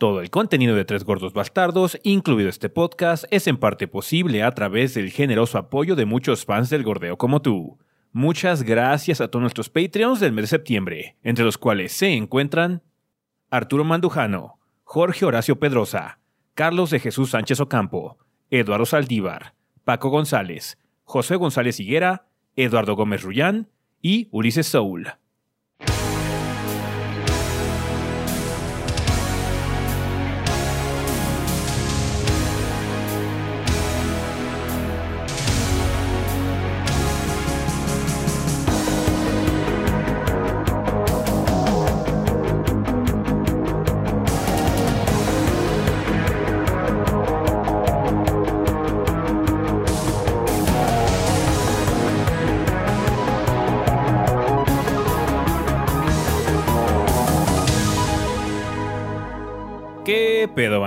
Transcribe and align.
Todo 0.00 0.22
el 0.22 0.30
contenido 0.30 0.74
de 0.76 0.86
Tres 0.86 1.04
Gordos 1.04 1.34
Bastardos, 1.34 1.98
incluido 2.04 2.48
este 2.48 2.70
podcast, 2.70 3.24
es 3.30 3.46
en 3.46 3.58
parte 3.58 3.86
posible 3.86 4.42
a 4.42 4.50
través 4.52 4.94
del 4.94 5.10
generoso 5.10 5.58
apoyo 5.58 5.94
de 5.94 6.06
muchos 6.06 6.46
fans 6.46 6.70
del 6.70 6.84
gordeo 6.84 7.18
como 7.18 7.42
tú. 7.42 7.78
Muchas 8.10 8.62
gracias 8.62 9.20
a 9.20 9.28
todos 9.28 9.42
nuestros 9.42 9.68
Patreons 9.68 10.18
del 10.18 10.32
mes 10.32 10.44
de 10.44 10.56
septiembre, 10.56 11.18
entre 11.22 11.44
los 11.44 11.58
cuales 11.58 11.92
se 11.92 12.14
encuentran 12.14 12.82
Arturo 13.50 13.84
Mandujano, 13.84 14.58
Jorge 14.84 15.26
Horacio 15.26 15.60
Pedrosa, 15.60 16.18
Carlos 16.54 16.88
de 16.88 16.98
Jesús 16.98 17.32
Sánchez 17.32 17.60
Ocampo, 17.60 18.16
Eduardo 18.48 18.86
Saldívar, 18.86 19.52
Paco 19.84 20.08
González, 20.08 20.78
José 21.04 21.36
González 21.36 21.78
Higuera, 21.78 22.26
Eduardo 22.56 22.96
Gómez 22.96 23.20
Rullán 23.20 23.68
y 24.00 24.28
Ulises 24.30 24.66
Soul. 24.66 25.08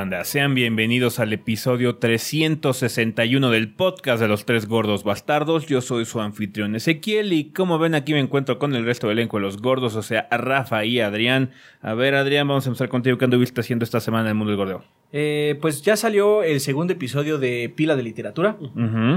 Banda? 0.03 0.25
Sean 0.25 0.53
bienvenidos 0.53 1.20
al 1.20 1.31
episodio 1.31 1.95
361 1.95 3.49
del 3.49 3.73
podcast 3.73 4.21
de 4.21 4.27
los 4.27 4.43
tres 4.43 4.68
gordos 4.68 5.05
bastardos. 5.05 5.65
Yo 5.68 5.79
soy 5.79 6.04
su 6.04 6.20
anfitrión 6.20 6.76
Ezequiel 6.76 7.32
y 7.32 7.46
como 7.51 7.79
ven 7.79 7.96
aquí 7.96 8.12
me 8.12 8.20
encuentro 8.20 8.59
con 8.59 8.76
el 8.76 8.84
resto 8.84 9.07
del 9.07 9.20
elenco 9.20 9.37
de 9.37 9.43
los 9.43 9.62
gordos, 9.62 9.96
o 9.96 10.04
sea, 10.04 10.27
Rafa 10.29 10.84
y 10.84 10.99
Adrián. 10.99 11.51
A 11.81 11.93
ver, 11.93 12.15
Adrián, 12.15 12.49
vamos 12.49 12.65
a 12.65 12.70
empezar 12.70 12.90
contigo. 12.90 13.18
¿Qué 13.18 13.24
anduviste 13.24 13.62
haciendo 13.62 13.85
esta 13.85 14.01
semana 14.01 14.24
en 14.24 14.29
el 14.31 14.35
mundo 14.35 14.51
del 14.51 14.57
gordeo? 14.57 14.84
Eh, 15.13 15.57
pues 15.62 15.81
ya 15.84 15.96
salió 15.96 16.43
el 16.43 16.59
segundo 16.59 16.91
episodio 16.91 17.37
de 17.37 17.71
Pila 17.74 17.96
de 17.96 18.04
Literatura. 18.04 18.57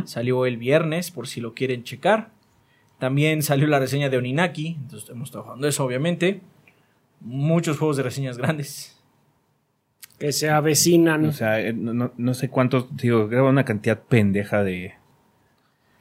Salió 0.05 0.47
el 0.47 0.57
viernes, 0.57 1.11
por 1.11 1.27
si 1.27 1.41
lo 1.41 1.53
quieren 1.53 1.83
checar. 1.83 2.31
También 3.01 3.43
salió 3.43 3.67
la 3.67 3.81
reseña 3.81 4.09
de 4.09 4.19
Oninaki. 4.19 4.77
Entonces 4.83 5.11
hemos 5.11 5.33
jugando 5.33 5.67
eso, 5.67 5.85
obviamente. 5.85 6.43
Muchos 7.21 7.77
juegos 7.77 7.97
de 7.97 8.05
reseñas 8.05 8.39
grandes. 8.39 8.96
Que 10.19 10.33
se 10.33 10.51
avecinan. 10.51 11.27
O 11.27 11.33
sea, 11.33 11.61
eh, 11.61 11.73
no, 11.73 11.93
no- 11.93 12.13
no 12.17 12.35
sé 12.35 12.49
cuántos, 12.49 12.95
digo, 12.97 13.29
graba 13.29 13.49
una 13.51 13.65
cantidad 13.65 13.99
pendeja 14.01 14.63
de... 14.65 14.95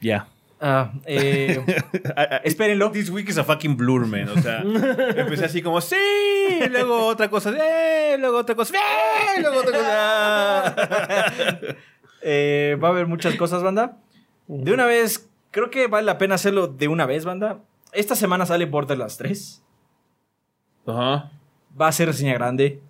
Ya. 0.00 0.28
Ah, 0.60 0.92
eh, 1.04 1.62
Espérenlo. 2.44 2.90
This 2.90 3.10
week 3.10 3.28
is 3.28 3.36
a 3.38 3.44
fucking 3.44 3.76
blur, 3.76 4.06
man. 4.06 4.28
O 4.30 4.40
sea, 4.40 4.60
empecé 5.16 5.44
así 5.44 5.60
como, 5.62 5.80
sí, 5.80 5.96
y 6.64 6.68
luego 6.68 7.06
otra 7.06 7.28
cosa, 7.28 7.50
eh, 7.50 8.16
luego 8.18 8.38
otra 8.38 8.54
cosa, 8.54 8.74
eh, 8.76 9.40
luego 9.42 9.58
otra 9.60 9.72
cosa. 9.72 10.76
eh, 12.22 12.78
va 12.82 12.88
a 12.88 12.90
haber 12.90 13.06
muchas 13.06 13.34
cosas, 13.36 13.62
banda. 13.62 13.98
De 14.48 14.72
una 14.72 14.86
vez, 14.86 15.28
creo 15.50 15.70
que 15.70 15.88
vale 15.88 16.06
la 16.06 16.18
pena 16.18 16.36
hacerlo 16.36 16.68
de 16.68 16.88
una 16.88 17.04
vez, 17.04 17.24
banda. 17.24 17.60
Esta 17.92 18.14
semana 18.14 18.46
sale 18.46 18.64
Borderlands 18.66 19.16
3. 19.18 19.62
Ajá. 20.86 21.32
Va 21.78 21.88
a 21.88 21.92
ser 21.92 22.08
reseña 22.08 22.32
grande. 22.34 22.80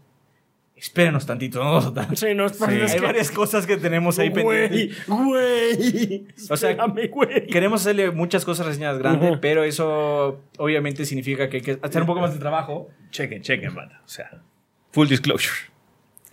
Espérenos 0.76 1.24
tantito, 1.24 1.58
no 1.64 1.72
vamos 1.72 1.86
a 1.86 1.90
dar- 1.90 2.16
Sí, 2.16 2.34
no, 2.34 2.48
Sí. 2.50 2.56
es 2.82 2.92
Hay 2.92 3.00
que- 3.00 3.06
varias 3.06 3.30
cosas 3.30 3.66
que 3.66 3.78
tenemos 3.78 4.18
ahí 4.18 4.28
Güey, 4.28 4.68
pendientes. 4.68 5.06
güey. 5.06 6.26
O 6.50 6.56
sea, 6.56 6.70
Espérame, 6.72 7.08
güey. 7.10 7.46
Queremos 7.46 7.80
hacerle 7.80 8.10
muchas 8.10 8.44
cosas 8.44 8.66
reseñas 8.66 8.98
grandes, 8.98 9.38
pero 9.40 9.64
eso 9.64 10.42
obviamente 10.58 11.06
significa 11.06 11.48
que 11.48 11.56
hay 11.58 11.62
que 11.62 11.78
hacer 11.82 12.02
un 12.02 12.06
poco 12.06 12.20
más 12.20 12.34
de 12.34 12.38
trabajo. 12.40 12.90
Chequen, 13.10 13.40
chequen, 13.42 13.74
banda. 13.74 14.02
O 14.04 14.08
sea, 14.08 14.30
full 14.92 15.08
disclosure. 15.08 15.56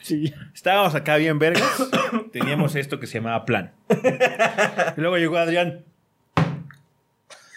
Sí. 0.02 0.34
Estábamos 0.54 0.94
acá 0.94 1.16
bien 1.16 1.40
vergas. 1.40 1.90
Teníamos 2.34 2.76
esto 2.76 3.00
que 3.00 3.08
se 3.08 3.20
llamaba 3.20 3.46
plan. 3.46 3.72
Y 4.98 5.00
luego 5.00 5.18
llegó 5.18 5.38
Adrián. 5.38 5.86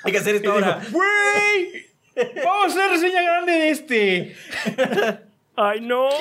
Hay 0.05 0.13
que 0.13 0.19
hacer 0.19 0.35
Y 0.35 0.37
esto 0.39 0.55
dijo, 0.55 0.65
ahora. 0.65 0.81
¡Güey! 0.93 1.87
Vamos 2.45 2.67
a 2.77 2.79
hacer 2.79 2.91
reseña 2.93 3.23
grande 3.23 3.53
de 3.53 3.71
este. 3.71 4.37
Ay, 5.57 5.81
no. 5.81 6.09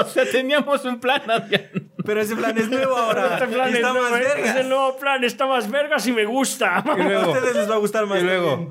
O 0.00 0.04
sea, 0.04 0.24
teníamos 0.30 0.84
un 0.84 1.00
plan, 1.00 1.22
Adrián. 1.28 1.90
Pero 2.04 2.20
ese 2.20 2.36
plan 2.36 2.56
es 2.56 2.68
nuevo 2.68 2.96
ahora. 2.96 3.34
Este 3.34 3.46
plan 3.48 3.68
Y 3.68 3.72
es 3.72 3.76
está 3.76 3.92
nuevo, 3.92 4.10
más 4.10 4.20
¿eh? 4.20 4.24
vergas. 4.24 4.50
Es 4.50 4.56
el 4.56 4.68
nuevo 4.68 4.96
plan, 4.98 5.24
está 5.24 5.46
más 5.46 5.70
vergas 5.70 6.06
y 6.06 6.12
me 6.12 6.24
gusta. 6.24 6.84
Y 6.96 7.02
luego, 7.02 7.20
A 7.34 7.38
ustedes 7.38 7.56
les 7.56 7.70
va 7.70 7.74
a 7.74 7.78
gustar 7.78 8.06
más. 8.06 8.20
y 8.20 8.24
luego. 8.24 8.70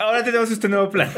Ahora 0.00 0.24
tenemos 0.24 0.50
este 0.50 0.68
nuevo 0.68 0.90
plan. 0.90 1.10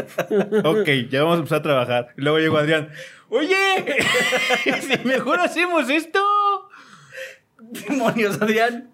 Ok, 0.65 0.89
ya 1.09 1.21
vamos 1.23 1.37
a 1.37 1.39
empezar 1.39 1.59
a 1.59 1.63
trabajar. 1.63 2.09
Y 2.17 2.23
luego 2.23 2.39
llegó 2.39 2.59
Adrián. 2.59 2.91
Oye, 3.29 3.57
si 4.81 4.99
mejor 5.07 5.41
hacemos 5.41 5.89
esto. 5.89 6.21
Demonios, 7.59 8.41
Adrián. 8.41 8.91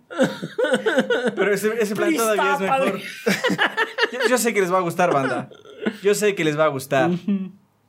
Pero 1.35 1.53
ese, 1.55 1.75
ese 1.81 1.95
plan 1.95 2.09
Please 2.11 2.23
todavía 2.23 2.55
es 2.55 2.61
mejor. 2.61 3.01
Yo 4.29 4.39
sé 4.39 4.53
que 4.53 4.61
les 4.61 4.73
va 4.73 4.79
a 4.79 4.83
gustar, 4.83 5.13
banda. 5.13 5.49
Yo 6.03 6.15
sé 6.15 6.35
que 6.35 6.45
les 6.45 6.59
va 6.59 6.65
a 6.65 6.69
gustar. 6.69 7.11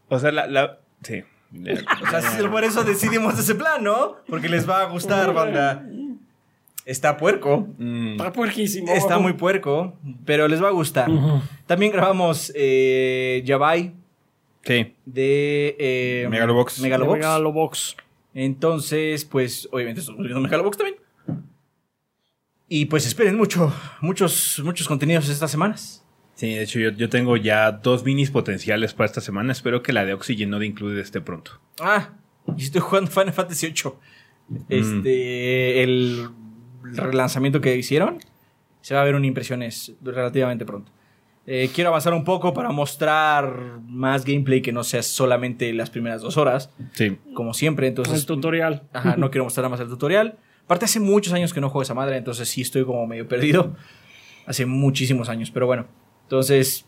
O 0.09 0.19
sea, 0.19 0.31
la. 0.31 0.47
la 0.47 0.80
sí. 1.02 1.24
O 2.02 2.22
sea, 2.22 2.50
por 2.50 2.64
eso 2.64 2.84
decidimos 2.84 3.38
ese 3.38 3.53
plan, 3.53 3.84
¿no? 3.84 4.18
Porque 4.28 4.50
les 4.50 4.68
va 4.68 4.81
a 4.81 4.86
gustar, 4.86 5.34
banda. 5.34 5.86
Está 6.86 7.16
puerco. 7.16 7.68
Mm, 7.78 8.13
Está 8.13 8.34
puerquísimo. 8.34 8.92
Está 8.92 9.19
muy 9.19 9.34
puerco, 9.34 9.94
pero 10.25 10.47
les 10.47 10.62
va 10.62 10.69
a 10.69 10.72
gustar. 10.72 11.09
También 11.66 11.92
grabamos 11.92 12.52
eh, 12.56 13.42
Yabai 13.46 13.94
sí. 14.63 14.96
de 15.06 15.75
eh, 15.80 16.28
Megalobox. 16.30 16.80
Megalobox. 16.81 17.18
Megalobox. 17.19 17.96
Entonces, 18.34 19.24
pues, 19.24 19.69
obviamente 19.72 20.02
estamos 20.02 20.22
viendo 20.22 20.42
Megalobox 20.42 20.78
también. 20.78 20.97
Y 22.68 22.86
pues 22.86 23.06
esperen 23.06 23.38
mucho, 23.38 23.72
muchos, 24.02 24.59
muchos 24.63 24.88
contenidos 24.88 25.30
estas 25.30 25.52
semanas. 25.52 26.03
Sí, 26.36 26.54
de 26.56 26.64
hecho, 26.64 26.80
yo, 26.80 26.90
yo 26.92 27.10
tengo 27.10 27.38
ya 27.38 27.72
dos 27.72 28.04
minis 28.04 28.32
potenciales 28.32 28.94
para 28.94 29.06
esta 29.06 29.22
semana. 29.22 29.52
Espero 29.52 29.84
que 29.84 29.94
la 29.94 30.04
de 30.06 30.14
Oxygen 30.14 30.50
no 30.50 30.60
de 30.60 30.66
Include 30.66 31.00
esté 31.02 31.22
pronto. 31.22 31.60
Ah, 31.80 32.10
y 32.58 32.64
estoy 32.64 32.82
jugando 32.82 33.12
Final 33.12 33.34
Fantasy 33.34 33.68
VIII. 33.68 33.94
Este, 34.70 35.84
el 35.84 36.28
relanzamiento 36.82 37.62
que 37.62 37.76
hicieron, 37.78 38.18
se 38.82 38.94
va 38.96 39.02
a 39.02 39.04
ver 39.06 39.16
una 39.16 39.28
impresiones 39.28 39.94
relativamente 40.02 40.66
pronto. 40.66 40.92
Eh, 41.46 41.70
quiero 41.74 41.90
avanzar 41.90 42.14
un 42.14 42.24
poco 42.24 42.54
para 42.54 42.72
mostrar 42.72 43.80
más 43.88 44.24
gameplay 44.26 44.62
que 44.62 44.72
no 44.72 44.84
sea 44.84 45.04
solamente 45.04 45.72
las 45.74 45.90
primeras 45.90 46.22
dos 46.22 46.38
horas, 46.38 46.70
Sí. 46.94 47.18
como 47.34 47.54
siempre. 47.54 47.88
Entonces, 47.88 48.22
el 48.22 48.26
tutorial. 48.26 48.84
Ajá, 48.94 49.18
no 49.18 49.30
quiero 49.30 49.44
mostrar 49.44 49.64
nada 49.64 49.72
más 49.72 49.80
el 49.82 49.88
tutorial. 49.90 50.38
Aparte, 50.66 50.86
hace 50.86 51.00
muchos 51.02 51.34
años 51.34 51.54
que 51.54 51.60
no 51.62 51.70
juego 51.70 51.84
esa 51.84 51.94
madre, 51.94 52.18
entonces 52.18 52.48
sí 52.48 52.62
estoy 52.62 52.86
como 52.86 53.06
medio 53.08 53.28
perdido. 53.28 53.76
Hace 54.46 54.66
muchísimos 54.66 55.30
años, 55.30 55.52
pero 55.52 55.68
bueno. 55.68 55.86
Entonces, 56.34 56.84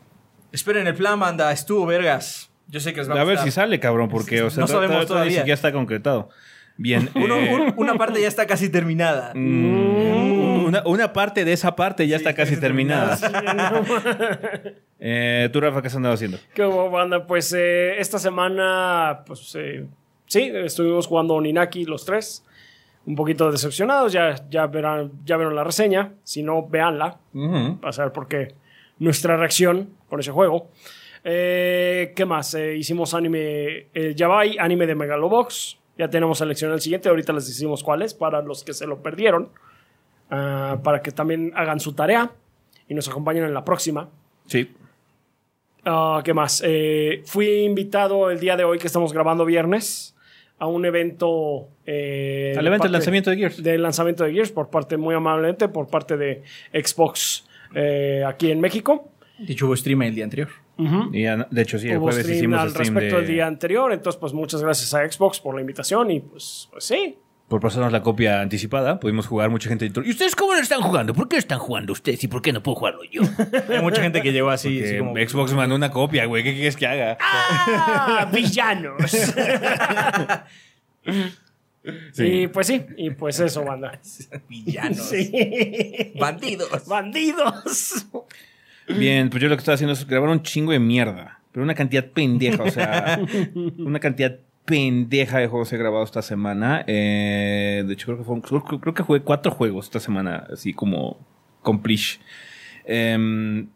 esperen 0.51 0.87
el 0.87 0.95
plan, 0.95 1.19
banda. 1.19 1.51
Estuvo, 1.51 1.85
vergas. 1.85 2.49
Yo 2.67 2.79
sé 2.79 2.93
que 2.93 3.01
les 3.01 3.07
va 3.11 3.13
a, 3.13 3.21
A 3.21 3.23
ver 3.25 3.37
si 3.37 3.51
sale, 3.51 3.79
cabrón, 3.79 4.09
porque, 4.09 4.41
o 4.41 4.49
sea, 4.49 4.61
No 4.61 4.67
sabemos 4.67 4.87
todavía 5.05 5.07
todavía. 5.07 5.29
ni 5.29 5.35
siquiera 5.37 5.53
está 5.53 5.71
concretado. 5.71 6.29
Bien. 6.77 7.11
Uno- 7.15 7.35
eh, 7.37 7.53
un- 7.53 7.73
una 7.77 7.93
parte 7.93 8.19
ya 8.19 8.27
está 8.27 8.47
casi 8.47 8.69
terminada. 8.69 9.33
mm, 9.35 10.65
una, 10.65 10.81
una 10.87 11.13
parte 11.13 11.45
de 11.45 11.53
esa 11.53 11.75
parte 11.75 12.07
ya 12.07 12.15
está 12.17 12.33
casi 12.33 12.57
terminada. 12.59 13.19
Eh, 15.07 15.49
¿Tú, 15.53 15.59
Rafa, 15.61 15.81
qué 15.81 15.87
has 15.89 15.95
andado 15.95 16.15
haciendo? 16.15 16.39
¿Qué 16.55 16.63
hubo, 16.65 16.89
banda? 16.89 17.27
Pues 17.27 17.53
eh, 17.55 17.99
esta 17.99 18.17
semana, 18.17 19.19
pues 19.27 19.53
eh, 19.59 19.85
sí, 20.25 20.49
estuvimos 20.55 21.05
jugando 21.05 21.35
Oninaki 21.35 21.83
los 21.85 22.05
tres. 22.05 22.43
Un 23.05 23.15
poquito 23.15 23.51
decepcionados, 23.51 24.11
ya, 24.13 24.33
ya, 24.49 24.65
verán, 24.65 25.11
ya 25.25 25.35
vieron 25.37 25.53
la 25.53 25.63
reseña. 25.65 26.13
Si 26.23 26.41
no, 26.41 26.65
véanla. 26.67 27.19
para 27.81 27.91
saber 27.93 28.13
por 28.13 28.27
qué 28.27 28.55
nuestra 28.99 29.37
reacción 29.37 29.89
con 30.09 30.19
ese 30.19 30.31
juego. 30.31 30.69
Eh, 31.23 32.13
¿Qué 32.15 32.25
más? 32.25 32.53
Eh, 32.53 32.75
hicimos 32.75 33.13
anime, 33.13 33.87
el 33.93 34.15
Yabai, 34.15 34.57
anime 34.59 34.85
de 34.85 34.95
Megalobox. 34.95 35.77
Ya 35.97 36.09
tenemos 36.09 36.37
seleccionado 36.37 36.75
el 36.75 36.81
siguiente. 36.81 37.09
Ahorita 37.09 37.33
les 37.33 37.47
decimos 37.47 37.83
cuál 37.83 38.01
es 38.01 38.13
para 38.13 38.41
los 38.41 38.63
que 38.63 38.73
se 38.73 38.85
lo 38.85 39.01
perdieron. 39.01 39.49
Ah, 40.29 40.79
para 40.83 41.01
que 41.01 41.11
también 41.11 41.51
hagan 41.55 41.79
su 41.79 41.93
tarea 41.93 42.31
y 42.87 42.93
nos 42.93 43.07
acompañen 43.07 43.43
en 43.43 43.53
la 43.53 43.63
próxima. 43.63 44.09
Sí. 44.47 44.71
Ah, 45.85 46.21
¿Qué 46.23 46.33
más? 46.33 46.61
Eh, 46.65 47.21
fui 47.25 47.47
invitado 47.63 48.29
el 48.31 48.39
día 48.39 48.55
de 48.57 48.63
hoy 48.63 48.77
que 48.79 48.87
estamos 48.87 49.13
grabando 49.13 49.45
viernes 49.45 50.15
a 50.57 50.67
un 50.67 50.85
evento. 50.85 51.67
eh, 51.85 52.55
Al 52.57 52.65
evento 52.67 52.83
del 52.85 52.91
lanzamiento 52.93 53.29
de 53.29 53.37
Gears. 53.37 53.61
del 53.63 53.81
lanzamiento 53.81 54.23
de 54.23 54.33
Gears 54.33 54.51
por 54.51 54.69
parte, 54.69 54.97
muy 54.97 55.13
amablemente, 55.15 55.67
por 55.69 55.87
parte 55.87 56.17
de 56.17 56.43
Xbox 56.73 57.47
eh, 57.75 58.23
aquí 58.25 58.51
en 58.51 58.59
México. 58.61 59.11
De 59.37 59.53
hecho, 59.53 59.67
hubo 59.67 59.75
stream 59.75 60.01
el 60.03 60.15
día 60.15 60.23
anterior. 60.23 60.49
Y 60.77 61.23
de 61.23 61.61
hecho, 61.61 61.77
sí, 61.79 61.89
el 61.89 61.99
jueves 61.99 62.21
stream 62.23 62.37
hicimos 62.37 62.59
al 62.59 62.69
stream 62.71 62.93
respecto 62.95 63.15
de- 63.17 63.21
del 63.21 63.31
día 63.31 63.47
anterior, 63.47 63.93
entonces 63.93 64.19
pues 64.19 64.33
muchas 64.33 64.61
gracias 64.61 64.93
a 64.93 65.09
Xbox 65.09 65.39
por 65.39 65.55
la 65.55 65.61
invitación 65.61 66.11
y 66.11 66.19
pues, 66.19 66.67
pues 66.71 66.83
sí. 66.83 67.17
por 67.47 67.61
pasarnos 67.61 67.93
la 67.93 68.01
copia 68.01 68.41
anticipada. 68.41 68.99
Pudimos 68.99 69.27
jugar, 69.27 69.49
mucha 69.49 69.69
gente 69.69 69.85
¿Y 70.03 70.09
ustedes 70.09 70.35
cómo 70.35 70.53
lo 70.53 70.59
están 70.59 70.81
jugando? 70.81 71.13
¿Por 71.13 71.29
qué 71.29 71.37
están 71.37 71.59
jugando 71.59 71.93
ustedes 71.93 72.21
y 72.25 72.27
por 72.27 72.41
qué 72.41 72.51
no 72.51 72.61
puedo 72.63 72.75
jugarlo 72.75 73.03
yo? 73.09 73.21
Hay 73.69 73.81
mucha 73.81 74.01
gente 74.01 74.21
que 74.21 74.33
llegó 74.33 74.49
así, 74.49 74.79
Porque 74.79 74.89
así 74.89 74.97
como... 74.97 75.15
Xbox 75.15 75.53
mandó 75.53 75.75
una 75.75 75.91
copia, 75.91 76.25
güey. 76.25 76.43
¿Qué 76.43 76.53
quieres 76.53 76.75
que 76.75 76.87
haga? 76.87 77.17
¡Ah! 77.21 78.29
¡Villanos! 78.33 79.01
Y 82.17 82.47
pues 82.47 82.67
sí, 82.67 82.81
y 82.97 83.09
pues 83.11 83.39
eso, 83.39 83.63
banda. 83.63 83.99
Villanos. 84.49 84.97
Sí. 84.97 85.31
Bandidos. 86.19 86.87
¡Bandidos! 86.87 88.07
Bien, 88.87 89.29
pues 89.29 89.41
yo 89.41 89.49
lo 89.49 89.55
que 89.55 89.59
estaba 89.59 89.75
haciendo 89.75 89.93
es 89.93 90.05
grabar 90.07 90.29
un 90.29 90.41
chingo 90.43 90.71
de 90.71 90.79
mierda. 90.79 91.39
Pero 91.51 91.63
una 91.63 91.73
cantidad 91.75 92.05
pendeja, 92.05 92.63
o 92.63 92.69
sea, 92.69 93.19
una 93.77 93.99
cantidad 93.99 94.37
pendeja 94.65 95.37
de 95.39 95.47
juegos 95.47 95.71
he 95.73 95.77
grabado 95.77 96.03
esta 96.03 96.21
semana. 96.21 96.83
Eh, 96.87 97.83
de 97.87 97.93
hecho, 97.93 98.07
creo 98.07 98.17
que, 98.17 98.23
fueron- 98.25 98.41
creo, 98.41 98.63
creo 98.81 98.93
que 98.93 99.03
jugué 99.03 99.21
cuatro 99.21 99.51
juegos 99.51 99.85
esta 99.85 99.99
semana, 99.99 100.47
así 100.51 100.73
como 100.73 101.17
complete. 101.61 102.19
Em, 102.83 103.67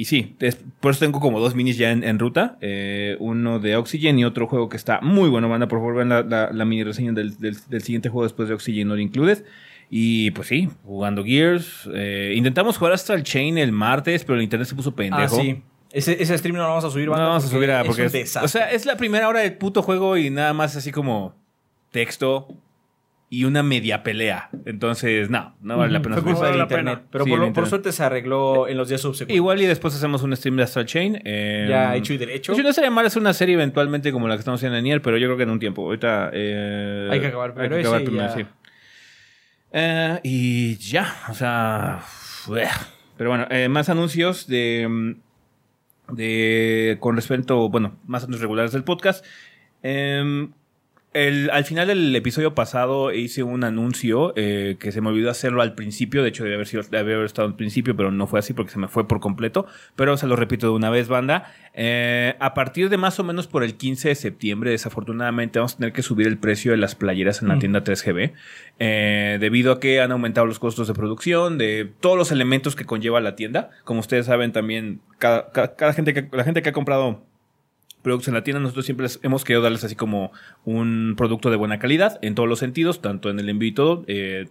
y 0.00 0.04
sí, 0.06 0.36
es- 0.40 0.58
por 0.80 0.90
eso 0.92 1.00
tengo 1.00 1.20
como 1.20 1.40
dos 1.40 1.54
minis 1.54 1.76
ya 1.78 1.90
en, 1.90 2.04
en 2.04 2.18
ruta. 2.18 2.56
Eh, 2.60 3.16
uno 3.20 3.58
de 3.58 3.76
Oxygen 3.76 4.18
y 4.18 4.24
otro 4.24 4.46
juego 4.46 4.68
que 4.68 4.76
está 4.76 5.00
muy 5.00 5.28
bueno. 5.28 5.48
Banda, 5.48 5.68
por 5.68 5.78
favor, 5.78 5.96
vean 5.96 6.08
la, 6.08 6.22
la- 6.22 6.50
la 6.52 6.64
mini 6.64 6.84
reseña 6.84 7.12
del, 7.12 7.38
del- 7.38 7.56
del 7.68 7.82
siguiente 7.82 8.08
juego 8.08 8.24
después 8.24 8.48
de 8.48 8.54
Oxygen 8.54 8.88
Not 8.88 8.98
Included. 8.98 9.44
Y 9.88 10.32
pues 10.32 10.48
sí, 10.48 10.68
jugando 10.84 11.24
Gears. 11.24 11.88
Eh, 11.94 12.32
intentamos 12.36 12.76
jugar 12.76 12.92
hasta 12.92 13.14
el 13.14 13.22
Chain 13.22 13.56
el 13.58 13.70
martes, 13.72 14.24
pero 14.24 14.36
el 14.36 14.42
internet 14.42 14.68
se 14.68 14.74
puso 14.74 14.94
pendejo. 14.94 15.36
Ah, 15.36 15.40
sí. 15.42 15.62
Ese, 15.92 16.20
ese 16.20 16.36
stream 16.36 16.56
no 16.56 16.62
lo 16.62 16.68
vamos 16.68 16.84
a 16.84 16.90
subir, 16.90 17.06
No 17.06 17.12
banda, 17.12 17.28
vamos 17.28 17.44
a 17.44 17.48
subir 17.48 17.70
porque 17.86 18.04
es, 18.06 18.12
desastre. 18.12 18.44
o 18.44 18.48
sea, 18.48 18.70
es 18.72 18.84
la 18.84 18.96
primera 18.96 19.28
hora 19.28 19.40
del 19.40 19.54
puto 19.54 19.82
juego 19.82 20.16
y 20.16 20.28
nada 20.28 20.52
más 20.52 20.74
así 20.76 20.90
como 20.92 21.34
texto 21.92 22.48
y 23.36 23.44
una 23.44 23.62
media 23.62 24.02
pelea. 24.02 24.48
Entonces, 24.64 25.28
no, 25.30 25.56
no 25.60 25.76
vale 25.76 25.92
la 25.92 26.00
pena 26.02 26.14
Fue 26.16 26.24
culpa 26.24 26.46
del 26.46 26.52
Vale 26.52 26.58
la 26.58 26.62
internet. 26.64 26.94
pena. 27.00 27.08
Pero 27.10 27.24
Sí, 27.24 27.30
por, 27.54 27.66
suerte 27.68 27.92
se 27.92 28.02
arregló 28.02 28.68
en 28.68 28.76
los 28.76 28.88
días 28.88 29.00
subsecuentes. 29.00 29.36
Igual 29.36 29.60
y 29.62 29.66
después 29.66 29.94
hacemos 29.94 30.22
un 30.22 30.34
stream 30.36 30.56
de 30.56 30.62
Astral 30.62 30.86
Chain. 30.86 31.20
eh, 31.24 31.66
Ya 31.68 31.94
hecho 31.96 32.12
y 32.14 32.18
derecho. 32.18 32.52
de 32.52 32.58
hecho, 32.58 32.66
no 32.66 32.72
sería 32.72 32.90
mal 32.90 33.04
hacer 33.06 33.20
una 33.20 33.32
serie 33.34 33.54
eventualmente 33.54 34.12
como 34.12 34.28
la 34.28 34.34
que 34.36 34.40
estamos 34.40 34.58
haciendo 34.58 34.78
en 34.78 34.84
Nier, 34.84 35.02
pero 35.02 35.18
yo 35.18 35.26
creo 35.26 35.36
que 35.36 35.42
en 35.42 35.50
un 35.50 35.58
tiempo. 35.58 35.82
Ahorita. 35.84 36.30
eh, 36.32 37.08
Hay 37.10 37.20
que 37.20 37.26
acabar 37.26 37.52
primero 37.54 37.76
hay 37.76 37.82
que 37.82 37.88
acabar 37.88 38.04
primero, 38.04 38.26
ya. 38.28 38.34
sí. 38.34 38.44
Eh, 39.72 40.20
y 40.22 40.76
ya, 40.76 41.14
o 41.28 41.34
sea. 41.34 42.00
bleh. 42.48 42.68
Pero 43.16 43.30
bueno, 43.30 43.46
eh, 43.50 43.68
más 43.68 43.88
anuncios 43.88 44.46
de. 44.46 44.86
mm, 44.88 46.14
de 46.14 46.96
con 47.00 47.16
respecto, 47.16 47.68
bueno, 47.68 47.98
más 48.06 48.22
anuncios 48.24 48.40
regulares 48.42 48.72
del 48.72 48.84
podcast. 48.84 49.24
Em, 49.82 50.52
el- 51.16 51.50
al 51.50 51.64
final 51.64 51.88
del 51.88 52.14
episodio 52.14 52.54
pasado 52.54 53.12
hice 53.12 53.42
un 53.42 53.64
anuncio 53.64 54.32
eh, 54.36 54.76
que 54.78 54.92
se 54.92 55.00
me 55.00 55.08
olvidó 55.08 55.30
hacerlo 55.30 55.62
al 55.62 55.74
principio. 55.74 56.22
De 56.22 56.28
hecho, 56.28 56.42
debe 56.44 56.56
haber, 56.56 56.66
sido, 56.66 56.82
debe 56.90 57.14
haber 57.14 57.26
estado 57.26 57.48
al 57.48 57.56
principio, 57.56 57.96
pero 57.96 58.10
no 58.10 58.26
fue 58.26 58.38
así 58.38 58.52
porque 58.52 58.70
se 58.72 58.78
me 58.78 58.88
fue 58.88 59.08
por 59.08 59.20
completo. 59.20 59.66
Pero 59.96 60.16
se 60.16 60.26
lo 60.26 60.36
repito 60.36 60.66
de 60.68 60.72
una 60.74 60.90
vez, 60.90 61.08
banda. 61.08 61.52
Eh, 61.74 62.34
a 62.38 62.54
partir 62.54 62.88
de 62.88 62.96
más 62.96 63.18
o 63.20 63.24
menos 63.24 63.46
por 63.46 63.62
el 63.64 63.74
15 63.76 64.08
de 64.10 64.14
septiembre, 64.14 64.70
desafortunadamente, 64.70 65.58
vamos 65.58 65.74
a 65.74 65.78
tener 65.78 65.92
que 65.92 66.02
subir 66.02 66.26
el 66.26 66.38
precio 66.38 66.72
de 66.72 66.78
las 66.78 66.94
playeras 66.94 67.42
en 67.42 67.48
la 67.48 67.58
tienda 67.58 67.82
3GB. 67.82 68.32
eh, 68.78 69.38
debido 69.40 69.72
a 69.72 69.80
que 69.80 70.00
han 70.00 70.12
aumentado 70.12 70.46
los 70.46 70.58
costos 70.58 70.86
de 70.88 70.94
producción, 70.94 71.56
de 71.58 71.90
todos 72.00 72.16
los 72.18 72.30
elementos 72.32 72.76
que 72.76 72.84
conlleva 72.84 73.20
la 73.20 73.34
tienda. 73.36 73.70
Como 73.84 74.00
ustedes 74.00 74.26
saben, 74.26 74.52
también 74.52 75.00
cada, 75.18 75.50
cada- 75.50 75.74
cada 75.76 75.92
gente 75.92 76.12
que, 76.14 76.28
la 76.32 76.44
gente 76.44 76.62
que 76.62 76.68
ha 76.68 76.72
comprado 76.72 77.24
productos 78.06 78.28
en 78.28 78.34
la 78.34 78.44
tienda, 78.44 78.60
nosotros 78.60 78.84
siempre 78.84 79.08
hemos 79.22 79.44
querido 79.44 79.62
darles 79.62 79.82
así 79.82 79.96
como 79.96 80.30
un 80.64 81.14
producto 81.16 81.50
de 81.50 81.56
buena 81.56 81.80
calidad 81.80 82.20
en 82.22 82.36
todos 82.36 82.48
los 82.48 82.60
sentidos, 82.60 83.02
tanto 83.02 83.30
en 83.30 83.40
el 83.40 83.48
envío 83.48 83.68
y 83.68 83.72
todo. 83.72 84.04
eh, 84.06 84.46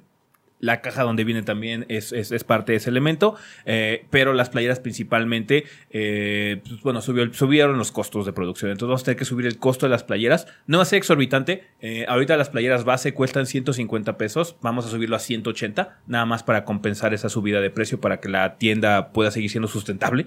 la 0.60 0.82
caja 0.82 1.04
donde 1.04 1.24
viene 1.26 1.44
también 1.44 1.86
es, 1.90 2.12
es- 2.14 2.32
es 2.32 2.44
parte 2.44 2.72
de 2.72 2.78
ese 2.78 2.90
elemento, 2.90 3.36
eh, 3.66 4.06
pero 4.10 4.34
las 4.34 4.50
playeras 4.50 4.80
principalmente, 4.80 5.66
eh, 5.92 6.62
pues, 6.68 6.82
bueno, 6.82 7.02
subió, 7.02 7.32
subieron 7.34 7.78
los 7.78 7.92
costos 7.92 8.26
de 8.26 8.34
producción. 8.34 8.72
Entonces 8.72 8.88
vamos 8.88 9.02
a 9.02 9.06
tener 9.06 9.18
que 9.18 9.26
subir 9.26 9.46
el 9.46 9.58
costo 9.58 9.86
de 9.86 9.90
las 9.92 10.04
playeras. 10.04 10.48
No 10.66 10.78
va 10.78 10.84
a 10.84 10.86
ser 10.86 10.98
exorbitante. 10.98 11.64
eh, 11.82 12.06
ahorita 12.08 12.36
las 12.38 12.50
playeras 12.50 12.84
base 12.84 13.14
cuestan 13.14 13.46
150 13.46 14.18
pesos. 14.18 14.56
Vamos 14.62 14.86
a 14.86 14.90
subirlo 14.90 15.16
a 15.16 15.20
180, 15.20 16.00
nada 16.08 16.26
más 16.26 16.42
para 16.44 16.64
compensar 16.66 17.14
esa 17.14 17.30
subida 17.30 17.62
de 17.62 17.70
precio 17.70 18.00
para 18.02 18.20
que 18.20 18.30
la 18.30 18.58
tienda 18.58 19.12
pueda 19.12 19.30
seguir 19.32 19.50
siendo 19.52 19.68
sustentable. 19.68 20.26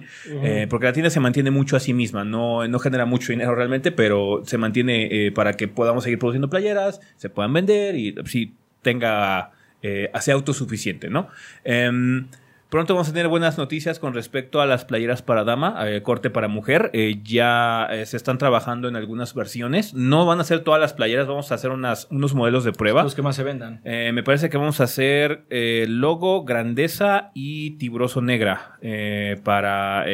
Porque 0.69 0.85
la 0.85 0.93
tienda 0.93 1.09
se 1.09 1.19
mantiene 1.19 1.51
mucho 1.51 1.75
a 1.75 1.79
sí 1.79 1.93
misma. 1.93 2.23
No, 2.23 2.65
no 2.67 2.79
genera 2.79 3.05
mucho 3.05 3.31
dinero 3.33 3.55
realmente, 3.55 3.91
pero 3.91 4.41
se 4.45 4.57
mantiene 4.57 5.31
para 5.35 5.53
que 5.53 5.67
podamos 5.67 6.03
seguir 6.03 6.19
produciendo 6.19 6.49
playeras, 6.49 7.01
se 7.17 7.29
puedan 7.29 7.51
vender 7.51 7.95
y 7.95 8.15
si 8.25 8.53
tenga, 8.81 9.51
eh, 9.81 10.11
sea 10.19 10.35
autosuficiente, 10.35 11.09
¿no? 11.09 11.27
Em, 11.63 12.27
Pronto 12.69 12.93
vamos 12.93 13.09
a 13.09 13.13
tener 13.13 13.27
buenas 13.27 13.57
noticias 13.57 13.97
con 13.97 14.13
respecto 14.13 14.61
a 14.61 14.67
las 14.67 14.85
playeras 14.85 15.23
para 15.23 15.43
dama, 15.43 15.75
eh, 15.87 16.03
corte 16.03 16.29
para 16.29 16.47
mujer. 16.47 16.91
Eh, 16.93 17.19
ya 17.23 17.87
eh, 17.89 18.05
se 18.05 18.15
están 18.15 18.37
trabajando 18.37 18.87
en 18.87 18.95
algunas 18.95 19.33
versiones. 19.33 19.95
No 19.95 20.27
van 20.27 20.39
a 20.39 20.43
ser 20.43 20.59
todas 20.59 20.79
las 20.79 20.93
playeras, 20.93 21.25
vamos 21.25 21.51
a 21.51 21.55
hacer 21.55 21.71
unas, 21.71 22.07
unos 22.11 22.35
modelos 22.35 22.63
de 22.63 22.71
prueba. 22.71 23.01
Los 23.01 23.15
que 23.15 23.23
más 23.23 23.35
se 23.35 23.43
vendan. 23.43 23.81
Me 23.83 24.21
parece 24.21 24.51
que 24.51 24.57
vamos 24.57 24.81
a 24.81 24.83
hacer 24.83 25.45
eh, 25.49 25.87
logo, 25.89 26.43
grandeza 26.43 27.31
y 27.33 27.71
tibroso 27.77 28.21
negra 28.21 28.77
eh, 28.83 29.41
para 29.43 30.05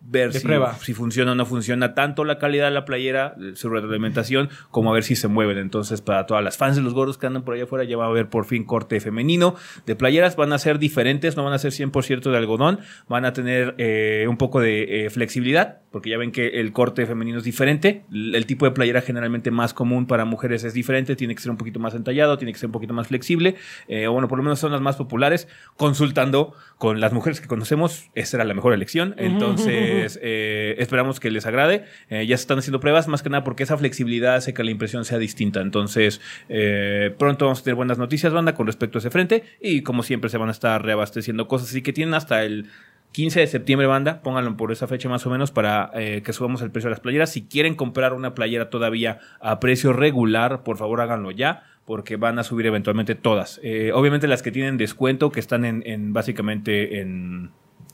ver 0.00 0.32
si, 0.32 0.94
funciona 0.94 1.32
o 1.32 1.34
no 1.34 1.46
funciona 1.46 1.94
tanto 1.94 2.24
la 2.24 2.38
calidad 2.38 2.66
de 2.66 2.70
la 2.72 2.84
playera, 2.84 3.36
su 3.54 3.68
retroalimentación, 3.68 4.48
como 4.70 4.90
a 4.90 4.94
ver 4.94 5.04
si 5.04 5.16
se 5.16 5.28
mueven. 5.28 5.58
Entonces, 5.58 6.00
para 6.00 6.26
todas 6.26 6.42
las 6.42 6.56
fans 6.56 6.76
de 6.76 6.82
los 6.82 6.94
gordos 6.94 7.18
que 7.18 7.26
andan 7.26 7.44
por 7.44 7.54
allá 7.54 7.64
afuera, 7.64 7.84
ya 7.84 7.96
va 7.96 8.06
a 8.06 8.08
haber 8.08 8.28
por 8.28 8.44
fin 8.46 8.64
corte 8.64 9.00
femenino 9.00 9.54
de 9.86 9.96
playeras. 9.96 10.36
Van 10.36 10.52
a 10.52 10.58
ser 10.58 10.78
diferentes, 10.78 11.36
no 11.36 11.44
van 11.44 11.52
a 11.52 11.58
ser 11.58 11.72
100% 11.72 12.30
de 12.30 12.36
algodón, 12.36 12.80
van 13.08 13.24
a 13.24 13.32
tener 13.32 13.74
eh, 13.78 14.26
un 14.28 14.36
poco 14.36 14.60
de 14.60 15.06
eh, 15.06 15.10
flexibilidad, 15.10 15.80
porque 15.90 16.10
ya 16.10 16.18
ven 16.18 16.32
que 16.32 16.60
el 16.60 16.72
corte 16.72 17.06
femenino 17.06 17.38
es 17.38 17.44
diferente. 17.44 18.04
El, 18.10 18.34
el 18.34 18.46
tipo 18.46 18.64
de 18.64 18.72
playera 18.72 19.02
generalmente 19.02 19.50
más 19.50 19.74
común 19.74 20.06
para 20.06 20.24
mujeres 20.24 20.64
es 20.64 20.74
diferente, 20.74 21.16
tiene 21.16 21.34
que 21.34 21.42
ser 21.42 21.50
un 21.50 21.56
poquito 21.56 21.78
más 21.78 21.94
entallado, 21.94 22.38
tiene 22.38 22.52
que 22.52 22.58
ser 22.58 22.68
un 22.68 22.72
poquito 22.72 22.94
más 22.94 23.08
flexible. 23.08 23.56
Eh, 23.88 24.06
o 24.06 24.12
bueno, 24.12 24.28
por 24.28 24.38
lo 24.38 24.44
menos 24.44 24.58
son 24.58 24.72
las 24.72 24.80
más 24.80 24.96
populares. 24.96 25.48
Consultando 25.76 26.54
con 26.78 27.00
las 27.00 27.12
mujeres 27.12 27.40
que 27.40 27.48
conocemos, 27.48 28.10
esa 28.14 28.38
era 28.38 28.44
la 28.44 28.54
mejor 28.54 28.72
elección. 28.72 29.14
Entonces, 29.18 29.89
eh, 30.22 30.76
esperamos 30.78 31.20
que 31.20 31.30
les 31.30 31.46
agrade. 31.46 31.84
Eh, 32.08 32.26
ya 32.26 32.36
se 32.36 32.42
están 32.42 32.58
haciendo 32.58 32.80
pruebas, 32.80 33.08
más 33.08 33.22
que 33.22 33.30
nada 33.30 33.44
porque 33.44 33.62
esa 33.62 33.76
flexibilidad 33.76 34.36
hace 34.36 34.54
que 34.54 34.64
la 34.64 34.70
impresión 34.70 35.04
sea 35.04 35.18
distinta. 35.18 35.60
Entonces, 35.60 36.20
eh, 36.48 37.14
pronto 37.18 37.46
vamos 37.46 37.60
a 37.60 37.64
tener 37.64 37.76
buenas 37.76 37.98
noticias, 37.98 38.32
banda, 38.32 38.54
con 38.54 38.66
respecto 38.66 38.98
a 38.98 39.00
ese 39.00 39.10
frente. 39.10 39.44
Y 39.60 39.82
como 39.82 40.02
siempre, 40.02 40.30
se 40.30 40.38
van 40.38 40.48
a 40.48 40.52
estar 40.52 40.84
reabasteciendo 40.84 41.48
cosas. 41.48 41.68
Así 41.68 41.82
que 41.82 41.92
tienen 41.92 42.14
hasta 42.14 42.44
el 42.44 42.66
15 43.12 43.40
de 43.40 43.46
septiembre, 43.46 43.86
banda, 43.86 44.22
pónganlo 44.22 44.56
por 44.56 44.72
esa 44.72 44.86
fecha 44.86 45.08
más 45.08 45.26
o 45.26 45.30
menos 45.30 45.50
para 45.50 45.90
eh, 45.94 46.22
que 46.24 46.32
subamos 46.32 46.62
el 46.62 46.70
precio 46.70 46.88
de 46.88 46.92
las 46.92 47.00
playeras. 47.00 47.30
Si 47.30 47.42
quieren 47.42 47.74
comprar 47.74 48.12
una 48.12 48.34
playera 48.34 48.70
todavía 48.70 49.18
a 49.40 49.60
precio 49.60 49.92
regular, 49.92 50.62
por 50.62 50.76
favor 50.76 51.00
háganlo 51.00 51.30
ya, 51.30 51.64
porque 51.84 52.16
van 52.16 52.38
a 52.38 52.44
subir 52.44 52.66
eventualmente 52.66 53.16
todas. 53.16 53.60
Obviamente 53.94 54.28
las 54.28 54.42
que 54.42 54.52
tienen 54.52 54.76
descuento, 54.76 55.32
que 55.32 55.40
están 55.40 55.64
en 55.64 56.12
básicamente 56.12 57.00
en 57.00 57.50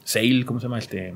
sale, 0.07 0.45
¿cómo 0.45 0.61
se 0.61 0.65
llama 0.67 0.79
este? 0.79 1.15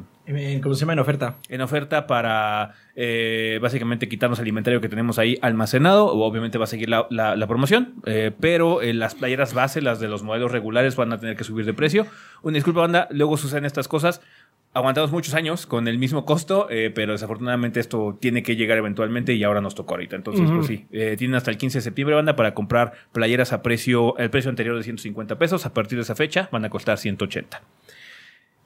¿Cómo 0.62 0.74
se 0.74 0.80
llama 0.80 0.92
en 0.94 0.98
oferta? 0.98 1.36
en 1.48 1.60
oferta 1.60 2.06
para 2.06 2.72
eh, 2.96 3.58
básicamente 3.62 4.08
quitarnos 4.08 4.38
el 4.40 4.48
inventario 4.48 4.80
que 4.80 4.88
tenemos 4.88 5.18
ahí 5.18 5.38
almacenado. 5.42 6.06
Obviamente 6.08 6.58
va 6.58 6.64
a 6.64 6.66
seguir 6.68 6.88
la, 6.88 7.06
la- 7.10 7.36
la 7.36 7.46
promoción, 7.46 7.94
eh, 8.06 8.30
pero 8.40 8.82
eh, 8.82 8.92
las 8.94 9.14
playeras 9.14 9.54
base, 9.54 9.80
las 9.80 10.00
de 10.00 10.08
los 10.08 10.22
modelos 10.22 10.52
regulares, 10.52 10.96
van 10.96 11.12
a 11.12 11.18
tener 11.18 11.36
que 11.36 11.44
subir 11.44 11.64
de 11.66 11.72
precio. 11.74 12.06
Una 12.42 12.54
disculpa, 12.54 12.80
banda, 12.80 13.08
luego 13.10 13.36
suceden 13.36 13.64
estas 13.64 13.88
cosas. 13.88 14.20
Aguantamos 14.72 15.10
muchos 15.10 15.34
años 15.34 15.66
con 15.66 15.88
el 15.88 15.98
mismo 15.98 16.24
costo, 16.24 16.68
pero 16.94 17.10
desafortunadamente 17.12 17.80
esto 17.80 18.16
tiene 18.20 18.44
que 18.44 18.54
llegar 18.54 18.78
eventualmente 18.78 19.32
y 19.34 19.42
ahora 19.42 19.60
nos 19.60 19.74
tocó 19.74 19.94
ahorita. 19.94 20.14
Entonces, 20.14 20.48
pues 20.48 20.66
sí, 20.68 20.86
tienen 21.16 21.34
hasta 21.34 21.50
el 21.50 21.56
15 21.58 21.78
de 21.78 21.82
septiembre, 21.82 22.14
banda, 22.14 22.36
para 22.36 22.54
comprar 22.54 22.92
playeras 23.10 23.52
a 23.52 23.62
precio, 23.62 24.16
el 24.18 24.30
precio 24.30 24.48
anterior 24.48 24.76
de 24.76 24.84
150 24.84 25.38
pesos. 25.38 25.66
A 25.66 25.74
partir 25.74 25.98
de 25.98 26.02
esa 26.02 26.14
fecha 26.14 26.48
van 26.52 26.64
a 26.64 26.70
costar 26.70 26.98
180. 26.98 27.60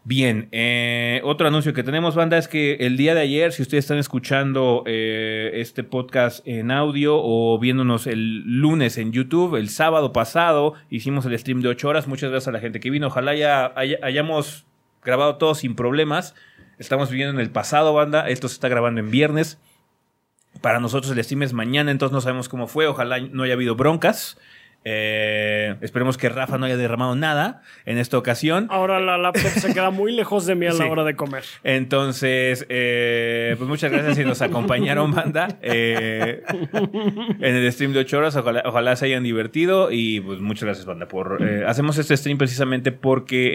Bien, 0.07 0.49
eh, 0.53 1.23
otro 1.25 1.49
anuncio 1.49 1.73
que 1.73 1.83
tenemos, 1.83 2.15
banda, 2.15 2.37
es 2.37 2.47
que 2.47 2.75
el 2.81 2.99
día 2.99 3.15
de 3.15 3.23
ayer, 3.23 3.53
si 3.53 3.63
ustedes 3.63 3.85
están 3.87 3.97
escuchando 3.97 4.83
eh, 4.87 5.53
este 5.55 5.83
podcast 5.83 6.47
en 6.47 6.71
audio 6.71 7.17
o 7.17 7.59
viéndonos 7.59 8.07
el 8.07 8.43
lunes 8.61 8.99
en 8.99 9.13
YouTube, 9.13 9.57
el 9.57 9.71
sábado 9.71 10.13
pasado 10.13 10.75
hicimos 10.91 11.25
el 11.25 11.39
stream 11.39 11.63
de 11.63 11.69
8 11.69 11.89
horas. 11.89 12.07
Muchas 12.07 12.31
gracias 12.31 12.49
a 12.49 12.53
la 12.53 12.61
gente 12.61 12.81
que 12.81 12.91
vino. 12.91 13.07
Ojalá 13.07 13.35
ya 13.35 13.73
haya- 13.77 13.99
hayamos 14.03 14.67
grabado 15.03 15.37
todo 15.37 15.55
sin 15.55 15.75
problemas. 15.75 16.35
Estamos 16.79 17.09
viviendo 17.09 17.33
en 17.33 17.41
el 17.41 17.51
pasado, 17.51 17.95
banda. 17.95 18.29
Esto 18.29 18.49
se 18.49 18.55
está 18.55 18.69
grabando 18.69 19.01
en 19.01 19.11
viernes. 19.11 19.59
Para 20.61 20.81
nosotros 20.81 21.17
el 21.17 21.25
stream 21.25 21.45
es 21.45 21.55
mañana, 21.55 21.91
entonces 21.91 22.13
no 22.13 22.21
sabemos 22.21 22.51
cómo 22.51 22.67
fue. 22.67 22.87
Ojalá 22.87 23.21
no 23.21 23.45
haya 23.45 23.55
habido 23.55 23.75
broncas. 23.75 24.37
Eh, 24.85 25.77
esperemos 25.81 26.19
que 26.19 26.29
Rafa 26.29 26.59
no 26.59 26.67
haya 26.67 26.77
derramado 26.77 27.17
nada 27.17 27.63
en 27.87 27.99
esta 27.99 28.19
ocasión. 28.19 28.67
Ahora 28.71 29.01
la 29.01 29.17
laptop 29.19 29.51
se 29.51 29.73
queda 29.73 29.91
muy 29.91 30.13
lejos 30.13 30.45
de 30.47 30.55
mí 30.55 30.67
a 30.67 30.71
la 30.73 30.75
Sí. 30.85 30.91
hora 30.91 31.05
de 31.05 31.17
comer. 31.17 31.43
Entonces, 31.63 32.67
eh, 32.69 33.55
pues 33.57 33.69
muchas 33.69 33.91
gracias 33.91 34.17
si 34.17 34.25
nos 34.25 34.43
acompañaron, 34.43 35.11
banda, 35.13 35.49
eh, 35.63 36.43
en 37.41 37.55
el 37.57 37.73
stream 37.73 37.93
de 37.93 38.01
8 38.01 38.19
horas. 38.19 38.37
Ojalá, 38.37 38.63
ojalá 38.67 38.97
se 38.97 39.07
hayan 39.07 39.23
divertido 39.23 39.91
y 39.91 40.21
pues 40.21 40.41
muchas 40.41 40.65
gracias, 40.65 40.87
banda. 40.87 41.09
Por, 41.09 41.39
eh, 41.41 41.65
hacemos 41.67 41.97
este 41.99 42.17
stream 42.17 42.39
precisamente 42.39 42.93
porque 42.93 43.51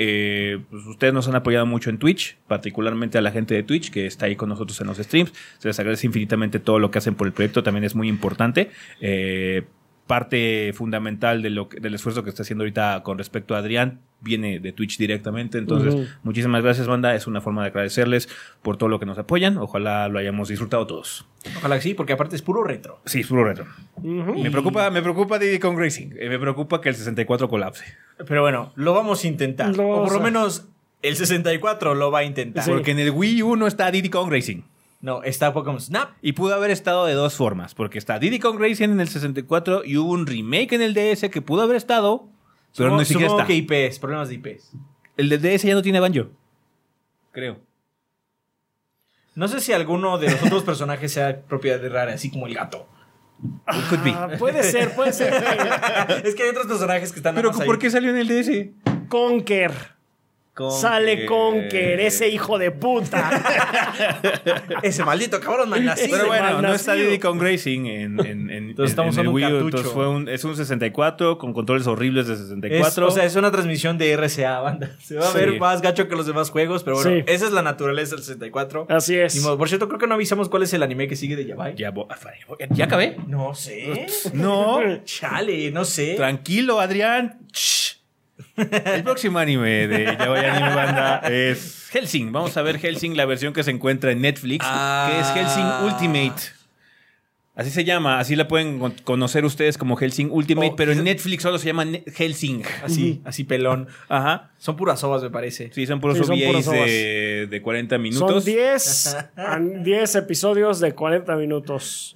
eh, 0.53 0.59
pues, 0.69 0.86
ustedes 0.86 1.13
nos 1.13 1.27
han 1.27 1.36
apoyado 1.36 1.65
mucho 1.65 1.89
en 1.89 1.98
Twitch, 2.00 2.38
particularmente 2.48 3.17
a 3.17 3.21
la 3.21 3.31
gente 3.31 3.53
de 3.53 3.63
Twitch 3.63 3.91
que 3.91 4.05
está 4.05 4.25
ahí 4.25 4.36
con 4.36 4.50
nosotros 4.50 4.79
en 4.81 4.88
los 4.88 4.98
streams. 4.98 5.31
Se 5.59 5.67
les 5.67 5.79
agradece 5.79 6.07
infinitamente 6.07 6.59
todo 6.59 6.79
lo 6.79 6.89
que 6.91 6.98
hacen 6.98 7.15
por 7.15 7.27
el 7.27 7.33
proyecto, 7.33 7.63
también 7.63 7.83
es 7.83 7.95
muy 7.95 8.07
importante. 8.07 8.71
Eh, 9.01 9.63
parte 10.09 10.73
fundamental 10.73 11.43
de 11.43 11.51
lo 11.51 11.69
que- 11.69 11.79
del 11.79 11.93
esfuerzo 11.93 12.23
que 12.23 12.31
está 12.31 12.41
haciendo 12.41 12.63
ahorita 12.63 13.03
con 13.03 13.19
respecto 13.19 13.53
a 13.53 13.59
Adrián 13.59 13.99
viene 14.21 14.59
de 14.59 14.71
Twitch 14.73 14.97
directamente. 14.97 15.59
Entonces, 15.59 16.09
muchísimas 16.23 16.63
gracias, 16.63 16.87
banda. 16.87 17.13
Es 17.13 17.27
una 17.27 17.41
forma 17.41 17.61
de 17.61 17.67
agradecerles 17.69 18.27
por 18.63 18.75
todo 18.75 18.89
lo 18.89 18.99
que 18.99 19.05
nos 19.05 19.19
apoyan. 19.19 19.57
Ojalá 19.59 20.07
lo 20.09 20.17
hayamos 20.17 20.49
disfrutado 20.49 20.87
todos. 20.87 21.27
Ojalá 21.57 21.75
que 21.75 21.81
sí, 21.83 21.93
porque 21.93 22.13
aparte 22.13 22.35
es 22.35 22.41
puro 22.41 22.63
retro. 22.63 22.99
Sí, 23.05 23.19
es 23.19 23.27
puro 23.27 23.43
retro. 23.45 23.67
Me 24.01 24.49
preocupa, 24.49 24.89
me 24.89 25.03
preocupa 25.03 25.37
Diddy 25.37 25.59
Kong 25.59 25.77
Racing. 25.77 26.09
Eh, 26.19 26.27
me 26.27 26.39
preocupa 26.39 26.81
que 26.81 26.89
el 26.89 26.95
64 26.95 27.47
colapse. 27.47 27.85
Pero 28.27 28.41
bueno, 28.41 28.73
lo 28.75 28.93
vamos 28.95 29.23
a 29.23 29.27
intentar. 29.27 29.77
Lo 29.77 29.87
o 29.89 30.03
por 30.05 30.13
lo 30.13 30.19
menos 30.21 30.67
el 31.03 31.15
64 31.15 31.93
lo 31.93 32.09
va 32.11 32.19
a 32.19 32.23
intentar. 32.23 32.63
Sí. 32.63 32.71
Porque 32.71 32.91
en 32.91 32.99
el 32.99 33.11
Wii 33.11 33.43
U 33.43 33.55
no 33.55 33.67
está 33.67 33.91
Diddy 33.91 34.09
Kong 34.09 34.31
Racing. 34.31 34.63
No, 35.01 35.23
está 35.23 35.53
Pokémon 35.53 35.79
Snap. 35.79 36.11
Y 36.21 36.33
pudo 36.33 36.55
haber 36.55 36.71
estado 36.71 37.05
de 37.05 37.13
dos 37.13 37.35
formas. 37.35 37.73
Porque 37.73 37.97
está 37.97 38.19
Diddy 38.19 38.39
Kong 38.39 38.59
Racing 38.59 38.89
en 38.89 38.99
el 38.99 39.07
64 39.07 39.85
y 39.85 39.97
hubo 39.97 40.11
un 40.11 40.27
remake 40.27 40.73
en 40.73 40.81
el 40.81 40.93
DS 40.93 41.29
que 41.29 41.41
pudo 41.41 41.61
haber 41.61 41.77
estado. 41.77 42.27
Pero 42.75 42.91
no 42.91 43.03
siquiera 43.05 43.31
está. 43.31 43.45
que 43.45 43.55
IPs, 43.55 43.99
problemas 43.99 44.29
de 44.29 44.35
IPs. 44.35 44.73
El 45.17 45.29
del 45.29 45.41
DS 45.41 45.63
ya 45.63 45.73
no 45.73 45.81
tiene 45.81 45.99
banjo. 45.99 46.29
Creo. 47.31 47.59
No 49.35 49.47
sé 49.47 49.61
si 49.61 49.71
alguno 49.71 50.17
de 50.17 50.31
los 50.31 50.43
otros 50.43 50.63
personajes 50.65 51.13
sea 51.13 51.41
propiedad 51.43 51.79
de 51.79 51.89
Rare, 51.89 52.13
así 52.13 52.29
como 52.29 52.47
el 52.47 52.53
gato. 52.53 52.87
It 53.41 53.87
could 53.89 54.03
be. 54.03 54.11
Ah, 54.11 54.29
puede 54.37 54.63
ser, 54.63 54.93
puede 54.95 55.13
ser. 55.13 55.33
es 56.25 56.35
que 56.35 56.43
hay 56.43 56.49
otros 56.49 56.67
personajes 56.67 57.13
que 57.13 57.19
están 57.19 57.35
Pero 57.35 57.51
¿por 57.51 57.61
ahí. 57.63 57.77
qué 57.79 57.89
salió 57.89 58.09
en 58.09 58.17
el 58.17 58.27
DS? 58.27 59.07
Conker. 59.07 59.98
Sale 60.71 61.25
Conker, 61.25 61.99
ese 62.01 62.27
hijo 62.29 62.57
de 62.57 62.71
puta. 62.71 63.29
Ese 64.83 65.03
maldito 65.03 65.39
cabrón 65.39 65.69
malnacido. 65.69 66.09
Pero 66.11 66.27
bueno, 66.27 66.61
no 66.61 66.73
está 66.73 66.93
Diddy 66.93 67.19
Kong 67.19 67.41
Racing 67.41 67.85
en, 67.85 68.19
en, 68.25 68.49
en, 68.49 68.69
Entonces 68.69 68.91
estamos 68.91 69.15
en 69.17 69.21
el 69.25 69.27
Wii 69.29 69.45
U. 69.45 69.49
cartucho. 69.49 69.65
Entonces 69.67 69.91
fue 69.93 70.07
un, 70.09 70.27
es 70.29 70.43
un 70.43 70.55
64 70.55 71.37
con 71.37 71.53
controles 71.53 71.87
horribles 71.87 72.27
de 72.27 72.33
Es, 72.33 72.39
64. 72.39 73.07
o 73.07 73.11
sea, 73.11 73.23
es 73.25 73.35
una 73.35 73.51
transmisión 73.51 73.97
de 73.97 74.15
RCA, 74.15 74.59
banda. 74.59 74.95
Se 74.99 75.15
va 75.15 75.27
a 75.27 75.31
Sí. 75.31 75.37
ver 75.37 75.59
más 75.59 75.81
gacho 75.81 76.07
que 76.07 76.15
los 76.15 76.25
demás 76.25 76.49
juegos, 76.49 76.83
pero 76.83 76.97
bueno, 76.97 77.11
Sí. 77.11 77.23
esa 77.27 77.45
es 77.45 77.51
la 77.51 77.61
naturaleza 77.61 78.15
del 78.15 78.23
64. 78.23 78.87
Así 78.89 79.15
es. 79.17 79.39
Por 79.39 79.67
cierto, 79.67 79.87
creo 79.87 79.99
que 79.99 80.07
no 80.07 80.15
avisamos 80.15 80.49
cuál 80.49 80.63
es 80.63 80.73
el 80.73 80.83
anime 80.83 81.07
que 81.07 81.15
sigue 81.15 81.35
de 81.35 81.45
Yabai. 81.45 81.75
ya, 81.75 81.93
¿Ya 82.69 82.85
acabé? 82.85 83.17
No 83.27 83.53
sé. 83.55 84.07
No. 84.33 84.79
Chale, 85.05 85.71
no 85.71 85.85
sé. 85.85 86.15
Tranquilo, 86.15 86.79
Adrián. 86.79 87.39
Shh. 87.53 87.98
El 88.58 89.03
próximo 89.03 89.39
anime 89.39 89.88
de 89.88 90.05
Ya 90.17 90.27
Voy 90.29 90.39
Anime 90.39 90.75
Banda 90.75 91.19
es 91.29 91.88
Helsing. 91.91 92.31
Vamos 92.31 92.55
a 92.58 92.62
ver 92.62 92.79
Helsing, 92.79 93.15
la 93.17 93.25
versión 93.25 93.53
que 93.53 93.63
se 93.63 93.72
encuentra 93.72 94.12
en 94.12 94.22
Netflix, 94.22 94.65
Ah. 94.67 95.10
que 95.12 95.19
es 95.19 95.27
Helsing 95.29 95.65
Ultimate. 95.86 96.41
Así 97.55 97.72
se 97.72 97.84
llama, 97.84 98.19
así 98.19 98.38
la 98.38 98.48
pueden 98.48 98.79
con- 98.79 98.93
conocer 99.03 99.43
ustedes 99.43 99.77
como 99.77 99.98
Helsing 99.98 100.29
Ultimate, 100.31 100.69
Oh, 100.72 100.75
pero 100.77 100.93
en 100.93 101.03
Netflix 101.03 101.43
solo 101.43 101.58
se 101.60 101.67
llama 101.67 101.84
Ne- 101.84 102.05
Helsing. 102.15 102.63
Así, 102.86 103.22
así 103.25 103.43
pelón. 103.43 103.89
Ajá. 104.08 104.51
Son 104.60 104.77
puras 104.77 105.03
ovas, 105.03 105.22
me 105.24 105.29
parece. 105.29 105.69
Sí, 105.74 105.86
son 105.86 106.00
puros 106.00 106.17
Sí, 106.17 106.24
son 106.24 106.38
de, 106.38 107.48
de 107.50 107.62
40 107.62 107.96
Son 107.96 108.01
minutos. 108.01 108.46
10 108.46 109.17
an- 109.36 109.84
10 109.84 110.15
episodios 110.15 110.79
de 110.79 110.93
40 110.93 111.36
minutos. 111.36 112.13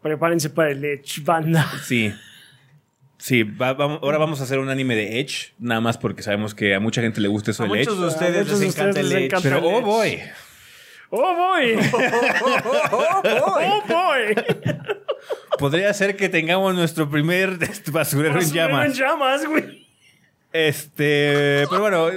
Prepárense 0.00 0.48
para 0.48 0.70
el 0.70 0.82
Edge, 0.84 1.20
banda. 1.22 1.70
Sí. 1.84 2.10
Sí, 3.26 3.42
va- 3.42 3.70
ahora 3.70 4.18
vamos 4.18 4.40
a 4.40 4.44
hacer 4.44 4.60
un 4.60 4.68
anime 4.68 4.94
de 4.94 5.18
Edge, 5.18 5.52
nada 5.58 5.80
más 5.80 5.98
porque 5.98 6.22
sabemos 6.22 6.54
que 6.54 6.76
a 6.76 6.78
mucha 6.80 7.02
gente 7.02 7.20
le 7.20 7.26
gusta 7.26 7.50
eso 7.50 7.64
A 7.64 7.66
del 7.66 7.74
Edge. 7.80 7.88
muchos 7.90 8.00
de 8.00 8.06
ustedes 8.06 8.36
A 8.36 8.44
muchos 8.44 8.50
les 8.52 8.60
de 8.60 8.66
encanta 8.68 8.88
ustedes 8.90 9.04
el 9.04 9.08
les 9.08 9.18
Edge. 9.18 9.24
encanta. 9.26 9.48
Pero, 9.48 9.68
oh 9.68 9.80
boy. 9.80 10.20
¡Oh, 11.10 11.34
boy! 11.34 11.76
¡Oh, 12.92 13.82
boy! 13.88 14.34
Podría 15.58 15.92
ser 15.94 16.16
que 16.16 16.28
tengamos 16.28 16.72
nuestro 16.76 17.10
primer 17.10 17.58
este, 17.62 17.90
basurero 17.92 18.36
en 18.38 18.42
En 18.44 18.52
llamas. 18.52 18.96
llamas, 18.96 19.44
güey. 19.46 19.86
Este, 20.52 21.64
pero 21.68 21.80
bueno, 21.80 22.08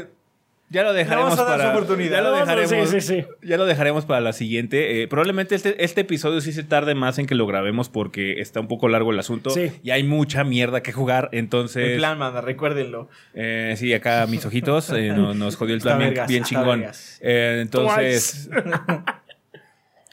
ya 0.69 0.83
lo 0.83 0.93
dejaremos 0.93 1.31
vamos 1.35 1.39
a 1.39 1.43
dar 1.43 1.57
para 1.57 1.71
su 1.71 1.77
oportunidad. 1.77 2.17
Ya 2.17 2.21
lo 2.21 2.35
dejaremos. 2.35 2.89
sí, 2.89 3.01
sí, 3.01 3.21
sí. 3.21 3.25
Ya 3.41 3.57
lo 3.57 3.65
dejaremos 3.65 4.05
para 4.05 4.21
la 4.21 4.33
siguiente. 4.33 5.01
Eh, 5.01 5.07
probablemente 5.07 5.55
este, 5.55 5.83
este 5.83 6.01
episodio 6.01 6.41
sí 6.41 6.51
se 6.53 6.63
tarde 6.63 6.93
más 6.95 7.17
en 7.19 7.25
que 7.25 7.35
lo 7.35 7.47
grabemos 7.47 7.89
porque 7.89 8.39
está 8.39 8.59
un 8.59 8.67
poco 8.67 8.87
largo 8.87 9.11
el 9.11 9.19
asunto 9.19 9.49
Sí. 9.49 9.71
y 9.83 9.89
hay 9.91 10.03
mucha 10.03 10.43
mierda 10.43 10.81
que 10.83 10.91
jugar. 10.91 11.29
Entonces, 11.31 11.83
El 11.93 11.97
plan, 11.97 12.17
manda, 12.19 12.41
recuérdenlo. 12.41 13.09
eh, 13.33 13.73
sí, 13.77 13.93
acá 13.93 14.25
mis 14.27 14.45
ojitos 14.45 14.89
eh, 14.91 15.09
no- 15.15 15.33
nos 15.33 15.55
jodió 15.55 15.73
el 15.75 15.81
plan 15.81 15.97
bien, 15.97 16.09
vergas, 16.11 16.27
bien 16.27 16.43
está 16.43 16.55
chingón. 16.55 16.85
Eh, 17.21 17.59
entonces, 17.61 18.49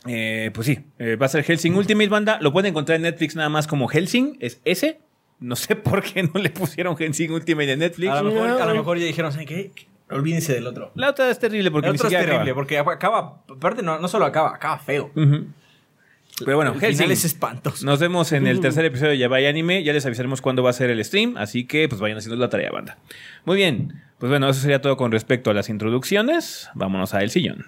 pues 0.05 0.67
sí, 0.67 0.79
va 1.21 1.27
a 1.27 1.29
ser 1.29 1.43
Helsing 1.45 1.75
Ultimate 1.75 2.09
Banda. 2.09 2.39
Lo 2.41 2.53
pueden 2.53 2.71
encontrar 2.71 2.97
en 2.97 3.03
Netflix 3.03 3.35
nada 3.37 3.49
más 3.49 3.67
como 3.67 3.89
Helsing, 3.89 4.37
es 4.41 4.61
ese. 4.65 5.01
No 5.41 5.57
sé 5.57 5.77
por 5.77 6.03
qué 6.03 6.23
no 6.23 6.41
le 6.41 6.51
pusieron 6.51 6.97
Helsing 6.97 7.31
Ultimate 7.31 7.73
en 7.73 7.81
Netflix. 7.81 8.11
A 8.13 8.23
lo 8.23 8.31
mejor, 8.33 8.63
a 8.63 8.67
lo 8.67 8.75
mejor 8.75 8.99
ya 8.99 9.05
dijeron, 9.07 9.33
¿saben 9.33 9.47
qué? 9.47 9.71
Olvídense 10.11 10.55
del 10.55 10.67
otro. 10.67 10.93
La 10.95 11.11
otra 11.11 11.31
es 11.31 11.39
terrible 11.39 11.71
porque 11.71 11.89
el 11.89 11.93
ni 11.95 11.97
otro 11.97 12.07
es 12.09 12.11
siquiera 12.13 12.25
terrible, 12.33 12.51
acaba. 12.53 12.55
porque 12.55 12.79
acaba, 12.79 13.43
aparte 13.57 13.83
no, 13.83 13.99
no 13.99 14.09
solo 14.09 14.25
acaba, 14.25 14.55
acaba 14.55 14.79
feo. 14.79 15.11
Pero 15.15 16.57
bueno, 16.57 16.73
el 16.75 16.81
Helsing. 16.81 16.97
final 16.99 17.11
es 17.13 17.25
espantoso. 17.25 17.85
Nos 17.87 17.99
vemos 17.99 18.31
en 18.33 18.47
el 18.47 18.61
tercer 18.61 18.85
episodio 18.85 19.13
de 19.13 19.19
Ya 19.19 19.29
Vaya 19.29 19.49
Anime. 19.49 19.83
Ya 19.83 19.93
les 19.95 20.05
avisaremos 20.05 20.43
cuándo 20.43 20.63
va 20.63 20.71
a 20.71 20.75
ser 20.75 20.91
el 20.91 21.03
stream. 21.05 21.37
Así 21.39 21.65
que 21.67 21.89
pues 21.89 22.01
vayan 22.01 22.19
haciendo 22.19 22.37
la 22.37 22.51
tarea, 22.51 22.71
banda. 22.71 22.99
Muy 23.47 23.57
bien. 23.57 24.03
Pues 24.19 24.29
bueno, 24.31 24.49
eso 24.49 24.61
sería 24.61 24.81
todo 24.83 24.97
con 24.99 25.13
respecto 25.13 25.51
a 25.51 25.55
las 25.55 25.69
introducciones. 25.71 26.69
Vámonos 26.75 27.15
a 27.15 27.23
El 27.23 27.31
Sillón. 27.31 27.67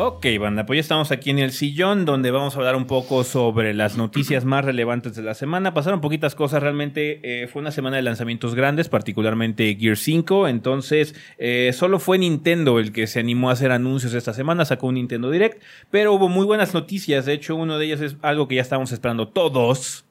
Ok, 0.00 0.26
banda, 0.38 0.64
pues 0.64 0.76
ya 0.76 0.80
estamos 0.82 1.10
aquí 1.10 1.30
en 1.30 1.40
el 1.40 1.50
sillón 1.50 2.04
donde 2.04 2.30
vamos 2.30 2.54
a 2.54 2.60
hablar 2.60 2.76
un 2.76 2.86
poco 2.86 3.24
sobre 3.24 3.74
las 3.74 3.96
noticias 3.96 4.44
más 4.44 4.64
relevantes 4.64 5.16
de 5.16 5.22
la 5.22 5.34
semana. 5.34 5.74
Pasaron 5.74 6.00
poquitas 6.00 6.36
cosas, 6.36 6.62
realmente 6.62 7.18
eh, 7.24 7.48
fue 7.48 7.62
una 7.62 7.72
semana 7.72 7.96
de 7.96 8.02
lanzamientos 8.02 8.54
grandes, 8.54 8.88
particularmente 8.88 9.76
Gear 9.76 9.96
5, 9.96 10.46
entonces 10.46 11.16
eh, 11.38 11.72
solo 11.74 11.98
fue 11.98 12.16
Nintendo 12.16 12.78
el 12.78 12.92
que 12.92 13.08
se 13.08 13.18
animó 13.18 13.50
a 13.50 13.54
hacer 13.54 13.72
anuncios 13.72 14.14
esta 14.14 14.32
semana, 14.32 14.64
sacó 14.64 14.86
un 14.86 14.94
Nintendo 14.94 15.32
Direct, 15.32 15.60
pero 15.90 16.12
hubo 16.12 16.28
muy 16.28 16.46
buenas 16.46 16.74
noticias, 16.74 17.26
de 17.26 17.32
hecho 17.32 17.56
uno 17.56 17.76
de 17.76 17.86
ellas 17.86 18.00
es 18.00 18.16
algo 18.22 18.46
que 18.46 18.54
ya 18.54 18.62
estábamos 18.62 18.92
esperando 18.92 19.26
todos 19.26 20.04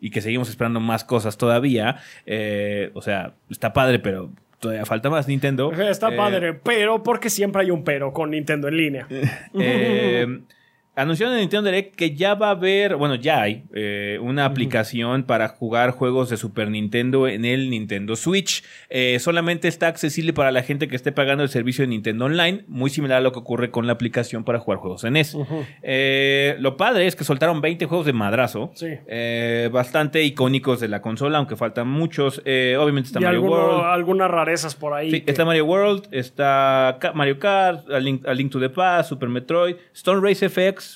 y 0.00 0.08
que 0.08 0.22
seguimos 0.22 0.48
esperando 0.48 0.80
más 0.80 1.04
cosas 1.04 1.36
todavía, 1.36 2.00
Eh, 2.24 2.90
o 2.94 3.02
sea, 3.02 3.34
está 3.50 3.74
padre, 3.74 3.98
pero 3.98 4.30
todavía 4.60 4.86
falta 4.86 5.10
más 5.10 5.26
Nintendo. 5.26 5.72
Está 5.72 6.12
Eh, 6.12 6.16
padre, 6.16 6.54
pero 6.54 7.02
porque 7.02 7.28
siempre 7.30 7.62
hay 7.62 7.70
un 7.72 7.82
pero 7.82 8.12
con 8.12 8.30
Nintendo 8.30 8.68
en 8.68 8.76
línea. 8.76 9.06
eh, 9.54 10.26
anunciaron 10.96 11.34
en 11.36 11.40
Nintendo 11.40 11.70
Direct 11.70 11.94
que 11.94 12.14
ya 12.14 12.34
va 12.34 12.48
a 12.48 12.50
haber, 12.50 12.96
bueno, 12.96 13.14
ya 13.14 13.40
hay 13.42 13.64
eh, 13.74 14.18
una 14.20 14.44
aplicación 14.44 15.22
para 15.22 15.48
jugar 15.48 15.92
juegos 15.92 16.28
de 16.28 16.36
Super 16.36 16.68
Nintendo 16.70 17.26
en 17.28 17.44
el 17.44 17.70
Nintendo 17.70 18.16
Switch. 18.16 18.62
Eh, 18.90 19.18
solamente 19.20 19.68
está 19.68 19.86
accesible 19.88 20.32
para 20.32 20.50
la 20.52 20.62
gente 20.62 20.88
que 20.88 20.96
esté 20.96 21.12
pagando 21.12 21.42
el 21.42 21.48
servicio 21.48 21.82
de 21.82 21.88
Nintendo 21.88 22.26
Online, 22.26 22.64
muy 22.68 22.90
similar 22.90 23.18
a 23.18 23.20
lo 23.20 23.32
que 23.32 23.38
ocurre 23.38 23.70
con 23.70 23.86
la 23.86 23.92
aplicación 23.94 24.44
para 24.44 24.58
jugar 24.58 24.78
juegos 24.80 25.04
en 25.04 25.14
NES. 25.14 25.36
Eh, 25.82 26.56
lo 26.58 26.76
padre 26.76 27.06
es 27.06 27.16
que 27.16 27.24
soltaron 27.24 27.60
20 27.60 27.86
juegos 27.86 28.06
de 28.06 28.12
madrazo, 28.12 28.70
Sí. 28.74 28.88
eh, 29.06 29.70
bastante 29.72 30.22
icónicos 30.24 30.80
de 30.80 30.88
la 30.88 31.00
consola, 31.00 31.38
aunque 31.38 31.56
faltan 31.56 31.88
muchos. 31.88 32.38
Obviamente 32.40 33.06
está 33.06 33.20
y 33.20 33.24
Mario 33.24 33.40
alguno- 33.40 33.56
World. 33.66 33.84
algunas 33.86 34.30
rarezas 34.30 34.74
por 34.74 34.92
ahí. 34.92 35.10
Sí, 35.10 35.20
que- 35.22 35.30
está 35.30 35.44
Mario 35.44 35.64
World, 35.66 36.08
está 36.10 36.98
Mario 37.14 37.38
Kart, 37.38 37.88
A 37.90 37.98
Link, 38.00 38.26
A 38.26 38.34
Link 38.34 38.50
to 38.50 38.60
the 38.60 38.68
Past, 38.70 39.08
Super 39.08 39.28
Metroid, 39.28 39.76
Stone 39.94 40.20
Race 40.20 40.44
FX. 40.48 40.89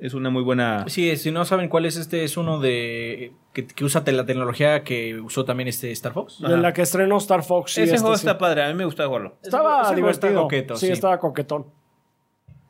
Es 0.00 0.14
una 0.14 0.30
muy 0.30 0.42
buena. 0.42 0.84
Sí, 0.88 1.16
si 1.16 1.32
no 1.32 1.44
saben 1.44 1.68
cuál 1.68 1.84
es 1.84 1.96
este, 1.96 2.22
es 2.22 2.36
uno 2.36 2.60
de 2.60 3.32
que, 3.52 3.66
que 3.66 3.84
usa 3.84 4.04
la 4.06 4.24
tecnología 4.24 4.84
que 4.84 5.18
usó 5.20 5.44
también 5.44 5.68
este 5.68 5.90
Star 5.90 6.12
Fox. 6.12 6.40
De 6.40 6.56
la 6.56 6.72
que 6.72 6.82
estrenó 6.82 7.16
Star 7.18 7.42
Fox. 7.42 7.72
sí, 7.72 7.82
Ese 7.82 7.94
este 7.94 8.02
juego 8.02 8.16
sí. 8.16 8.20
está 8.20 8.38
padre, 8.38 8.62
a 8.62 8.68
mí 8.68 8.74
me 8.74 8.84
gusta 8.84 9.06
jugarlo. 9.06 9.36
Estaba 9.42 9.82
Ese 9.82 9.82
está 9.82 9.96
divertido. 9.96 10.42
coqueto, 10.42 10.76
sí, 10.76 10.86
sí. 10.86 10.92
estaba 10.92 11.18
coquetón. 11.18 11.66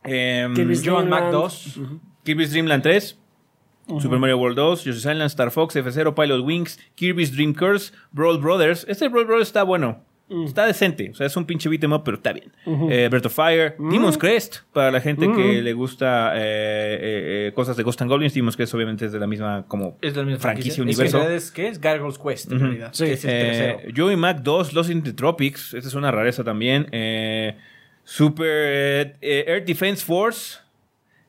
Kirby's 0.03 0.83
Joan 0.85 1.09
Mac 1.11 1.25
Dreamland. 1.25 1.33
2. 1.33 1.79
Kirby's 2.25 2.51
Dream 2.51 2.67
Land 2.67 2.83
3, 2.83 3.19
Super 4.01 4.19
Mario 4.19 4.39
World 4.39 4.57
2, 4.57 4.85
Yoshi's 4.85 5.05
Island, 5.05 5.31
Star 5.31 5.51
Fox, 5.51 5.75
F0, 5.77 6.15
Pilot 6.15 6.45
Wings, 6.45 6.79
Kirby's 6.95 7.33
Dream 7.33 7.55
Curse, 7.55 7.93
Brawl 8.13 8.39
Brothers. 8.39 8.85
Este 8.89 9.09
Brawl 9.09 9.27
Brothers 9.27 9.49
está 9.49 9.63
bueno. 9.63 10.05
Está 10.45 10.67
decente. 10.67 11.09
O 11.11 11.15
sea, 11.15 11.27
es 11.27 11.37
un 11.37 11.47
pinche 11.47 11.69
beat'em 11.71 11.93
up, 11.93 12.03
pero 12.05 12.19
está 12.19 12.33
bien. 12.35 12.53
Eh, 12.91 13.09
Breath 13.11 13.27
of 13.27 13.35
Fire, 13.35 13.77
Demon's 13.79 14.19
Crest, 14.19 14.59
para 14.73 14.91
la 14.91 15.01
gente 15.01 15.27
que 15.33 15.63
le 15.63 15.73
gusta 15.73 16.33
eh, 16.37 17.49
eh, 17.49 17.53
cosas 17.55 17.77
de 17.79 17.83
Ghost 17.83 18.03
and 18.03 18.11
Goblins. 18.11 18.35
Demon's 18.35 18.57
Crest 18.57 18.75
obviamente 18.75 19.07
es 19.07 19.13
de 19.13 19.19
la 19.19 19.27
misma 19.27 19.65
como 19.69 19.97
Es 20.03 20.15
la 20.17 20.25
misma 20.25 20.39
franquicia, 20.39 20.75
franquicia. 20.75 21.05
universo. 21.07 21.31
Es 21.31 21.51
¿Qué 21.51 21.69
es? 21.69 21.81
Gargoyle's 21.81 22.19
Quest, 22.19 22.53
en 22.53 22.61
realidad. 22.61 22.91
Sí. 22.93 23.05
que 23.07 23.13
es 23.15 23.25
el 23.25 23.31
Eh. 23.33 23.93
Joey 23.97 24.17
Mac 24.17 24.41
2, 24.43 24.75
Lost 24.75 24.91
in 24.91 25.03
the 25.03 25.13
Tropics. 25.15 25.73
Esta 25.75 25.89
es 25.89 25.95
una 25.95 26.11
rareza 26.11 26.45
también. 26.45 26.89
Eh, 26.93 27.57
Super 28.05 29.17
Air 29.21 29.65
Defense 29.65 30.05
Force. 30.05 30.59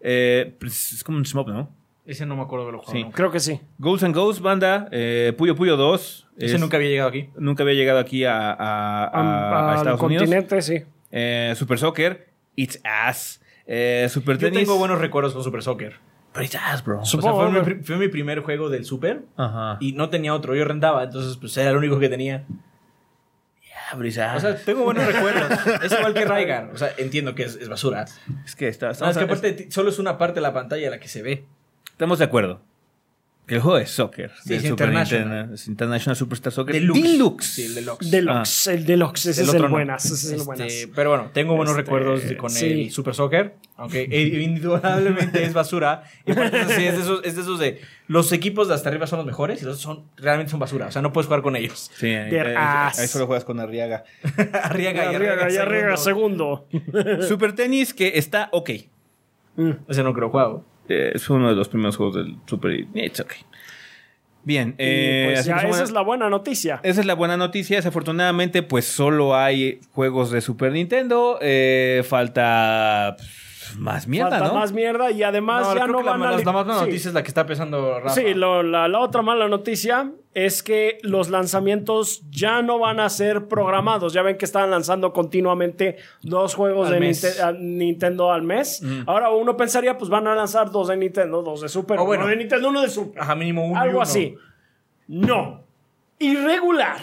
Eh, 0.02 0.56
pues, 0.60 0.94
es 0.94 1.04
como 1.04 1.18
un 1.18 1.26
smoke, 1.26 1.50
¿no? 1.50 1.70
Ese 2.06 2.26
no 2.26 2.36
me 2.36 2.42
acuerdo 2.42 2.66
de 2.68 2.72
lo 2.72 2.80
Sí. 2.80 2.92
juego. 3.02 3.12
Creo 3.12 3.32
que 3.32 3.40
sí. 3.40 3.60
Ghosts 3.78 4.04
and 4.04 4.16
Ghosts, 4.16 4.42
banda. 4.42 4.88
Eh, 4.92 5.34
Puyo 5.38 5.56
Puyo 5.56 5.78
2. 5.78 6.28
Ese 6.40 6.56
Es- 6.56 6.62
nunca 6.62 6.78
había 6.78 6.90
llegado 6.90 7.10
aquí. 7.10 7.30
nunca 7.38 7.64
había 7.64 7.76
llegado 7.76 8.00
aquí 8.00 8.24
a, 8.26 8.52
a- 8.52 8.54
a- 8.54 9.06
a 9.08 9.72
Al 9.72 9.78
Estados 9.78 10.02
Unidos. 10.02 10.24
continente, 10.24 10.62
sí. 10.62 10.84
Eh, 11.12 11.54
Super 11.56 11.78
Soccer. 11.80 12.30
It's 12.56 12.80
Ass. 12.84 13.42
Eh, 13.68 14.08
Super 14.10 14.38
Yo 14.38 14.48
Tennis. 14.48 14.60
tengo 14.68 14.78
buenos 14.78 15.00
recuerdos 15.00 15.34
con 15.34 15.44
Super 15.44 15.62
Soccer. 15.62 15.96
Pero 16.34 16.46
it's 16.46 16.56
Ass, 16.56 16.84
bro. 16.84 17.02
O 17.02 17.06
sea, 17.06 17.20
fue 17.22 17.50
mi, 17.52 17.84
fue 17.84 18.10
primer 18.10 18.40
juego 18.42 18.70
del 18.70 18.86
Super 18.86 19.24
Ajá. 19.36 19.78
y 19.80 19.94
no 19.94 20.10
tenía 20.10 20.34
otro. 20.34 20.56
Yo 20.56 20.64
rentaba, 20.66 21.04
entonces 21.04 21.38
pues 21.38 21.56
era 21.58 21.72
el 21.72 21.78
único 21.78 22.00
que 22.00 22.10
tenía. 22.10 22.46
Ass. 23.92 24.38
O 24.38 24.40
sea, 24.40 24.56
tengo 24.56 24.84
buenos 24.84 25.06
recuerdos. 25.06 25.50
Es 25.84 25.92
igual 25.92 26.14
que 26.14 26.24
Raigar. 26.26 26.70
O 26.74 26.78
sea, 26.78 26.92
entiendo 26.98 27.34
que 27.34 27.44
es, 27.44 27.56
es 27.56 27.70
basura. 27.70 28.06
es 28.46 28.56
que 28.56 28.68
está, 28.68 28.88
No, 28.88 28.92
estamos, 28.92 29.12
es 29.12 29.18
que 29.18 29.24
aparte 29.24 29.72
solo 29.72 29.90
es 29.90 29.98
una 30.00 30.18
parte 30.18 30.36
de 30.36 30.42
la 30.42 30.54
pantalla 30.54 30.90
la 30.92 31.00
que 31.00 31.08
se 31.08 31.22
ve. 31.24 31.46
estamos 31.90 32.20
de 32.20 32.26
acuerdo. 32.26 32.62
El 33.56 33.62
juego 33.62 33.78
es 33.80 33.90
soccer. 33.92 34.32
Sí, 34.44 34.50
del 34.50 34.58
es 34.64 34.70
Super 34.70 34.88
International. 34.88 35.28
Nintendo, 35.30 35.54
es 35.56 35.68
International 35.68 36.16
Superstar 36.16 36.54
Soccer. 36.54 36.74
Deluxe. 36.76 37.02
Deluxe. 37.04 37.46
Sí, 37.48 37.66
el 37.66 37.76
Deluxe. 37.76 38.12
Deluxe, 38.12 38.68
el 38.68 38.86
Deluxe, 38.86 39.26
ese 39.28 39.42
El 39.42 39.48
es 39.50 39.54
el 39.56 39.62
no. 39.64 39.70
buenas, 39.70 40.06
ese 40.06 40.14
es 40.14 40.26
el 40.26 40.34
Este, 40.36 40.46
buenas. 40.46 40.74
pero 40.96 41.10
bueno, 41.10 41.32
tengo 41.34 41.56
buenos 41.56 41.72
Este, 41.72 41.82
recuerdos 41.84 42.28
de- 42.28 42.38
con 42.38 42.50
sí. 42.50 42.84
el 42.84 42.92
Super 42.92 43.16
Soccer, 43.16 43.56
aunque 43.78 44.04
indudablemente 44.44 45.44
es 45.44 45.54
basura. 45.54 46.04
Y 46.26 46.32
aparte 46.32 46.60
es, 46.62 46.68
de 46.68 46.88
esos, 46.90 47.22
es 47.24 47.36
de 47.36 47.42
esos 47.42 47.60
de 47.60 47.82
los 48.08 48.32
equipos 48.32 48.68
de 48.68 48.74
hasta 48.74 48.90
arriba 48.90 49.08
son 49.08 49.18
los 49.18 49.26
mejores 49.26 49.62
y 49.62 49.66
los 49.66 49.78
otros 49.86 49.98
son 49.98 50.06
realmente 50.18 50.52
son 50.52 50.60
basura. 50.60 50.88
O 50.88 50.92
sea, 50.92 51.02
no 51.02 51.12
puedes 51.14 51.28
jugar 51.28 51.42
con 51.42 51.56
ellos. 51.56 51.92
Sí, 51.96 52.08
ahí, 52.08 52.36
ahí- 52.36 53.08
solo 53.08 53.28
juegas 53.28 53.46
con 53.46 53.60
Arriaga. 53.60 54.04
Arriaga 54.64 55.12
y 55.12 55.16
Arriaga, 55.16 55.52
y 55.52 55.58
arriaga, 55.58 55.98
segundo. 55.98 56.68
segundo. 56.72 57.22
Super 57.28 57.54
Tennis 57.54 57.94
que 57.94 58.14
está 58.18 58.50
ok. 58.52 58.70
Ese 59.88 60.04
no 60.04 60.14
creo 60.14 60.30
juego. 60.30 60.66
Eh, 60.90 61.12
es 61.14 61.30
uno 61.30 61.50
de 61.50 61.56
los 61.56 61.70
primeros 61.70 61.96
juegos 61.96 62.16
del 62.16 62.36
Super. 62.46 62.72
y 62.72 62.88
It's 62.96 63.20
ok. 63.20 63.34
Bien. 64.44 64.74
Eh, 64.78 65.26
pues 65.28 65.40
así 65.42 65.50
ya, 65.50 65.70
esa 65.70 65.84
es 65.84 65.92
la 65.92 66.02
buena 66.02 66.30
noticia. 66.30 66.80
Esa 66.84 67.02
es 67.02 67.06
la 67.06 67.14
buena 67.14 67.38
noticia. 67.38 67.78
Desafortunadamente, 67.78 68.64
pues 68.64 68.86
solo 68.86 69.36
hay 69.36 69.80
juegos 69.92 70.32
de 70.32 70.42
Super 70.42 70.72
Nintendo. 70.72 71.38
Eh, 71.42 72.04
falta 72.08 73.16
pues, 73.18 73.30
más 73.78 74.08
mierda, 74.08 74.32
Falta 74.32 74.48
¿no? 74.48 74.54
más 74.60 74.72
mierda 74.72 75.12
y 75.12 75.24
además 75.24 75.68
No, 75.68 75.76
ya 75.76 75.88
no 75.88 75.98
que 76.00 76.04
la, 76.04 76.12
van 76.12 76.24
a... 76.24 76.32
la, 76.32 76.38
li- 76.38 76.44
la 76.44 76.52
más 76.52 76.66
mala 76.66 76.80
Sí. 76.80 76.86
noticia 76.86 77.08
es 77.10 77.14
la 77.14 77.22
que 77.24 77.28
está 77.28 77.46
pensando 77.46 78.00
Rafa. 78.00 78.16
Sí, 78.16 78.34
lo- 78.34 78.64
la, 78.64 78.88
la 78.88 79.00
otra 79.00 79.22
mala 79.22 79.48
noticia 79.48 80.12
es 80.34 80.64
que 80.64 80.98
los 81.02 81.30
lanzamientos 81.30 82.22
ya 82.30 82.62
no 82.62 82.80
van 82.80 83.00
a 83.00 83.10
ser 83.10 83.48
programados. 83.48 84.14
Ya 84.14 84.22
ven 84.22 84.38
que 84.38 84.46
estaban 84.46 84.72
lanzando 84.72 85.12
continuamente 85.14 85.98
dos 86.22 86.56
juegos 86.56 86.88
Al 86.88 86.94
de 86.94 87.00
mes. 87.00 87.24
Ninte- 87.24 87.42
a- 87.42 87.52
Nintendo 87.52 88.32
al 88.32 88.42
mes. 88.44 88.82
Ahora 89.08 89.30
uno 89.32 89.58
pensaría, 89.58 89.98
pues 89.98 90.10
van 90.10 90.28
a 90.28 90.36
lanzar 90.36 90.72
dos 90.72 90.88
de 90.88 90.98
Nintendo, 90.98 91.42
dos 91.42 91.62
de 91.62 91.70
Super, 91.70 92.00
O 92.00 92.06
bueno. 92.06 92.24
uno 92.24 92.32
de 92.32 92.38
Nintendo, 92.38 92.70
uno 92.70 92.82
de 92.82 92.90
Super. 92.90 93.22
Ajá, 93.22 93.36
mínimo 93.36 93.66
uno 93.66 93.76
y 93.76 93.78
Algo 93.84 93.98
uno. 93.98 94.02
así. 94.04 94.36
No. 95.08 95.64
Irregular. 96.20 96.98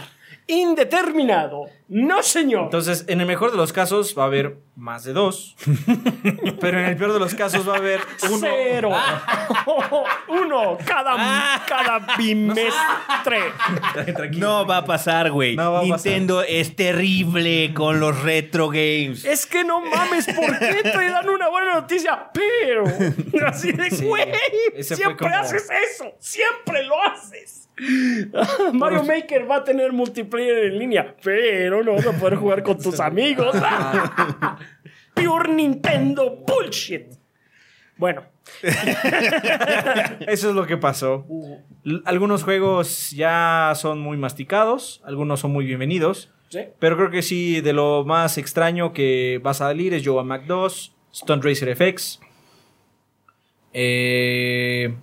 Indeterminado. 0.48 1.64
No, 1.88 2.22
señor. 2.22 2.64
Entonces, 2.64 3.04
en 3.08 3.20
el 3.20 3.26
mejor 3.26 3.50
de 3.52 3.56
los 3.56 3.72
casos 3.72 4.14
va 4.18 4.24
a 4.24 4.26
haber 4.26 4.58
más 4.74 5.04
de 5.04 5.12
dos. 5.12 5.56
pero 6.60 6.80
en 6.80 6.86
el 6.86 6.96
peor 6.96 7.12
de 7.12 7.18
los 7.20 7.34
casos 7.34 7.68
va 7.68 7.74
a 7.74 7.78
haber 7.78 8.00
uno. 8.28 8.38
Cero. 8.40 8.90
Uno 10.28 10.76
cada, 10.84 11.62
cada 11.66 12.16
bimestre. 12.16 12.72
Tranquilo. 14.14 14.46
No 14.46 14.66
va 14.66 14.78
a 14.78 14.84
pasar, 14.84 15.30
güey. 15.30 15.56
No 15.56 15.72
va 15.72 15.80
a 15.80 15.82
Nintendo 15.82 16.42
es 16.42 16.74
terrible 16.76 17.72
con 17.74 18.00
los 18.00 18.20
retro 18.22 18.68
games. 18.68 19.24
Es 19.24 19.46
que 19.46 19.64
no 19.64 19.80
mames, 19.80 20.26
¿por 20.26 20.58
qué 20.58 20.80
te 20.82 20.90
dan 21.10 21.28
una 21.28 21.48
buena 21.48 21.74
noticia? 21.74 22.30
Pero, 22.32 22.84
así 23.46 23.72
de, 23.72 23.90
Sí, 23.90 24.04
güey, 24.04 24.26
fue 24.72 24.82
siempre 24.82 25.28
como- 25.28 25.36
haces 25.36 25.68
eso, 25.92 26.12
siempre 26.18 26.82
lo 26.84 27.00
haces. 27.02 27.65
Mario 28.72 29.04
Maker 29.04 29.50
va 29.50 29.56
a 29.56 29.64
tener 29.64 29.92
multiplayer 29.92 30.64
en 30.66 30.78
línea, 30.78 31.14
pero 31.22 31.82
no 31.82 31.94
vas 31.94 32.06
a 32.06 32.12
poder 32.12 32.36
jugar 32.36 32.62
con 32.62 32.78
tus 32.78 33.00
amigos. 33.00 33.56
Pure 35.14 35.52
Nintendo 35.52 36.44
bullshit. 36.46 37.06
Bueno, 37.96 38.24
Eso 40.26 40.48
es 40.50 40.54
lo 40.54 40.66
que 40.66 40.76
pasó. 40.76 41.26
Algunos 42.04 42.44
juegos 42.44 43.10
ya 43.10 43.72
son 43.76 44.00
muy 44.00 44.16
masticados, 44.16 45.02
algunos 45.04 45.40
son 45.40 45.52
muy 45.52 45.64
bienvenidos. 45.66 46.30
¿sí? 46.48 46.60
Pero 46.78 46.96
creo 46.96 47.10
que 47.10 47.22
sí, 47.22 47.60
de 47.60 47.72
lo 47.72 48.04
más 48.04 48.38
extraño 48.38 48.92
que 48.92 49.40
va 49.44 49.50
a 49.52 49.54
salir 49.54 49.94
es 49.94 50.06
Joan 50.06 50.26
Mac 50.26 50.44
2, 50.46 50.94
Stunt 51.14 51.44
Racer 51.44 51.76
FX, 51.76 52.20
eh, 53.72 54.94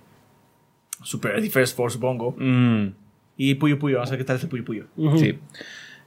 Super 1.04 1.40
Defense 1.40 1.74
Force, 1.74 1.94
supongo, 1.94 2.34
Mm, 2.38 2.88
y 3.36 3.54
Puyo 3.54 3.78
Puyo. 3.78 3.96
Vamos 3.96 4.10
a 4.10 4.12
ver 4.12 4.18
qué 4.20 4.24
tal 4.24 4.36
ese 4.36 4.46
Puyo 4.48 4.64
Puyo. 4.64 4.84
Sí. 5.16 5.38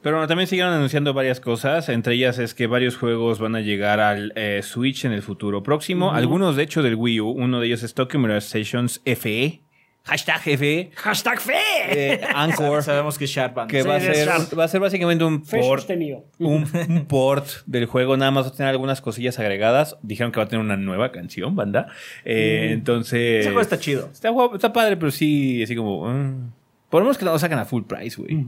Pero 0.02 0.18
bueno, 0.18 0.28
también 0.28 0.48
siguieron 0.48 0.74
anunciando 0.74 1.14
varias 1.14 1.40
cosas. 1.40 1.90
Entre 1.90 2.14
ellas 2.14 2.38
es 2.40 2.54
que 2.54 2.68
varios 2.68 2.96
juegos 2.98 3.40
van 3.40 3.56
a 3.56 3.62
llegar 3.62 4.00
al 4.00 4.32
eh, 4.36 4.62
Switch 4.64 5.06
en 5.06 5.12
el 5.12 5.22
futuro 5.22 5.64
próximo. 5.64 6.14
Algunos, 6.14 6.56
de 6.56 6.64
hecho, 6.64 6.84
del 6.84 6.96
Wii 6.96 7.22
U. 7.22 7.30
Uno 7.30 7.60
de 7.60 7.68
ellos 7.68 7.84
es 7.84 7.94
Tokyo 7.94 8.20
Mirage 8.20 8.42
Stations 8.42 9.02
FE. 9.06 9.62
Hashtag 10.08 10.42
FE. 10.58 10.92
Hashtag 10.96 11.40
fe. 11.42 11.54
eh, 11.90 12.22
Anchor. 12.34 12.82
Sabemos 12.84 13.18
que 13.18 13.26
es 13.26 13.32
Sharp 13.32 13.68
que 13.68 13.82
Sí, 13.82 13.88
va, 13.88 13.96
a 13.98 14.00
ser, 14.00 14.26
Sharp. 14.28 14.58
va 14.58 14.64
a 14.64 14.68
ser 14.68 14.80
básicamente 14.80 15.24
un 15.24 15.42
port, 15.42 15.80
sostenido. 15.82 16.26
un, 16.40 16.66
un 16.90 17.06
port 17.06 17.46
del 17.66 17.86
juego. 17.86 18.16
Nada 18.18 18.32
más 18.32 18.46
va 18.46 18.50
a 18.50 18.54
tener 18.54 18.70
algunas 18.70 19.02
cosillas 19.02 19.38
agregadas. 19.40 19.98
Dijeron 20.02 20.32
que 20.32 20.40
va 20.40 20.46
a 20.46 20.48
tener 20.48 20.64
una 20.64 20.78
nueva 20.78 21.12
canción, 21.12 21.56
banda. 21.56 21.88
Eh, 22.26 22.70
Entonces... 22.72 23.42
Ese 23.42 23.50
juego 23.50 23.62
está 23.62 23.80
chido. 23.80 24.10
Está, 24.12 24.30
guapo, 24.30 24.56
está 24.56 24.72
padre, 24.74 24.98
pero 24.98 25.12
sí, 25.12 25.62
así 25.64 25.76
como... 25.76 26.08
mm. 26.08 26.52
Por 26.90 27.02
lo 27.02 27.06
menos 27.06 27.18
que 27.18 27.26
lo 27.26 27.38
sacan 27.38 27.60
a 27.60 27.66
full 27.66 27.84
price, 27.84 28.16
güey. 28.22 28.46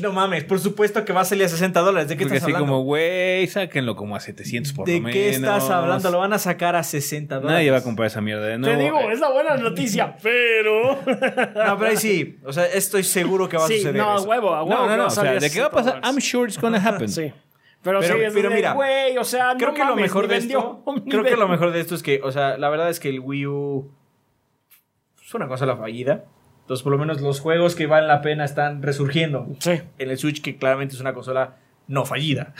No 0.00 0.12
mames, 0.12 0.44
por 0.44 0.58
supuesto 0.60 1.04
que 1.04 1.12
va 1.12 1.22
a 1.22 1.24
salir 1.24 1.44
a 1.44 1.48
60 1.48 1.80
dólares. 1.80 2.08
¿De 2.08 2.16
qué 2.16 2.24
Porque 2.24 2.36
estás 2.36 2.46
así 2.48 2.54
hablando? 2.54 2.72
como, 2.74 2.84
güey, 2.84 3.46
sáquenlo 3.48 3.96
como 3.96 4.16
a 4.16 4.20
700 4.20 4.72
por 4.72 4.86
¿De 4.86 4.94
lo 4.94 5.00
menos. 5.00 5.12
qué 5.12 5.30
estás 5.30 5.68
hablando? 5.70 6.10
Lo 6.10 6.18
van 6.18 6.32
a 6.32 6.38
sacar 6.38 6.76
a 6.76 6.82
60 6.82 7.36
dólares. 7.36 7.54
Nadie 7.58 7.70
va 7.70 7.78
a 7.78 7.82
comprar 7.82 8.06
esa 8.06 8.20
mierda 8.20 8.44
de 8.46 8.52
Te 8.52 8.58
nuevo. 8.58 8.80
digo, 8.82 9.00
Eh, 9.00 9.12
es 9.12 9.20
la 9.20 9.30
buena 9.30 9.56
noticia, 9.56 10.16
pero. 10.22 10.94
No, 11.04 11.78
pero 11.78 11.86
ahí 11.90 11.96
sí. 11.96 12.38
O 12.44 12.52
sea, 12.52 12.66
estoy 12.66 13.04
seguro 13.04 13.48
que 13.48 13.56
va 13.56 13.64
a 13.64 13.68
sí, 13.68 13.76
suceder. 13.78 13.96
no, 13.96 14.10
a 14.10 14.20
huevo, 14.22 14.54
a 14.54 14.62
huevo. 14.64 14.82
No, 14.82 14.88
no, 14.88 14.96
no. 14.96 15.06
O 15.06 15.10
sea, 15.10 15.32
de 15.34 15.50
qué 15.50 15.60
va 15.60 15.66
a 15.66 15.70
pasar, 15.70 15.94
60 16.02 16.08
I'm 16.08 16.20
sure 16.20 16.48
it's 16.48 16.60
gonna 16.60 16.78
happen. 16.82 17.08
Sí. 17.08 17.32
Pero, 17.82 18.00
Pero- 18.00 18.14
sí, 18.16 18.20
es 18.22 18.32
pero 18.34 18.48
de, 18.50 18.54
mira, 18.56 18.72
güey, 18.72 19.16
o 19.18 19.24
sea, 19.24 19.54
Creo 19.56 19.68
no 19.68 19.74
que 19.74 19.84
lo 19.84 19.94
mejor 19.96 20.26
de 20.26 20.38
vendió 20.40 20.82
esto. 20.86 21.04
Creo 21.08 21.22
que 21.22 21.36
lo 21.36 21.46
mejor 21.48 21.70
de 21.70 21.80
esto 21.80 21.94
es 21.94 22.02
que, 22.02 22.20
o 22.24 22.32
sea, 22.32 22.58
la 22.58 22.68
verdad 22.70 22.90
es 22.90 22.98
que 22.98 23.08
el 23.08 23.20
Wii 23.20 23.46
U 23.46 23.92
es 25.24 25.32
una 25.34 25.46
consola 25.46 25.76
fallida. 25.76 26.24
Entonces, 26.68 26.82
por 26.84 26.92
lo 26.92 26.98
menos 26.98 27.22
los 27.22 27.40
juegos 27.40 27.74
que 27.74 27.86
valen 27.86 28.08
la 28.08 28.20
pena 28.20 28.44
están 28.44 28.82
resurgiendo. 28.82 29.46
Sí. 29.58 29.70
En 29.98 30.10
el 30.10 30.18
Switch, 30.18 30.42
que 30.42 30.58
claramente 30.58 30.94
es 30.94 31.00
una 31.00 31.14
consola 31.14 31.56
no 31.86 32.04
fallida. 32.04 32.52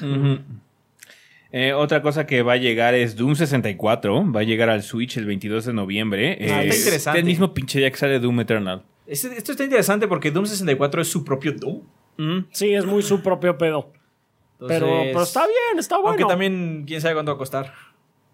Eh, 1.52 1.74
otra 1.74 2.00
cosa 2.00 2.26
que 2.26 2.42
va 2.42 2.54
a 2.54 2.56
llegar 2.56 2.94
es 2.94 3.16
Doom 3.16 3.34
64. 3.34 4.32
Va 4.32 4.40
a 4.40 4.44
llegar 4.44 4.70
al 4.70 4.82
Switch 4.82 5.18
el 5.18 5.26
22 5.26 5.66
de 5.66 5.72
noviembre. 5.74 6.38
Ah, 6.40 6.62
Eh, 6.62 6.68
está 6.68 6.78
interesante. 6.78 7.18
El 7.20 7.26
mismo 7.26 7.52
pinche 7.52 7.78
día 7.80 7.90
que 7.90 7.98
sale 7.98 8.18
Doom 8.18 8.40
Eternal. 8.40 8.82
Este- 9.06 9.36
esto 9.36 9.52
está 9.52 9.64
interesante 9.64 10.08
porque 10.08 10.30
Doom 10.30 10.46
64 10.46 11.02
es 11.02 11.08
su 11.10 11.22
propio 11.22 11.52
Doom. 11.52 11.82
Mm. 12.16 12.46
Sí, 12.50 12.72
es 12.74 12.86
muy 12.86 13.02
su 13.02 13.22
propio 13.22 13.58
pedo. 13.58 13.92
Entonces, 14.54 14.78
Pero, 14.80 15.02
pero 15.04 15.22
está 15.22 15.46
bien, 15.46 15.78
está 15.78 15.96
bueno. 15.96 16.08
Aunque 16.10 16.24
también, 16.24 16.84
quién 16.86 17.00
sabe 17.00 17.12
cuánto 17.14 17.32
va 17.32 17.36
a 17.36 17.38
costar. 17.38 17.72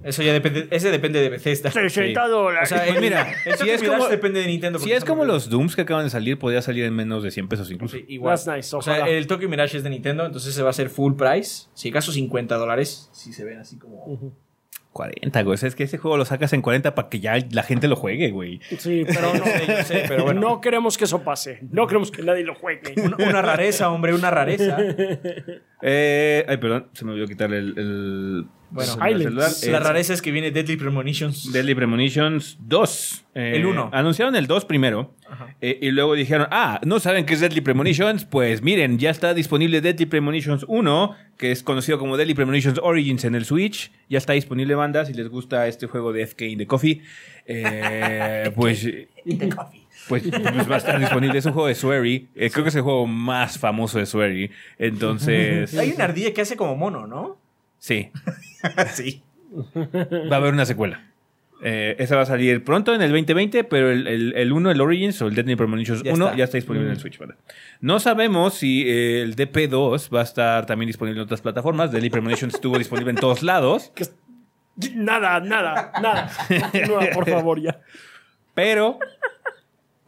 Eso 0.02 0.22
ya 0.22 0.32
depende, 0.32 0.66
ese 0.70 0.90
depende 0.90 1.20
de 1.20 1.28
Bethesda. 1.30 1.70
60 1.70 2.26
dólares. 2.28 2.70
O 2.70 2.74
sea, 2.74 2.84
Pues 2.86 3.00
mira, 3.00 3.26
si 3.62 3.70
es 3.70 3.82
como- 3.82 4.08
depende 4.08 4.40
de 4.40 4.46
Nintendo. 4.48 4.78
Si 4.78 4.92
es 4.92 5.04
como 5.04 5.24
los 5.24 5.48
Dooms 5.48 5.76
que 5.76 5.82
acaban 5.82 6.04
de 6.04 6.10
salir, 6.10 6.38
podría 6.38 6.60
salir 6.62 6.84
en 6.84 6.94
menos 6.94 7.22
de 7.22 7.30
100 7.30 7.48
pesos 7.48 7.70
incluso. 7.70 7.96
Sí, 7.96 8.04
igual. 8.08 8.34
That's 8.36 8.46
nice, 8.48 8.76
o 8.76 8.82
sea, 8.82 9.06
el 9.08 9.26
Tokyo 9.26 9.48
Mirage 9.48 9.76
es 9.76 9.82
de 9.84 9.90
Nintendo, 9.90 10.26
entonces 10.26 10.54
se 10.54 10.62
va 10.62 10.68
a 10.68 10.70
hacer 10.70 10.90
full 10.90 11.14
price. 11.14 11.68
Si 11.74 11.88
acaso 11.90 12.12
50 12.12 12.56
dólares, 12.56 13.08
si 13.12 13.32
se 13.32 13.44
ven 13.44 13.58
así 13.58 13.78
como 13.78 14.34
40, 14.92 15.42
güey. 15.42 15.54
O 15.54 15.56
sea, 15.56 15.68
es 15.68 15.74
que 15.74 15.84
ese 15.84 15.98
juego 15.98 16.16
lo 16.16 16.24
sacas 16.24 16.52
en 16.52 16.62
40 16.62 16.94
para 16.94 17.08
que 17.08 17.18
ya 17.20 17.36
la 17.50 17.62
gente 17.64 17.88
lo 17.88 17.96
juegue, 17.96 18.30
güey. 18.30 18.60
Sí, 18.78 19.04
pero 19.06 19.32
no. 19.34 19.44
Yo 19.44 19.82
sé, 19.84 20.04
pero 20.06 20.24
bueno. 20.24 20.40
No 20.40 20.60
queremos 20.60 20.96
que 20.98 21.04
eso 21.04 21.22
pase. 21.22 21.60
No 21.72 21.86
queremos 21.86 22.10
que 22.10 22.22
nadie 22.22 22.44
lo 22.44 22.54
juegue. 22.54 22.94
Una, 23.02 23.16
una 23.16 23.42
rareza, 23.42 23.90
hombre, 23.90 24.12
una 24.14 24.30
rareza. 24.30 24.76
Eh, 25.82 26.44
ay, 26.48 26.56
perdón, 26.58 26.88
se 26.92 27.04
me 27.04 27.12
olvidó 27.12 27.26
quitarle 27.26 27.58
el. 27.58 27.74
el 27.78 28.46
Bueno, 28.74 28.94
celular. 28.94 29.50
La 29.68 29.78
rareza 29.78 30.12
es 30.14 30.20
que 30.20 30.32
viene 30.32 30.50
Deadly 30.50 30.76
Premonitions. 30.76 31.52
Deadly 31.52 31.74
Premonitions 31.76 32.58
2. 32.60 33.24
Eh, 33.36 33.52
El 33.54 33.66
uno. 33.66 33.88
Anunciaron 33.92 34.34
el 34.34 34.48
2 34.48 34.64
primero. 34.64 35.14
eh, 35.60 35.78
y 35.80 35.90
luego 35.92 36.14
dijeron, 36.14 36.48
ah, 36.50 36.80
¿no 36.84 36.98
saben 36.98 37.24
qué 37.24 37.34
es 37.34 37.40
Deadly 37.40 37.60
Premonitions? 37.60 38.24
Pues 38.24 38.62
miren, 38.62 38.98
ya 38.98 39.10
está 39.10 39.32
disponible 39.32 39.80
Deadly 39.80 40.06
Premonitions 40.06 40.64
1, 40.66 41.14
que 41.38 41.52
es 41.52 41.62
conocido 41.62 41.98
como 42.00 42.16
Deadly 42.16 42.34
Premonitions 42.34 42.80
Origins 42.82 43.24
en 43.24 43.36
el 43.36 43.44
Switch. 43.44 43.92
Ya 44.08 44.18
está 44.18 44.32
disponible, 44.32 44.74
banda, 44.74 45.04
si 45.04 45.14
les 45.14 45.28
gusta 45.28 45.68
este 45.68 45.86
juego 45.86 46.12
de 46.12 46.26
FK 46.26 46.42
in 46.42 46.58
the 46.58 46.66
Coffee. 46.66 47.00
Eh, 47.46 48.50
pues... 48.56 48.88
Pues, 50.08 50.22
pues 50.28 50.70
va 50.70 50.74
a 50.74 50.78
estar 50.78 51.00
disponible. 51.00 51.38
Es 51.38 51.46
un 51.46 51.52
juego 51.52 51.68
de 51.68 51.74
Swery. 51.74 52.28
Eh, 52.34 52.50
creo 52.50 52.62
que 52.64 52.68
es 52.68 52.74
el 52.74 52.82
juego 52.82 53.06
más 53.06 53.58
famoso 53.58 53.98
de 53.98 54.04
Swery. 54.04 54.50
Entonces, 54.78 55.74
Hay 55.78 55.92
una 55.92 56.04
ardilla 56.10 56.34
que 56.34 56.42
hace 56.42 56.56
como 56.56 56.76
mono, 56.76 57.06
¿no? 57.06 57.38
Sí, 57.84 58.10
sí. 58.94 59.22
va 60.30 60.36
a 60.36 60.38
haber 60.38 60.54
una 60.54 60.64
secuela. 60.64 61.10
Eh, 61.62 61.96
esa 61.98 62.16
va 62.16 62.22
a 62.22 62.26
salir 62.26 62.64
pronto 62.64 62.94
en 62.94 63.00
el 63.02 63.10
2020, 63.10 63.64
pero 63.64 63.90
el, 63.90 64.06
el, 64.06 64.32
el 64.36 64.52
1, 64.52 64.70
el 64.70 64.80
Origins 64.80 65.20
o 65.22 65.28
el 65.28 65.34
Deadly 65.34 65.54
Premonitions 65.56 66.02
Ya 66.02 66.12
1 66.12 66.24
está. 66.26 66.36
ya 66.36 66.44
está 66.44 66.56
disponible 66.58 66.86
en 66.88 66.92
el 66.92 66.98
Switch. 67.00 67.18
¿vale? 67.18 67.34
No 67.80 68.00
sabemos 68.00 68.54
si 68.54 68.82
eh, 68.88 69.22
el 69.22 69.36
DP2 69.36 70.14
va 70.14 70.20
a 70.20 70.24
estar 70.24 70.66
también 70.66 70.86
disponible 70.88 71.20
en 71.20 71.24
otras 71.24 71.40
plataformas. 71.40 71.92
Deadly 71.92 72.10
Premonitions 72.10 72.54
estuvo 72.54 72.76
disponible 72.78 73.10
en 73.10 73.16
todos 73.16 73.42
lados, 73.42 73.92
Nada, 74.94 75.38
nada, 75.40 75.92
nada. 76.02 76.30
Continúa, 76.48 77.06
por 77.14 77.30
favor, 77.30 77.60
ya. 77.62 77.80
pero 78.54 78.98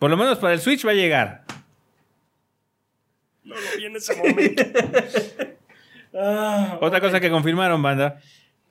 por 0.01 0.11
lo 0.11 0.17
menos 0.17 0.39
para 0.39 0.55
el 0.55 0.61
Switch 0.61 0.85
va 0.85 0.91
a 0.91 0.95
llegar. 0.95 1.45
No 3.45 3.55
lo 3.55 3.61
vi 3.79 3.85
en 3.85 3.97
ese 3.97 4.17
momento. 4.17 4.63
Ah, 6.19 6.79
Otra 6.81 7.01
cosa 7.01 7.21
que 7.21 7.31
confirmaron, 7.31 7.83
banda, 7.83 8.21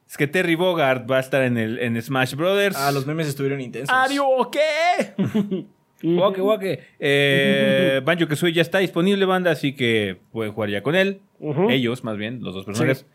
es 0.08 0.18
que 0.18 0.28
Terry 0.28 0.56
Bogard 0.56 1.10
va 1.10 1.18
a 1.18 1.20
estar 1.20 1.42
en, 1.44 1.58
el, 1.58 1.80
en 1.80 2.02
Smash 2.02 2.36
Brothers. 2.36 2.76
Ah, 2.78 2.92
los 2.92 3.06
memes 3.06 3.28
estuvieron 3.28 3.62
intensos. 3.62 3.96
¿Ario 3.96 4.26
qué? 4.52 5.66
Wake, 6.04 6.42
wake. 6.42 6.84
Eh, 7.00 8.02
Banjo 8.06 8.28
Kazooie 8.28 8.54
ya 8.54 8.62
está 8.62 8.80
disponible, 8.80 9.26
banda, 9.26 9.52
así 9.52 9.74
que 9.74 10.18
pueden 10.32 10.54
jugar 10.54 10.70
ya 10.70 10.82
con 10.84 10.96
él. 10.96 11.22
Ellos, 11.70 12.04
más 12.04 12.18
bien, 12.18 12.42
los 12.44 12.54
dos 12.54 12.66
personajes. 12.66 13.06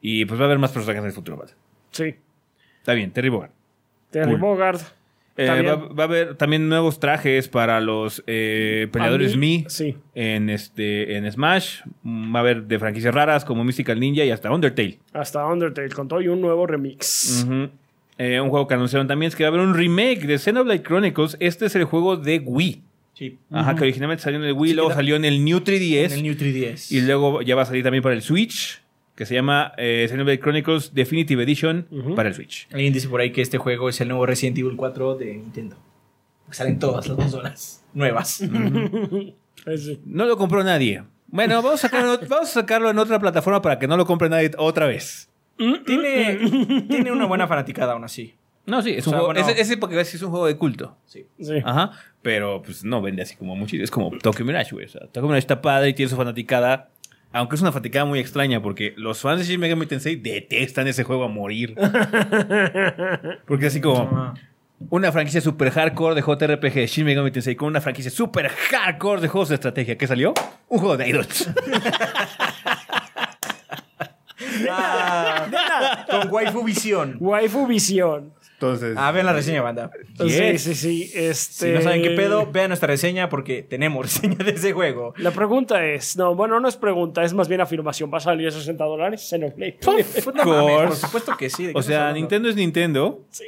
Y 0.00 0.24
pues 0.24 0.38
va 0.40 0.44
a 0.44 0.46
haber 0.46 0.58
más 0.58 0.72
personajes 0.72 1.00
en 1.00 1.06
el 1.06 1.12
futuro, 1.12 1.36
banda. 1.36 1.54
Sí. 1.90 2.14
Está 2.78 2.94
bien, 2.94 3.10
Terry 3.12 3.28
Bogard. 3.28 3.50
Terry 4.10 4.30
Cool. 4.32 4.40
Bogard. 4.40 4.80
Eh, 5.36 5.46
va, 5.46 6.02
a 6.02 6.04
haber 6.04 6.34
también 6.34 6.68
nuevos 6.68 7.00
trajes 7.00 7.48
para 7.48 7.80
los 7.80 8.22
eh, 8.26 8.88
peleadores 8.92 9.36
mí, 9.36 9.64
Mi 9.64 9.70
sí. 9.70 9.96
en, 10.14 10.50
este, 10.50 11.16
en 11.16 11.30
Smash. 11.30 11.80
Mm, 12.02 12.34
Va 12.34 12.40
a 12.40 12.42
haber 12.42 12.64
de 12.64 12.78
franquicias 12.78 13.14
raras 13.14 13.44
como 13.44 13.64
Mystical 13.64 13.98
Ninja 13.98 14.24
y 14.24 14.30
hasta 14.30 14.50
Undertale. 14.50 14.98
Hasta 15.12 15.46
Undertale 15.46 15.88
con 15.90 16.08
todo 16.08 16.20
y 16.20 16.28
un 16.28 16.40
nuevo 16.40 16.66
remix. 16.66 17.46
Eh, 18.18 18.38
un 18.38 18.50
juego 18.50 18.66
que 18.66 18.74
anunciaron 18.74 19.08
también 19.08 19.28
es 19.28 19.36
que 19.36 19.44
va 19.44 19.48
a 19.48 19.52
haber 19.52 19.66
un 19.66 19.74
remake 19.74 20.26
de 20.26 20.38
Xenoblade 20.38 20.82
Chronicles. 20.82 21.38
Este 21.40 21.66
es 21.66 21.74
el 21.74 21.84
juego 21.84 22.18
de 22.18 22.40
Wii. 22.40 22.82
Sí. 23.14 23.38
Ajá, 23.50 23.74
que 23.74 23.82
originalmente 23.82 24.22
salió 24.22 24.38
en 24.38 24.44
el 24.44 24.52
Wii, 24.52 24.70
Sí, 24.70 24.76
luego 24.76 24.92
salió 24.92 25.16
en 25.16 25.24
el 25.24 25.44
New 25.44 25.60
3DS. 25.60 26.06
En 26.06 26.12
el 26.12 26.22
New 26.22 26.34
3DS. 26.34 26.92
Y 26.92 27.00
luego 27.02 27.40
ya 27.42 27.54
va 27.56 27.62
a 27.62 27.66
salir 27.66 27.82
también 27.82 28.02
para 28.02 28.14
el 28.14 28.22
Switch, 28.22 28.82
que 29.14 29.26
se 29.26 29.34
llama 29.34 29.72
eh, 29.76 30.06
Xenoblade 30.08 30.40
Chronicles 30.40 30.94
Definitive 30.94 31.42
Edition 31.42 31.86
para 32.16 32.28
el 32.28 32.34
Switch. 32.34 32.68
Alguien 32.72 32.92
dice 32.92 33.08
por 33.08 33.20
ahí 33.20 33.32
que 33.32 33.42
este 33.42 33.58
juego 33.58 33.88
es 33.88 34.00
el 34.00 34.08
nuevo 34.08 34.24
Resident 34.26 34.58
Evil 34.58 34.76
4 34.76 35.16
de 35.16 35.26
Nintendo. 35.34 35.76
Salen 36.50 36.78
todas 36.78 37.06
las 37.06 37.16
consolas 37.16 37.84
nuevas. 37.94 38.42
No 40.06 40.24
lo 40.24 40.36
compró 40.38 40.64
nadie. 40.64 41.04
Bueno, 41.26 41.56
vamos 41.62 41.74
a, 41.84 41.88
sacarlo, 41.88 42.18
vamos 42.28 42.48
a 42.48 42.52
sacarlo 42.60 42.90
en 42.90 42.98
otra 42.98 43.18
plataforma 43.18 43.60
para 43.60 43.78
que 43.78 43.86
no 43.86 43.96
lo 43.96 44.06
compre 44.06 44.28
nadie 44.28 44.50
otra 44.56 44.86
vez. 44.86 45.28
tiene, 45.58 46.38
tiene 46.88 47.12
una 47.12 47.26
buena 47.26 47.46
fanaticada 47.46 47.92
aún 47.92 48.04
así. 48.04 48.34
No, 48.66 48.82
sí, 48.82 48.90
es 48.92 49.06
O 49.06 49.10
un 49.10 49.12
sea, 49.12 49.18
juego. 49.20 49.34
bueno- 49.34 49.40
ese, 49.50 49.60
ese 49.60 49.76
porque 49.76 50.00
es 50.00 50.22
un 50.22 50.30
juego 50.30 50.46
de 50.46 50.56
culto. 50.56 50.96
Sí. 51.06 51.26
Sí. 51.40 51.54
Ajá. 51.64 51.90
Pero 52.22 52.62
pues 52.62 52.84
no 52.84 53.02
vende 53.02 53.22
así 53.22 53.36
como 53.36 53.54
mucho. 53.56 53.76
Es 53.76 53.90
como 53.90 54.10
Tokyo 54.18 54.44
Mirage, 54.44 54.70
güey. 54.74 54.86
O 54.86 54.88
sea, 54.88 55.02
Tokyo 55.08 55.22
Mirage 55.28 55.40
está 55.40 55.60
padre 55.60 55.90
y 55.90 55.94
tiene 55.94 56.08
su 56.10 56.16
fanaticada. 56.16 56.88
Aunque 57.32 57.54
es 57.56 57.62
una 57.62 57.70
fanaticada 57.72 58.04
muy 58.04 58.18
extraña 58.18 58.60
porque 58.60 58.92
los 58.96 59.20
fans 59.20 59.38
de 59.40 59.46
Shin 59.46 59.60
Megami 59.60 59.86
Tensei 59.86 60.16
detestan 60.16 60.88
ese 60.88 61.04
juego 61.04 61.24
a 61.24 61.28
morir. 61.28 61.74
Porque 63.46 63.66
es 63.66 63.72
así 63.72 63.80
como 63.80 64.00
Ah. 64.12 64.34
una 64.90 65.12
franquicia 65.12 65.40
super 65.40 65.70
hardcore 65.70 66.14
de 66.16 66.22
JRPG 66.22 66.74
de 66.74 66.86
Shin 66.88 67.04
Megami 67.06 67.30
Tensei 67.30 67.54
con 67.54 67.68
una 67.68 67.80
franquicia 67.80 68.10
super 68.10 68.48
hardcore 68.48 69.20
de 69.20 69.28
juegos 69.28 69.48
de 69.50 69.54
estrategia. 69.56 69.96
¿Qué 69.96 70.06
salió? 70.08 70.34
Un 70.68 70.78
juego 70.80 70.96
de 70.96 71.08
idols. 71.08 71.48
Ah, 74.68 76.06
con 76.10 76.32
Waifu 76.32 76.64
Visión. 76.64 77.16
Waifu 77.20 77.66
Visión. 77.66 78.32
Entonces, 78.60 78.94
Ah, 78.98 79.10
vean 79.10 79.24
la 79.24 79.32
reseña, 79.32 79.62
banda. 79.62 79.90
Sí, 80.18 80.58
sí, 80.58 80.74
sí. 80.74 81.10
Este... 81.14 81.66
Si 81.68 81.72
no 81.72 81.80
saben 81.80 82.02
qué 82.02 82.10
pedo, 82.10 82.46
vean 82.52 82.68
nuestra 82.68 82.88
reseña 82.88 83.30
porque 83.30 83.62
tenemos 83.62 84.02
reseña 84.22 84.44
de 84.44 84.50
ese 84.50 84.74
juego. 84.74 85.14
La 85.16 85.30
pregunta 85.30 85.82
es, 85.86 86.14
no, 86.18 86.34
bueno, 86.34 86.60
no 86.60 86.68
es 86.68 86.76
pregunta, 86.76 87.24
es 87.24 87.32
más 87.32 87.48
bien 87.48 87.62
afirmación. 87.62 88.12
¿Va 88.12 88.18
a 88.18 88.20
salir 88.20 88.48
a 88.48 88.50
60 88.50 88.84
dólares? 88.84 89.22
No 89.40 90.44
course. 90.44 90.86
por 90.86 90.96
supuesto 90.96 91.36
que 91.38 91.48
sí. 91.48 91.66
¿de 91.66 91.72
qué 91.72 91.78
o 91.78 91.82
sea? 91.82 92.12
Nintendo 92.12 92.48
es 92.50 92.56
Nintendo. 92.56 93.24
Sí. 93.30 93.44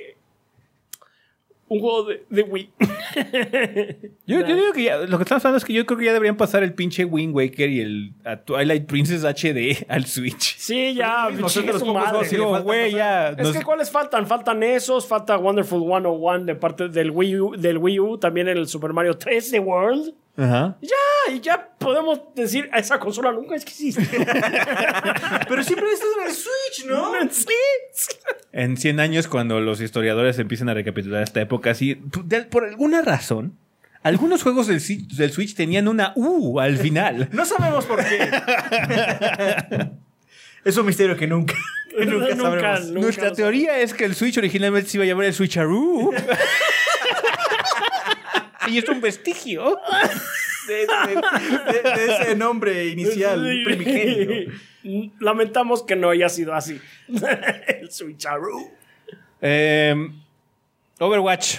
Un 1.73 1.81
juego 1.81 2.05
de, 2.05 2.25
de 2.29 2.43
Wii. 2.43 2.71
Yo, 4.27 4.41
yo 4.41 4.57
digo 4.57 4.73
que 4.75 4.85
ya, 4.85 4.99
lo 4.99 5.17
que 5.19 5.23
estamos 5.25 5.45
hablando 5.45 5.59
es 5.59 5.65
que 5.65 5.73
yo 5.73 5.85
creo 5.85 5.99
que 5.99 6.05
ya 6.07 6.13
deberían 6.13 6.37
pasar 6.37 6.63
el 6.63 6.73
pinche 6.75 7.05
Wind 7.05 7.35
Waker 7.35 7.69
y 7.71 7.81
el 7.81 8.13
a 8.25 8.37
Twilight 8.37 8.87
Princess 8.87 9.25
HD 9.25 9.85
al 9.89 10.07
Switch. 10.07 10.57
Sí, 10.59 10.95
ya, 10.95 11.29
los 11.31 12.63
güey, 12.63 12.93
ya. 12.93 13.31
Es 13.31 13.39
nos- 13.39 13.57
que 13.57 13.63
¿cuáles 13.65 13.91
faltan? 13.91 14.27
Faltan 14.27 14.63
esos, 14.63 15.07
falta 15.07 15.37
Wonderful 15.37 15.81
101 15.83 16.45
de 16.45 16.55
parte 16.55 16.89
del 16.89 17.11
Wii 17.11 17.41
U, 17.41 17.57
del 17.57 17.79
Wii 17.79 18.01
U 18.01 18.19
también 18.19 18.49
el 18.49 18.67
Super 18.69 18.93
Mario 18.93 19.15
3 19.19 19.51
de 19.51 19.59
World. 19.59 20.15
Ajá. 20.37 20.79
Ya, 20.81 21.33
y 21.35 21.41
ya 21.41 21.69
podemos 21.79 22.21
decir, 22.35 22.71
esa 22.75 22.99
consola 22.99 23.33
nunca 23.33 23.55
existió. 23.55 24.03
Pero 25.49 25.63
siempre 25.63 25.93
estás 25.93 26.09
en 26.21 26.27
el 26.27 26.33
Switch, 26.33 26.87
¿no? 26.87 27.13
sí. 27.31 27.47
En 28.53 28.77
100 28.77 29.01
años, 29.01 29.29
cuando 29.29 29.61
los 29.61 29.81
historiadores 29.81 30.39
empiezan 30.39 30.69
a 30.71 30.75
recapitular 30.75 31.23
esta 31.23 31.41
época, 31.41 31.75
de- 31.75 32.43
por 32.45 32.65
alguna 32.65 33.03
razón, 33.03 33.59
algunos 34.03 34.43
juegos 34.43 34.67
del, 34.69 34.81
Switch 34.81 35.55
tenían 35.55 35.87
una 35.87 36.13
U 36.17 36.61
al 36.61 36.79
final. 36.79 37.29
No 37.33 37.45
sabemos 37.45 37.85
por 37.85 38.03
qué. 38.05 38.31
es 40.65 40.77
un 40.77 40.87
misterio 40.87 41.17
que 41.17 41.27
nunca, 41.27 41.55
que 41.91 42.05
nunca, 42.07 42.29
Nunca, 42.35 42.43
sabremos. 42.43 42.85
nunca. 42.87 43.01
Nuestra 43.01 43.33
teoría 43.33 43.79
es 43.81 43.93
que 43.95 44.05
el 44.07 44.15
Switch 44.15 44.39
originalmente 44.39 44.89
se 44.89 44.97
iba 44.97 45.05
a 45.05 45.09
llamar 45.09 45.27
el 45.27 45.35
Switcheroo. 45.35 46.13
Y 48.69 48.79
es 48.79 48.89
un 48.89 49.01
vestigio. 49.01 49.79
De, 50.69 50.75
de- 50.75 51.73
de- 51.73 51.91
de 52.07 52.13
ese 52.13 52.37
nombre 52.37 52.87
inicial, 52.87 53.43
primigenio. 53.65 54.53
Lamentamos 55.19 55.83
que 55.83 55.97
no 55.97 56.09
haya 56.11 56.29
sido 56.29 56.55
así. 56.55 56.81
el 57.67 57.91
Switcheroo. 57.91 58.71
Eh, 59.41 59.93
Overwatch 61.01 61.57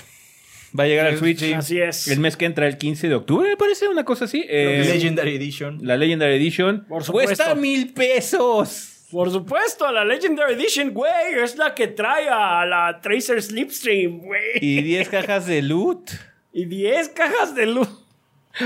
va 0.80 0.86
a 0.86 0.88
llegar 0.88 1.08
al 1.08 1.18
Switch. 1.18 1.44
Así 1.54 1.82
es. 1.82 2.08
El 2.08 2.22
mes 2.22 2.38
que 2.38 2.46
entra, 2.46 2.66
el 2.66 2.78
15 2.78 3.10
de 3.10 3.16
octubre, 3.16 3.50
me 3.50 3.58
parece 3.58 3.90
una 3.90 4.06
cosa 4.06 4.24
así. 4.24 4.46
Eh, 4.48 4.84
Legendary 4.86 5.36
Edition. 5.36 5.80
La 5.82 5.98
Legendary 5.98 6.36
Edition. 6.36 6.86
Por 6.88 7.04
supuesto. 7.04 7.28
Cuesta 7.36 7.56
mil 7.56 7.92
pesos. 7.94 9.08
Por 9.12 9.30
supuesto, 9.32 9.92
la 9.92 10.06
Legendary 10.06 10.54
Edition, 10.54 10.92
güey, 10.94 11.12
es 11.44 11.58
la 11.58 11.76
que 11.76 11.88
trae 11.90 12.30
a 12.30 12.66
la 12.66 13.02
Tracer 13.02 13.44
Slipstream, 13.44 14.20
güey. 14.20 14.42
Y 14.62 14.82
10 14.82 15.10
cajas 15.10 15.46
de 15.46 15.62
loot. 15.62 16.10
Y 16.54 16.66
10 16.66 17.10
cajas 17.10 17.56
de 17.56 17.66
luz. 17.66 17.90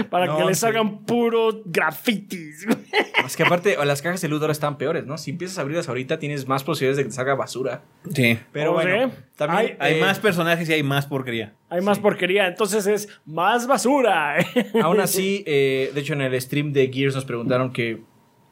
Para 0.10 0.26
No, 0.26 0.38
que 0.38 0.43
le 0.43 0.54
sí. 0.54 0.60
salgan 0.60 1.06
puros 1.06 1.60
grafitis. 1.63 2.65
güey. 2.65 2.78
Es 3.26 3.38
que 3.38 3.43
aparte, 3.43 3.78
las 3.86 4.02
cajas 4.02 4.19
de 4.21 4.28
luz 4.28 4.41
ahora 4.41 4.52
están 4.52 4.78
peores, 4.78 5.06
¿no? 5.06 5.17
Si 5.17 5.32
empiezas 5.32 5.58
a 5.58 5.62
abrirlas 5.62 5.88
ahorita, 5.88 6.19
tienes 6.19 6.45
más 6.45 6.65
posibilidades 6.65 6.97
de 6.97 7.04
que 7.04 7.10
te 7.10 7.15
salga 7.15 7.36
basura. 7.36 7.84
Sí. 8.13 8.38
Pero 8.52 8.71
¿Oh, 8.71 8.73
bueno, 8.73 9.08
sí? 9.10 9.13
también 9.38 9.78
Hay 9.80 9.95
eh, 9.95 10.02
más 10.02 10.19
personajes 10.19 10.67
y 10.67 10.73
hay 10.73 10.84
más 10.84 11.06
porquería. 11.06 11.54
Hay 11.69 11.80
más 11.80 12.00
porquería, 12.00 12.47
entonces 12.47 12.86
es 12.86 13.08
más 13.26 13.65
basura. 13.65 14.36
Aún 14.84 15.00
así, 15.00 15.43
eh, 15.47 15.91
de 15.93 16.02
hecho, 16.02 16.12
en 16.13 16.21
el 16.21 16.41
stream 16.41 16.73
de 16.73 16.91
Gears 16.91 17.15
nos 17.15 17.23
preguntaron 17.23 17.71
que 17.71 18.02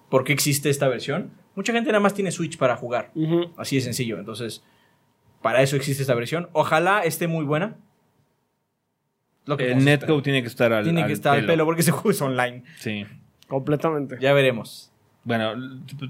por 0.10 0.24
qué 0.24 0.32
existe 0.32 0.70
esta 0.70 0.88
versión. 0.88 1.32
Mucha 1.56 1.74
gente 1.74 1.90
nada 1.90 2.00
más 2.00 2.14
tiene 2.14 2.32
Switch 2.32 2.58
para 2.58 2.78
jugar. 2.78 3.12
Así 3.58 3.76
de 3.76 3.82
sencillo. 3.82 4.20
Entonces, 4.20 4.64
para 5.42 5.62
eso 5.62 5.76
existe 5.76 6.02
esta 6.04 6.16
versión. 6.16 6.48
Ojalá 6.54 7.02
esté 7.04 7.28
muy 7.28 7.44
buena. 7.44 7.76
Lo 9.46 9.54
El 9.58 9.60
podemos 9.66 9.84
Netcode 9.84 10.22
tiene 10.24 10.42
que 10.42 10.48
estar 10.48 10.74
al 10.74 10.84
tiene 10.84 11.06
que 11.06 11.14
estar 11.14 11.38
al 11.38 11.46
pelo 11.46 11.66
porque 11.66 11.82
ese 11.82 11.92
juego 11.92 12.12
es 12.12 12.22
online. 12.22 12.64
Sí. 12.80 13.06
Completamente. 13.48 14.18
Ya 14.20 14.34
veremos. 14.34 14.92
Bueno, 15.24 15.54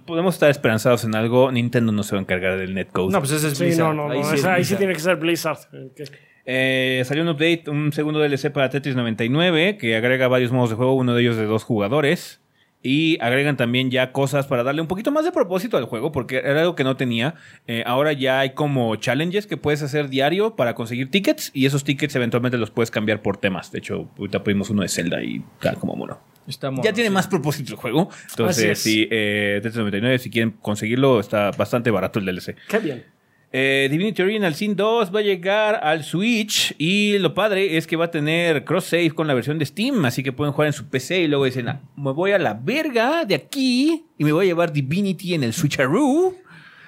podemos 0.05 0.35
estar 0.35 0.49
esperanzados 0.49 1.03
en 1.05 1.15
algo. 1.15 1.51
Nintendo 1.51 1.91
no 1.91 2.03
se 2.03 2.15
va 2.15 2.19
a 2.19 2.21
encargar 2.21 2.57
del 2.57 2.73
netcode. 2.73 3.11
No, 3.11 3.19
pues 3.19 3.31
ese 3.31 3.47
es 3.47 3.57
Sí, 3.57 3.63
Blizzard. 3.65 3.87
no, 3.87 3.93
no, 3.93 4.07
no. 4.07 4.13
Ahí 4.13 4.19
esa- 4.21 4.35
es 4.35 4.45
Ahí, 4.45 4.63
sí 4.63 4.75
tiene 4.75 4.93
que 4.93 4.99
ser 4.99 5.15
Blizzard. 5.17 5.59
Eh, 5.73 5.89
que- 5.95 6.03
Eh, 6.47 7.01
salió 7.05 7.23
un 7.23 7.29
update, 7.29 7.63
un 7.69 7.91
segundo 7.91 8.19
DLC 8.19 8.51
para 8.51 8.69
Tetris 8.69 8.95
99, 8.95 9.77
que 9.77 9.95
agrega 9.95 10.27
varios 10.27 10.51
modos 10.51 10.69
de 10.69 10.75
juego, 10.75 10.93
uno 10.93 11.13
de 11.15 11.21
ellos 11.21 11.37
de 11.37 11.45
dos 11.45 11.63
jugadores. 11.63 12.39
Y 12.85 13.17
agregan 13.19 13.57
también 13.57 13.89
ya 13.89 14.11
cosas 14.11 14.45
para 14.45 14.61
darle 14.61 14.79
un 14.79 14.87
poquito 14.87 15.11
más 15.11 15.25
de 15.25 15.31
propósito 15.31 15.75
al 15.75 15.85
juego, 15.85 16.11
porque 16.11 16.37
era 16.37 16.61
algo 16.61 16.75
que 16.75 16.83
no 16.83 16.95
tenía. 16.95 17.33
Eh, 17.65 17.81
ahora 17.83 18.13
ya 18.13 18.41
hay 18.41 18.51
como 18.51 18.95
challenges 18.97 19.47
que 19.47 19.57
puedes 19.57 19.81
hacer 19.81 20.07
diario 20.07 20.55
para 20.55 20.75
conseguir 20.75 21.09
tickets, 21.09 21.49
y 21.55 21.65
esos 21.65 21.83
tickets 21.83 22.15
eventualmente 22.15 22.59
los 22.59 22.69
puedes 22.69 22.91
cambiar 22.91 23.23
por 23.23 23.37
temas. 23.37 23.71
De 23.71 23.79
hecho, 23.79 24.07
ahorita 24.19 24.43
pedimos 24.43 24.69
uno 24.69 24.83
de 24.83 24.89
Zelda 24.89 25.23
y 25.23 25.43
tal 25.59 25.77
como 25.77 25.95
mono. 25.95 26.19
Está 26.47 26.69
mono, 26.69 26.83
ya 26.83 26.93
tiene 26.93 27.09
sí. 27.09 27.13
más 27.15 27.25
propósito 27.25 27.73
el 27.73 27.79
juego. 27.79 28.11
Entonces, 28.29 28.63
es. 28.65 28.79
sí, 28.79 29.07
eh, 29.09 29.61
Tetris 29.63 29.77
99, 29.77 30.19
si 30.19 30.29
quieren 30.29 30.51
conseguirlo, 30.51 31.19
está 31.19 31.49
bastante 31.49 31.89
barato 31.89 32.19
el 32.19 32.25
DLC. 32.25 32.55
Qué 32.69 32.77
bien. 32.77 33.14
Eh, 33.57 33.87
Divinity 33.89 34.21
Original 34.21 34.53
Sin 34.53 34.75
2 34.75 35.15
va 35.15 35.19
a 35.19 35.23
llegar 35.23 35.79
al 35.81 36.03
Switch 36.03 36.75
y 36.77 37.17
lo 37.19 37.33
padre 37.33 37.77
es 37.77 37.87
que 37.87 37.95
va 37.95 38.03
a 38.05 38.11
tener 38.11 38.65
cross 38.65 38.83
save 38.87 39.11
con 39.11 39.27
la 39.27 39.33
versión 39.33 39.57
de 39.57 39.65
Steam, 39.65 40.03
así 40.03 40.23
que 40.23 40.33
pueden 40.33 40.51
jugar 40.51 40.67
en 40.67 40.73
su 40.73 40.89
PC 40.89 41.21
y 41.21 41.27
luego 41.29 41.45
dicen, 41.45 41.69
"Ah, 41.69 41.81
me 41.95 42.11
voy 42.11 42.31
a 42.31 42.37
la 42.37 42.53
verga 42.53 43.23
de 43.23 43.33
aquí 43.33 44.07
y 44.17 44.25
me 44.25 44.33
voy 44.33 44.43
a 44.43 44.49
llevar 44.49 44.73
Divinity 44.73 45.35
en 45.35 45.45
el 45.45 45.53
Switcheroo, 45.53 46.35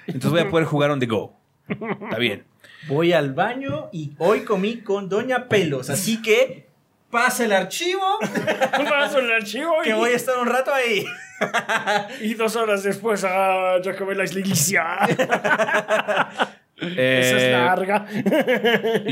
entonces 0.06 0.30
voy 0.30 0.40
a 0.40 0.50
poder 0.50 0.66
jugar 0.66 0.90
on 0.90 1.00
the 1.00 1.06
go. 1.06 1.40
Está 1.70 2.18
bien. 2.18 2.44
Voy 2.86 3.14
al 3.14 3.32
baño 3.32 3.88
y 3.90 4.12
hoy 4.18 4.40
comí 4.40 4.82
con 4.82 5.08
Doña 5.08 5.48
Pelos, 5.48 5.88
así 5.88 6.20
que 6.20 6.67
pasa 7.10 7.44
el 7.44 7.52
archivo 7.52 8.02
Paso 8.88 9.18
el 9.20 9.32
archivo 9.32 9.72
y, 9.82 9.88
que 9.88 9.94
voy 9.94 10.10
a 10.10 10.16
estar 10.16 10.38
un 10.38 10.46
rato 10.48 10.72
ahí. 10.72 11.04
y 12.20 12.34
dos 12.34 12.56
horas 12.56 12.82
después 12.82 13.24
ah, 13.24 13.76
ya 13.82 13.92
acabé 13.92 14.14
la 14.14 14.24
iglesia. 14.24 14.84
Esa 16.80 17.36
es 17.36 17.42
Eh, 17.42 17.50
larga. 17.52 18.06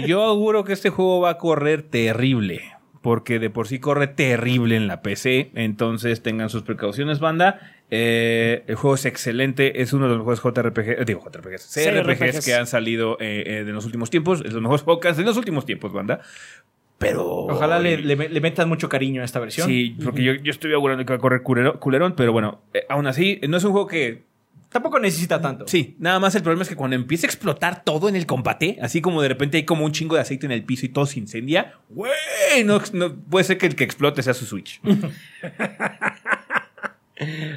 Yo 0.06 0.22
auguro 0.22 0.64
que 0.64 0.72
este 0.72 0.90
juego 0.90 1.20
va 1.20 1.30
a 1.30 1.38
correr 1.38 1.82
terrible. 1.82 2.62
Porque 3.02 3.38
de 3.38 3.50
por 3.50 3.68
sí 3.68 3.78
corre 3.78 4.08
terrible 4.08 4.76
en 4.76 4.88
la 4.88 5.00
PC. 5.02 5.50
Entonces 5.54 6.22
tengan 6.22 6.50
sus 6.50 6.62
precauciones, 6.62 7.20
banda. 7.20 7.60
Eh, 7.90 8.64
el 8.66 8.74
juego 8.74 8.96
es 8.96 9.04
excelente. 9.04 9.80
Es 9.80 9.92
uno 9.92 10.08
de 10.08 10.16
los 10.16 10.18
mejores 10.26 10.40
JRPG. 10.42 10.88
eh, 11.00 11.04
Digo, 11.06 11.22
JRPGs. 11.24 11.72
CRPGs 11.72 12.18
CRPGs. 12.18 12.44
que 12.44 12.54
han 12.54 12.66
salido 12.66 13.16
eh, 13.20 13.44
eh, 13.46 13.64
de 13.64 13.72
los 13.72 13.84
últimos 13.84 14.10
tiempos. 14.10 14.42
Es 14.44 14.52
los 14.52 14.62
mejores 14.62 14.82
juegos 14.82 15.16
de 15.16 15.22
los 15.22 15.36
últimos 15.36 15.64
tiempos, 15.64 15.92
banda. 15.92 16.20
Pero. 16.98 17.24
Ojalá 17.46 17.78
le, 17.78 17.98
le- 17.98 18.16
le 18.28 18.40
metan 18.40 18.68
mucho 18.68 18.88
cariño 18.88 19.22
a 19.22 19.24
esta 19.24 19.38
versión. 19.40 19.68
Sí, 19.68 19.96
porque 20.04 20.22
yo, 20.22 20.32
yo 20.34 20.50
estoy 20.50 20.72
augurando 20.72 21.04
que 21.04 21.12
va 21.12 21.16
a 21.16 21.20
correr 21.20 21.42
culero- 21.42 21.78
culerón. 21.78 22.14
Pero 22.16 22.32
bueno, 22.32 22.60
eh, 22.74 22.84
aún 22.88 23.06
así, 23.06 23.40
no 23.48 23.56
es 23.56 23.64
un 23.64 23.72
juego 23.72 23.86
que 23.86 24.24
Tampoco 24.68 24.98
necesita 24.98 25.40
tanto. 25.40 25.66
Sí, 25.68 25.94
nada 26.00 26.18
más 26.18 26.34
el 26.34 26.42
problema 26.42 26.62
es 26.64 26.68
que 26.68 26.74
cuando 26.76 26.96
empieza 26.96 27.26
a 27.26 27.30
explotar 27.30 27.84
todo 27.84 28.08
en 28.10 28.16
el 28.16 28.26
combate, 28.26 28.76
así 28.82 29.00
como 29.00 29.22
de 29.22 29.28
repente 29.28 29.56
hay 29.56 29.62
como 29.64 29.84
un 29.86 29.92
chingo 29.92 30.16
de 30.16 30.20
aceite 30.22 30.44
en 30.44 30.52
el 30.52 30.64
piso 30.64 30.84
y 30.84 30.88
todo 30.90 31.06
se 31.06 31.18
incendia, 31.20 31.74
güey, 31.88 32.10
no, 32.64 32.82
no- 32.92 33.14
puede 33.14 33.44
ser 33.44 33.58
que 33.58 33.66
el 33.66 33.76
que 33.76 33.84
explote 33.84 34.22
sea 34.22 34.34
su 34.34 34.44
Switch. 34.44 34.80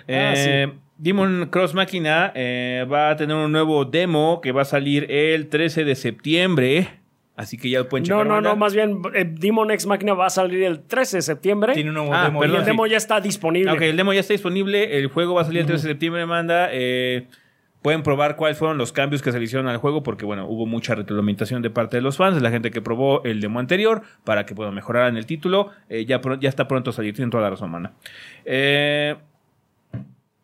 Eh, 0.07 0.71
Demon 0.97 1.47
Cross 1.51 1.73
Máquina 1.73 2.31
eh, 2.35 2.85
va 2.89 3.09
a 3.11 3.15
tener 3.17 3.35
un 3.35 3.51
nuevo 3.51 3.83
demo 3.85 4.39
que 4.41 4.51
va 4.53 4.61
a 4.61 4.65
salir 4.65 5.09
el 5.11 5.47
13 5.49 5.83
de 5.83 5.95
septiembre. 5.95 6.98
Así 7.39 7.57
que 7.57 7.69
ya 7.69 7.79
lo 7.79 7.87
pueden 7.87 8.03
No, 8.03 8.17
checar. 8.17 8.27
no, 8.27 8.33
banda. 8.33 8.49
no, 8.49 8.55
más 8.57 8.73
bien 8.73 9.01
eh, 9.15 9.23
Demon 9.25 9.71
X 9.71 9.85
Máquina 9.85 10.13
va 10.13 10.25
a 10.25 10.29
salir 10.29 10.61
el 10.61 10.81
13 10.81 11.17
de 11.17 11.21
septiembre. 11.21 11.73
Tiene 11.73 11.89
un 11.91 11.95
nuevo 11.95 12.13
Ah, 12.13 12.25
demo. 12.25 12.39
y 12.39 12.41
perdón, 12.41 12.57
el 12.57 12.63
sí. 12.65 12.69
demo 12.71 12.85
ya 12.85 12.97
está 12.97 13.21
disponible. 13.21 13.71
Ok, 13.71 13.81
el 13.81 13.95
demo 13.95 14.11
ya 14.11 14.19
está 14.19 14.33
disponible. 14.33 14.97
El 14.97 15.07
juego 15.07 15.35
va 15.35 15.43
a 15.43 15.45
salir 15.45 15.61
el 15.61 15.65
13 15.65 15.87
de 15.87 15.93
septiembre, 15.93 16.25
manda. 16.25 16.67
Eh, 16.73 17.27
pueden 17.81 18.03
probar 18.03 18.35
cuáles 18.35 18.57
fueron 18.57 18.77
los 18.77 18.91
cambios 18.91 19.21
que 19.21 19.31
se 19.31 19.37
le 19.39 19.45
hicieron 19.45 19.69
al 19.69 19.77
juego, 19.77 20.03
porque 20.03 20.25
bueno, 20.25 20.47
hubo 20.49 20.65
mucha 20.65 20.95
retroalimentación 20.95 21.61
de 21.61 21.69
parte 21.69 21.95
de 21.95 22.01
los 22.01 22.17
fans, 22.17 22.35
de 22.35 22.41
la 22.41 22.51
gente 22.51 22.71
que 22.71 22.81
probó 22.81 23.23
el 23.23 23.39
demo 23.39 23.59
anterior, 23.59 24.01
para 24.25 24.45
que 24.45 24.53
puedan 24.53 24.73
mejorar 24.75 25.07
en 25.07 25.15
el 25.15 25.25
título. 25.25 25.69
Eh, 25.87 26.03
ya, 26.05 26.19
ya 26.41 26.49
está 26.49 26.67
pronto 26.67 26.89
a 26.89 26.93
salir, 26.93 27.13
tienen 27.15 27.29
toda 27.29 27.43
la 27.43 27.51
razón, 27.51 27.71
mana. 27.71 27.93
Eh, 28.43 29.15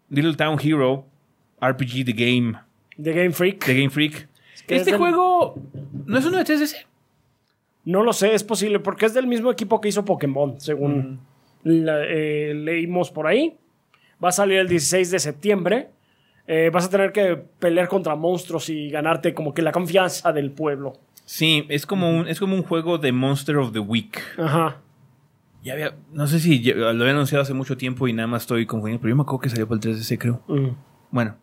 Little 0.10 0.36
Town 0.36 0.58
Hero, 0.64 1.06
RPG 1.62 2.06
The 2.06 2.14
Game, 2.14 2.54
De 2.96 3.12
Game 3.12 3.32
Freak. 3.32 3.66
The 3.66 3.74
Game 3.76 3.90
Freak. 3.90 4.30
Que 4.68 4.76
es 4.76 4.82
Este 4.82 4.92
del- 4.92 5.00
juego 5.00 5.56
no 6.06 6.18
es 6.18 6.26
uno 6.26 6.38
de 6.38 6.44
3DS. 6.46 6.86
No 7.86 8.04
lo 8.04 8.14
sé, 8.14 8.34
es 8.34 8.44
posible, 8.44 8.80
porque 8.80 9.06
es 9.06 9.14
del 9.14 9.28
mismo 9.28 9.52
equipo 9.52 9.80
que 9.80 9.90
hizo 9.90 10.04
Pokémon, 10.06 10.60
según 10.60 11.20
la- 11.64 12.04
eh, 12.04 12.54
leímos 12.56 13.12
por 13.12 13.28
ahí. 13.28 13.58
Va 14.24 14.30
a 14.30 14.32
salir 14.32 14.58
el 14.60 14.68
16 14.68 15.12
de 15.12 15.20
septiembre. 15.20 15.90
Eh, 16.48 16.70
vas 16.74 16.86
a 16.86 16.90
tener 16.90 17.12
que 17.12 17.36
pelear 17.60 17.88
contra 17.88 18.16
monstruos 18.16 18.70
y 18.70 18.90
ganarte 18.90 19.34
como 19.34 19.54
que 19.54 19.62
la 19.62 19.72
confianza 19.72 20.32
del 20.32 20.52
pueblo. 20.52 20.94
Sí, 21.26 21.66
es 21.70 21.86
como 21.86 22.10
un, 22.10 22.28
es 22.28 22.40
como 22.40 22.56
un 22.56 22.64
juego 22.64 22.98
de 23.00 23.12
Monster 23.12 23.58
of 23.58 23.72
the 23.72 23.80
Week. 23.80 24.20
Ajá. 24.38 24.78
Ya 25.64 25.74
había, 25.74 25.96
no 26.14 26.28
sé 26.28 26.40
si 26.40 26.62
ya- 26.62 26.76
lo 26.76 26.90
había 26.90 27.12
anunciado 27.12 27.42
hace 27.42 27.54
mucho 27.56 27.78
tiempo 27.78 28.08
y 28.08 28.14
nada 28.14 28.28
más 28.28 28.44
estoy 28.44 28.66
confundiendo, 28.68 29.02
pero 29.02 29.10
yo 29.10 29.16
me 29.16 29.24
acuerdo 29.24 29.40
que 29.42 29.50
salió 29.50 29.68
para 29.68 29.76
el 29.78 29.82
3DS, 29.82 30.18
creo. 30.20 30.42
Mm. 30.48 30.70
Bueno, 31.10 31.36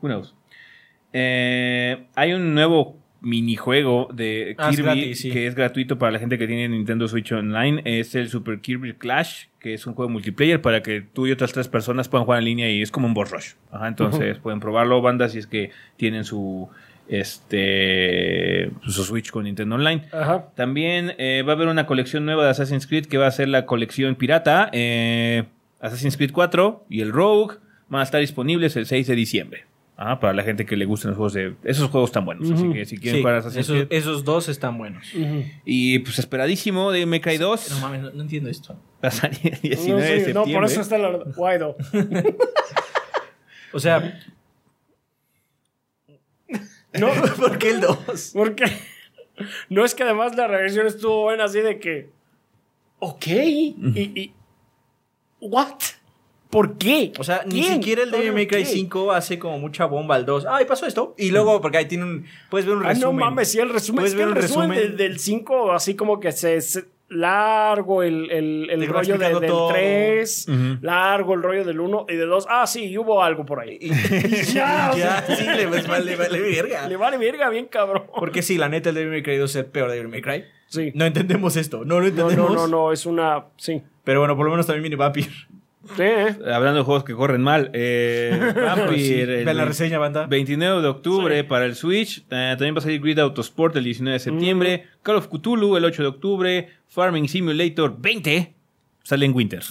who 0.00 0.08
knows. 0.08 0.34
Eh, 1.12 2.04
hay 2.14 2.32
un 2.32 2.54
nuevo 2.54 2.98
minijuego 3.22 4.08
de 4.14 4.54
Ah, 4.58 4.70
es 4.70 4.76
Kirby 4.76 4.82
gratis, 4.82 5.20
sí. 5.20 5.30
que 5.30 5.46
es 5.46 5.54
gratuito 5.54 5.98
para 5.98 6.10
la 6.12 6.18
gente 6.18 6.38
que 6.38 6.46
tiene 6.46 6.68
Nintendo 6.68 7.06
Switch 7.08 7.30
Online. 7.32 7.82
Es 7.84 8.14
el 8.14 8.28
Super 8.28 8.60
Kirby 8.60 8.94
Clash, 8.94 9.46
que 9.58 9.74
es 9.74 9.86
un 9.86 9.94
juego 9.94 10.08
multiplayer 10.10 10.62
para 10.62 10.82
que 10.82 11.02
tú 11.02 11.26
y 11.26 11.32
otras 11.32 11.52
tres 11.52 11.68
personas 11.68 12.08
puedan 12.08 12.24
jugar 12.24 12.38
en 12.38 12.46
línea 12.46 12.70
y 12.70 12.80
es 12.80 12.90
como 12.90 13.06
un 13.06 13.14
boss 13.14 13.30
rush. 13.30 13.52
Ajá, 13.70 13.88
entonces 13.88 14.38
pueden 14.38 14.58
probarlo, 14.60 15.02
bandas, 15.02 15.32
si 15.32 15.38
es 15.38 15.46
que 15.46 15.70
tienen 15.96 16.24
su 16.24 16.68
este 17.08 18.70
su 18.86 19.04
Switch 19.04 19.30
con 19.30 19.44
Nintendo 19.44 19.74
Online. 19.74 20.02
Ajá. 20.12 20.46
También 20.54 21.12
eh, 21.18 21.42
va 21.46 21.52
a 21.52 21.56
haber 21.56 21.68
una 21.68 21.86
colección 21.86 22.24
nueva 22.24 22.44
de 22.44 22.50
Assassin's 22.50 22.86
Creed 22.86 23.06
que 23.06 23.18
va 23.18 23.26
a 23.26 23.30
ser 23.30 23.48
la 23.48 23.66
colección 23.66 24.14
pirata. 24.14 24.70
eh, 24.72 25.44
Assassin's 25.80 26.16
Creed 26.16 26.30
4 26.32 26.86
y 26.90 27.00
el 27.00 27.10
Rogue 27.10 27.56
van 27.88 28.00
a 28.00 28.04
estar 28.04 28.20
disponibles 28.20 28.76
el 28.76 28.86
6 28.86 29.06
de 29.06 29.14
diciembre. 29.14 29.64
Ah, 30.02 30.18
para 30.18 30.32
la 30.32 30.42
gente 30.42 30.64
que 30.64 30.76
le 30.78 30.86
gustan 30.86 31.10
los 31.10 31.18
juegos 31.18 31.34
de... 31.34 31.54
Esos 31.62 31.90
juegos 31.90 32.08
están 32.08 32.24
buenos. 32.24 32.50
Así 32.50 32.72
que 32.72 32.86
si 32.86 32.96
quieren 32.96 33.16
Sí, 33.18 33.20
jugar 33.22 33.34
Assassin's 33.36 33.66
esos, 33.66 33.76
Creed... 33.86 33.88
esos 34.00 34.24
dos 34.24 34.48
están 34.48 34.78
buenos. 34.78 35.06
Y 35.66 35.98
pues 35.98 36.18
esperadísimo 36.18 36.90
de 36.90 37.20
Cry 37.20 37.36
2. 37.36 37.70
No 37.72 37.80
mames, 37.80 38.00
no, 38.00 38.10
no 38.12 38.22
entiendo 38.22 38.48
esto. 38.48 38.80
Va 39.04 39.08
a 39.08 39.10
salir 39.10 39.38
el 39.44 39.60
19 39.60 39.90
No, 39.92 39.96
de 39.98 40.02
sí, 40.06 40.24
septiembre. 40.24 40.52
no, 40.52 40.58
por 40.58 40.64
eso 40.64 40.80
está 40.80 40.96
la 40.96 41.18
Guaido. 41.36 41.76
O 43.72 43.78
sea, 43.78 44.18
No, 46.98 47.08
¿por 47.36 47.58
qué 47.58 47.70
el 47.70 47.80
2? 47.80 48.30
porque 48.34 48.64
no 49.68 49.84
es 49.84 49.94
que 49.94 50.02
además 50.02 50.34
la 50.34 50.46
reacción 50.48 50.86
estuvo 50.86 51.22
buena 51.24 51.44
así 51.44 51.60
de 51.60 51.78
que. 51.78 52.10
Ok. 52.98 53.26
Y. 53.26 53.74
y 53.94 54.32
¿What? 55.40 55.78
¿Por 56.50 56.76
qué? 56.78 57.12
O 57.18 57.24
sea, 57.24 57.42
ni 57.46 57.60
¿Quién? 57.62 57.74
siquiera 57.74 58.02
el 58.02 58.10
¿Por 58.10 58.18
Devil 58.18 58.34
May 58.34 58.46
Cry 58.48 58.64
qué? 58.64 58.66
5 58.66 59.12
hace 59.12 59.38
como 59.38 59.58
mucha 59.60 59.84
bomba 59.84 60.16
al 60.16 60.26
2. 60.26 60.46
Ay, 60.50 60.64
pasó 60.66 60.84
esto. 60.86 61.14
Y 61.16 61.30
luego, 61.30 61.60
porque 61.60 61.78
ahí 61.78 61.86
tiene 61.86 62.04
un. 62.04 62.26
Puedes 62.50 62.66
ver 62.66 62.76
un 62.76 62.84
Ah, 62.84 62.88
resumen. 62.88 63.16
no 63.16 63.24
mames, 63.24 63.50
sí, 63.52 63.58
el 63.60 63.68
resumen. 63.70 63.98
Puedes 64.02 64.12
Es 64.12 64.18
que 64.18 64.24
ver 64.24 64.32
el 64.32 64.36
un 64.36 64.42
resumen, 64.42 64.70
resumen. 64.70 64.96
del- 64.96 65.10
del 65.10 65.18
5, 65.20 65.72
así 65.72 65.94
como 65.94 66.18
que 66.20 66.32
se. 66.32 66.60
se- 66.60 66.84
largo 67.12 68.04
el, 68.04 68.30
el, 68.30 68.70
el 68.70 68.86
rollo 68.86 69.18
de- 69.18 69.28
del 69.34 69.46
todo. 69.48 69.68
3, 69.72 70.46
Ujú. 70.48 70.78
largo 70.80 71.34
el 71.34 71.42
rollo 71.42 71.64
del 71.64 71.80
1 71.80 72.06
y 72.08 72.14
del 72.14 72.28
2. 72.28 72.46
Ah, 72.48 72.66
sí, 72.68 72.96
hubo 72.96 73.22
algo 73.24 73.44
por 73.44 73.58
ahí. 73.60 73.78
Y- 73.80 73.90
Ya, 74.54 74.92
o 74.94 74.96
ya, 74.96 75.22
sea, 75.26 75.36
sí, 75.36 75.44
le 75.44 75.66
pues, 75.68 75.88
vale, 75.88 76.14
vale 76.14 76.40
verga. 76.40 76.86
Le 76.88 76.96
vale 76.96 77.18
verga 77.18 77.48
bien, 77.50 77.66
cabrón. 77.66 78.04
Porque 78.16 78.42
sí, 78.42 78.58
la 78.58 78.68
neta, 78.68 78.90
el 78.90 78.94
Devil 78.94 79.10
May 79.10 79.22
Cry 79.24 79.38
2 79.38 79.50
es 79.50 79.56
el 79.56 79.66
peor 79.66 79.90
Devil 79.90 80.08
May 80.08 80.22
Cry. 80.22 80.44
Sí. 80.68 80.92
No 80.94 81.04
entendemos 81.04 81.56
esto. 81.56 81.84
No 81.84 81.96
lo 81.96 82.02
No, 82.02 82.06
entendemos. 82.06 82.52
no, 82.52 82.54
no, 82.54 82.66
no, 82.68 82.92
es 82.92 83.04
una. 83.06 83.44
Sí. 83.56 83.82
Pero 84.04 84.20
bueno, 84.20 84.36
por 84.36 84.44
lo 84.46 84.52
menos 84.52 84.66
también 84.66 84.82
viene 84.84 84.94
Vampir. 84.96 85.28
Sí, 85.96 86.02
¿eh? 86.02 86.36
Hablando 86.52 86.78
de 86.78 86.84
juegos 86.84 87.04
que 87.04 87.14
corren 87.14 87.42
mal. 87.42 87.70
Eh, 87.72 88.52
Vampire, 88.54 88.98
Sí, 89.04 89.20
el 89.20 89.26
Vean 89.44 89.56
la 89.56 89.64
20 89.64 89.64
reseña, 89.66 89.98
banda. 89.98 90.26
29 90.26 90.82
de 90.82 90.88
octubre 90.88 91.44
para 91.44 91.64
el 91.66 91.74
Switch. 91.74 92.18
Eh, 92.30 92.54
también 92.56 92.74
va 92.74 92.78
a 92.78 92.82
salir 92.82 93.00
Grid 93.00 93.18
Autosport 93.18 93.74
el 93.76 93.84
19 93.84 94.12
de 94.14 94.18
septiembre. 94.20 94.86
Call 95.02 95.16
of 95.16 95.28
Cthulhu 95.28 95.76
el 95.76 95.84
8 95.84 96.02
de 96.02 96.08
octubre. 96.08 96.68
Farming 96.88 97.28
Simulator 97.28 97.96
20 98.00 98.54
sale 99.02 99.26
en 99.26 99.34
Winter. 99.34 99.62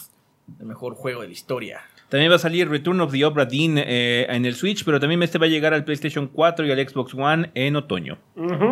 El 0.59 0.65
mejor 0.65 0.95
juego 0.95 1.21
de 1.21 1.27
la 1.27 1.33
historia. 1.33 1.81
También 2.09 2.31
va 2.31 2.37
a 2.37 2.39
salir 2.39 2.67
Return 2.67 2.99
of 3.01 3.11
the 3.11 3.23
Obra 3.23 3.45
Dinn 3.45 3.77
eh, 3.77 4.25
en 4.29 4.45
el 4.45 4.55
Switch, 4.55 4.83
pero 4.83 4.99
también 4.99 5.21
este 5.21 5.37
va 5.37 5.45
a 5.45 5.49
llegar 5.49 5.75
al 5.75 5.83
PlayStation 5.83 6.27
4 6.27 6.65
y 6.65 6.71
al 6.71 6.89
Xbox 6.89 7.13
One 7.13 7.51
en 7.53 7.75
otoño. 7.75 8.17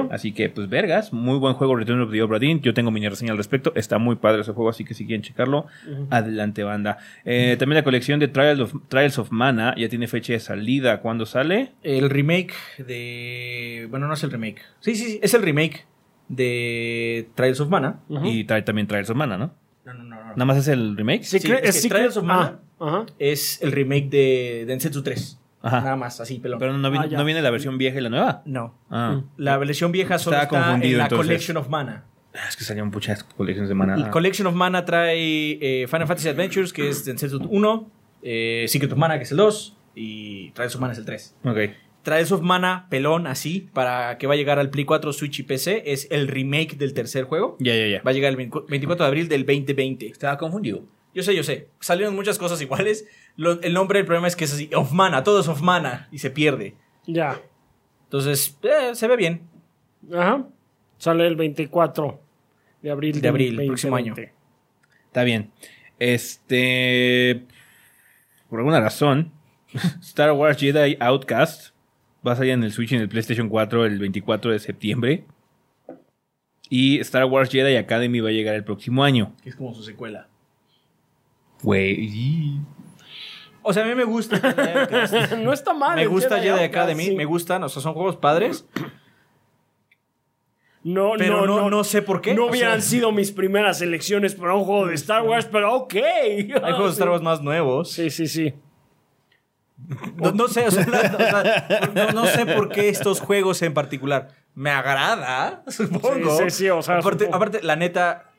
Así 0.09 0.31
que, 0.31 0.49
pues, 0.49 0.67
vergas, 0.67 1.13
muy 1.13 1.37
buen 1.37 1.53
juego 1.53 1.75
Return 1.75 2.01
of 2.01 2.11
the 2.11 2.21
Obra 2.21 2.39
Dinn. 2.39 2.61
Yo 2.61 2.73
tengo 2.73 2.89
mini 2.89 3.07
reseña 3.07 3.31
al 3.31 3.37
respecto. 3.37 3.71
Está 3.75 3.99
muy 3.99 4.15
padre 4.15 4.41
ese 4.41 4.53
juego, 4.53 4.69
así 4.69 4.83
que 4.83 4.95
si 4.95 5.05
quieren 5.05 5.21
checarlo, 5.21 5.67
adelante, 6.09 6.63
banda. 6.63 6.97
Eh, 7.25 7.55
también 7.59 7.75
la 7.75 7.83
colección 7.83 8.19
de 8.19 8.27
Trials 8.27 8.59
of, 8.59 8.73
Trials 8.87 9.19
of 9.19 9.31
Mana 9.31 9.75
ya 9.77 9.87
tiene 9.87 10.07
fecha 10.07 10.33
de 10.33 10.39
salida. 10.39 10.99
¿Cuándo 11.01 11.27
sale? 11.27 11.73
El 11.83 12.09
remake 12.09 12.53
de. 12.79 13.87
Bueno, 13.91 14.07
no 14.07 14.15
es 14.15 14.23
el 14.23 14.31
remake. 14.31 14.61
Sí, 14.79 14.95
sí, 14.95 15.05
sí. 15.05 15.19
Es 15.21 15.35
el 15.35 15.43
remake 15.43 15.85
de 16.27 17.29
Trials 17.35 17.59
of 17.59 17.69
Mana. 17.69 17.99
Y 18.23 18.45
trae 18.45 18.63
también 18.63 18.87
Trials 18.87 19.11
of 19.11 19.15
Mana, 19.15 19.37
¿no? 19.37 19.53
No, 19.85 19.93
no, 19.93 20.03
no. 20.03 20.15
no. 20.15 20.23
Nada 20.29 20.45
más 20.45 20.57
es 20.57 20.67
el 20.67 20.97
remake. 20.97 21.23
Sí, 21.23 21.37
es 21.37 21.81
que 21.83 21.89
Trials 21.89 22.17
of 22.17 22.23
Mana 22.23 22.59
ah. 22.61 22.66
Ajá. 22.79 23.05
es 23.19 23.61
el 23.61 23.71
remake 23.71 24.09
de 24.09 24.65
Densetsu 24.67 25.01
3. 25.03 25.39
Ajá. 25.61 25.81
Nada 25.81 25.95
más, 25.95 26.21
así, 26.21 26.39
pelón. 26.39 26.59
Pero 26.59 26.73
no, 26.77 26.91
vi- 26.91 26.97
Ah, 26.99 27.05
ya. 27.07 27.17
no 27.17 27.25
viene 27.25 27.41
la 27.41 27.49
versión 27.49 27.77
vieja 27.77 27.97
y 27.97 28.01
la 28.01 28.09
nueva. 28.09 28.41
no. 28.45 28.75
Ah. 28.89 29.21
La 29.37 29.57
versión 29.57 29.91
vieja 29.91 30.17
solo 30.19 30.37
Estaba 30.37 30.43
está 30.43 30.57
en 30.57 30.63
confundido, 30.73 30.97
la 30.99 31.03
entonces. 31.05 31.25
Collection 31.27 31.57
of 31.57 31.69
Mana. 31.69 32.05
Ah, 32.35 32.45
Es 32.47 32.55
que 32.55 32.63
salían 32.63 32.89
muchas 32.89 33.23
colecciones 33.23 33.67
de 33.67 33.75
mana. 33.75 33.95
El 33.95 34.03
Ah. 34.05 34.11
Collection 34.11 34.45
of 34.47 34.53
Mana 34.53 34.85
trae 34.85 35.57
eh, 35.59 35.87
Final 35.87 36.07
Fantasy 36.07 36.29
Adventures, 36.29 36.71
que 36.71 36.87
es 36.89 37.03
Densetsu 37.03 37.39
1, 37.49 37.91
eh, 38.21 38.65
Secret 38.67 38.91
of 38.91 38.97
Mana, 38.99 39.17
que 39.17 39.23
es 39.23 39.31
el 39.31 39.37
2, 39.37 39.75
y 39.95 40.51
Trials 40.51 40.75
of 40.75 40.81
Mana 40.81 40.93
es 40.93 40.99
el 40.99 41.05
3. 41.05 41.35
Ok. 41.43 41.57
Trials 42.03 42.31
of 42.31 42.41
Mana, 42.41 42.85
pelón, 42.89 43.25
así, 43.27 43.69
para 43.73 44.17
que 44.19 44.27
va 44.27 44.35
a 44.35 44.37
llegar 44.37 44.59
al 44.59 44.69
Play 44.69 44.85
4, 44.85 45.11
Switch 45.11 45.39
y 45.39 45.43
PC, 45.43 45.83
es 45.91 46.07
el 46.11 46.27
remake 46.27 46.77
del 46.77 46.93
tercer 46.93 47.25
juego. 47.25 47.57
Ya, 47.59 47.75
ya, 47.75 47.87
ya. 47.87 48.01
Va 48.03 48.11
a 48.11 48.13
llegar 48.13 48.29
el 48.31 48.37
24 48.37 49.03
de 49.03 49.07
abril 49.07 49.27
del 49.27 49.45
2020. 49.45 50.07
Estaba 50.07 50.37
confundido. 50.37 50.83
Yo 51.13 51.23
sé, 51.23 51.35
yo 51.35 51.43
sé. 51.43 51.69
Salieron 51.79 52.15
muchas 52.15 52.37
cosas 52.37 52.61
iguales. 52.61 53.07
Lo- 53.35 53.61
el 53.61 53.73
nombre 53.73 53.99
del 53.99 54.05
problema 54.05 54.27
es 54.27 54.35
que 54.35 54.45
es 54.45 54.53
así, 54.53 54.69
of 54.75 54.91
mana, 54.91 55.23
todo 55.23 55.39
es 55.39 55.47
of 55.47 55.61
mana, 55.61 56.07
y 56.11 56.19
se 56.19 56.29
pierde. 56.29 56.75
Ya. 57.05 57.39
Entonces, 58.05 58.57
eh, 58.63 58.93
se 58.93 59.07
ve 59.07 59.15
bien. 59.17 59.41
Ajá. 60.13 60.45
Sale 60.97 61.27
el 61.27 61.35
24 61.35 62.19
de 62.81 62.91
abril. 62.91 63.13
De 63.15 63.21
del 63.21 63.29
abril, 63.29 63.55
próximo 63.67 63.95
año. 63.95 64.11
2020. 64.11 64.33
Está 65.07 65.23
bien. 65.23 65.51
Este. 65.99 67.45
Por 68.49 68.59
alguna 68.59 68.79
razón, 68.79 69.31
Star 70.01 70.31
Wars 70.31 70.57
Jedi 70.59 70.95
Outcast 70.99 71.73
va 72.25 72.31
a 72.33 72.35
salir 72.35 72.51
en 72.53 72.63
el 72.63 72.71
Switch 72.71 72.91
y 72.91 72.95
en 72.95 73.01
el 73.01 73.09
PlayStation 73.09 73.49
4 73.49 73.85
el 73.85 73.99
24 73.99 74.51
de 74.51 74.59
septiembre. 74.59 75.25
Y 76.69 76.99
Star 76.99 77.25
Wars 77.25 77.49
Jedi 77.49 77.75
Academy 77.77 78.19
va 78.19 78.29
a 78.29 78.33
llegar 78.33 78.55
el 78.55 78.63
próximo 78.63 79.03
año. 79.03 79.33
Que 79.43 79.49
es 79.49 79.55
como 79.55 79.73
su 79.73 79.83
secuela. 79.83 80.27
Güey. 81.63 82.59
O 83.63 83.73
sea, 83.73 83.83
a 83.83 83.85
mí 83.85 83.95
me 83.95 84.03
gusta. 84.05 84.39
Jedi 84.39 85.37
no 85.43 85.51
está 85.51 85.73
mal. 85.73 85.95
me 85.95 86.07
gusta 86.07 86.37
Jedi 86.37 86.49
Outcast, 86.49 86.69
Academy, 86.69 87.05
sí. 87.05 87.15
me 87.15 87.25
gustan, 87.25 87.63
o 87.63 87.69
sea, 87.69 87.81
son 87.81 87.93
juegos 87.93 88.15
padres, 88.15 88.65
No, 90.83 91.13
pero 91.17 91.45
no, 91.45 91.59
no, 91.61 91.69
no, 91.69 91.83
sé 91.83 92.01
por 92.01 92.21
qué. 92.21 92.33
No 92.33 92.43
o 92.43 92.45
sea, 92.45 92.51
hubieran 92.51 92.81
sido 92.81 93.11
mis 93.11 93.31
primeras 93.33 93.81
elecciones 93.81 94.35
para 94.35 94.53
un 94.55 94.63
juego 94.63 94.87
de 94.87 94.95
Star 94.95 95.23
Wars, 95.23 95.45
pero 95.51 95.73
ok. 95.73 95.95
Hay 95.95 96.47
juegos 96.51 96.85
de 96.85 96.93
Star 96.93 97.09
Wars 97.09 97.21
más 97.23 97.41
nuevos. 97.41 97.91
Sí, 97.91 98.09
sí, 98.09 98.27
sí. 98.27 98.53
No, 100.15 100.31
no 100.31 100.47
sé, 100.47 100.65
o 100.67 100.71
sea, 100.71 100.87
la- 100.87 100.99
o 101.01 101.17
sea, 101.17 101.91
no, 101.93 102.21
no 102.21 102.25
sé 102.25 102.45
por 102.45 102.69
qué 102.69 102.89
estos 102.89 103.19
juegos 103.19 103.61
en 103.61 103.73
particular. 103.73 104.29
Me 104.55 104.69
agrada, 104.71 105.63
supongo. 105.67 106.37
Sí, 106.37 106.43
sí, 106.45 106.49
sí, 106.51 106.69
o 106.69 106.81
sea, 106.81 106.99
aparte, 106.99 107.25
supongo. 107.25 107.35
aparte, 107.35 107.61
la 107.63 107.75
neta, 107.75 108.31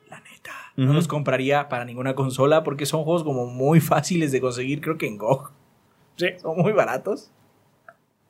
no 0.85 0.93
los 0.93 1.07
compraría 1.07 1.67
para 1.69 1.85
ninguna 1.85 2.15
consola 2.15 2.63
porque 2.63 2.85
son 2.85 3.03
juegos 3.03 3.23
como 3.23 3.45
muy 3.45 3.79
fáciles 3.81 4.31
de 4.31 4.41
conseguir, 4.41 4.81
creo 4.81 4.97
que 4.97 5.07
en 5.07 5.17
GOG. 5.17 5.51
Sí. 6.17 6.27
Son 6.41 6.57
muy 6.57 6.71
baratos. 6.73 7.31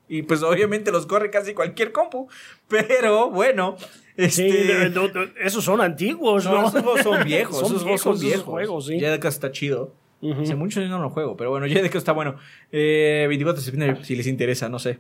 Y 0.08 0.24
pues 0.24 0.42
obviamente 0.42 0.92
los 0.92 1.06
corre 1.06 1.30
casi 1.30 1.54
cualquier 1.54 1.92
compu. 1.92 2.28
Pero 2.68 3.30
bueno, 3.30 3.76
Sí, 4.18 4.48
este... 4.48 4.90
no, 4.90 5.08
no, 5.08 5.22
esos 5.42 5.64
son 5.64 5.80
antiguos, 5.82 6.46
no, 6.46 6.52
¿no? 6.62 6.68
esos 6.68 6.82
juegos 6.82 7.02
son 7.02 7.24
viejos. 7.24 7.58
Son 7.60 7.68
esos 7.68 7.84
juegos 7.84 8.02
son 8.02 8.14
viejos 8.14 8.20
esos 8.20 8.22
viejos. 8.22 8.44
juegos, 8.46 8.86
sí. 8.88 9.00
Jedecast 9.00 9.36
está 9.38 9.52
chido. 9.52 9.94
Ujú. 10.22 10.42
Hace 10.42 10.56
mucho 10.56 10.82
no 10.82 11.00
lo 11.00 11.10
juego, 11.10 11.38
pero 11.38 11.52
bueno, 11.52 11.68
Jedecast 11.68 11.96
está 11.96 12.12
bueno. 12.12 12.36
Eh, 12.72 13.26
24 13.30 13.62
de 13.62 13.66
septiembre, 13.66 14.04
si 14.04 14.16
les 14.16 14.28
interesa, 14.28 14.68
no 14.68 14.78
sé. 14.80 15.00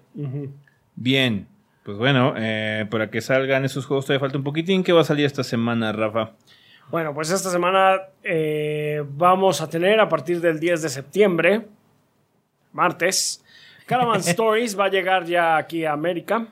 Bien. 0.95 1.47
Pues 1.83 1.97
bueno, 1.97 2.33
eh, 2.37 2.85
para 2.89 3.09
que 3.09 3.19
salgan 3.21 3.65
esos 3.65 3.85
juegos 3.85 4.05
todavía 4.05 4.19
falta 4.19 4.37
un 4.37 4.43
poquitín. 4.43 4.83
¿Qué 4.83 4.93
va 4.93 5.01
a 5.01 5.05
salir 5.05 5.25
esta 5.25 5.43
semana, 5.43 5.91
Rafa? 5.91 6.33
Bueno, 6.91 7.13
pues 7.13 7.29
esta 7.29 7.51
semana 7.51 8.01
eh, 8.23 9.03
vamos 9.07 9.61
a 9.61 9.69
tener 9.69 9.99
a 9.99 10.09
partir 10.09 10.41
del 10.41 10.59
10 10.59 10.81
de 10.81 10.89
septiembre, 10.89 11.67
martes, 12.73 13.43
Caravan 13.85 14.19
Stories 14.25 14.77
va 14.77 14.85
a 14.85 14.89
llegar 14.89 15.25
ya 15.25 15.57
aquí 15.57 15.85
a 15.85 15.93
América, 15.93 16.47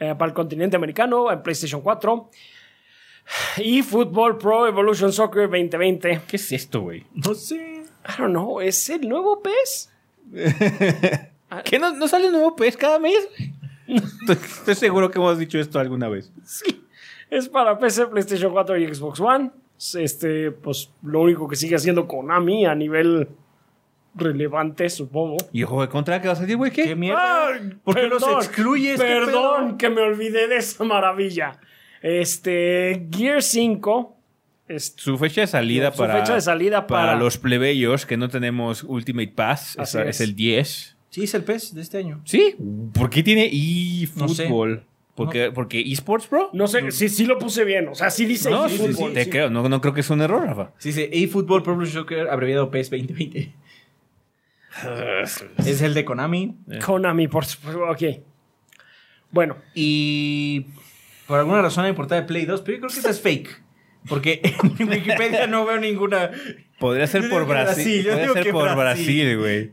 eh, 0.00 0.16
para 0.18 0.30
el 0.30 0.34
continente 0.34 0.74
americano, 0.74 1.30
en 1.30 1.42
PlayStation 1.42 1.80
4. 1.80 2.28
Y 3.58 3.82
Football 3.82 4.36
Pro 4.36 4.66
Evolution 4.66 5.12
Soccer 5.12 5.42
2020. 5.42 6.22
¿Qué 6.26 6.36
es 6.36 6.50
esto, 6.50 6.80
güey? 6.80 7.06
No 7.14 7.34
sé. 7.34 7.84
I 8.08 8.18
don't 8.18 8.30
know, 8.30 8.60
¿es 8.60 8.90
el 8.90 9.08
nuevo 9.08 9.42
PES? 9.42 9.92
¿Qué 11.64 11.78
no, 11.78 11.92
no 11.92 12.08
sale 12.08 12.26
un 12.26 12.32
nuevo 12.32 12.56
PES 12.56 12.76
cada 12.76 12.98
mes? 12.98 13.28
estoy, 13.86 14.36
estoy 14.44 14.74
seguro 14.74 15.08
que 15.08 15.18
hemos 15.18 15.38
dicho 15.38 15.58
esto 15.58 15.78
alguna 15.78 16.08
vez. 16.08 16.32
Sí. 16.44 16.85
Es 17.30 17.48
para 17.48 17.78
PC, 17.78 18.06
PlayStation 18.06 18.52
4 18.52 18.76
y 18.78 18.94
Xbox 18.94 19.20
One. 19.20 19.50
Este, 19.98 20.50
pues 20.52 20.90
lo 21.02 21.20
único 21.22 21.46
que 21.48 21.56
sigue 21.56 21.76
haciendo 21.76 22.06
Konami 22.06 22.64
a 22.66 22.74
nivel 22.74 23.28
relevante, 24.14 24.88
supongo. 24.88 25.36
¿Y 25.52 25.60
el 25.60 25.66
juego 25.66 25.82
de 25.82 25.88
contra 25.88 26.20
que 26.22 26.28
va 26.28 26.32
a 26.32 26.36
salir, 26.36 26.56
güey? 26.56 26.70
¿Qué? 26.70 26.84
¿Qué 26.84 26.96
mierda? 26.96 27.48
Ay, 27.48 27.74
¿Por 27.84 27.94
qué 27.96 28.06
los 28.06 28.22
perdón, 28.22 28.38
excluyes? 28.42 28.98
¿Qué 29.00 29.06
Perdón 29.06 29.76
que 29.76 29.90
me 29.90 30.00
olvidé 30.00 30.48
de 30.48 30.56
esa 30.56 30.84
maravilla. 30.84 31.58
Este, 32.00 33.06
Gear 33.10 33.42
5. 33.42 34.16
este, 34.68 35.02
Su 35.02 35.18
fecha 35.18 35.42
de 35.42 35.46
salida 35.46 35.92
Su 35.92 35.98
para, 35.98 36.20
fecha 36.20 36.34
de 36.34 36.40
salida 36.40 36.86
para- 36.86 37.16
los 37.16 37.36
plebeyos 37.36 38.06
que 38.06 38.16
no 38.16 38.28
tenemos 38.28 38.84
Ultimate 38.84 39.28
Pass 39.34 39.72
es, 39.72 39.78
Así 39.78 39.98
es 39.98 40.06
es. 40.08 40.20
el 40.22 40.34
10. 40.36 40.96
Sí, 41.10 41.24
es 41.24 41.34
el 41.34 41.44
PES 41.44 41.74
de 41.74 41.80
este 41.82 41.98
año. 41.98 42.20
¿Sí? 42.24 42.56
¿Por 42.94 43.10
qué 43.10 43.22
tiene 43.22 43.50
No 44.16 44.28
sé. 44.28 44.48
¿Porque, 45.16 45.50
¿Porque 45.50 45.80
eSports, 45.80 46.28
bro? 46.30 46.50
no 46.52 46.68
sé, 46.68 46.92
sí, 46.92 47.08
sí 47.08 47.24
lo 47.24 47.38
puse 47.38 47.64
bien. 47.64 47.88
O 47.88 47.94
sea, 47.94 48.10
sí 48.10 48.26
dice 48.26 48.50
No, 48.50 48.68
sí, 48.68 48.76
sí, 48.76 48.84
eFootball, 48.84 49.12
te 49.14 49.24
sí. 49.24 49.30
creo. 49.30 49.50
No, 49.50 49.68
no 49.68 49.80
creo 49.80 49.94
que 49.94 50.00
es 50.00 50.10
un 50.10 50.20
error, 50.20 50.44
Rafa. 50.44 50.72
Sí, 50.78 50.90
dice 50.90 51.08
eFootball 51.10 51.62
Pro 51.62 51.84
Soccer, 51.86 52.28
abreviado 52.28 52.70
PES 52.70 52.90
2020. 52.90 53.54
es 55.66 55.82
el 55.82 55.94
de 55.94 56.04
Konami. 56.04 56.56
Konami, 56.84 57.28
por 57.28 57.44
supuesto. 57.46 57.82
Ok. 57.90 58.02
Bueno, 59.30 59.56
Y 59.74 60.66
por 61.26 61.38
alguna 61.38 61.62
razón 61.62 61.84
hay 61.84 61.92
portada 61.92 62.20
de 62.20 62.26
Play 62.26 62.44
2, 62.44 62.60
pero 62.62 62.76
yo 62.76 62.80
creo 62.82 62.90
que 62.90 62.96
esta 62.96 63.10
es 63.10 63.20
fake. 63.20 63.62
Porque 64.08 64.40
en 64.78 64.88
Wikipedia 64.88 65.46
no 65.46 65.66
veo 65.66 65.78
ninguna. 65.78 66.30
Podría 66.78 67.06
ser 67.06 67.28
por 67.30 67.46
Brasil. 67.46 68.06
Podría 68.06 68.32
ser 68.32 68.52
por 68.52 68.76
Brasil. 68.76 69.38
Güey. 69.38 69.70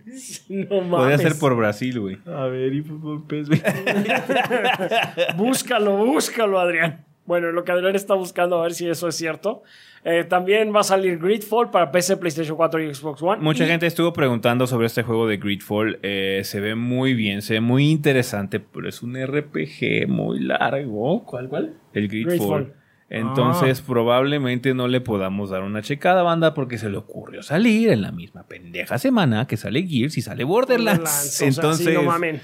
no 0.49 0.81
mames. 0.81 0.89
Podría 0.89 1.17
ser 1.17 1.39
por 1.39 1.55
Brasil, 1.55 1.99
güey. 1.99 2.17
A 2.25 2.45
ver, 2.47 2.73
eFootball 2.73 3.27
PES 3.27 3.49
2020. 3.49 5.33
Búscalo, 5.37 5.97
búscalo, 5.97 6.59
Adrián. 6.59 7.05
Bueno, 7.25 7.51
lo 7.53 7.63
que 7.63 7.71
Adrián 7.71 7.95
está 7.95 8.15
buscando, 8.15 8.59
a 8.59 8.63
ver 8.63 8.73
si 8.73 8.87
eso 8.87 9.07
es 9.07 9.15
cierto. 9.15 9.63
Eh, 10.03 10.25
también 10.25 10.75
va 10.75 10.81
a 10.81 10.83
salir 10.83 11.17
Gridfall 11.19 11.71
para 11.71 11.89
PC, 11.89 12.17
PlayStation 12.17 12.57
4 12.57 12.83
y 12.83 12.93
Xbox 12.93 13.21
One. 13.21 13.41
Mucha 13.41 13.63
Y- 13.63 13.67
gente 13.67 13.85
estuvo 13.87 14.11
preguntando 14.11 14.67
sobre 14.67 14.87
este 14.87 15.03
juego 15.03 15.25
de 15.27 15.37
Gridfall. 15.37 15.99
Eh, 16.03 16.41
se 16.43 16.59
ve 16.59 16.75
muy 16.75 17.13
bien, 17.13 17.41
se 17.41 17.53
ve 17.53 17.61
muy 17.61 17.89
interesante, 17.89 18.59
pero 18.59 18.89
es 18.89 19.01
un 19.01 19.15
RPG 19.15 20.07
muy 20.09 20.39
largo. 20.41 21.23
¿Cuál, 21.23 21.47
cuál? 21.47 21.73
El 21.93 22.09
Gridfall. 22.09 22.37
Gridfall. 22.37 22.73
Entonces 23.13 23.81
probablemente 23.81 24.73
no 24.73 24.87
le 24.87 24.99
podamos 24.99 25.51
dar 25.51 25.61
una 25.63 25.81
checada 25.81 26.23
banda 26.23 26.53
porque 26.53 26.77
se 26.77 26.89
le 26.89 26.97
ocurrió 26.97 27.43
salir 27.43 27.89
en 27.89 28.01
la 28.01 28.11
misma 28.11 28.47
pendeja 28.47 28.97
semana 28.97 29.45
que 29.47 29.55
sale 29.55 29.83
Gears 29.87 30.17
y 30.17 30.21
sale 30.21 30.43
Borderlands. 30.43 30.99
Borderlands, 30.99 31.27
o 31.27 31.31
sea, 31.37 31.47
Entonces, 31.47 31.85
sí, 31.87 31.93
no 31.93 32.03
mamen. 32.03 32.41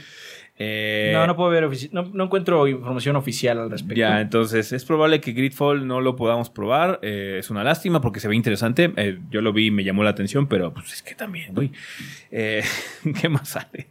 eh, 0.59 1.09
No, 1.13 1.25
no 1.25 1.35
puedo 1.35 1.49
ver. 1.49 1.67
No, 1.91 2.03
no 2.13 2.23
encuentro 2.25 2.67
información 2.67 3.15
oficial 3.15 3.57
al 3.59 3.71
respecto. 3.71 3.95
Ya, 3.95 4.21
entonces 4.21 4.71
es 4.71 4.85
probable 4.85 5.19
que 5.21 5.31
Gridfall 5.31 5.87
no 5.87 6.01
lo 6.01 6.15
podamos 6.15 6.49
probar. 6.51 6.99
eh, 7.01 7.37
es 7.39 7.49
una 7.49 7.63
lástima 7.63 7.99
porque 7.99 8.19
se 8.19 8.27
ve 8.27 8.35
interesante. 8.35 8.93
eh, 8.95 9.17
yo 9.31 9.41
lo 9.41 9.53
vi 9.53 9.67
y 9.67 9.71
me 9.71 9.83
llamó 9.83 10.03
la 10.03 10.11
atención, 10.11 10.47
pero 10.47 10.71
pues 10.73 10.93
es 10.93 11.01
que 11.01 11.15
también, 11.15 11.55
güey. 11.55 11.71
Eh, 12.29 12.61
¿Qué 13.21 13.27
más 13.27 13.49
sale? 13.49 13.87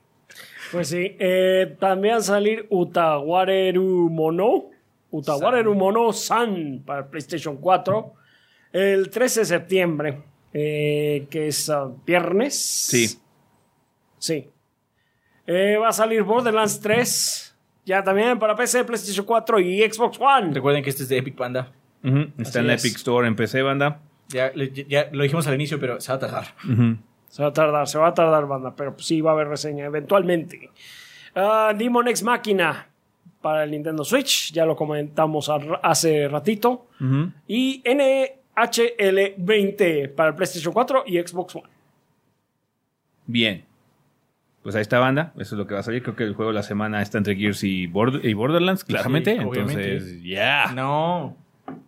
Pues 0.70 0.88
sí. 0.88 1.16
eh, 1.18 1.76
también 1.80 2.14
va 2.14 2.18
a 2.18 2.22
salir 2.22 2.66
Utawareru 2.70 4.10
Mono. 4.10 4.66
Utawareru 5.10 5.74
Mono 5.74 6.12
San 6.12 6.82
para 6.84 7.06
PlayStation 7.08 7.56
4. 7.56 8.12
El 8.72 9.10
13 9.10 9.40
de 9.40 9.46
septiembre. 9.46 10.22
eh, 10.52 11.26
que 11.30 11.48
es 11.48 11.68
ah, 11.70 11.90
viernes. 12.06 12.58
Sí. 12.58 13.18
Sí. 14.18 14.48
Eh, 15.46 15.76
va 15.80 15.88
a 15.88 15.92
salir 15.92 16.22
Borderlands 16.22 16.80
3. 16.80 17.56
Ya 17.86 18.02
también 18.02 18.38
para 18.38 18.54
PC, 18.54 18.84
PlayStation 18.84 19.24
4 19.24 19.60
y 19.60 19.90
Xbox 19.90 20.18
One. 20.20 20.52
Recuerden 20.52 20.82
que 20.82 20.90
este 20.90 21.04
es 21.04 21.08
de 21.08 21.18
Epic 21.18 21.36
Panda. 21.36 21.72
Está 22.02 22.42
Así 22.42 22.58
en 22.58 22.66
la 22.66 22.74
es. 22.74 22.84
Epic 22.84 22.96
Store 22.96 23.26
en 23.26 23.34
PC, 23.34 23.62
banda. 23.62 24.00
Ya, 24.28 24.52
ya 24.54 25.08
lo 25.10 25.22
dijimos 25.22 25.46
al 25.46 25.54
inicio, 25.54 25.80
pero 25.80 26.00
se 26.00 26.12
va 26.12 26.16
a 26.16 26.18
tardar. 26.18 26.54
Se 27.28 27.42
va 27.42 27.48
a 27.48 27.52
tardar, 27.52 27.88
se 27.88 27.98
va 27.98 28.08
a 28.08 28.14
tardar, 28.14 28.46
banda, 28.46 28.74
pero 28.76 28.94
sí 28.98 29.22
va 29.22 29.30
a 29.30 29.34
haber 29.34 29.48
reseña 29.48 29.86
eventualmente. 29.86 30.70
Ah, 31.34 31.72
Demon 31.76 32.08
X 32.08 32.22
Máquina 32.22 32.88
para 33.40 33.64
el 33.64 33.70
Nintendo 33.70 34.04
Switch, 34.04 34.52
ya 34.52 34.64
lo 34.66 34.74
comentamos 34.76 35.48
a- 35.48 35.58
hace 35.82 36.28
ratito. 36.28 36.86
Y 37.46 37.82
NHL 37.84 39.34
20 39.38 40.08
para 40.08 40.30
el 40.30 40.34
PlayStation 40.34 40.72
4 40.72 41.04
y 41.06 41.18
Xbox 41.18 41.56
One. 41.56 41.68
Bien. 43.26 43.64
Pues 44.62 44.74
ahí 44.74 44.82
está, 44.82 44.98
banda. 44.98 45.32
Eso 45.38 45.54
es 45.54 45.58
lo 45.58 45.66
que 45.66 45.74
va 45.74 45.80
a 45.80 45.82
salir. 45.84 46.02
Creo 46.02 46.16
que 46.16 46.24
el 46.24 46.34
juego 46.34 46.50
de 46.50 46.54
la 46.56 46.62
semana 46.62 47.00
está 47.00 47.16
entre 47.18 47.36
Gears 47.36 47.62
y, 47.64 47.86
Bord- 47.86 48.20
y 48.24 48.34
Borderlands, 48.34 48.84
claramente. 48.84 49.38
obviamente. 49.44 49.92
Entonces, 49.94 50.22
ya. 50.22 50.72
No. 50.74 51.36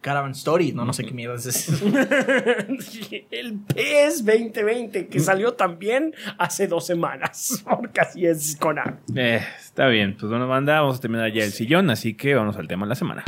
Caravan 0.02 0.32
Story, 0.32 0.72
no, 0.72 0.84
no 0.84 0.92
sé 0.92 1.04
qué 1.06 1.12
mierda 1.12 1.36
es 1.36 1.46
eso. 1.46 1.86
el 3.30 3.58
PES 3.74 4.24
2020 4.26 5.08
que 5.08 5.20
salió 5.20 5.54
también 5.54 6.14
hace 6.38 6.66
dos 6.68 6.86
semanas. 6.86 7.64
Porque 7.68 8.00
así 8.00 8.26
es 8.26 8.56
con 8.56 8.76
eh, 9.16 9.40
Está 9.80 9.88
bien, 9.88 10.14
pues 10.20 10.28
bueno, 10.28 10.46
banda, 10.46 10.78
vamos 10.82 10.98
a 10.98 11.00
terminar 11.00 11.32
ya 11.32 11.42
el 11.42 11.52
sillón, 11.52 11.88
así 11.88 12.12
que 12.12 12.34
vamos 12.34 12.54
al 12.58 12.68
tema 12.68 12.84
de 12.84 12.90
la 12.90 12.94
semana. 12.94 13.24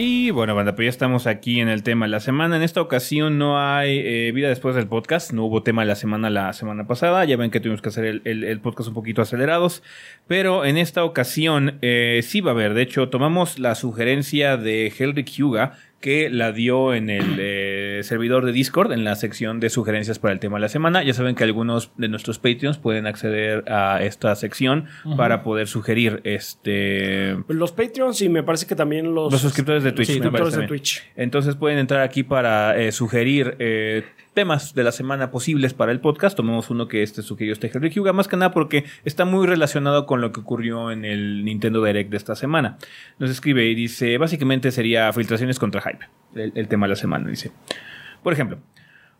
Y 0.00 0.30
bueno, 0.30 0.54
banda, 0.54 0.76
pues 0.76 0.86
ya 0.86 0.90
estamos 0.90 1.26
aquí 1.26 1.58
en 1.58 1.68
el 1.68 1.82
tema 1.82 2.06
de 2.06 2.10
la 2.10 2.20
semana. 2.20 2.54
En 2.54 2.62
esta 2.62 2.80
ocasión 2.80 3.36
no 3.36 3.60
hay 3.60 3.98
eh, 3.98 4.30
vida 4.32 4.48
después 4.48 4.76
del 4.76 4.86
podcast. 4.86 5.32
No 5.32 5.46
hubo 5.46 5.64
tema 5.64 5.82
de 5.82 5.88
la 5.88 5.96
semana 5.96 6.30
la 6.30 6.52
semana 6.52 6.86
pasada. 6.86 7.24
Ya 7.24 7.36
ven 7.36 7.50
que 7.50 7.58
tuvimos 7.58 7.82
que 7.82 7.88
hacer 7.88 8.22
el, 8.22 8.60
podcast 8.60 8.90
un 8.90 8.94
poquito 8.94 9.22
acelerados. 9.22 9.82
Pero 10.28 10.64
en 10.64 10.78
esta 10.78 11.02
ocasión 11.02 11.80
eh, 11.82 12.20
sí 12.22 12.40
va 12.40 12.52
a 12.52 12.54
haber. 12.54 12.74
De 12.74 12.82
hecho, 12.82 13.08
tomamos 13.08 13.58
la 13.58 13.74
sugerencia 13.74 14.56
de 14.56 14.92
Helric 14.96 15.32
Huga 15.36 15.76
que 16.00 16.30
la 16.30 16.52
dio 16.52 16.94
en 16.94 17.10
el 17.10 17.36
eh, 17.40 18.00
servidor 18.04 18.46
de 18.46 18.52
Discord, 18.52 18.92
en 18.92 19.04
la 19.04 19.16
sección 19.16 19.58
de 19.58 19.68
sugerencias 19.68 20.18
para 20.18 20.32
el 20.32 20.40
tema 20.40 20.58
de 20.58 20.62
la 20.62 20.68
semana. 20.68 21.02
Ya 21.02 21.12
saben 21.12 21.34
que 21.34 21.44
algunos 21.44 21.90
de 21.96 22.08
nuestros 22.08 22.38
Patreons 22.38 22.78
pueden 22.78 23.06
acceder 23.06 23.64
a 23.70 24.02
esta 24.02 24.34
sección 24.36 24.86
para 25.16 25.42
poder 25.42 25.66
sugerir 25.66 26.20
este... 26.24 27.36
Los 27.48 27.72
Patreons 27.72 28.22
y 28.22 28.28
me 28.28 28.42
parece 28.42 28.66
que 28.66 28.76
también 28.76 29.12
los... 29.14 29.32
Los 29.32 29.40
suscriptores 29.40 29.82
de 29.82 29.92
Twitch. 29.92 30.20
de 30.20 30.66
Twitch. 30.68 31.02
Entonces 31.16 31.56
pueden 31.56 31.78
entrar 31.78 32.02
aquí 32.02 32.22
para 32.22 32.78
eh, 32.78 32.92
sugerir 32.92 33.56
eh, 33.58 34.04
temas 34.38 34.72
de 34.72 34.84
la 34.84 34.92
semana 34.92 35.32
posibles 35.32 35.74
para 35.74 35.90
el 35.90 35.98
podcast. 35.98 36.36
Tomemos 36.36 36.70
uno 36.70 36.86
que 36.86 37.02
este 37.02 37.22
sugirió 37.22 37.52
este 37.52 37.72
Henry 37.74 37.92
Huga, 37.98 38.12
más 38.12 38.28
que 38.28 38.36
nada 38.36 38.52
porque 38.52 38.84
está 39.04 39.24
muy 39.24 39.48
relacionado 39.48 40.06
con 40.06 40.20
lo 40.20 40.30
que 40.30 40.38
ocurrió 40.38 40.92
en 40.92 41.04
el 41.04 41.44
Nintendo 41.44 41.82
Direct 41.82 42.08
de 42.08 42.16
esta 42.16 42.36
semana. 42.36 42.78
Nos 43.18 43.30
escribe 43.30 43.66
y 43.66 43.74
dice, 43.74 44.16
básicamente 44.16 44.70
sería 44.70 45.12
filtraciones 45.12 45.58
contra 45.58 45.80
hype, 45.80 46.06
el, 46.54 46.68
tema 46.68 46.86
de 46.86 46.90
la 46.90 46.94
semana, 46.94 47.28
dice. 47.28 47.50
Por 48.22 48.32
ejemplo, 48.32 48.60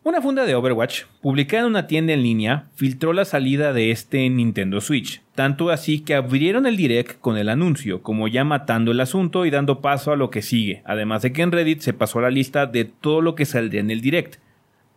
una 0.04 0.22
funda 0.22 0.46
de 0.46 0.54
Overwatch, 0.54 1.06
publicada 1.20 1.64
en 1.64 1.70
una 1.70 1.88
tienda 1.88 2.12
en 2.12 2.22
línea, 2.22 2.68
filtró 2.76 3.12
la 3.12 3.24
salida 3.24 3.72
de 3.72 3.90
este 3.90 4.30
Nintendo 4.30 4.80
Switch, 4.80 5.22
tanto 5.34 5.70
así 5.70 5.98
que 5.98 6.14
abrieron 6.14 6.64
el 6.64 6.76
direct 6.76 7.18
con 7.20 7.36
el 7.38 7.48
anuncio, 7.48 8.02
como 8.02 8.28
ya 8.28 8.44
matando 8.44 8.92
el 8.92 9.00
asunto 9.00 9.46
y 9.46 9.50
dando 9.50 9.80
paso 9.80 10.12
a 10.12 10.16
lo 10.16 10.30
que 10.30 10.42
sigue, 10.42 10.82
además 10.84 11.22
de 11.22 11.32
que 11.32 11.42
en 11.42 11.50
Reddit 11.50 11.80
se 11.80 11.92
pasó 11.92 12.20
la 12.20 12.30
lista 12.30 12.66
de 12.66 12.84
todo 12.84 13.20
lo 13.20 13.34
que 13.34 13.46
saldría 13.46 13.80
en 13.80 13.90
el 13.90 14.00
direct. 14.00 14.38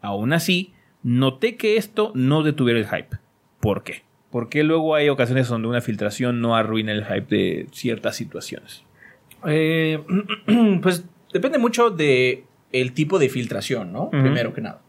Aún 0.01 0.33
así, 0.33 0.73
noté 1.03 1.55
que 1.57 1.77
esto 1.77 2.11
no 2.15 2.43
detuviera 2.43 2.79
el 2.79 2.87
hype. 2.87 3.17
¿Por 3.59 3.83
qué? 3.83 4.03
Porque 4.29 4.63
luego 4.63 4.95
hay 4.95 5.09
ocasiones 5.09 5.47
donde 5.47 5.67
una 5.67 5.81
filtración 5.81 6.41
no 6.41 6.55
arruina 6.55 6.91
el 6.91 7.05
hype 7.05 7.35
de 7.35 7.67
ciertas 7.71 8.15
situaciones. 8.15 8.83
Eh, 9.45 9.99
pues 10.81 11.05
depende 11.33 11.57
mucho 11.57 11.89
de 11.89 12.45
el 12.71 12.93
tipo 12.93 13.19
de 13.19 13.29
filtración, 13.29 13.91
¿no? 13.91 14.09
Primero 14.09 14.53
que 14.53 14.61
nada. 14.61 14.81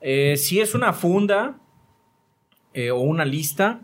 Eh, 0.00 0.36
si 0.36 0.60
es 0.60 0.74
una 0.74 0.92
funda 0.92 1.58
eh, 2.74 2.90
o 2.90 2.98
una 3.00 3.24
lista, 3.24 3.80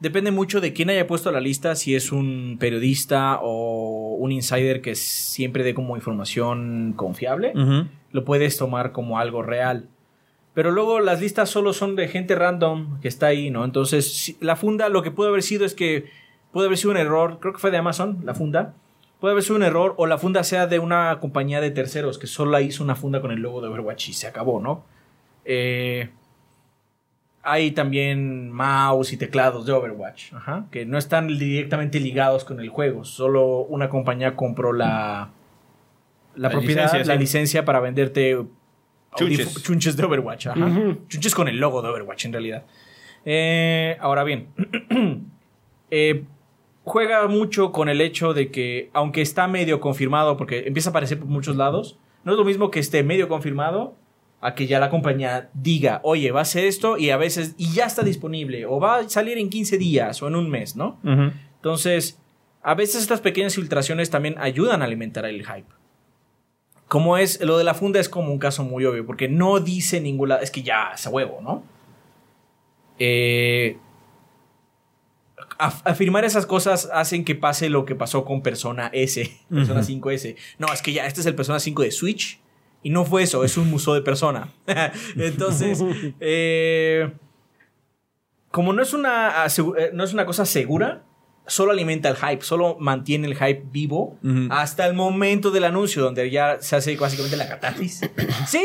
depende 0.00 0.30
mucho 0.30 0.60
de 0.60 0.72
quién 0.72 0.90
haya 0.90 1.06
puesto 1.06 1.30
la 1.32 1.40
lista, 1.40 1.74
si 1.76 1.94
es 1.94 2.12
un 2.12 2.56
periodista 2.58 3.38
o 3.42 4.16
un 4.18 4.32
insider 4.32 4.80
que 4.80 4.94
siempre 4.94 5.64
dé 5.64 5.74
como 5.74 5.96
información 5.96 6.92
confiable 6.96 7.52
lo 8.14 8.24
puedes 8.24 8.56
tomar 8.56 8.92
como 8.92 9.18
algo 9.18 9.42
real. 9.42 9.88
Pero 10.54 10.70
luego 10.70 11.00
las 11.00 11.20
listas 11.20 11.50
solo 11.50 11.72
son 11.72 11.96
de 11.96 12.06
gente 12.06 12.36
random 12.36 13.00
que 13.00 13.08
está 13.08 13.26
ahí, 13.26 13.50
¿no? 13.50 13.64
Entonces, 13.64 14.36
la 14.40 14.54
funda 14.54 14.88
lo 14.88 15.02
que 15.02 15.10
puede 15.10 15.30
haber 15.30 15.42
sido 15.42 15.64
es 15.64 15.74
que 15.74 16.04
puede 16.52 16.66
haber 16.68 16.78
sido 16.78 16.92
un 16.92 16.96
error, 16.96 17.38
creo 17.40 17.52
que 17.52 17.58
fue 17.58 17.72
de 17.72 17.78
Amazon, 17.78 18.20
la 18.22 18.34
funda. 18.34 18.74
Puede 19.18 19.32
haber 19.32 19.42
sido 19.42 19.56
un 19.56 19.64
error 19.64 19.94
o 19.96 20.06
la 20.06 20.16
funda 20.16 20.44
sea 20.44 20.68
de 20.68 20.78
una 20.78 21.18
compañía 21.18 21.60
de 21.60 21.72
terceros 21.72 22.16
que 22.16 22.28
solo 22.28 22.58
hizo 22.60 22.84
una 22.84 22.94
funda 22.94 23.20
con 23.20 23.32
el 23.32 23.40
logo 23.40 23.60
de 23.60 23.66
Overwatch 23.66 24.10
y 24.10 24.12
se 24.12 24.28
acabó, 24.28 24.60
¿no? 24.60 24.84
Eh, 25.44 26.10
hay 27.44 27.72
también 27.72 28.50
mouse 28.50 29.12
y 29.12 29.16
teclados 29.16 29.66
de 29.66 29.72
Overwatch, 29.72 30.32
que 30.70 30.86
no 30.86 30.98
están 30.98 31.28
directamente 31.28 32.00
ligados 32.00 32.44
con 32.44 32.60
el 32.60 32.68
juego, 32.68 33.04
solo 33.04 33.58
una 33.58 33.88
compañía 33.88 34.34
compró 34.34 34.72
la 34.72 35.30
la, 36.36 36.50
propiedad, 36.50 37.04
la 37.04 37.16
licencia 37.16 37.64
para 37.64 37.80
venderte 37.80 38.38
chunches, 39.16 39.96
de 39.96 40.04
Overwatch. 40.04 40.48
Chunches 41.08 41.34
con 41.34 41.48
el 41.48 41.58
logo 41.58 41.82
de 41.82 41.88
Overwatch 41.88 42.26
en 42.26 42.32
realidad. 42.32 42.64
Eh, 43.24 43.96
ahora 44.00 44.24
bien, 44.24 44.48
eh, 45.90 46.24
juega 46.82 47.26
mucho 47.28 47.72
con 47.72 47.88
el 47.88 48.00
hecho 48.00 48.34
de 48.34 48.50
que, 48.50 48.90
aunque 48.92 49.22
está 49.22 49.46
medio 49.46 49.80
confirmado, 49.80 50.36
porque 50.36 50.64
empieza 50.66 50.90
a 50.90 50.92
aparecer 50.92 51.18
por 51.18 51.28
muchos 51.28 51.56
lados, 51.56 51.98
no 52.24 52.32
es 52.32 52.38
lo 52.38 52.44
mismo 52.44 52.70
que 52.70 52.80
esté 52.80 53.02
medio 53.02 53.28
confirmado 53.28 53.96
a 54.44 54.54
que 54.54 54.66
ya 54.66 54.78
la 54.78 54.90
compañía 54.90 55.48
diga, 55.54 56.02
oye, 56.04 56.30
va 56.30 56.42
a 56.42 56.44
ser 56.44 56.66
esto 56.66 56.98
y 56.98 57.08
a 57.08 57.16
veces, 57.16 57.54
y 57.56 57.72
ya 57.72 57.86
está 57.86 58.02
disponible, 58.02 58.66
o 58.66 58.78
va 58.78 58.98
a 58.98 59.08
salir 59.08 59.38
en 59.38 59.48
15 59.48 59.78
días 59.78 60.22
o 60.22 60.28
en 60.28 60.36
un 60.36 60.50
mes, 60.50 60.76
¿no? 60.76 61.00
Entonces, 61.56 62.20
a 62.62 62.74
veces 62.74 63.00
estas 63.00 63.22
pequeñas 63.22 63.54
filtraciones 63.54 64.10
también 64.10 64.34
ayudan 64.36 64.82
a 64.82 64.84
alimentar 64.84 65.24
el 65.24 65.46
hype. 65.46 65.64
Como 66.88 67.16
es, 67.16 67.40
lo 67.40 67.56
de 67.56 67.64
la 67.64 67.72
funda 67.72 68.00
es 68.00 68.10
como 68.10 68.30
un 68.32 68.38
caso 68.38 68.64
muy 68.64 68.84
obvio, 68.84 69.06
porque 69.06 69.28
no 69.28 69.60
dice 69.60 69.98
ninguna, 70.02 70.36
es 70.36 70.50
que 70.50 70.62
ya, 70.62 70.90
es 70.94 71.06
a 71.06 71.10
huevo, 71.10 71.40
¿no? 71.40 71.64
Eh, 72.98 73.78
afirmar 75.56 76.26
esas 76.26 76.44
cosas 76.44 76.90
hacen 76.92 77.24
que 77.24 77.34
pase 77.34 77.70
lo 77.70 77.86
que 77.86 77.94
pasó 77.94 78.26
con 78.26 78.42
Persona 78.42 78.90
S, 78.92 79.34
Persona 79.48 79.80
5S. 79.80 80.36
No, 80.58 80.70
es 80.70 80.82
que 80.82 80.92
ya, 80.92 81.06
este 81.06 81.22
es 81.22 81.26
el 81.26 81.34
Persona 81.34 81.60
5 81.60 81.80
de 81.80 81.90
Switch. 81.90 82.43
Y 82.84 82.90
no 82.90 83.04
fue 83.04 83.22
eso, 83.22 83.42
es 83.42 83.56
un 83.56 83.70
museo 83.70 83.94
de 83.94 84.02
persona. 84.02 84.52
Entonces, 85.16 85.82
eh, 86.20 87.10
como 88.50 88.72
no 88.74 88.82
es, 88.82 88.92
una, 88.92 89.46
eh, 89.46 89.90
no 89.94 90.04
es 90.04 90.12
una 90.12 90.26
cosa 90.26 90.44
segura, 90.44 91.02
solo 91.46 91.72
alimenta 91.72 92.10
el 92.10 92.16
hype, 92.16 92.42
solo 92.42 92.76
mantiene 92.78 93.26
el 93.26 93.34
hype 93.34 93.64
vivo 93.72 94.18
hasta 94.50 94.86
el 94.86 94.92
momento 94.94 95.50
del 95.50 95.64
anuncio, 95.64 96.02
donde 96.02 96.30
ya 96.30 96.60
se 96.60 96.76
hace 96.76 96.94
básicamente 96.96 97.38
la 97.38 97.48
catarsis. 97.48 98.00
¡Sí, 98.46 98.62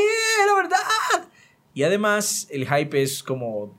la 0.47 0.53
verdad! 0.53 1.29
Y 1.73 1.83
además, 1.83 2.47
el 2.51 2.67
hype 2.67 3.01
es 3.01 3.23
como 3.23 3.73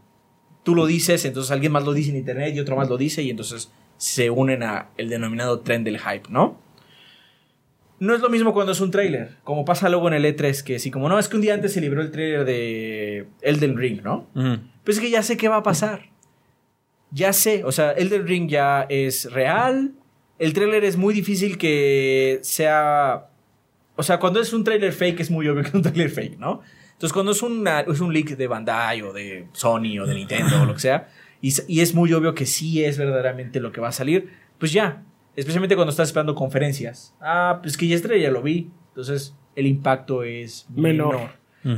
tú 0.63 0.75
lo 0.75 0.87
dices, 0.87 1.25
entonces 1.27 1.51
alguien 1.51 1.73
más 1.73 1.85
lo 1.85 1.93
dice 1.93 2.11
en 2.11 2.17
internet 2.17 2.55
y 2.55 2.61
otro 2.61 2.77
más 2.77 2.89
lo 2.89 2.97
dice, 2.97 3.23
y 3.23 3.31
entonces 3.31 3.71
se 3.99 4.31
unen 4.31 4.63
a 4.63 4.89
el 4.97 5.11
denominado 5.11 5.61
tren 5.61 5.85
del 5.85 5.99
hype, 5.99 6.31
¿no? 6.31 6.59
No 8.01 8.15
es 8.15 8.21
lo 8.21 8.29
mismo 8.31 8.53
cuando 8.53 8.73
es 8.73 8.81
un 8.81 8.91
trailer, 8.91 9.37
como 9.45 9.65
pasa 9.65 9.89
luego 9.89 10.09
en 10.09 10.15
el 10.15 10.25
E3, 10.25 10.63
que 10.63 10.79
sí, 10.79 10.91
como 10.91 11.09
no, 11.09 11.19
es 11.19 11.29
que 11.29 11.37
un 11.37 11.43
día 11.43 11.55
antes 11.55 11.73
se 11.73 11.81
libró 11.81 12.01
el 12.03 12.11
trailer 12.11 12.45
de 12.45 13.27
Elden 13.43 13.77
Ring, 13.77 14.03
¿no? 14.03 14.27
Pues 14.85 14.97
es 14.97 15.03
que 15.03 15.11
ya 15.11 15.23
sé 15.23 15.37
qué 15.37 15.49
va 15.49 15.57
a 15.57 15.63
pasar 15.63 16.11
ya 17.11 17.33
sé, 17.33 17.65
o 17.65 17.73
sea, 17.73 17.93
Elden 17.93 18.27
Ring 18.27 18.49
ya 18.49 18.87
es 18.89 19.31
real. 19.33 19.93
El 20.39 20.53
tráiler 20.53 20.85
es 20.85 20.97
muy 20.97 21.13
difícil 21.13 21.59
que 21.59 22.39
sea... 22.43 23.29
O 23.97 24.03
sea, 24.03 24.19
cuando 24.19 24.41
es 24.41 24.53
un 24.53 24.65
tráiler 24.65 24.93
fake 24.93 25.21
es 25.21 25.31
muy 25.31 25.47
obvio 25.49 25.63
que 25.63 25.69
es 25.69 25.75
un 25.75 25.83
tráiler 25.83 26.11
fake, 26.11 26.39
¿no? 26.39 26.63
Entonces, 26.93 27.13
cuando 27.13 27.33
es, 27.33 27.43
una, 27.43 27.81
es 27.81 28.01
un 28.01 28.13
leak 28.13 28.37
de 28.37 28.47
Bandai 28.47 29.03
o 29.03 29.13
de 29.13 29.47
Sony 29.53 29.99
o 30.01 30.07
de 30.07 30.15
Nintendo 30.15 30.63
o 30.63 30.67
lo 30.67 30.75
que 30.75 30.81
sea, 30.81 31.09
y, 31.43 31.53
y, 31.67 31.81
es 31.81 31.95
muy 31.95 32.13
obvio 32.13 32.35
que 32.35 32.45
sí 32.45 32.85
es 32.85 32.99
verdaderamente 32.99 33.61
lo 33.61 33.73
que 33.73 33.81
va 33.81 33.89
a 33.89 33.93
salir, 33.93 34.31
pues 34.59 34.73
ya. 34.73 35.03
Especialmente 35.37 35.77
cuando 35.77 35.91
estás 35.91 36.09
esperando 36.09 36.35
conferencias. 36.35 37.15
Ah, 37.21 37.61
pues 37.63 37.77
que 37.77 37.87
ya 37.87 37.97
estrella, 37.97 38.25
ya 38.25 38.31
lo 38.31 38.43
vi. 38.43 38.71
Entonces, 38.89 39.35
el 39.55 39.67
impacto 39.67 40.23
es 40.23 40.67
menor. 40.75 41.31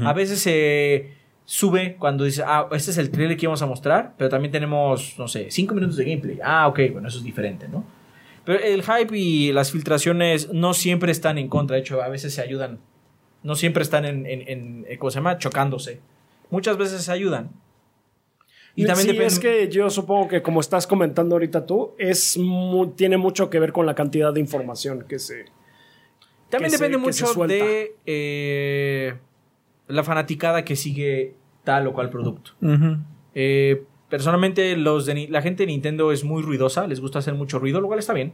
A 0.05 0.13
veces 0.13 0.41
se 0.41 1.15
sube 1.45 1.97
cuando 1.99 2.25
dice, 2.25 2.43
ah, 2.47 2.69
este 2.73 2.93
es 2.93 2.99
el 2.99 3.11
trailer 3.11 3.37
que 3.37 3.47
íbamos 3.47 3.63
a 3.63 3.67
mostrar, 3.67 4.15
pero 4.17 4.31
también 4.31 4.53
tenemos, 4.53 5.17
no 5.19 5.29
sé, 5.29 5.51
5 5.51 5.75
minutos 5.75 5.97
de 5.97 6.05
gameplay. 6.05 6.39
Ah, 6.43 6.69
ok, 6.69 6.81
bueno, 6.93 7.09
eso 7.09 7.19
es 7.19 7.25
diferente, 7.25 7.69
¿no? 7.69 7.85
Pero 8.45 8.61
el 8.61 8.83
hype 8.83 9.17
y 9.17 9.53
las 9.53 9.71
filtraciones 9.71 10.53
no 10.53 10.75
siempre 10.75 11.13
están 11.13 11.39
en 11.39 11.49
contra, 11.49 11.77
de 11.77 11.83
hecho, 11.83 12.03
a 12.03 12.09
veces 12.09 12.35
se 12.35 12.43
ayudan. 12.43 12.79
No 13.43 13.55
siempre 13.57 13.83
están 13.83 14.05
en, 14.05 14.25
en, 14.27 14.87
¿cómo 14.99 15.11
se 15.11 15.17
llama? 15.17 15.39
Chocándose. 15.39 16.01
Muchas 16.51 16.77
veces 16.77 17.03
se 17.03 17.13
ayudan. 17.13 17.51
Y 18.75 18.87
también 18.87 19.11
sí, 19.11 19.23
es 19.23 19.39
que 19.39 19.68
yo 19.68 19.91
supongo 19.91 20.29
que 20.29 20.43
como 20.43 20.61
estás 20.61 20.87
comentando 20.87 21.35
ahorita 21.35 21.66
tú, 21.66 21.95
es 21.99 22.39
tiene 22.97 23.18
mucho 23.18 23.51
que 23.51 23.61
ver 23.61 23.73
con 23.73 23.85
la 23.85 23.95
cantidad 23.95 24.33
de 24.33 24.41
información 24.41 25.05
que 25.07 25.18
se... 25.18 25.45
También 26.49 26.73
depende 26.73 26.97
mucho 26.97 27.35
de... 27.47 27.97
Eh, 28.07 29.14
la 29.89 30.03
fanaticada 30.03 30.64
que 30.64 30.77
sigue 30.77 31.35
tal 31.64 31.87
o 31.87 31.93
cual 31.93 32.11
producto. 32.11 32.53
Eh, 33.35 33.85
personalmente, 34.09 34.77
los 34.77 35.07
de, 35.07 35.29
la 35.29 35.43
gente 35.43 35.64
de 35.64 35.66
Nintendo 35.66 36.12
es 36.12 36.25
muy 36.25 36.43
ruidosa, 36.43 36.87
les 36.87 37.01
gusta 37.01 37.18
hacer 37.18 37.35
mucho 37.35 37.59
ruido, 37.59 37.81
lo 37.81 37.89
cual 37.89 37.99
está 37.99 38.12
bien. 38.12 38.33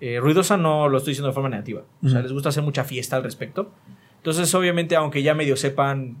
Eh, 0.00 0.20
ruidosa 0.20 0.56
no 0.56 0.88
lo 0.88 0.98
estoy 0.98 1.12
diciendo 1.12 1.28
de 1.28 1.34
forma 1.34 1.48
negativa. 1.48 1.82
O 2.04 2.08
sea, 2.08 2.22
les 2.22 2.32
gusta 2.32 2.50
hacer 2.50 2.62
mucha 2.62 2.84
fiesta 2.84 3.16
al 3.16 3.24
respecto. 3.24 3.72
Entonces, 4.16 4.54
obviamente, 4.54 4.96
aunque 4.96 5.22
ya 5.22 5.34
medio 5.34 5.56
sepan, 5.56 6.16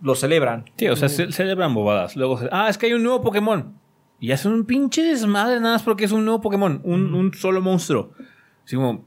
lo 0.00 0.14
celebran. 0.14 0.64
Sí, 0.76 0.88
o 0.88 0.96
sea, 0.96 1.08
ce- 1.08 1.32
celebran 1.32 1.74
bobadas. 1.74 2.16
Luego, 2.16 2.38
se- 2.38 2.48
ah, 2.52 2.68
es 2.68 2.78
que 2.78 2.86
hay 2.86 2.92
un 2.94 3.02
nuevo 3.02 3.22
Pokémon. 3.22 3.74
Y 4.20 4.32
hacen 4.32 4.52
un 4.52 4.64
pinche 4.64 5.02
desmadre 5.02 5.60
nada 5.60 5.74
más 5.74 5.82
porque 5.82 6.04
es 6.04 6.12
un 6.12 6.24
nuevo 6.24 6.40
Pokémon, 6.40 6.80
un, 6.84 7.14
un 7.14 7.32
solo 7.34 7.60
monstruo. 7.60 8.12
Así 8.64 8.76
como, 8.76 9.06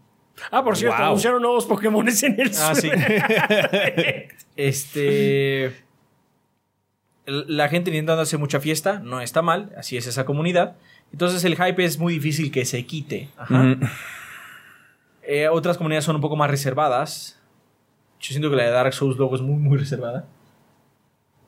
Ah, 0.50 0.64
por 0.64 0.76
cierto, 0.78 0.96
Wow. 0.98 1.06
anunciaron 1.08 1.42
nuevos 1.42 1.66
Pokémon 1.66 2.08
en 2.08 2.40
el 2.40 2.52
Ah, 2.62 2.74
sí. 2.74 2.90
este. 4.56 5.74
La 7.26 7.70
gente 7.70 7.92
intentando 7.92 8.22
hacer 8.22 8.40
mucha 8.40 8.60
fiesta, 8.60 9.00
no 9.00 9.22
está 9.22 9.42
mal, 9.42 9.72
así 9.78 9.96
es 9.98 10.08
esa 10.08 10.26
comunidad. 10.26 10.76
Entonces 11.12 11.44
el 11.44 11.56
hype 11.56 11.84
es 11.84 12.00
muy 12.00 12.14
difícil 12.14 12.52
que 12.52 12.66
se 12.66 12.86
quite. 12.86 13.30
Ajá. 13.38 13.54
mm, 13.64 13.80
Eh, 15.24 15.48
otras 15.50 15.78
comunidades 15.78 16.04
son 16.06 16.16
un 16.16 16.22
poco 16.22 16.36
más 16.36 16.50
reservadas. 16.50 17.40
Yo 18.20 18.30
siento 18.30 18.50
que 18.50 18.56
la 18.56 18.64
de 18.64 18.72
Dark 18.72 18.94
Souls 18.94 19.18
luego 19.18 19.36
es 19.36 19.42
muy, 19.42 19.56
muy 19.56 19.78
reservada. 19.78 20.26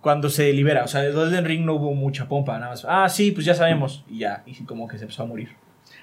Cuando 0.03 0.29
se 0.29 0.53
libera, 0.53 0.83
o 0.83 0.87
sea, 0.87 1.01
de 1.01 1.11
Golden 1.11 1.45
Ring 1.45 1.65
no 1.65 1.73
hubo 1.75 1.93
mucha 1.95 2.27
pompa, 2.27 2.59
nada 2.59 2.71
más. 2.73 2.85
Ah, 2.87 3.07
sí, 3.09 3.31
pues 3.31 3.45
ya 3.45 3.55
sabemos. 3.55 4.03
Y 4.07 4.19
ya, 4.19 4.43
y 4.45 4.53
como 4.65 4.87
que 4.87 4.97
se 4.97 5.05
empezó 5.05 5.23
a 5.23 5.25
morir. 5.25 5.49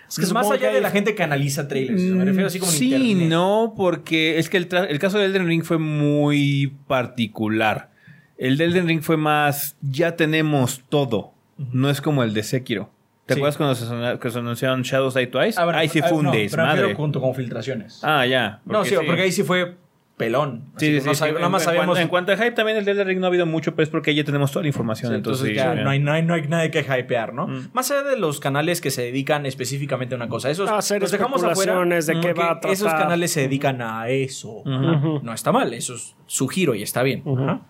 Es 0.09 0.19
que 0.19 0.33
más 0.35 0.51
allá 0.51 0.71
que 0.71 0.75
de 0.75 0.81
la 0.81 0.91
gente 0.91 1.15
que 1.15 1.23
analiza 1.23 1.69
trailers, 1.69 2.01
me 2.03 2.25
refiero 2.25 2.47
así 2.49 2.59
como 2.59 2.73
en 2.73 2.79
sí, 2.79 2.93
internet. 2.95 3.29
no, 3.29 3.75
porque 3.77 4.39
es 4.39 4.49
que 4.49 4.57
el, 4.57 4.67
el 4.89 4.99
caso 4.99 5.19
de 5.19 5.27
Elden 5.27 5.47
Ring 5.47 5.63
fue 5.63 5.79
muy 5.79 6.75
particular. 6.89 7.91
El 8.39 8.57
de 8.57 8.65
Elden 8.65 8.89
Ring 8.89 9.03
fue 9.03 9.17
más, 9.19 9.77
ya 9.83 10.17
tenemos 10.17 10.83
todo. 10.89 11.35
No 11.73 11.91
es 11.91 12.01
como 12.01 12.25
el 12.25 12.33
de 12.33 12.43
Sekiro. 12.43 12.91
¿Te 13.27 13.35
Sí. 13.35 13.39
acuerdas 13.41 13.57
cuando 13.59 13.75
se, 13.77 13.85
sona- 13.85 14.19
que 14.19 14.31
se 14.31 14.39
anunciaron 14.39 14.83
Shadows 14.83 15.15
Die 15.15 15.27
Twice? 15.27 15.61
Ah, 15.61 15.65
bueno, 15.65 15.79
ahí 15.79 15.89
sí 15.89 16.01
ah, 16.03 16.09
fue 16.09 16.19
un 16.19 16.25
no, 16.25 16.33
desmadre. 16.33 16.95
junto 16.95 17.21
con 17.21 17.35
filtraciones. 17.35 18.01
Ah, 18.03 18.25
ya. 18.27 18.61
no, 18.65 18.85
sí, 18.85 18.95
porque 19.07 19.23
ahí 19.23 19.31
sí 19.31 19.43
fue 19.45 19.77
pelón. 20.21 20.67
Sí, 20.77 21.01
sí, 21.01 21.07
no 21.07 21.15
sí. 21.15 21.25
Nada 21.33 21.49
más 21.49 21.63
en, 21.63 21.65
sabíamos. 21.65 21.99
en 21.99 22.09
cuanto 22.09 22.31
a 22.31 22.37
hype, 22.37 22.51
también 22.51 22.77
el 22.77 22.85
de 22.85 22.91
Elden 22.91 23.09
Ring 23.09 23.21
no 23.21 23.27
ha 23.27 23.29
habido 23.29 23.47
mucho, 23.47 23.75
pero 23.75 23.85
es 23.85 23.89
porque 23.89 24.15
ya 24.15 24.23
tenemos 24.23 24.53
toda 24.53 24.63
la 24.65 24.69
información. 24.69 25.11
Sí, 25.11 25.17
entonces, 25.17 25.49
entonces 25.49 25.65
ya 25.65 25.75
sí, 25.75 25.83
no 25.83 25.89
hay, 25.89 25.99
no, 25.99 26.13
hay, 26.13 26.23
no 26.23 26.35
hay 26.35 26.43
nada 26.47 26.71
que 26.71 26.81
hypear, 26.81 27.33
¿no? 27.33 27.47
Más 27.73 27.91
allá 27.91 28.03
de 28.03 28.19
los 28.19 28.39
canales 28.39 28.83
que 28.83 28.91
se 28.91 29.01
dedican 29.01 29.47
específicamente 29.47 30.15
a 30.15 30.17
una 30.17 30.29
cosa. 30.29 30.51
Esos 30.51 30.69
A 30.69 30.77
hacer 30.77 31.01
los 31.01 31.11
dejamos 31.11 31.43
afuera. 31.43 31.83
de 31.83 32.01
qué 32.05 32.13
porque 32.13 32.33
va 32.35 32.45
a 32.45 32.61
tratar. 32.61 32.71
Esos 32.71 32.93
canales 32.93 33.33
se 33.33 33.41
dedican 33.41 33.81
a 33.81 34.11
eso. 34.11 34.63
No 34.67 35.33
está 35.33 35.53
mal, 35.53 35.73
eso 35.73 35.95
es 35.95 36.15
su 36.27 36.47
giro 36.49 36.75
y 36.75 36.83
está 36.83 37.03
bien. 37.03 37.25
Ajá. 37.27 37.63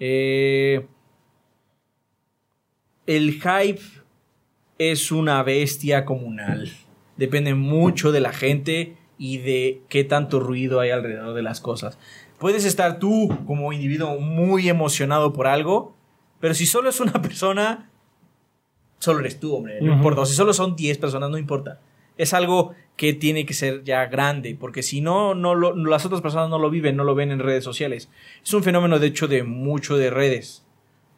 Eh, 0.00 0.86
el 3.06 3.32
hype 3.32 3.82
es 4.78 5.12
una 5.12 5.42
bestia 5.42 6.06
comunal. 6.06 6.72
Depende 7.18 7.54
mucho 7.54 8.12
de 8.12 8.20
la 8.20 8.32
gente 8.32 8.96
y 9.24 9.38
de 9.38 9.82
qué 9.88 10.02
tanto 10.02 10.40
ruido 10.40 10.80
hay 10.80 10.90
alrededor 10.90 11.32
de 11.32 11.42
las 11.42 11.60
cosas. 11.60 11.96
Puedes 12.40 12.64
estar 12.64 12.98
tú 12.98 13.28
como 13.46 13.72
individuo 13.72 14.18
muy 14.18 14.68
emocionado 14.68 15.32
por 15.32 15.46
algo, 15.46 15.94
pero 16.40 16.54
si 16.54 16.66
solo 16.66 16.88
es 16.90 16.98
una 16.98 17.12
persona, 17.22 17.88
solo 18.98 19.20
eres 19.20 19.38
tú, 19.38 19.54
hombre. 19.54 19.80
No 19.80 19.92
importa. 19.92 20.22
O 20.22 20.26
si 20.26 20.34
solo 20.34 20.52
son 20.52 20.74
10 20.74 20.98
personas, 20.98 21.30
no 21.30 21.38
importa. 21.38 21.78
Es 22.18 22.34
algo 22.34 22.74
que 22.96 23.12
tiene 23.12 23.46
que 23.46 23.54
ser 23.54 23.84
ya 23.84 24.06
grande, 24.06 24.56
porque 24.58 24.82
si 24.82 25.00
no, 25.00 25.36
no 25.36 25.54
lo- 25.54 25.76
las 25.76 26.04
otras 26.04 26.20
personas 26.20 26.50
no 26.50 26.58
lo 26.58 26.68
viven, 26.68 26.96
no 26.96 27.04
lo 27.04 27.14
ven 27.14 27.30
en 27.30 27.38
redes 27.38 27.62
sociales. 27.62 28.08
Es 28.44 28.52
un 28.52 28.64
fenómeno, 28.64 28.98
de 28.98 29.06
hecho, 29.06 29.28
de 29.28 29.44
mucho 29.44 29.96
de 29.96 30.10
redes. 30.10 30.66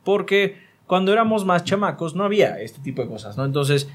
Porque 0.04 0.58
cuando 0.86 1.10
éramos 1.10 1.46
más 1.46 1.64
chamacos 1.64 2.14
no 2.14 2.24
había 2.24 2.60
este 2.60 2.82
tipo 2.82 3.00
de 3.00 3.08
cosas, 3.08 3.38
¿no? 3.38 3.46
Entonces, 3.46 3.88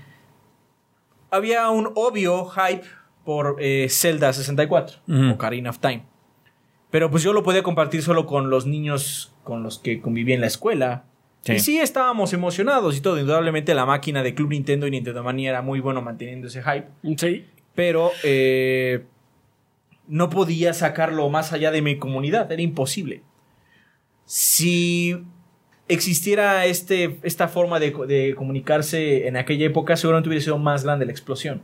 había 1.31 1.69
un 1.69 1.91
obvio 1.95 2.45
hype 2.45 2.83
por 3.29 3.57
eh, 3.59 3.85
Zelda 3.91 4.33
64 4.33 5.01
Ujú. 5.07 5.15
o 5.15 5.31
Ocarina 5.33 5.69
of 5.69 5.77
Time. 5.77 6.01
Pero 6.89 7.11
pues 7.11 7.21
yo 7.21 7.31
lo 7.31 7.43
podía 7.43 7.61
compartir 7.61 8.01
solo 8.01 8.25
con 8.25 8.49
los 8.49 8.65
niños 8.65 9.35
con 9.43 9.61
los 9.61 9.77
que 9.77 10.01
convivía 10.01 10.33
en 10.33 10.41
la 10.41 10.47
escuela. 10.47 11.03
Sí. 11.41 11.53
Y 11.53 11.59
sí 11.59 11.77
estábamos 11.77 12.33
emocionados 12.33 12.97
y 12.97 13.01
todo. 13.01 13.19
Indudablemente 13.19 13.75
la 13.75 13.85
máquina 13.85 14.23
de 14.23 14.33
Club 14.33 14.49
Nintendo 14.49 14.87
y 14.87 14.89
Nintendo 14.89 15.23
Manía 15.23 15.51
era 15.51 15.61
muy 15.61 15.79
bueno 15.79 16.01
manteniendo 16.01 16.47
ese 16.47 16.63
hype. 16.63 16.87
Sí. 17.17 17.45
Pero 17.75 18.09
eh, 18.23 19.05
no 20.07 20.31
podía 20.31 20.73
sacarlo 20.73 21.29
más 21.29 21.53
allá 21.53 21.69
de 21.69 21.83
mi 21.83 21.99
comunidad. 21.99 22.51
Era 22.51 22.63
imposible. 22.63 23.21
Si 24.25 25.23
existiera 25.87 26.65
este, 26.65 27.19
esta 27.21 27.47
forma 27.47 27.79
de, 27.79 27.91
de 28.07 28.33
comunicarse 28.33 29.27
en 29.27 29.37
aquella 29.37 29.67
época, 29.67 29.95
seguramente 29.97 30.29
hubiera 30.29 30.43
sido 30.43 30.57
más 30.57 30.83
grande 30.83 31.05
la 31.05 31.11
explosión. 31.11 31.61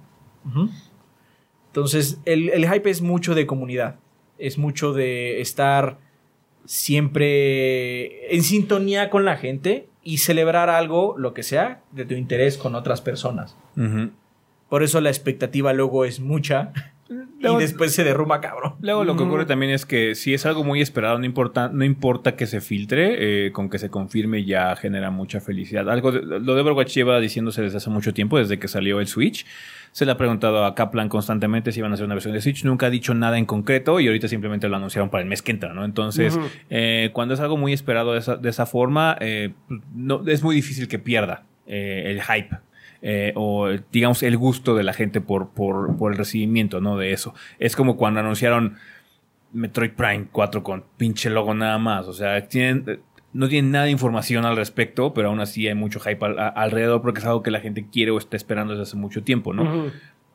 Entonces, 1.76 2.22
el, 2.24 2.48
el 2.50 2.72
hype 2.72 2.90
es 2.90 3.02
mucho 3.02 3.36
de 3.36 3.46
comunidad. 3.46 3.96
Es 4.38 4.58
mucho 4.58 4.94
de 4.94 5.42
estar 5.42 5.98
siempre 6.66 8.34
en 8.36 8.44
sintonía 8.44 9.10
con 9.10 9.26
la 9.26 9.36
gente 9.38 9.88
y 10.04 10.18
celebrar 10.20 10.70
algo, 10.70 11.16
lo 11.18 11.34
que 11.34 11.44
sea, 11.44 11.82
de 11.92 12.06
tu 12.06 12.14
interés 12.14 12.58
con 12.58 12.76
otras 12.76 13.02
personas. 13.02 13.58
Por 14.70 14.84
eso 14.84 15.02
la 15.02 15.10
expectativa 15.10 15.74
luego 15.74 16.06
es 16.06 16.20
mucha 16.20 16.72
Luego- 17.40 17.60
y 17.60 17.64
después 17.64 17.94
se 17.94 18.04
derrumba 18.04 18.42
cabrón. 18.42 18.76
Luego 18.82 19.04
lo 19.04 19.16
que 19.16 19.24
ocurre 19.24 19.46
también 19.46 19.72
es 19.72 19.86
que 19.86 20.16
si 20.16 20.34
es 20.34 20.46
algo 20.46 20.64
muy 20.64 20.82
esperado, 20.82 21.20
no 21.20 21.26
importa, 21.26 21.70
no 21.72 21.86
importa 21.86 22.36
que 22.36 22.48
se 22.48 22.62
filtre, 22.62 23.46
eh, 23.48 23.52
con 23.52 23.70
que 23.70 23.78
se 23.78 23.90
confirme 23.90 24.44
ya 24.46 24.76
genera 24.76 25.12
mucha 25.12 25.40
felicidad. 25.40 25.88
Algo 25.90 26.12
de- 26.12 26.22
lo 26.40 26.56
de 26.56 26.62
Overwatch 26.62 26.94
lleva 26.96 27.20
diciéndose 27.20 27.62
desde 27.62 27.78
hace 27.78 27.90
mucho 27.92 28.14
tiempo, 28.14 28.38
desde 28.40 28.58
que 28.58 28.68
salió 28.68 29.00
el 29.00 29.08
Switch. 29.08 29.46
Se 29.96 30.06
le 30.06 30.12
ha 30.12 30.18
preguntado 30.18 30.66
a 30.66 30.76
Kaplan 30.76 31.08
constantemente 31.08 31.72
si 31.72 31.80
iban 31.80 31.90
a 31.90 31.94
hacer 31.94 32.06
una 32.06 32.16
versión 32.16 32.34
de 32.34 32.42
Switch. 32.42 32.66
Nunca 32.66 32.88
ha 32.88 32.90
dicho 32.90 33.14
nada 33.14 33.38
en 33.38 33.46
concreto 33.46 34.02
y 34.02 34.08
ahorita 34.08 34.28
simplemente 34.28 34.68
lo 34.68 34.76
anunciaron 34.76 35.10
para 35.10 35.24
el 35.24 35.30
mes 35.30 35.42
que 35.42 35.54
entra, 35.54 35.72
¿no? 35.74 35.86
Entonces, 35.86 36.38
eh, 36.70 37.12
cuando 37.14 37.34
es 37.34 37.40
algo 37.40 37.56
muy 37.56 37.72
esperado 37.72 38.12
de 38.12 38.20
esa, 38.20 38.36
de 38.36 38.50
esa 38.50 38.66
forma, 38.66 39.16
eh, 39.22 39.54
no, 39.94 40.28
es 40.28 40.44
muy 40.44 40.54
difícil 40.54 40.90
que 40.90 41.00
pierda 41.00 41.44
eh, 41.66 42.08
el 42.08 42.22
hype. 42.22 42.58
eh, 43.02 43.32
o 43.36 43.70
digamos 43.90 44.22
el 44.22 44.36
gusto 44.36 44.76
de 44.76 44.84
la 44.84 44.92
gente 44.92 45.22
por, 45.22 45.52
por, 45.52 45.96
por 45.96 46.12
el 46.12 46.18
recibimiento 46.18 46.82
¿no? 46.82 46.98
de 46.98 47.14
eso. 47.14 47.34
Es 47.58 47.78
como 47.78 47.96
cuando 47.96 48.20
anunciaron 48.20 48.76
Metroid 49.54 49.92
Prime 49.92 50.28
4 50.30 50.62
con 50.62 50.84
pinche 50.98 51.30
logo 51.30 51.54
nada 51.54 51.78
más. 51.78 52.06
O 52.10 52.14
sea, 52.14 52.46
tienen, 52.50 53.00
no 53.36 53.48
tienen 53.50 53.72
nada 53.72 53.86
de 53.86 53.92
información 53.92 54.46
al 54.46 54.56
respecto, 54.56 55.14
pero 55.14 55.28
aún 55.30 55.40
así 55.42 55.68
hay 55.68 55.76
mucho 55.76 56.00
hype 56.00 56.26
al- 56.26 56.40
a- 56.40 56.48
alrededor 56.48 57.02
porque 57.02 57.20
es 57.20 57.26
algo 57.26 57.44
que 57.44 57.52
la 57.52 57.60
gente 57.60 57.86
quiere 57.92 58.12
o 58.12 58.18
está 58.18 58.38
esperando 58.38 58.72
desde 58.74 58.84
hace 58.84 58.96
mucho 58.98 59.24
tiempo, 59.24 59.54
¿no? 59.54 59.92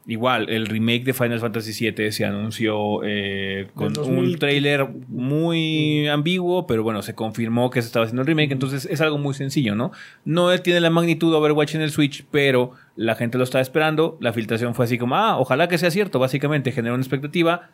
Igual, 0.07 0.49
el 0.49 0.67
remake 0.67 1.05
de 1.05 1.13
Final 1.13 1.39
Fantasy 1.41 1.91
VII 1.91 2.11
se 2.11 2.25
anunció 2.25 3.03
eh, 3.05 3.69
con 3.75 3.89
un 3.89 3.93
2000. 3.93 4.39
trailer 4.39 4.89
muy 5.09 6.09
ambiguo, 6.09 6.67
pero 6.67 6.83
bueno, 6.83 7.03
se 7.03 7.15
confirmó 7.15 7.71
que 7.71 7.83
se 7.83 7.87
estaba 7.87 8.05
haciendo 8.07 8.23
el 8.23 8.27
remake, 8.27 8.51
entonces 8.53 8.87
es 8.91 9.01
algo 9.03 9.19
muy 9.19 9.35
sencillo, 9.35 9.75
¿no? 9.75 9.93
No 10.25 10.57
tiene 10.59 10.81
la 10.81 10.91
magnitud 10.91 11.31
de 11.31 11.37
Overwatch 11.37 11.75
en 11.75 11.83
el 11.83 11.91
Switch, 11.91 12.25
pero 12.31 12.73
la 12.97 13.15
gente 13.15 13.39
lo 13.39 13.45
estaba 13.45 13.63
esperando, 13.63 14.17
la 14.21 14.33
filtración 14.33 14.75
fue 14.75 14.87
así 14.87 14.99
como, 14.99 15.17
ah, 15.17 15.39
ojalá 15.39 15.69
que 15.69 15.79
sea 15.79 15.91
cierto, 15.91 16.19
básicamente 16.19 16.73
generó 16.73 16.95
una 16.95 17.03
expectativa, 17.03 17.71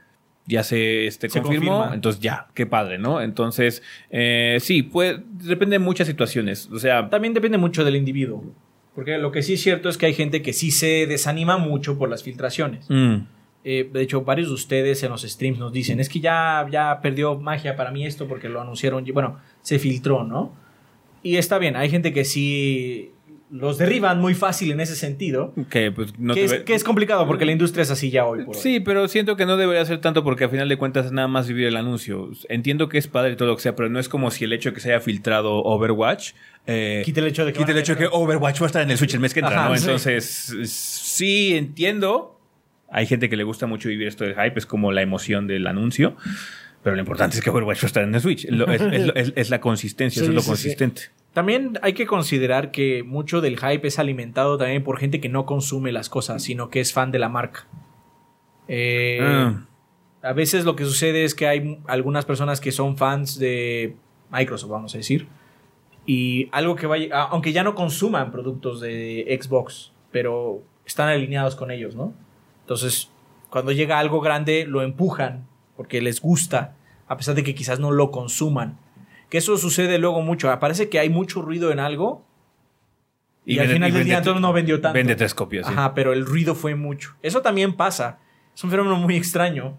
ya 0.47 0.63
se, 0.63 1.07
este, 1.07 1.29
Se 1.29 1.41
confirmó, 1.41 1.73
confirma. 1.73 1.95
entonces 1.95 2.21
ya, 2.21 2.47
qué 2.55 2.67
padre, 2.67 2.99
¿no? 2.99 3.21
Entonces, 3.21 3.83
eh, 4.11 4.59
sí, 4.61 4.83
pues 4.83 5.19
depende 5.45 5.75
de 5.75 5.79
muchas 5.81 6.07
situaciones, 6.07 6.69
o 6.73 6.79
sea, 6.79 7.09
También 7.11 7.35
depende 7.35 7.59
mucho 7.59 7.85
del 7.85 7.97
individuo. 7.97 8.45
Porque 8.95 9.19
lo 9.19 9.31
que 9.31 9.43
sí 9.43 9.55
es 9.55 9.61
cierto 9.63 9.89
es 9.91 9.99
que 9.99 10.07
hay 10.07 10.15
gente 10.15 10.41
que 10.41 10.53
sí 10.55 10.71
se 10.71 11.07
desanima 11.07 11.59
mucho 11.59 11.99
por 11.99 12.09
las 12.09 12.23
filtraciones. 12.23 12.87
mm, 12.89 13.17
Eh, 13.69 13.91
de 13.93 14.01
hecho, 14.01 14.23
varios 14.23 14.47
de 14.49 14.55
ustedes 14.55 15.03
en 15.03 15.11
los 15.11 15.23
streams 15.23 15.59
nos 15.59 15.73
dicen, 15.73 15.99
es 15.99 16.09
que 16.09 16.21
ya, 16.21 16.65
ya 16.71 17.01
perdió 17.03 17.37
magia 17.37 17.75
para 17.75 17.91
mí 17.91 18.07
esto 18.07 18.29
porque 18.29 18.49
lo 18.49 18.61
anunciaron, 18.61 19.05
bueno, 19.13 19.39
se 19.61 19.81
filtró, 19.81 20.23
¿no? 20.23 20.53
Y 21.25 21.37
está 21.37 21.59
bien, 21.59 21.75
hay 21.75 21.91
gente 21.91 22.13
que 22.13 22.25
sí 22.25 23.11
los 23.49 23.79
derriban 23.79 24.21
muy 24.21 24.35
fácil 24.35 24.73
en 24.73 24.81
ese 24.81 24.97
sentido. 24.97 25.55
que 25.71 25.93
pues 25.93 26.19
no 26.19 26.35
que, 26.35 26.45
es, 26.45 26.51
ve- 26.51 26.65
que 26.65 26.75
es 26.75 26.83
complicado 26.83 27.27
porque 27.29 27.45
la 27.45 27.53
industria 27.53 27.83
es 27.83 27.91
así 27.93 28.11
ya 28.11 28.25
hoy 28.27 28.45
por 28.45 28.57
hoy. 28.57 28.61
Sí, 28.63 28.81
pero 28.81 29.07
siento 29.09 29.37
que 29.37 29.47
no 29.47 29.57
debería 29.57 29.85
ser 29.85 30.01
tanto 30.01 30.25
porque 30.25 30.45
a 30.45 30.49
final 30.49 30.69
de 30.69 30.77
cuentas 30.77 31.07
es 31.07 31.13
nada 31.13 31.29
más 31.29 31.47
vivir 31.47 31.67
el 31.69 31.77
anuncio. 31.77 32.31
Entiendo 32.49 32.89
que 32.89 32.99
es 32.99 33.07
padre 33.07 33.33
y 33.33 33.37
todo 33.37 33.49
lo 33.49 33.57
que 33.57 33.63
sea, 33.63 33.77
pero 33.77 33.89
no 33.89 34.01
es 34.01 34.09
como 34.09 34.31
si 34.33 34.45
el 34.45 34.53
hecho 34.53 34.71
de 34.71 34.75
que 34.75 34.81
se 34.81 34.91
haya 34.93 35.01
filtrado 35.01 35.63
Overwatch 35.63 36.33
eh, 36.67 37.03
Quita 37.05 37.21
el 37.21 37.29
hecho 37.29 37.45
de 37.45 37.53
que 37.53 37.63
el 37.63 37.79
hecho 37.79 37.95
de 37.95 37.99
que 38.01 38.09
Overwatch 38.11 38.61
va 38.61 38.65
a 38.65 38.67
estar 38.67 38.83
en 38.83 38.91
el 38.91 38.99
Switch 38.99 39.15
el 39.15 39.21
mes 39.21 39.33
que 39.33 39.39
entra, 39.41 39.61
Ajá, 39.61 39.69
¿no? 39.69 39.77
sí. 39.77 39.85
Entonces, 39.85 40.53
sí 40.69 41.57
entiendo. 41.57 42.41
Hay 42.91 43.07
gente 43.07 43.29
que 43.29 43.37
le 43.37 43.45
gusta 43.45 43.67
mucho 43.67 43.89
vivir 43.89 44.09
esto 44.09 44.25
del 44.25 44.35
hype, 44.35 44.59
es 44.59 44.67
como 44.67 44.91
la 44.93 45.03
emoción 45.03 45.47
del 45.47 45.67
anuncio. 45.67 46.17
Pero 46.83 46.95
lo 46.95 47.01
importante 47.01 47.37
es 47.37 47.43
que 47.43 47.51
Overwatch 47.51 47.79
va 47.79 47.83
a 47.83 47.87
estar 47.87 48.03
en 48.05 48.15
el 48.15 48.21
Switch. 48.21 48.45
Es, 48.45 49.51
la 49.51 49.61
consistencia, 49.61 50.21
eso 50.23 50.31
Sí, 50.31 50.31
es 50.31 50.35
lo 50.35 50.41
sí, 50.41 50.45
sí. 50.45 50.51
consistente. 50.51 51.03
También 51.37 51.79
hay 51.83 51.93
que 51.93 52.07
considerar 52.07 52.71
que 52.71 53.03
mucho 53.03 53.43
del 53.43 53.59
hype 53.59 53.87
es 53.87 53.99
alimentado 53.99 54.57
también 54.57 54.83
por 54.83 54.99
gente 54.99 55.21
que 55.21 55.29
no 55.29 55.45
consume 55.45 55.93
las 55.93 56.09
cosas, 56.09 56.43
sino 56.43 56.71
que 56.71 56.81
es 56.81 56.95
fan 56.95 57.11
de 57.11 57.19
la 57.19 57.29
marca. 57.29 57.67
Eh, 58.69 59.19
Ah. 59.21 59.67
A 60.23 60.33
veces 60.33 60.65
lo 60.65 60.77
que 60.77 60.87
sucede 60.87 61.25
es 61.25 61.35
que 61.35 61.47
hay 61.47 61.79
algunas 61.89 62.25
personas 62.25 62.59
que 62.59 62.73
son 62.73 62.97
fans 62.97 63.39
de 63.39 63.97
Microsoft, 64.31 64.71
vamos 64.71 64.95
a 64.95 64.97
decir, 64.97 65.29
Y 66.07 66.49
algo 66.53 66.75
que 66.75 66.87
vaya, 66.87 67.25
aunque 67.25 67.53
ya 67.53 67.63
no 67.63 67.75
consuman 67.75 68.33
productos 68.33 68.81
de 68.81 69.39
Xbox, 69.39 69.93
pero 70.13 70.63
están 70.87 71.11
alineados 71.11 71.55
con 71.55 71.71
ellos, 71.71 71.95
¿no? 71.97 72.15
Entonces, 72.63 73.11
cuando 73.51 73.73
llega 73.73 73.99
algo 73.99 74.23
grande, 74.23 74.65
lo 74.67 74.81
empujan 74.81 75.47
porque 75.77 76.01
les 76.01 76.23
gusta, 76.23 76.77
a 77.07 77.19
pesar 77.19 77.35
de 77.35 77.45
que 77.45 77.55
quizás 77.55 77.79
no 77.79 77.91
lo 77.91 78.11
consuman. 78.11 78.79
Que 79.29 79.39
eso 79.39 79.57
sucede 79.57 79.99
luego 79.99 80.23
mucho. 80.23 80.57
Parece 80.61 80.89
que 80.89 80.99
hay 80.99 81.11
mucho 81.11 81.43
ruido 81.43 81.73
en 81.73 81.79
algo 81.81 82.25
y, 83.45 83.59
al 83.59 83.67
vende- 83.69 83.73
final 83.75 83.93
del 83.93 84.05
día 84.05 84.21
no 84.41 84.53
vendió 84.53 84.81
tanto. 84.81 84.95
Vende 84.95 85.15
tres 85.17 85.35
copias. 85.35 85.67
sí. 85.67 85.73
Ajá, 85.73 85.95
pero 85.95 86.13
el 86.13 86.25
ruido 86.27 86.55
fue 86.55 86.75
mucho. 86.75 87.15
Eso 87.23 87.43
también 87.43 87.75
pasa. 87.77 88.19
Es 88.55 88.63
un 88.65 88.71
fenómeno 88.71 88.97
muy 88.97 89.17
extraño. 89.17 89.79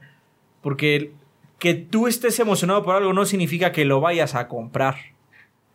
Porque 0.61 1.13
que 1.59 1.73
tú 1.73 2.07
estés 2.07 2.39
emocionado 2.39 2.83
por 2.83 2.95
algo 2.95 3.13
no 3.13 3.25
significa 3.25 3.71
que 3.71 3.85
lo 3.85 3.99
vayas 4.01 4.35
a 4.35 4.47
comprar. 4.47 4.95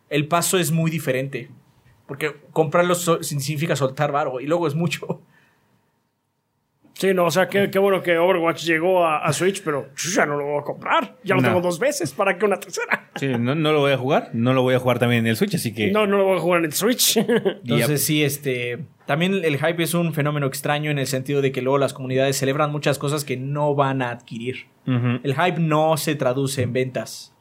El 0.09 0.27
paso 0.27 0.57
es 0.59 0.71
muy 0.71 0.91
diferente. 0.91 1.49
Porque 2.07 2.35
comprarlo 2.51 2.95
so- 2.95 3.23
significa 3.23 3.75
soltar 3.75 4.11
varo 4.11 4.39
y 4.39 4.45
luego 4.47 4.67
es 4.67 4.75
mucho. 4.75 5.21
Sí, 6.93 7.11
no, 7.13 7.25
o 7.25 7.31
sea, 7.31 7.47
qué, 7.49 7.71
qué 7.71 7.79
bueno 7.79 8.03
que 8.03 8.17
Overwatch 8.17 8.63
llegó 8.65 9.03
a, 9.03 9.17
a 9.25 9.33
Switch, 9.33 9.63
pero 9.63 9.89
yo 9.95 10.09
ya 10.11 10.25
no 10.27 10.37
lo 10.37 10.45
voy 10.45 10.59
a 10.59 10.63
comprar. 10.63 11.15
Ya 11.23 11.33
lo 11.35 11.41
No. 11.41 11.47
tengo 11.47 11.61
dos 11.61 11.79
veces, 11.79 12.13
¿para 12.13 12.37
qué 12.37 12.45
una 12.45 12.59
tercera? 12.59 13.09
Sí, 13.15 13.27
no, 13.39 13.55
no 13.55 13.71
lo 13.73 13.79
voy 13.79 13.91
a 13.93 13.97
jugar. 13.97 14.29
No 14.33 14.53
lo 14.53 14.61
voy 14.61 14.75
a 14.75 14.79
jugar 14.79 14.99
también 14.99 15.21
en 15.21 15.27
el 15.31 15.35
Switch, 15.35 15.55
así 15.55 15.73
que. 15.73 15.91
No, 15.91 16.05
no 16.05 16.17
lo 16.17 16.25
voy 16.25 16.37
a 16.37 16.39
jugar 16.39 16.59
en 16.59 16.65
el 16.65 16.73
Switch. 16.73 17.17
Entonces 17.17 18.03
sí, 18.03 18.23
este... 18.23 18.85
También 19.07 19.33
el 19.43 19.57
hype 19.57 19.83
es 19.83 19.95
un 19.95 20.13
fenómeno 20.13 20.45
extraño 20.45 20.91
en 20.91 20.97
el 20.99 21.07
sentido 21.07 21.41
de 21.41 21.51
que 21.51 21.61
luego 21.61 21.77
las 21.77 21.93
comunidades 21.93 22.37
celebran 22.37 22.71
muchas 22.71 22.99
cosas 22.99 23.25
que 23.25 23.35
no 23.37 23.75
van 23.75 24.01
a 24.01 24.11
adquirir. 24.11 24.67
El 24.85 25.33
hype 25.35 25.59
no 25.59 25.97
se 25.97 26.15
traduce 26.15 26.61
en 26.61 26.71
ventas. 26.73 27.35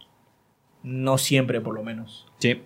No 0.82 1.18
siempre, 1.18 1.61
por 1.61 1.74
lo 1.74 1.84
menos. 1.84 2.26
Sí. 2.38 2.62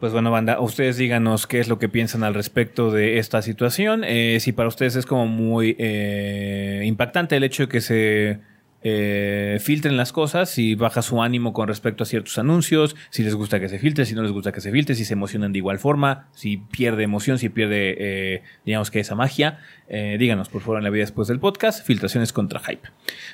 Pues 0.00 0.12
bueno, 0.12 0.30
banda, 0.30 0.60
ustedes 0.60 0.96
díganos 0.96 1.46
qué 1.46 1.60
es 1.60 1.68
lo 1.68 1.78
que 1.78 1.88
piensan 1.88 2.24
al 2.24 2.34
respecto 2.34 2.90
de 2.90 3.18
esta 3.18 3.42
situación. 3.42 4.04
Eh, 4.04 4.38
si 4.40 4.52
para 4.52 4.68
ustedes 4.68 4.96
es 4.96 5.06
como 5.06 5.26
muy 5.26 5.76
eh, 5.78 6.82
impactante 6.84 7.36
el 7.36 7.44
hecho 7.44 7.64
de 7.64 7.68
que 7.68 7.80
se 7.80 8.40
eh, 8.82 9.58
filtren 9.60 9.96
las 9.96 10.12
cosas, 10.12 10.50
si 10.50 10.74
baja 10.74 11.02
su 11.02 11.22
ánimo 11.22 11.52
con 11.52 11.68
respecto 11.68 12.04
a 12.04 12.06
ciertos 12.06 12.38
anuncios, 12.38 12.96
si 13.10 13.22
les 13.22 13.34
gusta 13.34 13.60
que 13.60 13.68
se 13.68 13.78
filtre, 13.78 14.04
si 14.04 14.14
no 14.14 14.22
les 14.22 14.32
gusta 14.32 14.52
que 14.52 14.60
se 14.60 14.70
filtre, 14.70 14.94
si 14.94 15.04
se 15.04 15.14
emocionan 15.14 15.52
de 15.52 15.58
igual 15.58 15.78
forma, 15.78 16.28
si 16.32 16.58
pierde 16.58 17.02
emoción, 17.02 17.38
si 17.38 17.48
pierde, 17.48 18.42
digamos 18.64 18.90
que 18.90 19.00
esa 19.00 19.14
magia, 19.14 19.58
díganos 19.88 20.48
por 20.48 20.62
favor 20.62 20.78
en 20.78 20.84
la 20.84 20.90
vida 20.90 21.02
después 21.02 21.28
del 21.28 21.40
podcast, 21.40 21.84
filtraciones 21.84 22.32
contra 22.32 22.60
hype. 22.60 22.88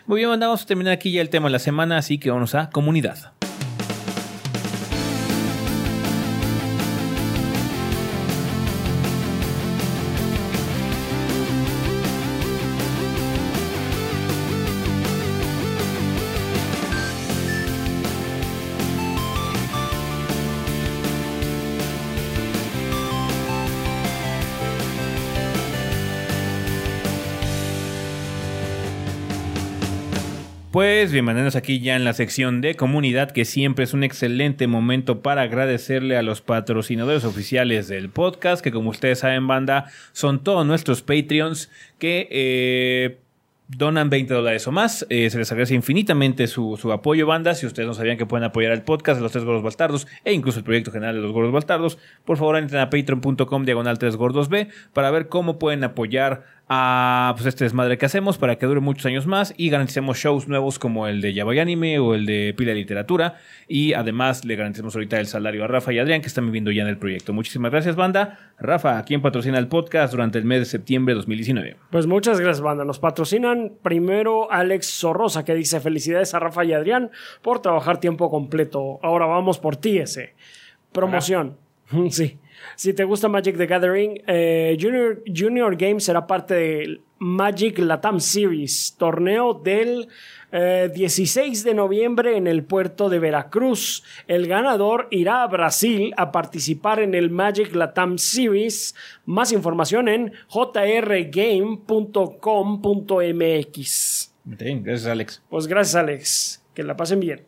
Muy 0.07 0.21
bien, 0.21 0.31
vamos 0.41 0.63
a 0.63 0.67
terminar 0.67 0.95
aquí 0.95 1.13
ya 1.13 1.21
el 1.21 1.29
tema 1.29 1.49
de 1.49 1.53
la 1.53 1.59
semana, 1.59 1.99
así 1.99 2.19
que 2.19 2.31
vamos 2.31 2.55
a 2.55 2.71
comunidad. 2.71 3.35
Pues 30.75 31.13
bienvenidos 31.13 31.55
aquí 31.55 31.79
ya 31.79 31.95
en 31.95 32.03
la 32.03 32.15
sección 32.15 32.61
de 32.61 32.75
comunidad, 32.75 33.31
que 33.31 33.45
siempre 33.45 33.85
es 33.85 33.95
un 33.95 34.03
excelente 34.03 34.67
momento 34.67 35.23
para 35.23 35.43
agradecerle 35.43 36.17
a 36.17 36.23
los 36.23 36.41
patrocinadores 36.41 37.25
oficiales 37.25 37.87
del 37.87 38.11
podcast, 38.11 38.61
que 38.61 38.73
como 38.73 38.91
ustedes 38.91 39.21
saben, 39.21 39.47
banda, 39.47 39.85
son 40.11 40.43
todos 40.43 40.67
nuestros 40.67 41.01
Patreons 41.03 41.71
que 42.01 42.27
eh, 42.29 43.21
donan 43.69 44.11
20 44.11 44.35
dólares 44.35 44.67
o 44.67 44.73
más. 44.73 45.07
Eh, 45.11 45.31
se 45.31 45.39
les 45.39 45.53
agradece 45.53 45.77
infinitamente 45.77 46.49
su, 46.49 46.77
su 46.77 46.91
apoyo, 46.91 47.27
banda. 47.27 47.55
Si 47.55 47.67
ustedes 47.67 47.87
no 47.87 47.95
sabían 47.95 48.17
que 48.17 48.27
pueden 48.27 48.43
apoyar 48.43 48.73
al 48.73 48.83
podcast 48.83 49.19
de 49.19 49.23
los 49.23 49.31
Tres 49.31 49.45
Gordos 49.45 49.63
Bastardos 49.63 50.09
e 50.25 50.33
incluso 50.33 50.59
el 50.59 50.65
proyecto 50.65 50.91
general 50.91 51.15
de 51.15 51.23
los 51.23 51.31
Gordos 51.31 51.53
Bastardos, 51.53 51.99
por 52.25 52.37
favor 52.37 52.57
entren 52.57 52.81
a 52.81 52.91
patreon.com 52.91 53.65
diagonal 53.65 53.99
3 53.99 54.17
gordos 54.17 54.49
B 54.49 54.69
para 54.93 55.13
ver 55.13 55.29
cómo 55.29 55.59
pueden 55.59 55.85
apoyar 55.85 56.45
a 56.69 57.33
pues, 57.37 57.47
este 57.47 57.65
desmadre 57.65 57.99
que 57.99 58.07
hacemos 58.07 58.39
para 58.39 58.57
que 58.57 58.65
dure 58.65 58.81
muchos 58.81 59.05
años 59.07 59.27
más 59.27 59.53
y 59.57 59.69
garanticemos 59.69 60.17
shows 60.19 60.49
nuevos 60.49 60.79
como 60.79 61.07
el 61.07 61.21
de 61.21 61.35
Yaboy 61.35 61.59
Anime 61.59 61.99
o 61.99 62.15
el 62.15 62.25
de 62.25 62.55
Pila 62.57 62.71
de 62.71 62.77
Literatura 62.77 63.37
y 63.69 63.93
además 63.93 64.45
le 64.45 64.57
garanticemos 64.57 64.95
ahorita 64.95 65.21
el 65.21 65.27
salario 65.27 65.65
a 65.65 65.67
Rafa 65.67 65.93
y 65.93 65.99
Adrián 65.99 66.23
que 66.23 66.29
están 66.29 66.47
viviendo 66.47 66.71
ya 66.71 66.83
en 66.83 66.89
el 66.89 66.97
proyecto. 66.97 67.33
Muchísimas 67.33 67.71
gracias 67.71 67.97
banda. 67.97 68.53
Rafa, 68.59 69.03
¿quién 69.05 69.21
patrocina 69.21 69.59
el 69.59 69.69
podcast 69.69 70.13
durante 70.13 70.39
el 70.39 70.45
mes 70.45 70.61
de 70.61 70.65
septiembre 70.65 71.13
de 71.13 71.17
2019? 71.17 71.77
Pues 71.91 72.07
muchas 72.07 72.41
gracias, 72.41 72.63
banda. 72.63 72.85
Nos 72.85 72.99
patrocinan 72.99 73.73
primero 73.83 74.51
Alex 74.51 74.87
Sorrosa, 74.87 75.45
que 75.45 75.55
dice 75.55 75.81
felicidades 75.81 76.35
a 76.35 76.39
Rafa 76.39 76.65
y 76.65 76.73
Adrián 76.73 77.11
por 77.43 77.61
trabajar 77.61 78.01
tiempo 78.01 78.31
completo. 78.31 79.01
Ahora 79.03 79.27
vamos 79.27 79.59
por 79.59 79.77
ti 79.77 79.99
ese. 79.99 80.35
Promoción. 80.93 81.59
Sí. 82.11 82.39
Si 82.77 82.93
te 82.93 83.05
gusta 83.05 83.29
Magic 83.29 83.57
the 83.57 83.67
Gathering, 83.67 84.23
eh, 84.27 84.77
Junior, 84.81 85.23
Junior 85.27 85.77
Game 85.77 86.01
será 86.01 86.27
parte 86.27 86.55
del 86.55 87.01
Magic 87.19 87.79
Latam 87.79 88.21
Series, 88.21 88.97
torneo 88.99 89.55
del 89.55 90.09
eh, 90.53 90.91
16 90.95 91.65
de 91.65 91.75
noviembre 91.75 92.37
en 92.37 92.47
el 92.47 92.63
puerto 92.65 93.09
de 93.09 93.19
Veracruz. 93.19 94.05
El 94.29 94.47
ganador 94.47 95.09
irá 95.11 95.43
a 95.43 95.49
Brasil 95.49 96.13
a 96.17 96.31
participar 96.31 97.01
en 97.01 97.15
el 97.15 97.31
Magic 97.31 97.75
Latam 97.75 98.19
Series. 98.19 98.95
Más 99.25 99.51
información 99.53 100.09
en 100.09 100.33
jrgame.com.mx. 100.49 101.85
Bien, 104.45 104.85
gracias 104.85 105.11
Alex. 105.11 105.43
Pues 105.49 105.67
gracias, 105.67 105.95
Alex. 105.97 106.63
Que 106.75 106.83
la 106.83 106.97
pasen 106.97 107.21
bien. 107.21 107.47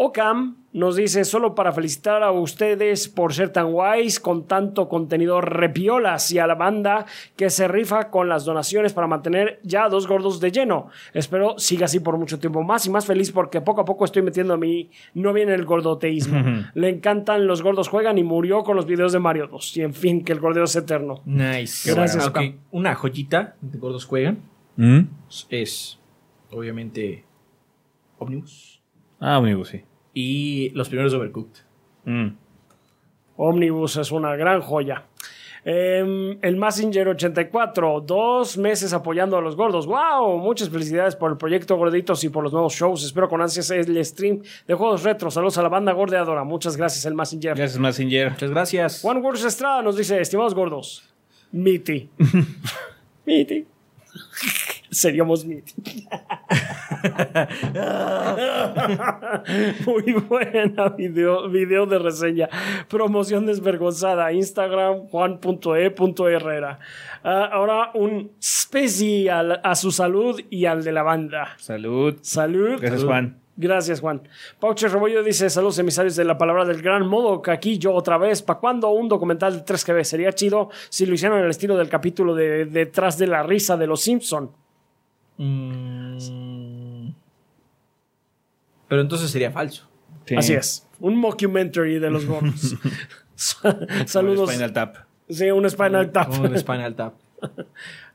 Ocam 0.00 0.54
nos 0.72 0.94
dice 0.94 1.24
solo 1.24 1.56
para 1.56 1.72
felicitar 1.72 2.22
a 2.22 2.30
ustedes 2.30 3.08
por 3.08 3.34
ser 3.34 3.48
tan 3.48 3.72
guays 3.72 4.20
con 4.20 4.46
tanto 4.46 4.88
contenido 4.88 5.40
repiolas 5.40 6.30
y 6.30 6.38
a 6.38 6.46
la 6.46 6.54
banda 6.54 7.04
que 7.34 7.50
se 7.50 7.66
rifa 7.66 8.08
con 8.08 8.28
las 8.28 8.44
donaciones 8.44 8.92
para 8.92 9.08
mantener 9.08 9.58
ya 9.64 9.86
a 9.86 9.88
dos 9.88 10.06
gordos 10.06 10.38
de 10.38 10.52
lleno. 10.52 10.86
Espero 11.14 11.58
siga 11.58 11.86
así 11.86 11.98
por 11.98 12.16
mucho 12.16 12.38
tiempo 12.38 12.62
más 12.62 12.86
y 12.86 12.90
más 12.90 13.06
feliz 13.06 13.32
porque 13.32 13.60
poco 13.60 13.80
a 13.80 13.84
poco 13.84 14.04
estoy 14.04 14.22
metiendo 14.22 14.54
a 14.54 14.56
mi 14.56 14.88
novia 15.14 15.42
en 15.42 15.50
el 15.50 15.64
gordoteísmo. 15.64 16.44
Le 16.74 16.88
encantan 16.90 17.48
los 17.48 17.62
gordos 17.62 17.88
juegan 17.88 18.18
y 18.18 18.22
murió 18.22 18.62
con 18.62 18.76
los 18.76 18.86
videos 18.86 19.10
de 19.12 19.18
Mario 19.18 19.48
2. 19.48 19.76
Y 19.78 19.82
en 19.82 19.94
fin, 19.94 20.22
que 20.24 20.30
el 20.32 20.38
gordeo 20.38 20.62
es 20.62 20.76
eterno. 20.76 21.22
Nice. 21.24 21.92
Gracias, 21.92 22.24
Ok, 22.24 22.30
Ocam. 22.36 22.54
Una 22.70 22.94
joyita 22.94 23.56
de 23.60 23.78
gordos 23.78 24.04
juegan 24.04 24.38
¿Mm? 24.76 25.00
es 25.50 25.98
obviamente 26.52 27.24
Omnibus 28.18 28.80
Ah, 29.20 29.38
Omnibus, 29.40 29.70
sí. 29.70 29.82
Y 30.20 30.70
los 30.70 30.88
primeros 30.88 31.14
Overcooked. 31.14 31.60
Mm. 32.04 32.30
Omnibus 33.36 33.98
es 33.98 34.10
una 34.10 34.34
gran 34.34 34.60
joya. 34.60 35.04
Em, 35.64 36.36
el 36.42 36.56
Messenger 36.56 37.08
84, 37.10 38.00
dos 38.00 38.58
meses 38.58 38.92
apoyando 38.92 39.36
a 39.36 39.40
los 39.40 39.54
gordos. 39.54 39.86
¡Wow! 39.86 40.38
Muchas 40.38 40.70
felicidades 40.70 41.14
por 41.14 41.30
el 41.30 41.36
proyecto 41.36 41.76
Gorditos 41.76 42.24
y 42.24 42.30
por 42.30 42.42
los 42.42 42.52
nuevos 42.52 42.74
shows. 42.74 43.04
Espero 43.04 43.28
con 43.28 43.40
ansias 43.40 43.70
el 43.70 44.04
stream 44.04 44.42
de 44.66 44.74
juegos 44.74 45.04
retro. 45.04 45.30
Saludos 45.30 45.56
a 45.58 45.62
la 45.62 45.68
banda 45.68 45.92
gordeadora. 45.92 46.42
Muchas 46.42 46.76
gracias, 46.76 47.06
el 47.06 47.14
Messenger. 47.14 47.54
Gracias, 47.54 47.78
Messenger. 47.78 48.30
Muchas 48.32 48.50
gracias. 48.50 49.00
Juan 49.02 49.18
Wars 49.18 49.44
Estrada 49.44 49.82
nos 49.82 49.96
dice: 49.96 50.20
Estimados 50.20 50.52
gordos, 50.52 51.08
Miti. 51.52 52.10
Miti. 53.24 53.66
Seríamos 54.90 55.44
Miti. 55.44 55.74
Muy 59.86 60.12
buena 60.28 60.88
video, 60.90 61.48
video 61.48 61.86
de 61.86 61.98
reseña. 61.98 62.48
Promoción 62.88 63.46
desvergonzada. 63.46 64.32
Instagram 64.32 65.08
juan.e.herrera. 65.08 66.78
Ah, 67.24 67.48
ahora 67.52 67.90
un 67.94 68.30
especial 68.40 69.60
a 69.62 69.74
su 69.74 69.90
salud 69.90 70.40
y 70.50 70.66
al 70.66 70.84
de 70.84 70.92
la 70.92 71.02
banda. 71.02 71.54
Salud. 71.58 72.16
Salud. 72.22 72.78
Gracias, 72.80 73.04
Juan. 73.04 73.38
Gracias, 73.56 74.00
Juan. 74.00 74.22
Pauche 74.60 74.86
Rebollo 74.86 75.24
dice: 75.24 75.50
Saludos 75.50 75.80
emisarios 75.80 76.14
de 76.14 76.24
la 76.24 76.38
palabra 76.38 76.64
del 76.64 76.80
gran 76.80 77.04
modo. 77.06 77.42
Que 77.42 77.50
aquí 77.50 77.78
yo 77.78 77.92
otra 77.92 78.16
vez. 78.16 78.42
¿Para 78.42 78.60
cuándo 78.60 78.88
un 78.90 79.08
documental 79.08 79.56
de 79.56 79.64
3GB? 79.64 80.04
Sería 80.04 80.32
chido 80.32 80.70
si 80.88 81.06
lo 81.06 81.14
hicieran 81.14 81.38
en 81.38 81.44
el 81.44 81.50
estilo 81.50 81.76
del 81.76 81.88
capítulo 81.88 82.36
de 82.36 82.66
Detrás 82.66 83.18
de 83.18 83.26
la 83.26 83.42
risa 83.42 83.76
de 83.76 83.88
los 83.88 84.00
Simpson. 84.00 84.52
Mm. 85.38 85.97
Pero 88.88 89.02
entonces 89.02 89.30
sería 89.30 89.50
falso. 89.50 89.88
Sí. 90.26 90.36
Así 90.36 90.54
es. 90.54 90.86
Un 91.00 91.16
mockumentary 91.16 91.98
de 91.98 92.10
los 92.10 92.26
gordos. 92.26 92.74
saludos. 94.06 94.50
Spinal 94.50 94.72
Tap. 94.72 94.96
Sí, 95.28 95.50
un 95.50 95.68
Spinal 95.68 96.10
Tap. 96.10 96.30
Un 96.40 96.58
Spinal 96.58 96.94
Tap. 96.94 97.14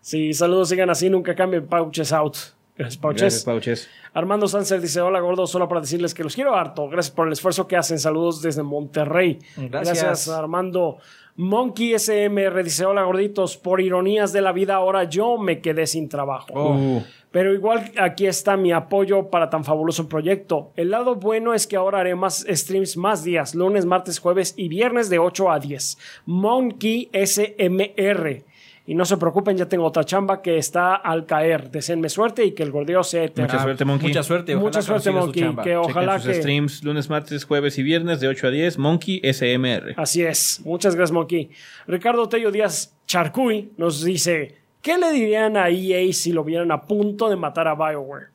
Sí, 0.01 0.33
saludos, 0.33 0.69
sigan 0.69 0.89
así, 0.89 1.09
nunca 1.09 1.33
cambien, 1.33 1.65
Pouches 1.65 2.11
out. 2.11 2.35
Gracias, 2.75 2.97
Pauches. 2.97 3.21
Gracias, 3.21 3.43
Pauches. 3.43 3.89
Armando 4.13 4.47
Sánchez 4.47 4.81
dice: 4.81 4.99
Hola 4.99 5.19
gordo, 5.19 5.45
solo 5.45 5.67
para 5.67 5.81
decirles 5.81 6.13
que 6.13 6.23
los 6.23 6.33
quiero 6.33 6.55
harto. 6.55 6.89
Gracias 6.89 7.13
por 7.13 7.27
el 7.27 7.33
esfuerzo 7.33 7.67
que 7.67 7.77
hacen. 7.77 7.99
Saludos 7.99 8.41
desde 8.41 8.63
Monterrey. 8.63 9.39
Gracias. 9.55 10.27
Armando. 10.27 10.97
Monkey 11.35 11.97
SMR 11.97 12.63
dice: 12.63 12.85
Hola 12.85 13.03
gorditos, 13.03 13.57
por 13.57 13.81
ironías 13.81 14.33
de 14.33 14.41
la 14.41 14.51
vida, 14.51 14.75
ahora 14.75 15.05
yo 15.05 15.37
me 15.37 15.61
quedé 15.61 15.87
sin 15.87 16.09
trabajo. 16.09 16.53
Oh. 16.53 16.75
Uh, 16.75 17.03
Pero 17.31 17.53
igual 17.53 17.91
aquí 17.97 18.27
está 18.27 18.55
mi 18.55 18.71
apoyo 18.71 19.29
para 19.29 19.49
tan 19.49 19.63
fabuloso 19.63 20.07
proyecto. 20.07 20.71
El 20.75 20.91
lado 20.91 21.15
bueno 21.15 21.55
es 21.55 21.65
que 21.65 21.75
ahora 21.75 22.01
haré 22.01 22.13
más 22.15 22.45
streams 22.47 22.97
más 22.97 23.23
días, 23.23 23.55
lunes, 23.55 23.85
martes, 23.85 24.19
jueves 24.19 24.53
y 24.57 24.67
viernes 24.67 25.09
de 25.09 25.17
8 25.17 25.51
a 25.51 25.59
10. 25.59 25.97
Monkey 26.27 27.09
SMR. 27.13 28.43
Y 28.85 28.95
no 28.95 29.05
se 29.05 29.15
preocupen, 29.15 29.55
ya 29.55 29.65
tengo 29.65 29.85
otra 29.85 30.03
chamba 30.03 30.41
que 30.41 30.57
está 30.57 30.95
al 30.95 31.25
caer. 31.25 31.71
Deseenme 31.71 32.09
suerte 32.09 32.43
y 32.43 32.51
que 32.51 32.63
el 32.63 32.71
gordeo 32.71 33.01
sea 33.03 33.23
eterno. 33.23 33.49
Mucha 33.49 33.63
suerte, 33.63 33.85
Monkey. 33.85 34.07
Mucha 34.09 34.23
suerte. 34.23 34.55
ojalá 34.55 34.65
Mucha 34.65 34.81
suerte, 34.81 35.11
Monkey. 35.11 35.55
Que 35.63 35.77
ojalá 35.77 36.19
sus 36.19 36.31
que. 36.31 36.41
streams 36.41 36.83
lunes, 36.83 37.09
martes, 37.09 37.45
jueves 37.45 37.77
y 37.77 37.83
viernes 37.83 38.19
de 38.19 38.27
8 38.27 38.47
a 38.47 38.51
10. 38.51 38.77
Monkey 38.79 39.21
SMR. 39.23 39.93
Así 39.95 40.23
es. 40.23 40.59
Muchas 40.65 40.95
gracias, 40.95 41.13
Monkey. 41.13 41.49
Ricardo 41.87 42.27
Tello 42.27 42.51
Díaz 42.51 42.93
Charcuy 43.07 43.71
nos 43.77 44.03
dice: 44.03 44.57
¿Qué 44.81 44.97
le 44.97 45.13
dirían 45.13 45.55
a 45.55 45.69
EA 45.69 46.11
si 46.11 46.33
lo 46.33 46.43
vieran 46.43 46.69
a 46.73 46.81
punto 46.81 47.29
de 47.29 47.37
matar 47.37 47.69
a 47.69 47.75
BioWare? 47.75 48.27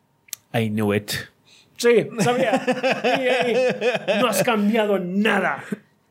I 0.55 0.71
knew 0.71 0.95
it. 0.95 1.13
Sí, 1.77 2.09
sabía. 2.21 2.53
EA, 3.05 4.19
no 4.21 4.29
has 4.29 4.43
cambiado 4.43 4.99
nada. 4.99 5.63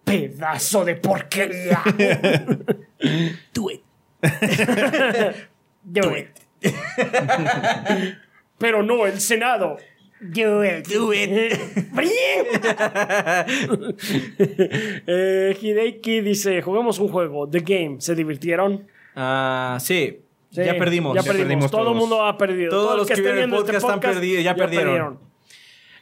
Pedazo 0.03 0.85
de 0.85 0.95
porquería. 0.95 1.81
Do 3.53 3.71
it. 3.71 3.81
Do 5.84 6.15
it. 6.18 6.30
Pero 8.57 8.84
no 8.84 9.05
el 9.05 9.20
Senado. 9.20 9.78
Do 10.20 10.63
it. 10.65 10.88
Do 10.88 11.13
it. 11.13 11.30
eh, 15.07 15.57
Hideki 15.61 16.22
dice: 16.22 16.61
Juguemos 16.61 16.99
un 16.99 17.09
juego. 17.09 17.47
The 17.47 17.59
Game. 17.59 17.97
¿Se 18.01 18.15
divirtieron? 18.15 18.88
Ah, 19.15 19.78
sí. 19.80 20.22
Sí, 20.49 20.63
Ya 20.63 20.78
perdimos. 20.78 21.13
Ya 21.15 21.22
Ya 21.22 21.28
perdimos. 21.28 21.47
perdimos 21.47 21.72
Todo 21.72 21.82
el 21.82 21.86
todos. 21.88 21.97
mundo 21.97 22.26
ha 22.26 22.38
perdido. 22.38 22.70
Todos 22.72 22.97
los 22.97 23.07
que 23.07 23.13
esté 23.13 23.22
vieron 23.22 23.39
el 23.39 23.45
viendo 23.49 23.57
este 23.65 23.74
podcast 23.74 23.93
han 23.93 23.99
perdido, 23.99 24.41
ya 24.41 24.55
perdieron. 24.55 25.20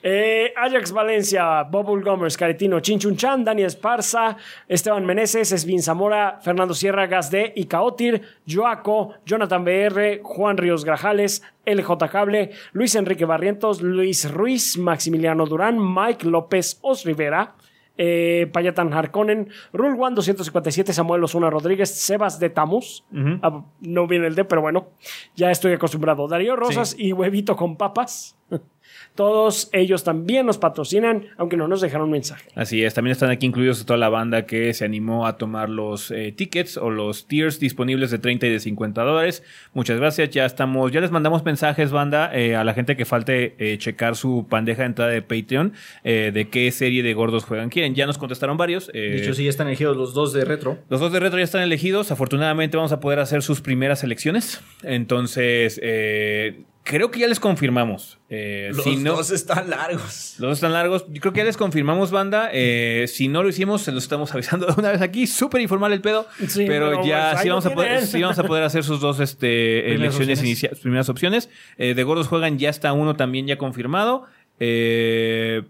Eh, 0.08 0.54
Ajax 0.56 0.92
Valencia, 0.92 1.64
Bubble 1.64 2.04
Gomers, 2.04 2.38
Caretino, 2.38 2.80
Chinchun 2.80 3.18
Chan, 3.18 3.44
Dani 3.44 3.64
Esparza, 3.64 4.38
Esteban 4.68 5.04
Meneses, 5.04 5.52
Esvin 5.52 5.82
Zamora, 5.82 6.38
Fernando 6.44 6.76
Sierra, 6.76 7.08
Gasde 7.08 7.52
y 7.56 7.66
Caotir, 7.66 8.22
Joaco, 8.48 9.16
Jonathan 9.26 9.66
BR, 9.66 10.20
Juan 10.22 10.58
Ríos 10.58 10.86
Grajales, 10.86 11.42
LJ 11.66 12.08
Cable, 12.12 12.52
Luis 12.74 12.94
Enrique 12.94 13.26
Barrientos, 13.26 13.82
Luis 13.82 14.32
Ruiz, 14.32 14.78
Maximiliano 14.78 15.48
Durán, 15.48 15.80
Mike 15.80 16.28
López 16.28 16.78
Os 16.84 17.04
Rivera, 17.04 17.56
eh, 17.98 18.48
Payatan 18.54 18.94
Harkonnen, 18.94 19.50
Rule 19.74 19.98
One 20.00 20.14
257, 20.14 20.94
Samuel 20.94 21.24
Osuna 21.24 21.50
Rodríguez, 21.50 21.90
Sebas 21.90 22.40
de 22.40 22.52
Tamus, 22.52 23.06
Ah, 23.42 23.64
no 23.80 24.06
viene 24.06 24.28
el 24.28 24.36
D, 24.36 24.46
pero 24.46 24.62
bueno, 24.62 24.90
ya 25.36 25.50
estoy 25.50 25.74
acostumbrado. 25.74 26.28
Darío 26.28 26.56
Rosas 26.56 26.96
y 26.96 27.12
Huevito 27.12 27.56
con 27.56 27.76
Papas. 27.76 28.38
Todos 29.16 29.70
ellos 29.72 30.04
también 30.04 30.46
nos 30.46 30.58
patrocinan, 30.58 31.28
aunque 31.38 31.56
no 31.58 31.68
nos 31.68 31.82
dejaron 31.82 32.12
mensaje. 32.12 32.50
Así 32.54 32.84
es, 32.84 32.94
también 32.94 33.14
están 33.14 33.30
aquí 33.30 33.46
incluidos 33.46 33.86
toda 33.86 33.98
la 33.98 34.10
banda 34.10 34.46
que 34.46 34.74
se 34.74 34.84
animó 34.86 35.26
a 35.26 35.38
tomar 35.38 35.70
los 35.70 36.12
eh, 36.12 36.34
tickets 36.36 36.78
o 36.78 36.90
los 36.90 37.26
tiers 37.28 37.60
disponibles 37.60 38.12
de 38.12 38.20
30 38.20 38.48
y 38.48 38.50
de 38.52 38.60
50 38.60 39.02
dólares. 39.04 39.44
Muchas 39.74 39.98
gracias, 40.00 40.30
ya 40.32 40.46
estamos, 40.46 40.92
ya 40.92 41.00
les 41.02 41.12
mandamos 41.12 41.46
mensajes, 41.46 41.92
banda, 41.92 42.30
eh, 42.38 42.56
a 42.56 42.64
la 42.64 42.74
gente 42.74 42.96
que 42.98 43.06
falte 43.06 43.56
eh, 43.58 43.78
checar 43.78 44.16
su 44.16 44.46
bandeja 44.50 44.82
de 44.82 44.88
entrada 44.88 45.12
de 45.12 45.22
Patreon 45.22 45.74
eh, 46.04 46.32
de 46.34 46.50
qué 46.50 46.70
serie 46.72 47.02
de 47.02 47.14
gordos 47.14 47.46
juegan 47.46 47.70
quieren. 47.70 47.96
Ya 47.96 48.06
nos 48.06 48.18
contestaron 48.18 48.58
varios. 48.58 48.90
eh, 48.94 49.00
De 49.12 49.18
hecho, 49.20 49.34
sí, 49.34 49.44
ya 49.46 49.50
están 49.50 49.68
elegidos 49.68 49.96
los 49.96 50.14
dos 50.14 50.34
de 50.34 50.44
retro. 50.44 50.78
Los 50.90 51.00
dos 51.00 51.14
de 51.14 51.20
retro 51.22 51.38
ya 51.40 51.46
están 51.46 51.62
elegidos. 51.62 52.12
Afortunadamente 52.12 52.76
vamos 52.76 52.92
a 52.92 53.00
poder 53.00 53.20
hacer 53.20 53.42
sus 53.44 53.62
primeras 53.62 54.04
elecciones. 54.04 54.62
Entonces, 54.84 55.80
eh, 55.84 56.64
creo 56.86 57.10
que 57.12 57.20
ya 57.20 57.28
les 57.28 57.40
confirmamos. 57.40 58.20
Eh, 58.30 58.70
Los 58.72 58.84
si 58.84 58.96
no, 58.98 59.16
dos 59.16 59.32
están 59.32 59.70
largos. 59.72 60.36
los 60.38 60.50
dos 60.50 60.58
están 60.58 60.72
largos. 60.72 61.06
Yo 61.10 61.20
creo 61.20 61.34
que 61.34 61.40
ya 61.40 61.44
les 61.44 61.58
confirmamos, 61.58 62.12
banda. 62.12 62.50
Eh, 62.54 63.06
si 63.08 63.28
no 63.28 63.42
lo 63.44 63.50
hicimos, 63.50 63.82
se 63.82 63.92
los 63.92 64.04
estamos 64.04 64.32
avisando 64.34 64.68
de 64.68 64.74
una 64.78 64.92
vez 64.92 65.02
aquí. 65.02 65.28
Súper 65.28 65.62
informal 65.62 65.92
el 65.92 66.02
pedo. 66.02 66.28
Sí, 66.48 66.66
pero, 66.68 66.92
pero, 66.92 67.06
ya 67.06 67.32
pues, 67.32 67.42
sí 67.42 67.50
vamos, 67.50 67.66
a 67.66 67.74
poder, 67.74 67.90
tienen. 67.90 68.08
sí 68.08 68.22
vamos 68.22 68.40
a 68.40 68.44
poder 68.44 68.64
hacer 68.64 68.84
sus 68.84 69.02
dos 69.02 69.20
este, 69.20 69.94
elecciones 69.94 70.14
opciones. 70.16 70.40
iniciales, 70.44 70.80
primeras 70.80 71.10
opciones. 71.10 71.50
Eh, 71.78 71.96
de 71.96 72.04
Gordos 72.04 72.28
Juegan 72.28 72.60
ya 72.60 72.70
está 72.70 72.94
uno 72.94 73.16
también 73.16 73.48
ya 73.48 73.58
confirmado. 73.58 74.26
Eh, 74.60 75.64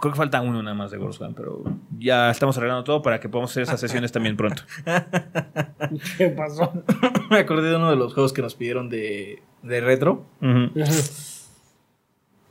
creo 0.00 0.12
que 0.12 0.18
falta 0.18 0.40
uno 0.40 0.60
nada 0.60 0.74
más 0.74 0.90
de 0.90 0.98
Gordos 0.98 1.18
Juegan, 1.18 1.34
pero 1.36 1.62
ya 2.00 2.32
estamos 2.32 2.58
arreglando 2.58 2.82
todo 2.82 3.00
para 3.00 3.20
que 3.20 3.28
podamos 3.28 3.52
hacer 3.52 3.62
esas 3.62 3.78
sesiones 3.78 4.10
también 4.10 4.36
pronto. 4.36 4.64
¿Qué 6.18 6.30
pasó? 6.30 6.72
Me 7.30 7.38
acordé 7.38 7.70
de 7.70 7.76
uno 7.76 7.90
de 7.90 7.96
los 7.96 8.12
juegos 8.12 8.32
que 8.32 8.42
nos 8.42 8.56
pidieron 8.56 8.88
de, 8.88 9.40
de 9.62 9.80
retro. 9.80 10.26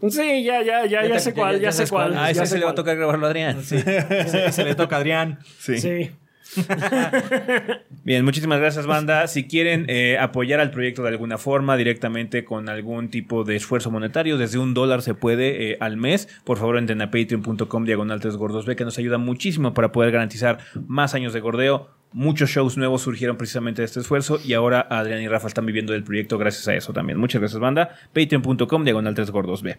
Sí, 0.09 0.43
ya, 0.43 0.63
ya, 0.63 0.85
ya, 0.85 1.05
Ya 1.05 1.19
sé 1.19 1.33
cuál, 1.33 1.57
ya 1.57 1.65
ya, 1.65 1.71
sé 1.71 1.87
cuál. 1.87 2.11
cuál. 2.11 2.23
Ah, 2.23 2.31
ya 2.31 2.43
ese 2.43 2.53
se 2.53 2.59
le 2.59 2.65
va 2.65 2.71
a 2.71 2.75
tocar 2.75 2.97
grabarlo 2.97 3.27
a 3.27 3.29
Adrián. 3.29 3.63
Sí. 3.63 3.77
se, 4.27 4.51
se 4.51 4.63
le 4.63 4.75
toca 4.75 4.95
a 4.95 4.99
Adrián. 4.99 5.39
Sí. 5.59 5.77
Sí. 5.77 6.11
Bien, 8.03 8.25
muchísimas 8.25 8.59
gracias, 8.59 8.85
banda. 8.85 9.27
Si 9.27 9.47
quieren 9.47 9.85
eh, 9.87 10.17
apoyar 10.19 10.59
al 10.59 10.71
proyecto 10.71 11.03
de 11.03 11.09
alguna 11.09 11.37
forma, 11.37 11.77
directamente 11.77 12.43
con 12.43 12.67
algún 12.67 13.09
tipo 13.09 13.43
de 13.43 13.55
esfuerzo 13.55 13.91
monetario, 13.91 14.37
desde 14.37 14.57
un 14.57 14.73
dólar 14.73 15.01
se 15.01 15.13
puede 15.13 15.71
eh, 15.71 15.77
al 15.79 15.97
mes. 15.97 16.27
Por 16.43 16.57
favor, 16.57 16.77
entren 16.77 17.01
a 17.01 17.11
patreon.com 17.11 17.85
diagonal 17.85 18.19
3 18.19 18.35
gordos 18.37 18.65
B, 18.65 18.75
que 18.75 18.85
nos 18.85 18.97
ayuda 18.97 19.17
muchísimo 19.17 19.73
para 19.73 19.91
poder 19.91 20.11
garantizar 20.11 20.59
más 20.87 21.13
años 21.13 21.33
de 21.33 21.39
gordeo. 21.39 21.89
Muchos 22.13 22.49
shows 22.49 22.77
nuevos 22.77 23.01
surgieron 23.03 23.37
precisamente 23.37 23.81
de 23.81 23.85
este 23.85 24.01
esfuerzo 24.01 24.37
y 24.43 24.51
ahora 24.53 24.85
Adrián 24.89 25.21
y 25.21 25.27
Rafa 25.29 25.47
están 25.47 25.65
viviendo 25.65 25.93
del 25.93 26.03
proyecto 26.03 26.37
gracias 26.37 26.67
a 26.67 26.75
eso 26.75 26.91
también. 26.91 27.17
Muchas 27.17 27.39
gracias, 27.39 27.59
banda. 27.61 27.95
Patreon.com 28.13 28.83
diagonal 28.83 29.13
3 29.15 29.31
gordos 29.31 29.61
B. 29.61 29.77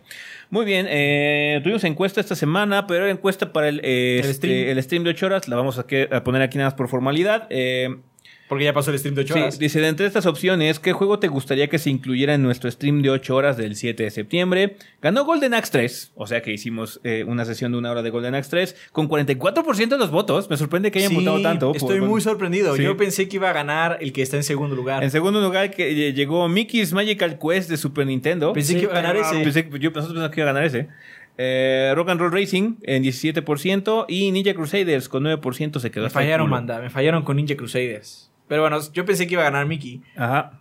Muy 0.49 0.65
bien, 0.65 0.87
eh, 0.89 1.61
tuvimos 1.63 1.85
encuesta 1.85 2.21
esta 2.23 2.35
semana, 2.35 2.87
pero 2.87 3.05
era 3.05 3.13
encuesta 3.13 3.53
para 3.53 3.69
el, 3.69 3.81
eh, 3.85 4.15
El 4.15 4.31
este, 4.31 4.35
stream. 4.35 4.69
el 4.71 4.83
stream 4.83 5.05
de 5.05 5.11
8 5.11 5.27
horas. 5.27 5.49
La 5.49 5.57
vamos 5.57 5.79
a, 5.79 5.87
que- 5.87 6.09
a 6.11 6.25
poner 6.25 6.41
aquí 6.41 6.57
nada 6.57 6.69
más 6.71 6.75
por 6.75 6.89
formalidad. 6.89 7.47
Eh, 7.51 7.97
Porque 8.53 8.65
ya 8.67 8.75
pasó 8.75 8.91
el 8.91 8.99
stream 8.99 9.15
de 9.15 9.23
8 9.23 9.33
Sí, 9.33 9.41
horas. 9.41 9.59
dice, 9.59 9.81
de 9.81 9.89
entre 9.89 10.05
estas 10.05 10.27
opciones, 10.27 10.79
¿qué 10.79 10.93
juego 10.93 11.19
te 11.19 11.29
gustaría 11.29 11.69
que 11.69 11.79
se 11.79 11.89
incluyera 11.89 12.35
en 12.35 12.43
nuestro 12.43 12.71
stream 12.71 13.01
de 13.01 13.09
8 13.09 13.35
horas 13.35 13.57
del 13.57 13.77
7 13.77 14.03
de 14.03 14.11
septiembre? 14.11 14.77
Ganó 15.01 15.25
Golden 15.25 15.55
Axe 15.55 15.73
3, 15.73 16.13
o 16.17 16.27
sea 16.27 16.43
que 16.43 16.53
hicimos 16.53 17.01
eh, 17.03 17.25
una 17.27 17.47
sesión 17.47 17.73
de 17.73 17.79
una 17.79 17.91
hora 17.91 18.03
de 18.03 18.11
Golden 18.11 18.35
Axe 18.35 18.51
3 18.51 18.77
con 18.93 19.09
44% 19.09 19.89
de 19.89 19.97
los 19.97 20.11
votos. 20.11 20.51
Me 20.51 20.59
sorprende 20.59 20.91
que 20.91 20.99
hayan 20.99 21.13
Sí, 21.13 21.17
votado 21.17 21.41
tanto. 21.41 21.73
Estoy 21.75 22.01
por- 22.01 22.09
muy 22.11 22.21
sorprendido. 22.21 22.77
Sí. 22.77 22.83
Yo 22.83 22.95
pensé 22.99 23.27
que 23.27 23.37
iba 23.37 23.49
a 23.49 23.55
ganar 23.55 23.97
el 24.03 24.13
que 24.13 24.21
está 24.21 24.37
en 24.37 24.45
segundo 24.45 24.77
lugar. 24.77 25.03
En 25.03 25.11
segundo 25.11 25.41
lugar, 25.41 25.71
que 25.71 26.09
eh, 26.09 26.13
llegó 26.13 26.47
Mickey's 26.51 26.93
Magical 26.93 27.39
Quest 27.39 27.71
de 27.71 27.79
Super 27.79 28.07
Nintendo. 28.07 28.53
Pensé 28.53 28.75
Sí, 28.75 28.79
que 28.81 28.85
iba 28.85 28.93
a 28.93 28.97
ganar 29.01 29.17
ese. 29.17 29.37
Pensé- 29.43 29.79
yo 29.81 29.95
pensamos 29.95 30.29
que 30.29 30.41
iba 30.43 30.51
a 30.51 30.53
ganar 30.53 30.67
ese. 30.67 30.89
Eh, 31.39 31.93
Rock 31.97 32.11
and 32.11 32.21
Roll 32.21 32.31
Racing 32.33 32.75
en 32.83 33.03
17% 33.03 34.05
y 34.07 34.31
Ninja 34.33 34.53
Crusaders 34.53 35.09
con 35.09 35.25
9% 35.25 35.81
se 35.81 35.91
quedó 35.91 36.05
Me 36.05 36.11
fallaron, 36.11 36.51
manda. 36.51 36.79
Me 36.81 36.91
fallaron 36.91 37.23
con 37.25 37.37
Ninja 37.37 37.57
Crusaders. 37.57 38.29
Pero 38.53 38.61
bueno, 38.65 38.79
yo 38.93 39.07
pensé 39.07 39.27
que 39.27 39.33
iba 39.33 39.41
a 39.41 39.47
ganar 39.47 39.65
Mickey. 39.65 40.03
Ajá. 40.15 40.61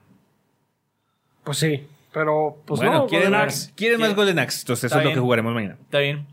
Pues 1.43 1.57
sí, 1.57 1.83
pero 2.13 2.57
pues 2.65 2.79
bueno, 2.79 2.99
no, 2.99 3.07
¿quieren, 3.07 3.29
Golden 3.31 3.45
más, 3.45 3.53
Axe. 3.65 3.73
¿quieren 3.75 3.99
más 3.99 4.07
¿Quieren? 4.07 4.15
Golden 4.15 4.39
Axe? 4.39 4.59
Entonces 4.61 4.83
eso 4.85 4.87
Está 4.87 4.99
es 4.99 5.03
lo 5.03 5.09
bien. 5.09 5.15
que 5.15 5.21
jugaremos 5.21 5.53
mañana. 5.53 5.77
Está 5.81 5.99
bien. 5.99 6.25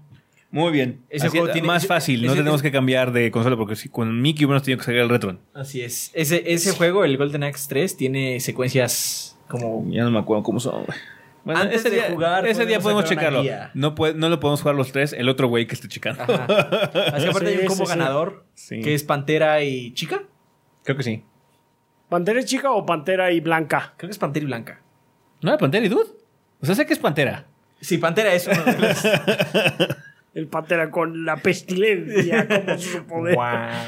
Muy 0.52 0.70
bien. 0.70 1.00
Ese 1.10 1.26
Así 1.26 1.32
juego 1.36 1.46
es, 1.48 1.52
tiene- 1.54 1.66
más 1.66 1.78
ese- 1.82 1.88
fácil, 1.88 2.20
no 2.22 2.28
ese- 2.28 2.36
tenemos 2.38 2.62
que 2.62 2.70
cambiar 2.70 3.10
de 3.10 3.30
consola 3.32 3.56
porque 3.56 3.74
si 3.74 3.88
con 3.88 4.22
Mickey 4.22 4.44
hubiéramos 4.44 4.62
tenido 4.62 4.78
que 4.78 4.84
sacar 4.84 5.00
el 5.00 5.08
retro. 5.08 5.36
Así 5.52 5.82
es. 5.82 6.12
Ese, 6.14 6.44
ese 6.52 6.70
juego, 6.70 7.04
el 7.04 7.16
Golden 7.16 7.42
Axe 7.42 7.66
3, 7.68 7.96
tiene 7.96 8.38
secuencias 8.38 9.36
como. 9.48 9.84
Ya 9.90 10.04
no 10.04 10.12
me 10.12 10.20
acuerdo 10.20 10.44
cómo 10.44 10.60
son. 10.60 10.84
güey. 10.84 10.98
Bueno, 11.44 11.60
Antes 11.62 11.80
ese 11.80 11.90
de 11.90 11.96
día, 11.96 12.10
jugar, 12.12 12.46
ese 12.46 12.66
día 12.66 12.78
podemos 12.78 13.04
checarlo. 13.06 13.42
No, 13.74 13.94
puede- 13.96 14.14
no 14.14 14.28
lo 14.28 14.38
podemos 14.38 14.60
jugar 14.60 14.76
los 14.76 14.92
tres, 14.92 15.12
el 15.12 15.28
otro 15.28 15.48
güey 15.48 15.66
que 15.66 15.74
esté 15.74 15.88
checando. 15.88 16.22
Ajá. 16.22 16.44
Así 17.14 17.26
aparte 17.26 17.48
hay 17.48 17.54
Sí, 17.56 17.60
un 17.62 17.66
combo 17.66 17.84
sí. 17.86 17.90
ganador 17.90 18.44
Sí. 18.54 18.80
que 18.82 18.94
es 18.94 19.02
Pantera 19.02 19.62
y 19.64 19.92
Chica. 19.94 20.22
Creo 20.84 20.96
que 20.96 21.02
sí. 21.02 21.24
¿Pantera 22.08 22.42
chica 22.44 22.70
o 22.72 22.84
pantera 22.86 23.30
y 23.32 23.40
blanca? 23.40 23.94
Creo 23.96 24.08
que 24.08 24.12
es 24.12 24.18
Pantera 24.18 24.44
y 24.44 24.46
Blanca. 24.46 24.80
¿No 25.42 25.50
era 25.50 25.58
Pantera 25.58 25.84
y 25.84 25.88
Dude? 25.88 26.10
O 26.60 26.66
sea, 26.66 26.74
sé 26.74 26.86
que 26.86 26.92
es 26.94 26.98
Pantera. 26.98 27.44
Sí, 27.80 27.98
Pantera 27.98 28.32
es 28.34 28.46
uno 28.48 28.64
de 28.64 28.78
los. 28.78 29.04
El 30.34 30.46
pantera 30.46 30.90
con 30.90 31.24
la 31.24 31.36
pestilencia 31.38 32.46
como 32.46 32.78
su 32.78 33.04
poder. 33.06 33.34
La 33.34 33.80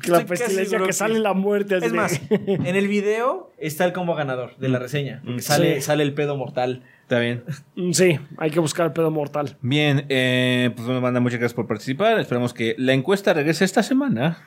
Estoy 0.00 0.12
casi 0.12 0.24
pestilencia 0.24 0.78
que 0.78 0.84
que- 0.86 0.92
sale 0.92 1.18
la 1.20 1.34
muerte. 1.34 1.76
así 1.76 1.86
Es 1.86 1.92
de- 1.92 1.96
más, 1.96 2.20
en 2.30 2.76
el 2.76 2.88
video 2.88 3.52
está 3.58 3.84
el 3.84 3.92
combo 3.92 4.14
ganador 4.14 4.56
de 4.56 4.68
la 4.70 4.78
reseña. 4.78 5.20
porque 5.24 5.42
Sale, 5.42 5.76
Sí. 5.76 5.82
sale 5.82 6.02
el 6.02 6.14
pedo 6.14 6.36
mortal. 6.36 6.82
Está 7.02 7.20
bien. 7.20 7.44
Mm, 7.76 7.92
Sí, 7.92 8.18
hay 8.38 8.50
que 8.50 8.60
buscar 8.60 8.86
el 8.86 8.92
pedo 8.92 9.10
mortal. 9.10 9.56
Bien, 9.60 10.04
eh, 10.08 10.70
pues 10.74 10.84
bueno, 10.86 11.00
banda, 11.00 11.20
muchas 11.20 11.38
gracias 11.38 11.54
por 11.54 11.66
participar. 11.66 12.18
Esperamos 12.18 12.54
que 12.54 12.74
la 12.78 12.92
encuesta 12.92 13.32
regrese 13.34 13.64
esta 13.64 13.82
semana. 13.82 14.38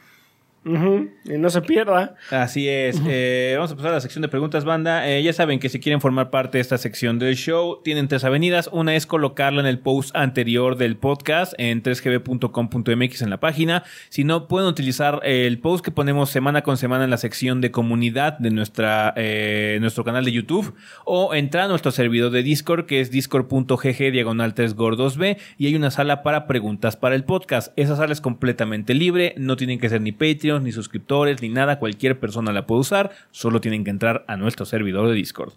Ujú, 0.64 1.10
Y 1.26 1.38
no 1.40 1.50
se 1.50 1.62
pierda. 1.62 2.16
Así 2.30 2.70
es. 2.70 3.02
Eh, 3.08 3.54
vamos 3.56 3.72
a 3.72 3.76
pasar 3.76 3.92
a 3.92 3.96
la 3.96 4.02
sección 4.02 4.22
de 4.22 4.28
preguntas, 4.28 4.64
banda. 4.64 5.10
Eh, 5.10 5.24
ya 5.24 5.34
saben 5.34 5.60
que 5.60 5.70
si 5.70 5.80
quieren 5.80 6.02
formar 6.02 6.30
parte 6.30 6.60
de 6.60 6.62
esta 6.62 6.78
sección 6.78 7.18
del 7.18 7.36
show, 7.36 7.82
tienen 7.84 8.08
tres 8.08 8.24
avenidas. 8.24 8.70
Una 8.72 8.96
es 8.96 9.08
colocarla 9.08 9.62
en 9.62 9.66
el 9.66 9.80
post 9.80 10.16
anterior 10.16 10.78
del 10.78 10.98
podcast 10.98 11.54
en 11.58 11.82
3gb.com.mx 11.82 13.22
en 13.24 13.30
la 13.32 13.40
página. 13.40 13.84
Si 14.10 14.24
no, 14.24 14.48
pueden 14.48 14.70
utilizar 14.70 15.22
el 15.24 15.58
post 15.58 15.84
que 15.84 15.90
ponemos 15.90 16.30
semana 16.30 16.62
con 16.62 16.78
semana 16.78 17.06
en 17.06 17.10
la 17.10 17.18
sección 17.18 17.60
de 17.60 17.72
comunidad 17.72 18.38
de 18.38 18.52
nuestra, 18.52 19.14
eh, 19.18 19.80
nuestro 19.82 20.04
canal 20.04 20.26
de 20.26 20.32
YouTube 20.32 20.76
o 21.06 21.34
entrar 21.34 21.66
a 21.66 21.68
nuestro 21.70 21.92
servidor 21.92 22.32
de 22.32 22.44
Discord 22.44 22.86
que 22.86 23.02
es 23.02 23.10
discord.gg 23.10 24.12
diagonal 24.12 24.54
3gordos.b 24.54 25.38
y 25.58 25.66
hay 25.68 25.76
una 25.76 25.90
sala 25.90 26.22
para 26.22 26.46
preguntas 26.46 26.98
para 26.98 27.16
el 27.16 27.24
podcast. 27.24 27.74
Esa 27.78 27.96
sala 27.96 28.14
es 28.14 28.22
completamente 28.22 28.94
libre, 28.94 29.34
no 29.38 29.56
tienen 29.56 29.80
que 29.80 29.90
ser 29.90 30.02
ni 30.02 30.12
Patreon, 30.12 30.51
ni 30.60 30.72
suscriptores, 30.72 31.42
ni 31.42 31.50
nada, 31.50 31.80
cualquier 31.80 32.20
persona 32.20 32.52
la 32.52 32.66
puede 32.66 32.82
usar, 32.82 33.12
solo 33.32 33.62
tienen 33.62 33.84
que 33.84 33.92
entrar 33.92 34.26
a 34.28 34.36
nuestro 34.38 34.66
servidor 34.66 35.08
de 35.08 35.14
Discord. 35.14 35.54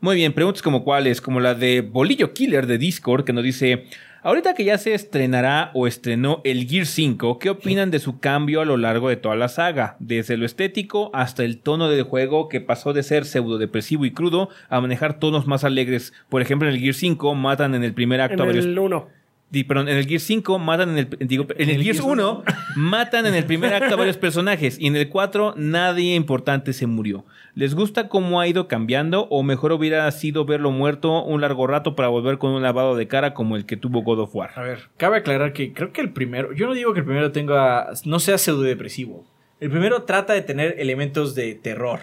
Muy 0.00 0.16
bien, 0.16 0.34
preguntas 0.34 0.62
como 0.62 0.84
cuáles, 0.84 1.20
como 1.20 1.40
la 1.40 1.54
de 1.54 1.80
Bolillo 1.80 2.34
Killer 2.34 2.66
de 2.66 2.76
Discord 2.76 3.24
que 3.24 3.32
nos 3.32 3.42
dice, 3.42 3.86
ahorita 4.22 4.52
que 4.52 4.64
ya 4.64 4.76
se 4.76 4.92
estrenará 4.92 5.70
o 5.72 5.86
estrenó 5.86 6.42
el 6.44 6.68
Gear 6.68 6.84
5, 6.84 7.38
¿qué 7.38 7.48
opinan 7.48 7.90
de 7.90 7.98
su 7.98 8.20
cambio 8.20 8.60
a 8.60 8.66
lo 8.66 8.76
largo 8.76 9.08
de 9.08 9.16
toda 9.16 9.36
la 9.36 9.48
saga? 9.48 9.96
Desde 9.98 10.36
lo 10.36 10.44
estético 10.44 11.10
hasta 11.14 11.44
el 11.44 11.58
tono 11.58 11.88
del 11.88 12.02
juego 12.02 12.50
que 12.50 12.60
pasó 12.60 12.92
de 12.92 13.02
ser 13.02 13.24
pseudo 13.24 13.56
depresivo 13.56 14.04
y 14.04 14.10
crudo 14.10 14.50
a 14.68 14.82
manejar 14.82 15.18
tonos 15.18 15.46
más 15.46 15.64
alegres. 15.64 16.12
Por 16.28 16.42
ejemplo, 16.42 16.68
en 16.68 16.74
el 16.74 16.80
Gear 16.80 16.94
5 16.94 17.34
matan 17.34 17.74
en 17.74 17.82
el 17.82 17.94
primer 17.94 18.20
acto 18.20 18.34
En 18.34 18.40
a 18.42 18.44
varios 18.44 18.66
el 18.66 18.78
1. 18.78 19.15
Perdón, 19.64 19.88
en 19.88 19.96
el 19.96 20.06
Gear 20.06 20.20
5 20.20 20.58
matan 20.58 20.90
en 20.90 20.98
el, 20.98 21.28
digo, 21.28 21.46
en 21.56 21.70
el, 21.70 21.82
Gears 21.82 22.00
1 22.00 22.44
matan 22.76 23.26
en 23.26 23.34
el 23.34 23.44
primer 23.44 23.74
acto 23.74 23.94
a 23.94 23.96
varios 23.96 24.16
personajes 24.16 24.78
y 24.78 24.86
en 24.86 24.96
el 24.96 25.08
4 25.08 25.54
nadie 25.56 26.14
importante 26.14 26.72
se 26.72 26.86
murió. 26.86 27.24
¿Les 27.54 27.74
gusta 27.74 28.08
cómo 28.08 28.40
ha 28.40 28.46
ido 28.46 28.68
cambiando 28.68 29.28
o 29.30 29.42
mejor 29.42 29.72
hubiera 29.72 30.10
sido 30.10 30.44
verlo 30.44 30.70
muerto 30.70 31.24
un 31.24 31.40
largo 31.40 31.66
rato 31.66 31.96
para 31.96 32.08
volver 32.08 32.38
con 32.38 32.52
un 32.52 32.62
lavado 32.62 32.96
de 32.96 33.08
cara 33.08 33.34
como 33.34 33.56
el 33.56 33.66
que 33.66 33.76
tuvo 33.76 34.02
God 34.02 34.20
of 34.20 34.34
War? 34.34 34.50
A 34.56 34.62
ver, 34.62 34.90
cabe 34.96 35.18
aclarar 35.18 35.52
que 35.52 35.72
creo 35.72 35.92
que 35.92 36.00
el 36.00 36.12
primero, 36.12 36.52
yo 36.52 36.66
no 36.66 36.74
digo 36.74 36.92
que 36.92 37.00
el 37.00 37.06
primero 37.06 37.32
tenga, 37.32 37.88
no 38.04 38.20
sea 38.20 38.38
pseudodepresivo. 38.38 39.26
El 39.58 39.70
primero 39.70 40.02
trata 40.02 40.34
de 40.34 40.42
tener 40.42 40.76
elementos 40.78 41.34
de 41.34 41.54
terror. 41.54 42.00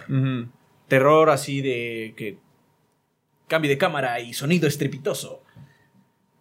Terror 0.88 1.30
así 1.30 1.62
de 1.62 2.14
que 2.18 2.38
cambio 3.48 3.70
de 3.70 3.78
cámara 3.78 4.20
y 4.20 4.34
sonido 4.34 4.68
estrepitoso. 4.68 5.44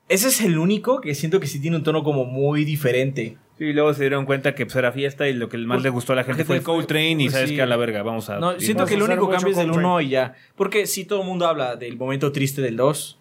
Ese 0.08 0.28
es 0.28 0.40
el 0.42 0.58
único 0.58 1.00
que 1.00 1.14
siento 1.14 1.40
que 1.40 1.46
sí 1.46 1.60
tiene 1.60 1.76
un 1.76 1.82
tono 1.82 2.02
como 2.02 2.24
muy 2.24 2.64
diferente. 2.64 3.38
Sí, 3.58 3.64
y 3.66 3.72
luego 3.72 3.94
se 3.94 4.02
dieron 4.02 4.26
cuenta 4.26 4.54
que 4.54 4.66
pues, 4.66 4.76
era 4.76 4.92
fiesta 4.92 5.28
y 5.28 5.32
lo 5.34 5.48
que 5.48 5.56
más 5.58 5.76
Pues, 5.76 5.84
le 5.84 5.90
gustó 5.90 6.12
a 6.12 6.16
la 6.16 6.24
gente 6.24 6.44
fue 6.44 6.56
el 6.56 6.86
Train 6.86 7.20
y 7.20 7.24
pues, 7.24 7.32
sabes 7.34 7.50
sí. 7.50 7.56
que 7.56 7.62
a 7.62 7.66
la 7.66 7.76
verga, 7.76 8.02
vamos 8.02 8.28
a... 8.28 8.38
No, 8.38 8.58
siento 8.58 8.84
que 8.86 8.94
el 8.94 9.02
único 9.02 9.28
cambio 9.28 9.50
es 9.50 9.56
del 9.56 9.66
Coltrane. 9.68 9.88
1 9.88 10.00
y 10.02 10.08
ya. 10.08 10.34
Porque 10.56 10.86
sí, 10.86 11.04
todo 11.04 11.20
el 11.22 11.26
mundo 11.26 11.46
habla 11.46 11.76
del 11.76 11.96
momento 11.96 12.32
triste 12.32 12.60
del 12.62 12.76
2. 12.76 13.18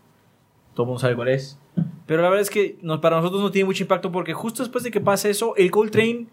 Todo 0.73 0.83
el 0.83 0.87
mundo 0.87 0.99
sabe 0.99 1.15
cuál 1.15 1.29
es. 1.29 1.57
Pero 2.07 2.21
la 2.23 2.29
verdad 2.29 2.41
es 2.41 2.49
que 2.49 2.77
no- 2.81 2.99
para 2.99 3.17
nosotros 3.17 3.41
no 3.41 3.51
tiene 3.51 3.65
mucho 3.65 3.83
impacto 3.83 4.11
porque 4.11 4.33
justo 4.33 4.63
después 4.63 4.83
de 4.83 4.91
que 4.91 4.99
pasa 4.99 5.29
eso, 5.29 5.55
el 5.55 5.69
Coltrane 5.71 6.27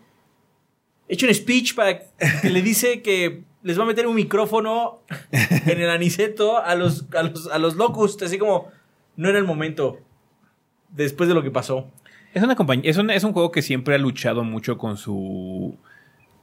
echa 1.09 1.27
un 1.27 1.35
speech 1.35 1.75
para 1.75 1.99
que 1.99 2.51
le 2.51 2.63
dice 2.63 3.03
que 3.03 3.43
les 3.63 3.79
va 3.79 3.83
a 3.83 3.87
meter 3.87 4.07
un 4.07 4.15
micrófono 4.15 5.01
en 5.31 5.81
el 5.81 5.91
aniceto 5.91 6.59
a 6.59 6.75
los, 6.75 7.07
a 7.15 7.23
los, 7.23 7.49
a 7.49 7.59
los. 7.59 7.77
Así 8.23 8.39
como, 8.39 8.69
no 9.17 9.29
era 9.29 9.39
el 9.39 9.45
momento 9.45 9.99
después 10.89 11.29
de 11.29 11.35
lo 11.35 11.43
que 11.43 11.51
pasó. 11.51 11.91
Es 12.35 12.43
una 12.43 12.57
compañía, 12.57 12.91
es 12.91 12.97
un, 12.99 13.11
es 13.11 13.25
un 13.25 13.33
juego 13.33 13.51
que 13.51 13.63
siempre 13.63 13.95
ha 13.95 13.99
luchado 13.99 14.45
mucho 14.45 14.77
con 14.79 14.97
su 14.97 15.77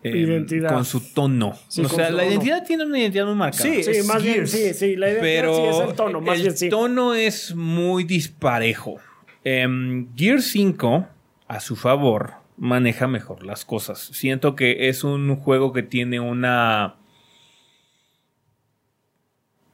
eh, 0.03 0.17
Identidad. 0.17 0.73
con 0.73 0.83
su 0.85 0.99
tono. 1.13 1.53
Sí, 1.67 1.81
o 1.83 1.89
sea, 1.89 2.09
la 2.09 2.19
tono. 2.23 2.31
identidad 2.31 2.63
tiene 2.65 2.85
una 2.85 2.99
identidad 2.99 3.25
muy 3.25 3.35
marcada. 3.35 3.63
Sí, 3.63 3.83
Sí, 3.83 3.91
es 3.91 4.05
más 4.07 4.21
bien, 4.21 4.35
Gears. 4.35 4.51
sí, 4.51 4.73
sí. 4.73 4.95
La 4.95 5.09
idea 5.09 5.21
pero 5.21 5.55
sí 5.55 5.61
es 5.83 5.89
el 5.89 5.95
tono, 5.95 6.21
más 6.21 6.37
el 6.37 6.41
bien 6.43 6.57
sí. 6.57 6.69
tono 6.69 7.13
es 7.13 7.55
muy 7.55 8.03
disparejo. 8.03 8.97
Em, 9.43 10.07
Gear 10.15 10.41
5, 10.41 11.07
a 11.47 11.59
su 11.59 11.75
favor, 11.75 12.33
maneja 12.57 13.07
mejor 13.07 13.43
las 13.45 13.63
cosas. 13.65 13.99
Siento 13.99 14.55
que 14.55 14.89
es 14.89 15.03
un 15.03 15.35
juego 15.35 15.71
que 15.71 15.83
tiene 15.83 16.19
una, 16.19 16.95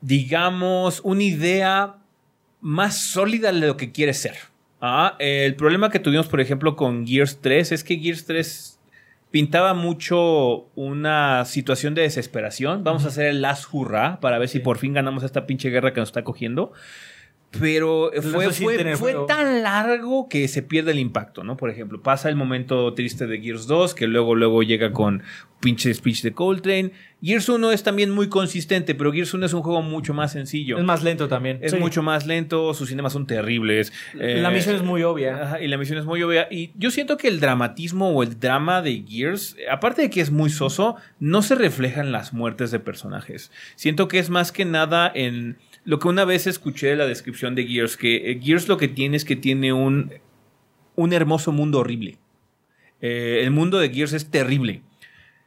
digamos, 0.01 1.01
una 1.03 1.23
idea 1.23 1.95
más 2.59 2.97
sólida 2.97 3.51
de 3.51 3.59
lo 3.67 3.77
que 3.77 3.91
quiere 3.91 4.13
ser. 4.13 4.35
Ah, 4.81 5.15
el 5.19 5.55
problema 5.55 5.91
que 5.91 5.99
tuvimos, 5.99 6.27
por 6.27 6.41
ejemplo, 6.41 6.75
con 6.75 7.05
Gears 7.05 7.39
3 7.39 7.71
es 7.71 7.83
que 7.83 7.97
Gears 7.97 8.25
3 8.25 8.79
pintaba 9.29 9.75
mucho 9.75 10.67
una 10.75 11.45
situación 11.45 11.93
de 11.93 12.01
desesperación. 12.01 12.83
Vamos 12.83 13.05
a 13.05 13.09
hacer 13.09 13.27
el 13.27 13.41
last 13.41 13.71
hurrah 13.71 14.19
para 14.19 14.39
ver 14.39 14.49
si 14.49 14.59
por 14.59 14.79
fin 14.79 14.93
ganamos 14.93 15.23
esta 15.23 15.45
pinche 15.45 15.69
guerra 15.69 15.93
que 15.93 15.99
nos 15.99 16.09
está 16.09 16.23
cogiendo. 16.23 16.73
Pero 17.59 18.11
fue, 18.31 18.49
fue- 18.51 18.95
fue 18.95 19.15
tan 19.27 19.61
largo 19.61 20.29
que 20.29 20.47
se 20.47 20.61
pierde 20.63 20.91
el 20.91 20.99
impacto, 20.99 21.43
¿no? 21.43 21.57
Por 21.57 21.69
ejemplo, 21.69 22.01
pasa 22.01 22.29
el 22.29 22.37
momento 22.37 22.93
triste 22.93 23.27
de 23.27 23.41
Gears 23.41 23.67
2, 23.67 23.93
que 23.93 24.07
luego, 24.07 24.35
luego 24.35 24.63
llega 24.63 24.93
con 24.93 25.21
pinche 25.59 25.93
speech 25.93 26.21
de 26.23 26.31
Coltrane. 26.31 26.91
Gears 27.21 27.49
1 27.49 27.71
es 27.73 27.83
también 27.83 28.09
muy 28.09 28.29
consistente, 28.29 28.95
pero 28.95 29.11
Gears 29.11 29.33
1 29.33 29.45
es 29.45 29.53
un 29.53 29.61
juego 29.63 29.81
mucho 29.81 30.13
más 30.13 30.31
sencillo. 30.31 30.77
Es 30.79 30.83
más 30.85 31.03
lento 31.03 31.27
también. 31.27 31.59
Es 31.61 31.71
Sí. 31.73 31.77
mucho 31.77 32.01
más 32.01 32.25
lento, 32.25 32.73
sus 32.73 32.87
cinemas 32.89 33.11
son 33.13 33.27
terribles. 33.27 33.91
La 34.13 34.49
eh, 34.49 34.53
misión 34.53 34.75
es 34.77 34.81
muy 34.81 35.03
obvia. 35.03 35.43
Ajá, 35.43 35.61
y 35.61 35.67
la 35.67 35.77
misión 35.77 35.99
es 35.99 36.05
muy 36.05 36.23
obvia. 36.23 36.47
Y 36.49 36.71
yo 36.77 36.89
siento 36.89 37.17
que 37.17 37.27
el 37.27 37.41
dramatismo 37.41 38.11
o 38.11 38.23
el 38.23 38.39
drama 38.39 38.81
de 38.81 39.03
Gears, 39.07 39.57
aparte 39.69 40.03
de 40.03 40.09
que 40.09 40.21
es 40.21 40.31
muy 40.31 40.49
soso, 40.49 40.95
no 41.19 41.41
se 41.41 41.55
refleja 41.55 41.99
en 42.01 42.13
las 42.13 42.31
muertes 42.33 42.71
de 42.71 42.79
personajes. 42.79 43.51
Siento 43.75 44.07
que 44.07 44.19
es 44.19 44.29
más 44.29 44.51
que 44.53 44.63
nada 44.65 45.11
en 45.13 45.57
lo 45.83 45.99
que 45.99 46.07
una 46.07 46.25
vez 46.25 46.47
escuché 46.47 46.87
de 46.87 46.95
la 46.95 47.07
descripción 47.07 47.55
de 47.55 47.65
Gears, 47.65 47.97
que 47.97 48.31
eh, 48.31 48.39
Gears 48.41 48.67
lo 48.67 48.77
que 48.77 48.87
tiene 48.87 49.17
es 49.17 49.25
que 49.25 49.35
tiene 49.35 49.73
un, 49.73 50.13
un 50.95 51.13
hermoso 51.13 51.51
mundo 51.51 51.79
horrible. 51.79 52.17
Eh, 53.01 53.39
el 53.43 53.51
mundo 53.51 53.79
de 53.79 53.89
Gears 53.89 54.13
es 54.13 54.29
terrible. 54.29 54.81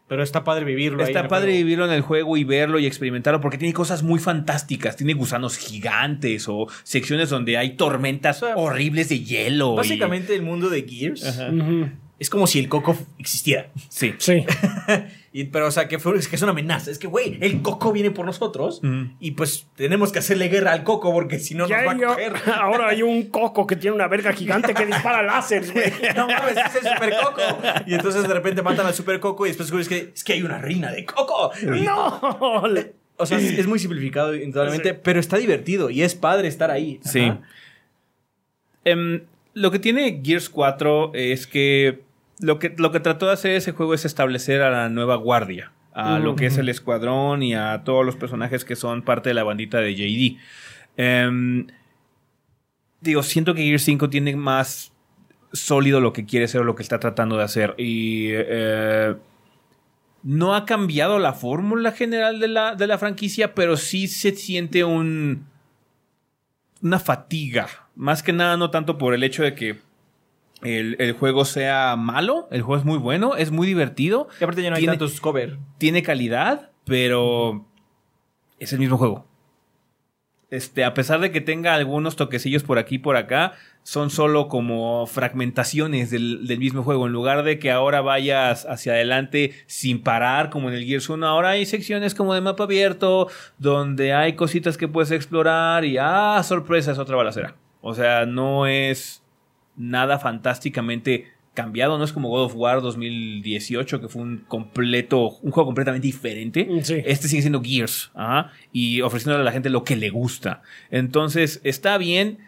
Pero 0.06 0.22
está 0.22 0.44
padre 0.44 0.64
vivirlo. 0.66 1.02
Está 1.02 1.20
el 1.20 1.28
padre 1.28 1.52
juego. 1.52 1.58
vivirlo 1.64 1.84
en 1.86 1.92
el 1.92 2.00
juego 2.02 2.36
y 2.36 2.44
verlo 2.44 2.78
y 2.78 2.84
experimentarlo 2.86 3.40
porque 3.40 3.56
tiene 3.56 3.72
cosas 3.72 4.02
muy 4.02 4.18
fantásticas. 4.18 4.96
Tiene 4.96 5.14
gusanos 5.14 5.56
gigantes 5.56 6.46
o 6.48 6.66
secciones 6.82 7.30
donde 7.30 7.56
hay 7.56 7.76
tormentas 7.76 8.42
O 8.42 8.46
sea, 8.46 8.56
horribles 8.56 9.08
de 9.08 9.20
hielo. 9.20 9.72
y- 9.74 9.76
Básicamente 9.78 10.34
el 10.34 10.42
mundo 10.42 10.68
de 10.68 10.82
Gears 10.82 11.24
Ajá. 11.26 11.50
Es 12.18 12.28
como 12.28 12.46
si 12.46 12.58
el 12.58 12.68
coco 12.68 12.96
existiera. 13.18 13.70
Sí. 13.88 14.14
Sí. 14.18 14.44
Y, 15.36 15.46
pero, 15.46 15.66
o 15.66 15.70
sea, 15.72 15.88
que, 15.88 15.98
fue- 15.98 16.16
es 16.16 16.28
que 16.28 16.36
es 16.36 16.42
una 16.42 16.52
amenaza. 16.52 16.92
Es 16.92 16.98
que, 17.00 17.08
güey, 17.08 17.38
el 17.40 17.60
coco 17.60 17.90
viene 17.90 18.12
por 18.12 18.24
nosotros 18.24 18.78
Ujú. 18.84 19.08
y 19.18 19.32
pues 19.32 19.66
tenemos 19.74 20.12
que 20.12 20.20
hacerle 20.20 20.46
guerra 20.46 20.70
al 20.70 20.84
coco 20.84 21.12
porque 21.12 21.40
si 21.40 21.56
no 21.56 21.66
nos 21.66 21.72
va 21.72 21.90
a 21.90 21.96
coger. 21.96 22.32
ahora 22.54 22.86
hay 22.90 23.02
un 23.02 23.24
coco 23.30 23.66
que 23.66 23.74
tiene 23.74 23.96
una 23.96 24.06
verga 24.06 24.32
gigante 24.32 24.72
que 24.74 24.86
dispara 24.86 25.24
láseres, 25.24 25.72
güey. 25.72 25.86
No 26.16 26.28
mames, 26.28 26.56
es 26.56 26.76
el 26.84 26.92
super 26.94 27.14
coco. 27.20 27.42
Y 27.84 27.94
entonces 27.94 28.22
de 28.28 28.32
repente 28.32 28.62
matan 28.62 28.86
al 28.86 28.94
super 28.94 29.18
coco 29.18 29.44
y 29.44 29.48
después 29.48 29.66
descubres 29.66 29.88
que 29.88 30.12
es 30.14 30.22
que 30.22 30.34
hay 30.34 30.42
una 30.42 30.58
reina 30.58 30.92
de 30.92 31.04
coco. 31.04 31.50
Y- 31.60 31.80
¡No! 31.82 32.20
O 33.16 33.26
sea, 33.26 33.36
es 33.38 33.58
es 33.58 33.66
muy 33.66 33.80
simplificado 33.80 34.36
indudablemente, 34.36 34.94
pero 34.94 35.18
está 35.18 35.36
divertido 35.38 35.90
y 35.90 36.02
es 36.02 36.14
padre 36.14 36.46
estar 36.46 36.70
ahí. 36.70 37.00
Sí. 37.02 37.32
Em, 38.84 39.22
lo 39.54 39.70
que 39.72 39.78
tiene 39.80 40.20
Gears 40.24 40.48
4 40.48 41.10
es 41.14 41.46
que 41.48 42.00
lo, 42.44 42.58
que 42.58 42.74
lo 42.76 42.92
que 42.92 43.00
trató 43.00 43.26
de 43.26 43.32
hacer 43.32 43.52
ese 43.52 43.72
juego 43.72 43.94
es 43.94 44.04
establecer 44.04 44.62
a 44.62 44.70
la 44.70 44.88
nueva 44.88 45.16
guardia, 45.16 45.72
a 45.92 46.18
lo 46.18 46.36
que 46.36 46.46
es 46.46 46.58
el 46.58 46.68
escuadrón 46.68 47.42
y 47.42 47.54
a 47.54 47.82
todos 47.84 48.04
los 48.04 48.16
personajes 48.16 48.64
que 48.64 48.76
son 48.76 49.02
parte 49.02 49.30
de 49.30 49.34
la 49.34 49.44
bandita 49.44 49.78
de 49.78 49.94
JD. 49.94 50.38
Em, 50.96 51.66
digo, 53.00 53.22
siento 53.22 53.54
que 53.54 53.62
Gears 53.62 53.82
5 53.82 54.10
tiene 54.10 54.36
más 54.36 54.92
sólido 55.52 56.00
lo 56.00 56.12
que 56.12 56.26
quiere 56.26 56.48
ser 56.48 56.60
o 56.60 56.64
lo 56.64 56.74
que 56.74 56.82
está 56.82 57.00
tratando 57.00 57.36
de 57.36 57.44
hacer. 57.44 57.74
Y 57.78 58.28
eh, 58.32 59.14
no 60.22 60.54
ha 60.54 60.66
cambiado 60.66 61.18
la 61.18 61.32
fórmula 61.32 61.92
general 61.92 62.40
de 62.40 62.48
la, 62.48 62.74
de 62.74 62.86
la 62.86 62.98
franquicia, 62.98 63.54
pero 63.54 63.76
sí 63.76 64.08
se 64.08 64.32
siente 64.32 64.84
un 64.84 65.46
una 66.82 66.98
fatiga. 66.98 67.66
Más 67.96 68.22
que 68.22 68.32
nada, 68.32 68.56
no 68.56 68.70
tanto 68.70 68.98
por 68.98 69.14
el 69.14 69.24
hecho 69.24 69.42
de 69.42 69.54
que 69.54 69.78
el, 70.64 70.96
el 70.98 71.12
juego 71.12 71.44
sea 71.44 71.94
malo. 71.96 72.48
El 72.50 72.62
juego 72.62 72.80
es 72.80 72.84
muy 72.86 72.98
bueno, 72.98 73.36
es 73.36 73.50
muy 73.50 73.66
divertido, 73.66 74.28
Y 74.40 74.44
aparte 74.44 74.62
ya 74.62 74.70
no 74.70 74.76
hay 74.76 74.82
Tiene- 74.82 74.96
tantos 74.98 75.20
cover. 75.20 75.58
tiene 75.78 76.02
calidad, 76.02 76.70
pero 76.84 77.66
es 78.58 78.72
el 78.72 78.78
mismo 78.80 78.96
juego. 78.98 79.26
Este, 80.50 80.84
a 80.84 80.94
pesar 80.94 81.18
de 81.20 81.32
que 81.32 81.40
tenga 81.40 81.74
algunos 81.74 82.14
toquecillos 82.14 82.62
por 82.62 82.78
aquí 82.78 82.96
y 82.96 82.98
por 82.98 83.16
acá, 83.16 83.54
son 83.82 84.08
solo 84.10 84.46
como 84.46 85.04
fragmentaciones 85.06 86.10
del, 86.12 86.46
del 86.46 86.58
mismo 86.60 86.84
juego. 86.84 87.06
En 87.06 87.12
lugar 87.12 87.42
de 87.42 87.58
que 87.58 87.72
ahora 87.72 88.02
vayas 88.02 88.64
hacia 88.66 88.92
adelante 88.92 89.52
sin 89.66 90.00
parar, 90.02 90.50
como 90.50 90.68
en 90.68 90.76
el 90.76 90.84
Gears 90.84 91.08
1, 91.08 91.26
ahora 91.26 91.50
hay 91.50 91.66
secciones 91.66 92.14
como 92.14 92.34
de 92.34 92.40
mapa 92.40 92.64
abierto, 92.64 93.28
donde 93.58 94.12
hay 94.12 94.34
cositas 94.34 94.76
que 94.76 94.86
puedes 94.86 95.10
explorar 95.10 95.84
y, 95.84 95.96
ah, 95.98 96.40
sorpresa, 96.44 96.92
es 96.92 96.98
otra 96.98 97.16
balacera. 97.16 97.56
O 97.80 97.94
sea, 97.94 98.24
no 98.24 98.66
es 98.68 99.23
nada 99.76 100.18
fantásticamente 100.18 101.34
cambiado, 101.54 101.96
no 101.96 102.04
es 102.04 102.12
como 102.12 102.28
God 102.28 102.44
of 102.44 102.56
War 102.56 102.82
2018, 102.82 104.00
que 104.00 104.08
fue 104.08 104.22
un 104.22 104.38
completo, 104.38 105.38
un 105.40 105.52
juego 105.52 105.66
completamente 105.66 106.06
diferente. 106.06 106.66
Mm, 106.68 106.82
sí. 106.82 107.02
Este 107.06 107.28
sigue 107.28 107.42
siendo 107.42 107.62
Gears, 107.62 108.10
ajá, 108.14 108.52
y 108.72 109.00
ofreciéndole 109.00 109.42
a 109.42 109.44
la 109.44 109.52
gente 109.52 109.70
lo 109.70 109.84
que 109.84 109.96
le 109.96 110.10
gusta. 110.10 110.62
Entonces, 110.90 111.60
está 111.64 111.96
bien. 111.96 112.38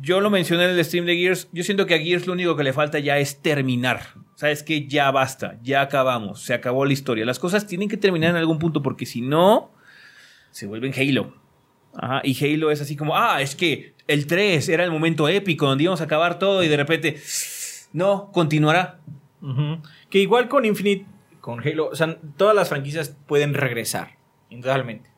Yo 0.00 0.20
lo 0.20 0.30
mencioné 0.30 0.64
en 0.64 0.70
el 0.70 0.84
stream 0.84 1.06
de 1.06 1.16
Gears. 1.16 1.48
Yo 1.52 1.64
siento 1.64 1.86
que 1.86 1.94
a 1.94 1.98
Gears 1.98 2.26
lo 2.26 2.32
único 2.32 2.56
que 2.56 2.62
le 2.62 2.72
falta 2.72 2.98
ya 2.98 3.18
es 3.18 3.40
terminar. 3.40 4.00
Sabes 4.36 4.62
que 4.62 4.86
ya 4.86 5.10
basta, 5.10 5.58
ya 5.62 5.80
acabamos, 5.80 6.42
se 6.42 6.54
acabó 6.54 6.84
la 6.84 6.92
historia. 6.92 7.24
Las 7.24 7.40
cosas 7.40 7.66
tienen 7.66 7.88
que 7.88 7.96
terminar 7.96 8.30
en 8.30 8.36
algún 8.36 8.60
punto 8.60 8.82
porque 8.82 9.06
si 9.06 9.20
no, 9.20 9.72
se 10.52 10.66
vuelven 10.66 10.92
Halo. 10.94 11.34
Ajá, 11.94 12.20
y 12.22 12.36
Halo 12.44 12.70
es 12.70 12.80
así 12.80 12.94
como, 12.94 13.16
ah, 13.16 13.42
es 13.42 13.56
que 13.56 13.94
el 14.08 14.26
3 14.26 14.68
era 14.70 14.84
el 14.84 14.90
momento 14.90 15.28
épico 15.28 15.66
donde 15.66 15.84
íbamos 15.84 16.00
a 16.00 16.04
acabar 16.04 16.38
todo 16.38 16.64
y 16.64 16.68
de 16.68 16.76
repente, 16.76 17.20
no, 17.92 18.32
continuará. 18.32 18.98
Que 20.10 20.18
igual 20.18 20.48
con 20.48 20.64
Infinite, 20.64 21.06
con 21.40 21.60
Halo, 21.60 21.90
o 21.90 21.94
sea, 21.94 22.18
todas 22.36 22.56
las 22.56 22.68
franquicias 22.68 23.16
pueden 23.26 23.54
regresar, 23.54 24.16
indudablemente. 24.50 25.10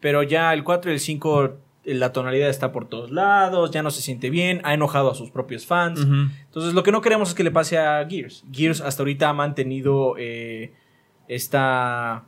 Pero 0.00 0.22
ya 0.22 0.54
el 0.54 0.64
4 0.64 0.90
y 0.90 0.94
el 0.94 1.00
5, 1.00 1.58
la 1.84 2.12
tonalidad 2.12 2.48
está 2.48 2.70
por 2.70 2.88
todos 2.88 3.10
lados, 3.10 3.72
ya 3.72 3.82
no 3.82 3.90
se 3.90 4.00
siente 4.00 4.30
bien, 4.30 4.60
ha 4.62 4.74
enojado 4.74 5.10
a 5.10 5.14
sus 5.16 5.30
propios 5.30 5.66
fans. 5.66 6.00
Entonces, 6.00 6.74
lo 6.74 6.84
que 6.84 6.92
no 6.92 7.00
queremos 7.00 7.30
es 7.30 7.34
que 7.34 7.44
le 7.44 7.50
pase 7.50 7.78
a 7.78 8.06
Gears. 8.08 8.44
Gears 8.52 8.80
hasta 8.80 9.02
ahorita 9.02 9.28
ha 9.28 9.32
mantenido 9.32 10.14
eh, 10.18 10.72
esta 11.26 12.24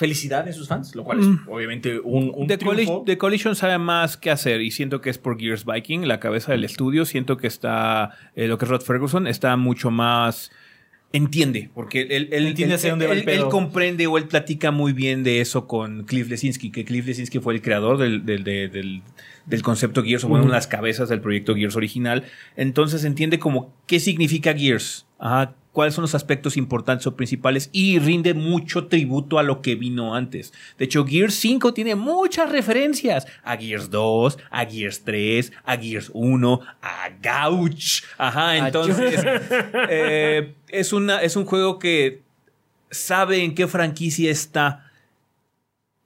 felicidad 0.00 0.48
en 0.48 0.54
sus 0.54 0.66
fans, 0.66 0.94
lo 0.96 1.04
cual 1.04 1.20
es 1.20 1.26
Mm. 1.26 1.38
obviamente 1.48 2.00
un, 2.00 2.32
un 2.34 2.46
The, 2.48 2.56
triunfo. 2.58 3.04
The 3.06 3.16
Collision 3.18 3.54
sabe 3.54 3.78
más 3.78 4.16
qué 4.16 4.30
hacer 4.30 4.60
y 4.62 4.70
siento 4.72 5.00
que 5.00 5.10
es 5.10 5.18
por 5.18 5.38
Gears 5.38 5.64
Viking, 5.64 6.08
la 6.08 6.18
cabeza 6.18 6.50
del 6.52 6.64
estudio. 6.64 7.04
Siento 7.04 7.36
que 7.36 7.46
está, 7.46 8.10
eh, 8.34 8.48
lo 8.48 8.58
que 8.58 8.64
es 8.64 8.70
Rod 8.70 8.82
Ferguson, 8.82 9.26
está 9.28 9.56
mucho 9.56 9.90
más... 9.92 10.50
Entiende, 11.12 11.70
porque 11.74 12.02
él, 12.02 12.28
él, 12.30 12.46
Entiende 12.46 12.74
él- 12.74 12.78
hacia 12.78 12.90
dónde 12.90 13.06
va 13.08 13.12
el 13.14 13.18
él- 13.22 13.28
él 13.28 13.36
pedo. 13.38 13.48
comprende 13.48 14.06
o 14.06 14.16
él 14.16 14.28
platica 14.28 14.70
muy 14.70 14.92
bien 14.92 15.24
de 15.24 15.40
eso 15.40 15.66
con 15.66 16.04
Cliff 16.04 16.28
Lesinski, 16.30 16.70
que 16.70 16.84
Cliff 16.84 17.04
Lesinski 17.04 17.40
fue 17.40 17.52
el 17.54 17.62
creador 17.62 17.98
del, 17.98 18.24
del, 18.24 18.44
del- 18.44 18.70
del- 18.70 19.02
del 19.46 19.62
concepto 19.62 20.04
Gears, 20.04 20.22
o 20.22 20.28
bueno, 20.28 20.44
una 20.44 20.52
de 20.54 20.58
las 20.58 20.68
cabezas 20.68 21.08
del 21.08 21.20
proyecto 21.20 21.56
Gears 21.56 21.74
original. 21.74 22.22
Entonces 22.56 23.02
entiende 23.04 23.40
como 23.40 23.74
qué 23.88 23.98
significa 23.98 24.54
Gears, 24.56 25.06
ajá, 25.18 25.54
cuáles 25.72 25.94
son 25.94 26.02
los 26.02 26.14
aspectos 26.14 26.56
importantes 26.56 27.06
o 27.06 27.16
principales 27.16 27.70
y 27.72 27.98
rinde 27.98 28.34
mucho 28.34 28.88
tributo 28.88 29.38
a 29.38 29.42
lo 29.42 29.62
que 29.62 29.74
vino 29.74 30.14
antes. 30.14 30.52
De 30.78 30.86
hecho, 30.86 31.04
Gears 31.04 31.34
5 31.34 31.74
tiene 31.74 31.94
muchas 31.94 32.50
referencias 32.50 33.26
a 33.42 33.56
Gears 33.56 33.90
2, 33.90 34.38
a 34.50 34.66
Gears 34.66 35.04
3, 35.04 35.52
a 35.64 35.76
Gears 35.76 36.10
1, 36.12 36.60
a 36.82 37.10
Gouch. 37.22 38.02
Ajá, 38.18 38.56
entonces 38.56 39.20
eh, 39.88 40.54
es, 40.68 40.92
una, 40.92 41.22
es 41.22 41.36
un 41.36 41.44
juego 41.44 41.78
que 41.78 42.22
sabe 42.90 43.44
en 43.44 43.54
qué 43.54 43.66
franquicia 43.66 44.30
está. 44.30 44.89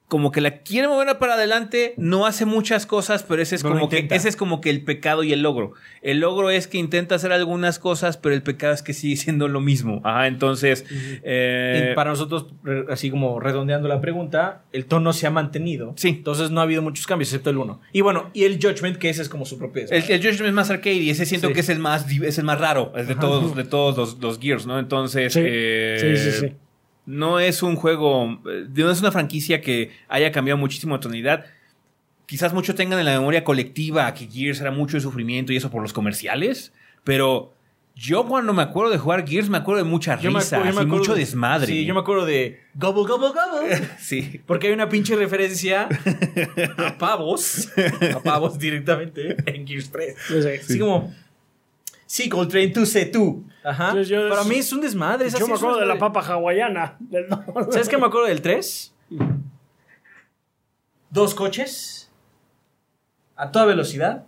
Como 0.06 0.30
que 0.32 0.42
la 0.42 0.58
quiere 0.58 0.86
mover 0.86 1.18
para 1.18 1.32
adelante, 1.34 1.94
no 1.96 2.26
hace 2.26 2.44
muchas 2.44 2.84
cosas, 2.84 3.22
pero 3.22 3.40
ese 3.40 3.54
es, 3.56 3.62
como 3.62 3.88
que, 3.88 4.06
ese 4.10 4.28
es 4.28 4.36
como 4.36 4.60
que 4.60 4.68
el 4.68 4.84
pecado 4.84 5.24
y 5.24 5.32
el 5.32 5.42
logro. 5.42 5.72
El 6.02 6.20
logro 6.20 6.50
es 6.50 6.68
que 6.68 6.76
intenta 6.76 7.14
hacer 7.14 7.32
algunas 7.32 7.78
cosas, 7.78 8.18
pero 8.18 8.34
el 8.34 8.42
pecado 8.42 8.74
es 8.74 8.82
que 8.82 8.92
sigue 8.92 9.16
siendo 9.16 9.48
lo 9.48 9.60
mismo. 9.60 10.02
Ajá, 10.04 10.26
entonces. 10.26 10.84
eh, 11.22 11.92
para 11.96 12.10
nosotros, 12.10 12.46
así 12.90 13.10
como 13.10 13.40
redondeando 13.40 13.88
la 13.88 14.00
pregunta, 14.02 14.62
el 14.72 14.84
tono 14.84 15.12
se 15.14 15.26
ha 15.26 15.30
mantenido. 15.30 15.94
Sí. 15.96 16.08
Entonces 16.10 16.50
no 16.50 16.60
ha 16.60 16.64
habido 16.64 16.82
muchos 16.82 17.06
cambios, 17.06 17.30
excepto 17.30 17.48
el 17.50 17.56
1. 17.56 17.80
Y 17.92 18.02
bueno, 18.02 18.30
y 18.34 18.44
el 18.44 18.58
Judgment, 18.62 18.98
que 18.98 19.08
ese 19.08 19.22
es 19.22 19.30
como 19.30 19.46
su 19.46 19.58
propio. 19.58 19.84
El, 19.90 20.04
el 20.08 20.18
Judgment 20.20 20.46
es 20.48 20.52
más 20.52 20.70
arcade 20.70 20.96
y 20.96 21.10
ese 21.10 21.24
siento 21.24 21.48
Sí. 21.48 21.54
que 21.54 21.60
es 21.60 21.68
el 21.70 21.78
más 21.78 22.06
es 22.10 22.38
el 22.38 22.44
más 22.44 22.60
raro 22.60 22.92
es 22.96 23.08
de 23.08 23.14
todos 23.14 23.56
de 23.56 23.64
todos 23.64 23.96
los, 23.96 24.18
los 24.20 24.38
Gears, 24.38 24.66
¿no? 24.66 24.78
Entonces 24.78 25.32
Sí. 25.32 25.40
eh, 25.42 25.96
Sí, 25.98 26.16
sí, 26.30 26.40
sí. 26.48 26.52
No 27.06 27.38
es 27.40 27.62
un 27.62 27.76
juego, 27.76 28.40
eh, 28.50 28.66
no 28.74 28.90
es 28.90 29.00
una 29.00 29.12
franquicia 29.12 29.60
que 29.60 29.90
haya 30.08 30.32
cambiado 30.32 30.58
muchísimo 30.58 30.96
de 30.96 31.02
tonalidad. 31.02 31.46
Quizás 32.26 32.52
muchos 32.54 32.74
tengan 32.74 32.98
en 32.98 33.04
la 33.04 33.12
memoria 33.18 33.44
colectiva 33.44 34.12
que 34.14 34.26
Gears 34.26 34.60
era 34.60 34.70
mucho 34.70 34.96
de 34.96 35.02
sufrimiento 35.02 35.52
y 35.52 35.56
eso 35.56 35.70
por 35.70 35.82
los 35.82 35.92
comerciales, 35.92 36.72
pero 37.04 37.52
yo 37.96 38.26
cuando 38.26 38.52
me 38.54 38.62
acuerdo 38.62 38.90
de 38.90 38.98
jugar 38.98 39.28
Gears 39.28 39.48
me 39.50 39.58
acuerdo 39.58 39.84
de 39.84 39.88
mucha 39.88 40.18
Yo 40.18 40.30
risa 40.30 40.56
acu- 40.58 40.60
yo 40.60 40.64
me 40.64 40.68
y 40.68 40.70
acuerdo- 40.72 40.86
mucho 40.96 41.14
desmadre. 41.14 41.66
Sí, 41.66 41.84
yo 41.84 41.94
me 41.94 42.00
acuerdo 42.00 42.24
de 42.26 42.60
Gobble, 42.74 43.04
Gobble, 43.06 43.28
Gobble. 43.28 43.88
Sí. 44.00 44.40
Porque 44.46 44.66
hay 44.68 44.72
una 44.72 44.88
pinche 44.88 45.14
referencia 45.14 45.88
a 46.78 46.98
pavos. 46.98 47.68
A 48.14 48.20
pavos 48.20 48.58
directamente 48.58 49.36
en 49.46 49.66
Gears 49.66 49.90
3. 49.92 50.16
Sí, 50.26 50.42
sí. 50.42 50.48
Así 50.48 50.78
como. 50.78 51.14
Sí, 52.06 52.28
Coltrane, 52.28 52.68
tú 52.68 52.86
sé 52.86 53.06
tú. 53.06 53.44
Ajá. 53.64 54.00
Yo- 54.02 54.28
Para 54.28 54.44
mí 54.44 54.56
es 54.56 54.72
un 54.72 54.80
desmadre. 54.80 55.26
es 55.26 55.32
Yo 55.32 55.38
así, 55.38 55.48
me 55.48 55.54
es 55.54 55.60
un 55.60 55.64
acuerdo 55.68 55.80
de 55.80 55.86
la 55.86 55.94
desmadre. 55.94 56.14
papa 56.14 56.32
hawaiana. 56.34 56.96
del- 57.00 57.26
¿Sabes 57.70 57.88
qué 57.88 57.96
me 57.98 58.06
acuerdo 58.06 58.26
del 58.28 58.42
3? 58.42 58.94
Dos 61.10 61.34
coches 61.34 62.10
a 63.36 63.50
toda 63.50 63.64
velocidad, 63.66 64.26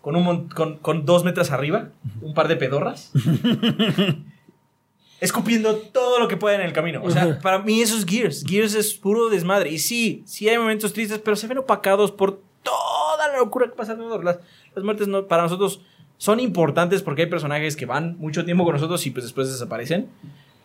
con, 0.00 0.16
un 0.16 0.22
mon- 0.24 0.48
con, 0.48 0.78
con 0.78 1.04
dos 1.06 1.24
metros 1.24 1.50
arriba, 1.50 1.90
un 2.20 2.34
par 2.34 2.48
de 2.48 2.56
pedorras, 2.56 3.10
escupiendo 5.20 5.76
todo 5.76 6.18
lo 6.18 6.28
que 6.28 6.36
pueda 6.36 6.56
en 6.56 6.60
el 6.62 6.72
camino. 6.72 7.00
O 7.02 7.10
sea, 7.10 7.38
para 7.40 7.60
mí 7.60 7.80
eso 7.80 7.96
es 7.96 8.04
Gears. 8.04 8.44
Gears 8.46 8.74
es 8.74 8.94
puro 8.94 9.28
desmadre. 9.30 9.70
Y 9.70 9.78
sí, 9.78 10.22
sí 10.26 10.48
hay 10.48 10.58
momentos 10.58 10.92
tristes, 10.92 11.20
pero 11.24 11.36
se 11.36 11.46
ven 11.46 11.58
opacados 11.58 12.12
por 12.12 12.42
toda 12.62 13.28
la 13.28 13.38
locura 13.38 13.66
que 13.66 13.72
pasa 13.74 13.92
alrededor. 13.92 14.24
Las, 14.24 14.38
las 14.74 14.84
muertes 14.84 15.08
no, 15.08 15.26
para 15.26 15.44
nosotros 15.44 15.80
son 16.18 16.40
importantes 16.40 17.02
porque 17.02 17.22
hay 17.22 17.28
personajes 17.28 17.76
que 17.76 17.86
van 17.86 18.16
mucho 18.18 18.44
tiempo 18.44 18.64
con 18.64 18.74
nosotros 18.74 19.04
y 19.06 19.10
pues 19.10 19.24
después 19.24 19.48
desaparecen. 19.50 20.06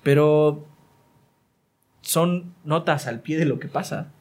Pero 0.04 0.66
son 2.02 2.54
notas 2.64 3.08
al 3.08 3.20
pie 3.22 3.38
de 3.38 3.46
lo 3.46 3.60
que 3.60 3.68
pasa. 3.68 4.12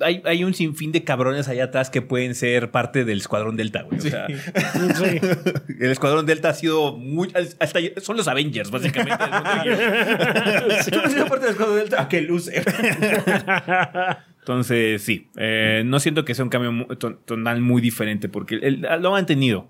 Hay, 0.00 0.22
hay 0.24 0.42
un 0.42 0.54
sinfín 0.54 0.90
de 0.90 1.04
cabrones 1.04 1.46
allá 1.48 1.64
atrás 1.64 1.90
que 1.90 2.00
pueden 2.00 2.34
ser 2.34 2.70
parte 2.70 3.04
del 3.04 3.18
Escuadrón 3.18 3.56
Delta, 3.58 3.82
güey. 3.82 3.98
O 3.98 4.02
sea, 4.02 4.26
Sí. 4.94 5.20
el 5.80 5.90
Escuadrón 5.90 6.24
Delta 6.24 6.48
ha 6.48 6.54
sido 6.54 6.96
muy. 6.96 7.30
Hasta, 7.58 7.78
son 8.00 8.16
los 8.16 8.26
Avengers, 8.26 8.70
básicamente. 8.70 9.22
Yo 10.90 11.02
no 11.02 11.10
soy 11.10 11.28
parte 11.28 11.44
del 11.44 11.50
escuadrón 11.50 11.76
delta. 11.76 12.08
¡Qué 12.08 12.22
luce! 12.22 12.62
Entonces, 14.40 15.02
sí. 15.02 15.28
eh, 15.36 15.82
no 15.84 16.00
siento 16.00 16.24
que 16.24 16.34
sea 16.34 16.44
un 16.44 16.48
cambio 16.48 16.86
tonal 17.26 17.60
muy 17.60 17.82
diferente 17.82 18.28
porque 18.28 18.54
el- 18.56 18.80
lo 18.80 19.08
han 19.08 19.12
mantenido. 19.12 19.68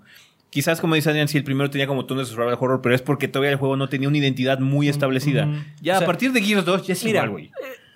Quizás, 0.51 0.79
como 0.81 0.93
dice 0.95 1.09
Adrián, 1.09 1.27
sí, 1.27 1.37
el 1.37 1.43
primero 1.43 1.69
tenía 1.71 1.87
como 1.87 2.05
tono 2.05 2.19
de 2.19 2.27
survival 2.27 2.57
horror, 2.59 2.81
pero 2.83 2.93
es 2.93 3.01
porque 3.01 3.27
todavía 3.27 3.51
el 3.51 3.57
juego 3.57 3.75
no 3.77 3.89
tenía 3.89 4.07
una 4.09 4.17
identidad 4.19 4.59
muy 4.59 4.87
establecida. 4.89 5.47
Ujú. 5.47 5.57
Ya 5.81 5.95
O 5.95 5.97
sea, 5.97 6.05
a 6.05 6.07
partir 6.07 6.31
de 6.33 6.41
Gears 6.43 6.65
2 6.65 6.85
ya 6.87 6.93
es 6.93 7.03
Mira, 7.03 7.19
igual, 7.25 7.31
güey. 7.31 7.45
eh, 7.45 7.51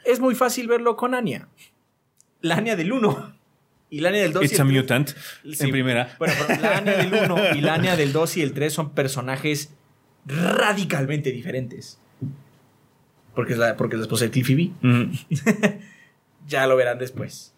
es 0.06 0.20
muy 0.20 0.34
fácil 0.36 0.68
verlo 0.68 0.95
con 0.95 1.14
Anya. 1.14 1.47
La 2.41 2.56
Anya 2.56 2.76
del 2.76 2.91
1 2.93 3.36
y 3.91 3.99
la 3.99 4.10
Anya 4.10 4.22
del 4.22 4.34
2. 4.34 4.41
y 4.41 4.45
It's 4.45 4.60
a 4.60 4.64
el 4.64 4.68
tres- 4.70 4.82
mutant 4.82 5.10
Sí. 5.10 5.66
en 5.66 5.72
primera. 5.72 6.16
Bueno, 6.18 6.34
pero 6.47 6.62
la 6.62 6.78
Anya 6.78 6.93
del 6.97 7.14
1 7.14 7.56
y 7.56 7.62
la 7.62 7.74
Anya 7.76 7.95
del 7.97 8.14
2 8.14 8.38
y 8.38 8.41
el 8.41 8.53
3 8.53 8.72
son 8.74 8.91
personajes 8.91 9.74
radicalmente 10.26 11.32
diferentes. 11.32 11.99
Porque 13.36 13.51
es 13.51 13.60
la, 13.60 13.76
porque 13.76 13.95
es 13.95 13.99
la 13.99 14.03
esposa 14.06 14.24
de 14.26 14.32
Cliffy 14.32 14.56
B. 14.56 14.72
Ujú. 14.82 15.12
Ya 16.47 16.68
lo 16.68 16.76
verán 16.76 16.99
después. 16.99 17.53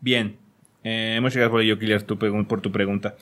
Bien. 0.00 0.36
Eh, 0.84 1.18
muchas 1.22 1.36
gracias 1.36 1.50
por 1.50 1.62
ello, 1.62 1.78
Killer, 1.78 2.02
tu 2.02 2.18
por 2.18 2.60
tu 2.60 2.70
pregunta. 2.70 3.16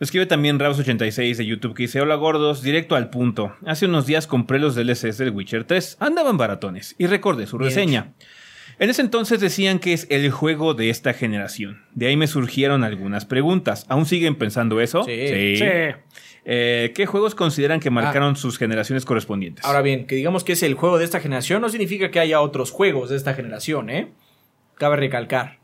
Escribe 0.00 0.26
también 0.26 0.60
Raus86 0.60 1.36
de 1.36 1.46
YouTube 1.46 1.74
que 1.74 1.84
dice: 1.84 2.00
Hola 2.00 2.14
gordos, 2.14 2.62
directo 2.62 2.94
al 2.94 3.10
punto. 3.10 3.56
Hace 3.66 3.86
unos 3.86 4.06
días 4.06 4.26
compré 4.26 4.58
los 4.58 4.74
DLCs 4.74 5.18
del 5.18 5.30
Witcher 5.30 5.64
3. 5.64 5.96
Andaban 5.98 6.36
baratones. 6.36 6.94
Y 6.98 7.06
recordé 7.06 7.46
su 7.46 7.58
reseña. 7.58 8.12
En 8.78 8.90
ese 8.90 9.02
entonces 9.02 9.40
decían 9.40 9.80
que 9.80 9.92
es 9.92 10.06
el 10.08 10.30
juego 10.30 10.74
de 10.74 10.90
esta 10.90 11.12
generación. 11.12 11.82
De 11.94 12.06
ahí 12.06 12.16
me 12.16 12.28
surgieron 12.28 12.84
algunas 12.84 13.24
preguntas. 13.24 13.86
¿Aún 13.88 14.06
siguen 14.06 14.36
pensando 14.36 14.80
eso? 14.80 15.02
Sí. 15.02 15.56
Sí. 15.56 15.64
Eh, 16.44 16.92
¿Qué 16.94 17.06
juegos 17.06 17.34
consideran 17.34 17.80
que 17.80 17.90
marcaron 17.90 18.36
sus 18.36 18.56
generaciones 18.56 19.04
correspondientes? 19.04 19.64
Ahora 19.64 19.82
bien, 19.82 20.06
que 20.06 20.14
digamos 20.14 20.44
que 20.44 20.52
es 20.52 20.62
el 20.62 20.74
juego 20.74 20.98
de 20.98 21.04
esta 21.04 21.18
generación 21.18 21.60
no 21.60 21.68
significa 21.68 22.10
que 22.10 22.20
haya 22.20 22.40
otros 22.40 22.70
juegos 22.70 23.10
de 23.10 23.16
esta 23.16 23.34
generación, 23.34 23.90
¿eh? 23.90 24.12
Cabe 24.76 24.96
recalcar. 24.96 25.57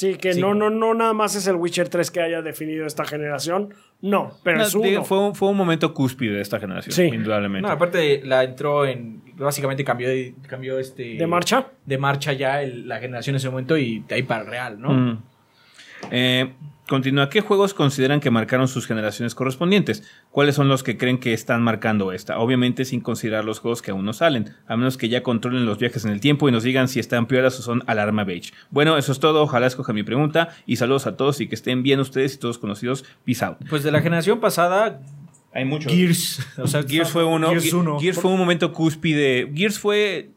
Sí, 0.00 0.14
que 0.14 0.32
Sí. 0.32 0.40
no, 0.40 0.54
no, 0.54 0.70
no 0.70 0.94
nada 0.94 1.12
más 1.12 1.34
es 1.34 1.46
el 1.46 1.56
Witcher 1.56 1.90
3 1.90 2.10
que 2.10 2.22
haya 2.22 2.40
definido 2.40 2.86
esta 2.86 3.04
generación. 3.04 3.74
No, 4.00 4.32
pero 4.42 4.56
No, 4.56 4.62
es 4.64 4.74
uno. 4.74 4.88
digo, 4.88 5.04
fue, 5.04 5.18
un, 5.18 5.34
fue 5.34 5.50
un 5.50 5.56
momento 5.58 5.92
cúspide 5.92 6.36
de 6.36 6.40
esta 6.40 6.58
generación, 6.58 6.94
Sí. 6.94 7.02
indudablemente. 7.14 7.66
No, 7.68 7.74
aparte 7.74 8.22
la 8.24 8.42
entró 8.44 8.86
en. 8.86 9.20
Básicamente 9.36 9.84
cambió 9.84 10.08
de, 10.08 10.34
cambió 10.48 10.78
este. 10.78 11.16
¿De 11.16 11.26
marcha? 11.26 11.66
De 11.84 11.98
marcha 11.98 12.32
ya 12.32 12.62
el- 12.62 12.88
la 12.88 12.98
generación 12.98 13.34
en 13.34 13.36
ese 13.38 13.50
momento 13.50 13.76
y 13.76 14.00
de 14.08 14.14
ahí 14.14 14.22
para 14.22 14.40
el 14.42 14.46
real, 14.48 14.80
¿no? 14.80 14.90
Mm. 14.90 15.22
Eh, 16.10 16.52
continúa. 16.90 17.30
¿Qué 17.30 17.40
juegos 17.40 17.72
consideran 17.72 18.20
que 18.20 18.30
marcaron 18.30 18.68
sus 18.68 18.86
generaciones 18.86 19.34
correspondientes? 19.34 20.02
¿Cuáles 20.30 20.54
son 20.56 20.68
los 20.68 20.82
que 20.82 20.98
creen 20.98 21.16
que 21.18 21.32
están 21.32 21.62
marcando 21.62 22.12
esta? 22.12 22.38
Obviamente 22.38 22.84
sin 22.84 23.00
considerar 23.00 23.46
los 23.46 23.60
juegos 23.60 23.80
que 23.80 23.92
aún 23.92 24.04
no 24.04 24.12
salen, 24.12 24.54
a 24.66 24.76
menos 24.76 24.98
que 24.98 25.08
ya 25.08 25.22
controlen 25.22 25.64
los 25.64 25.78
viajes 25.78 26.04
en 26.04 26.10
el 26.10 26.20
tiempo 26.20 26.46
y 26.48 26.52
nos 26.52 26.62
digan 26.64 26.88
si 26.88 27.00
están 27.00 27.24
piolas 27.26 27.58
o 27.58 27.62
son 27.62 27.82
alarma 27.86 28.24
beige. 28.24 28.52
Bueno, 28.68 28.98
eso 28.98 29.12
es 29.12 29.20
todo. 29.20 29.42
Ojalá 29.42 29.66
escoja 29.68 29.94
mi 29.94 30.02
pregunta 30.02 30.50
y 30.66 30.76
saludos 30.76 31.06
a 31.06 31.16
todos 31.16 31.40
y 31.40 31.48
que 31.48 31.54
estén 31.54 31.82
bien 31.82 32.00
ustedes 32.00 32.34
y 32.34 32.38
todos 32.38 32.58
conocidos. 32.58 33.06
Peace 33.24 33.42
out. 33.42 33.56
Pues 33.70 33.82
de 33.82 33.90
la 33.92 34.02
generación 34.02 34.40
pasada, 34.40 35.00
Hay 35.54 35.64
muchos. 35.64 35.90
Gears. 35.92 36.46
O 36.58 36.66
sea, 36.66 36.82
Gears 36.82 37.10
fue 37.10 37.24
uno. 37.24 37.48
Gears 37.50 37.64
Ge- 37.70 37.74
1. 37.76 37.98
Gears 38.00 38.20
fue 38.20 38.30
un 38.30 38.38
momento 38.38 38.72
cúspide. 38.72 39.50
Gears 39.54 39.78
fue. 39.78 40.30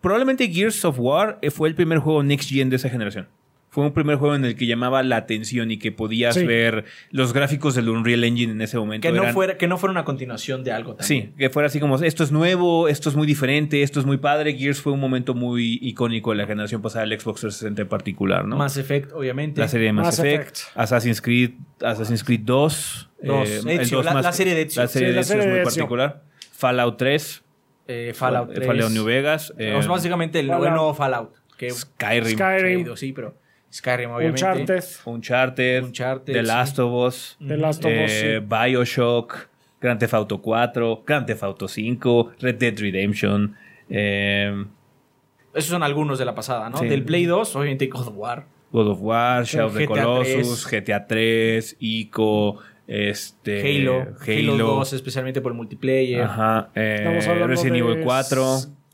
Probablemente 0.00 0.48
Gears 0.48 0.84
of 0.84 0.98
War 0.98 1.38
fue 1.50 1.68
el 1.68 1.74
primer 1.74 1.98
juego 1.98 2.22
Next 2.22 2.48
Gen 2.50 2.70
de 2.70 2.76
esa 2.76 2.88
generación. 2.88 3.28
Fue 3.72 3.84
un 3.84 3.92
primer 3.92 4.16
juego 4.16 4.34
en 4.34 4.44
el 4.44 4.56
que 4.56 4.66
llamaba 4.66 5.00
la 5.04 5.14
atención 5.16 5.70
y 5.70 5.78
que 5.78 5.92
podías 5.92 6.34
Sí. 6.34 6.44
ver 6.44 6.86
los 7.12 7.32
gráficos 7.32 7.76
del 7.76 7.88
Unreal 7.88 8.24
Engine 8.24 8.50
en 8.52 8.60
ese 8.62 8.76
momento. 8.78 9.06
Que 9.06 9.12
no, 9.14 9.22
eran- 9.22 9.32
fuera, 9.34 9.56
que 9.56 9.68
no 9.68 9.78
fuera 9.78 9.92
una 9.92 10.04
continuación 10.04 10.64
de 10.64 10.72
algo 10.72 10.96
también. 10.96 11.28
Sí, 11.28 11.34
que 11.38 11.50
fuera 11.50 11.68
así 11.68 11.78
como, 11.78 11.96
esto 11.96 12.24
es 12.24 12.32
nuevo, 12.32 12.88
esto 12.88 13.08
es 13.08 13.14
muy 13.14 13.28
diferente, 13.28 13.82
esto 13.84 14.00
es 14.00 14.06
muy 14.06 14.16
padre. 14.16 14.54
Gears 14.58 14.80
fue 14.80 14.92
un 14.92 14.98
momento 14.98 15.34
muy 15.34 15.78
icónico 15.82 16.30
de 16.32 16.38
la 16.38 16.46
generación 16.46 16.82
pasada 16.82 17.06
del 17.06 17.20
Xbox 17.20 17.42
360 17.42 17.82
en 17.82 17.88
particular, 17.88 18.44
¿no? 18.44 18.56
Mass 18.56 18.76
Effect, 18.76 19.12
obviamente. 19.12 19.60
la 19.60 19.68
serie 19.68 19.86
de 19.86 19.92
Mass, 19.92 20.06
Mass 20.06 20.18
Effect, 20.18 20.56
Effect. 20.56 20.76
Assassin's 20.76 21.20
Creed, 21.22 21.50
Assassin's 21.80 22.24
Creed 22.24 22.40
2, 22.42 23.08
Dos. 23.22 23.48
el 23.48 23.68
Ezio, 23.80 23.98
dos 23.98 24.04
la- 24.06 24.14
más- 24.14 24.24
la 24.24 24.32
serie 24.32 24.54
de 24.56 24.62
Ezio. 24.62 24.82
La 24.82 24.88
serie 24.88 25.08
Sí, 25.10 25.14
de 25.14 25.20
Ezio 25.20 25.28
serie 25.36 25.44
es 25.44 25.48
muy 25.50 25.58
Ezio. 25.60 25.64
particular. 25.84 26.22
Fallout 26.52 26.96
3, 26.98 27.44
Eh, 27.86 28.12
Fallout 28.16 28.52
3. 28.52 28.66
Fallout 28.66 28.90
New 28.90 29.04
Vegas, 29.04 29.52
eh, 29.58 29.74
O 29.76 29.80
sea, 29.82 29.90
básicamente 29.92 30.40
el 30.40 30.48
Fallout. 30.48 30.70
nuevo 30.70 30.94
Fallout. 30.94 31.34
Que 31.56 31.70
Skyrim, 31.70 32.36
Skyrim, 32.38 32.96
Sí, 32.96 33.12
pero 33.12 33.36
Skyrim, 33.70 34.10
obviamente. 34.10 34.44
Uncharted, 34.44 34.84
Uncharted, 35.06 35.84
Uncharted, 35.84 36.34
The 36.34 36.40
sí. 36.40 36.46
Last 36.46 36.78
of 36.78 36.92
Us, 37.06 37.36
The 37.46 37.56
Last 37.56 37.84
of 37.84 37.90
Us. 37.92 38.10
eh, 38.10 38.40
sí. 38.40 38.46
Bioshock, 38.46 39.48
Grand 39.80 39.98
Theft 40.00 40.14
Auto 40.14 40.38
4, 40.42 41.04
Grand 41.06 41.26
Theft 41.26 41.42
Auto 41.44 41.68
5, 41.68 42.32
Red 42.40 42.56
Dead 42.56 42.78
Redemption, 42.78 43.54
eh, 43.88 44.64
Esos 45.54 45.70
son 45.70 45.82
algunos 45.82 46.18
de 46.18 46.24
la 46.24 46.34
pasada, 46.34 46.68
¿no? 46.70 46.78
Sí. 46.78 46.86
Del 46.88 47.02
Play 47.04 47.24
2, 47.26 47.56
obviamente 47.56 47.86
God 47.86 48.08
of 48.08 48.14
War. 48.16 48.46
God 48.72 48.88
of 48.88 48.98
War, 49.00 49.44
Shadow 49.44 49.66
of 49.66 49.74
the 49.74 49.86
GTA 49.86 50.02
Colossus, 50.04 50.66
GTA 50.70 51.06
3, 51.08 51.76
Ico, 51.80 52.58
este, 52.86 53.60
Halo, 53.60 54.00
Halo. 54.26 54.52
Halo, 54.54 54.56
2, 54.76 54.92
especialmente 54.92 55.40
por 55.40 55.52
el 55.52 55.56
multiplayer. 55.56 56.22
Ajá, 56.22 56.70
eh, 56.74 56.96
Estamos 56.98 57.26
hablando 57.26 57.46
Resident 57.48 57.72
de 57.74 57.78
Evil 57.78 58.04
4, 58.04 58.42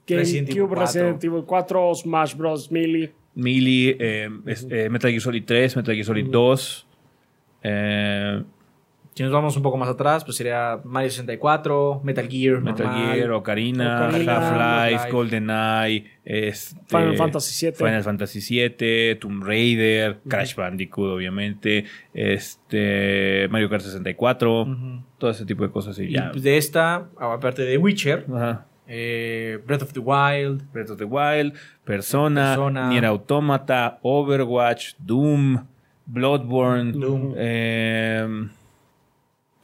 Resident 0.09 0.49
Evil 0.51 0.61
GameCube, 0.63 0.75
4. 0.77 0.81
Resident 0.81 1.25
Evil 1.25 1.45
4, 1.45 1.95
Smash 1.95 2.35
Bros. 2.35 2.71
Melee. 2.71 3.13
Melee, 3.37 3.97
eh, 4.01 4.29
es- 4.47 4.67
eh, 4.71 4.89
Metal 4.91 5.11
Gear 5.11 5.21
Solid 5.23 5.45
3, 5.45 5.77
Metal 5.77 5.95
Gear 5.95 6.05
Solid 6.07 6.27
2, 6.27 6.87
eh, 7.63 8.43
Si 9.15 9.23
nos 9.23 9.33
vamos 9.33 9.57
un 9.57 9.63
poco 9.63 9.79
más 9.79 9.89
atrás, 9.89 10.25
pues 10.27 10.37
sería 10.37 10.79
Mario 10.85 11.09
64, 11.09 12.03
Metal 12.05 12.29
Gear, 12.29 12.61
Metal 12.61 12.87
normal. 12.87 13.15
Gear, 13.15 13.31
Ocarina, 13.33 14.09
Ocarina, 14.09 14.89
Half-Life. 14.91 15.11
GoldenEye, 15.11 16.05
este, 16.23 16.77
Final 16.87 17.17
Fantasy 17.17 17.67
VII. 17.67 17.73
Final 17.77 18.03
Fantasy 18.03 18.41
VII, 18.41 19.15
Tomb 19.19 19.43
Raider, 19.43 20.19
Crash 20.29 20.55
Bandicoot, 20.55 21.15
obviamente, 21.15 21.87
este, 22.13 23.49
Mario 23.51 23.71
Kart 23.71 23.83
64, 23.83 24.63
Ujú. 24.63 25.03
todo 25.19 25.31
ese 25.31 25.47
tipo 25.47 25.63
de 25.65 25.71
cosas. 25.71 25.99
Y 25.99 26.05
Y 26.05 26.13
ya. 26.13 26.31
de 26.33 26.57
esta, 26.59 27.09
aparte 27.19 27.63
de 27.63 27.79
Witcher, 27.79 28.27
Ajá. 28.35 28.67
Eh, 28.87 29.59
Breath 29.67 29.83
of 29.83 29.93
the 29.93 30.01
Wild, 30.01 30.63
Breath 30.73 30.91
of 30.91 30.99
the 30.99 31.05
Wild, 31.05 31.55
Persona, 31.85 32.51
Persona. 32.51 32.89
Nier 32.89 33.05
Automata, 33.07 33.99
Overwatch, 34.03 34.95
Doom, 34.99 35.65
Bloodborne, 36.07 36.93
Doom. 36.93 37.35
eh, 37.37 38.49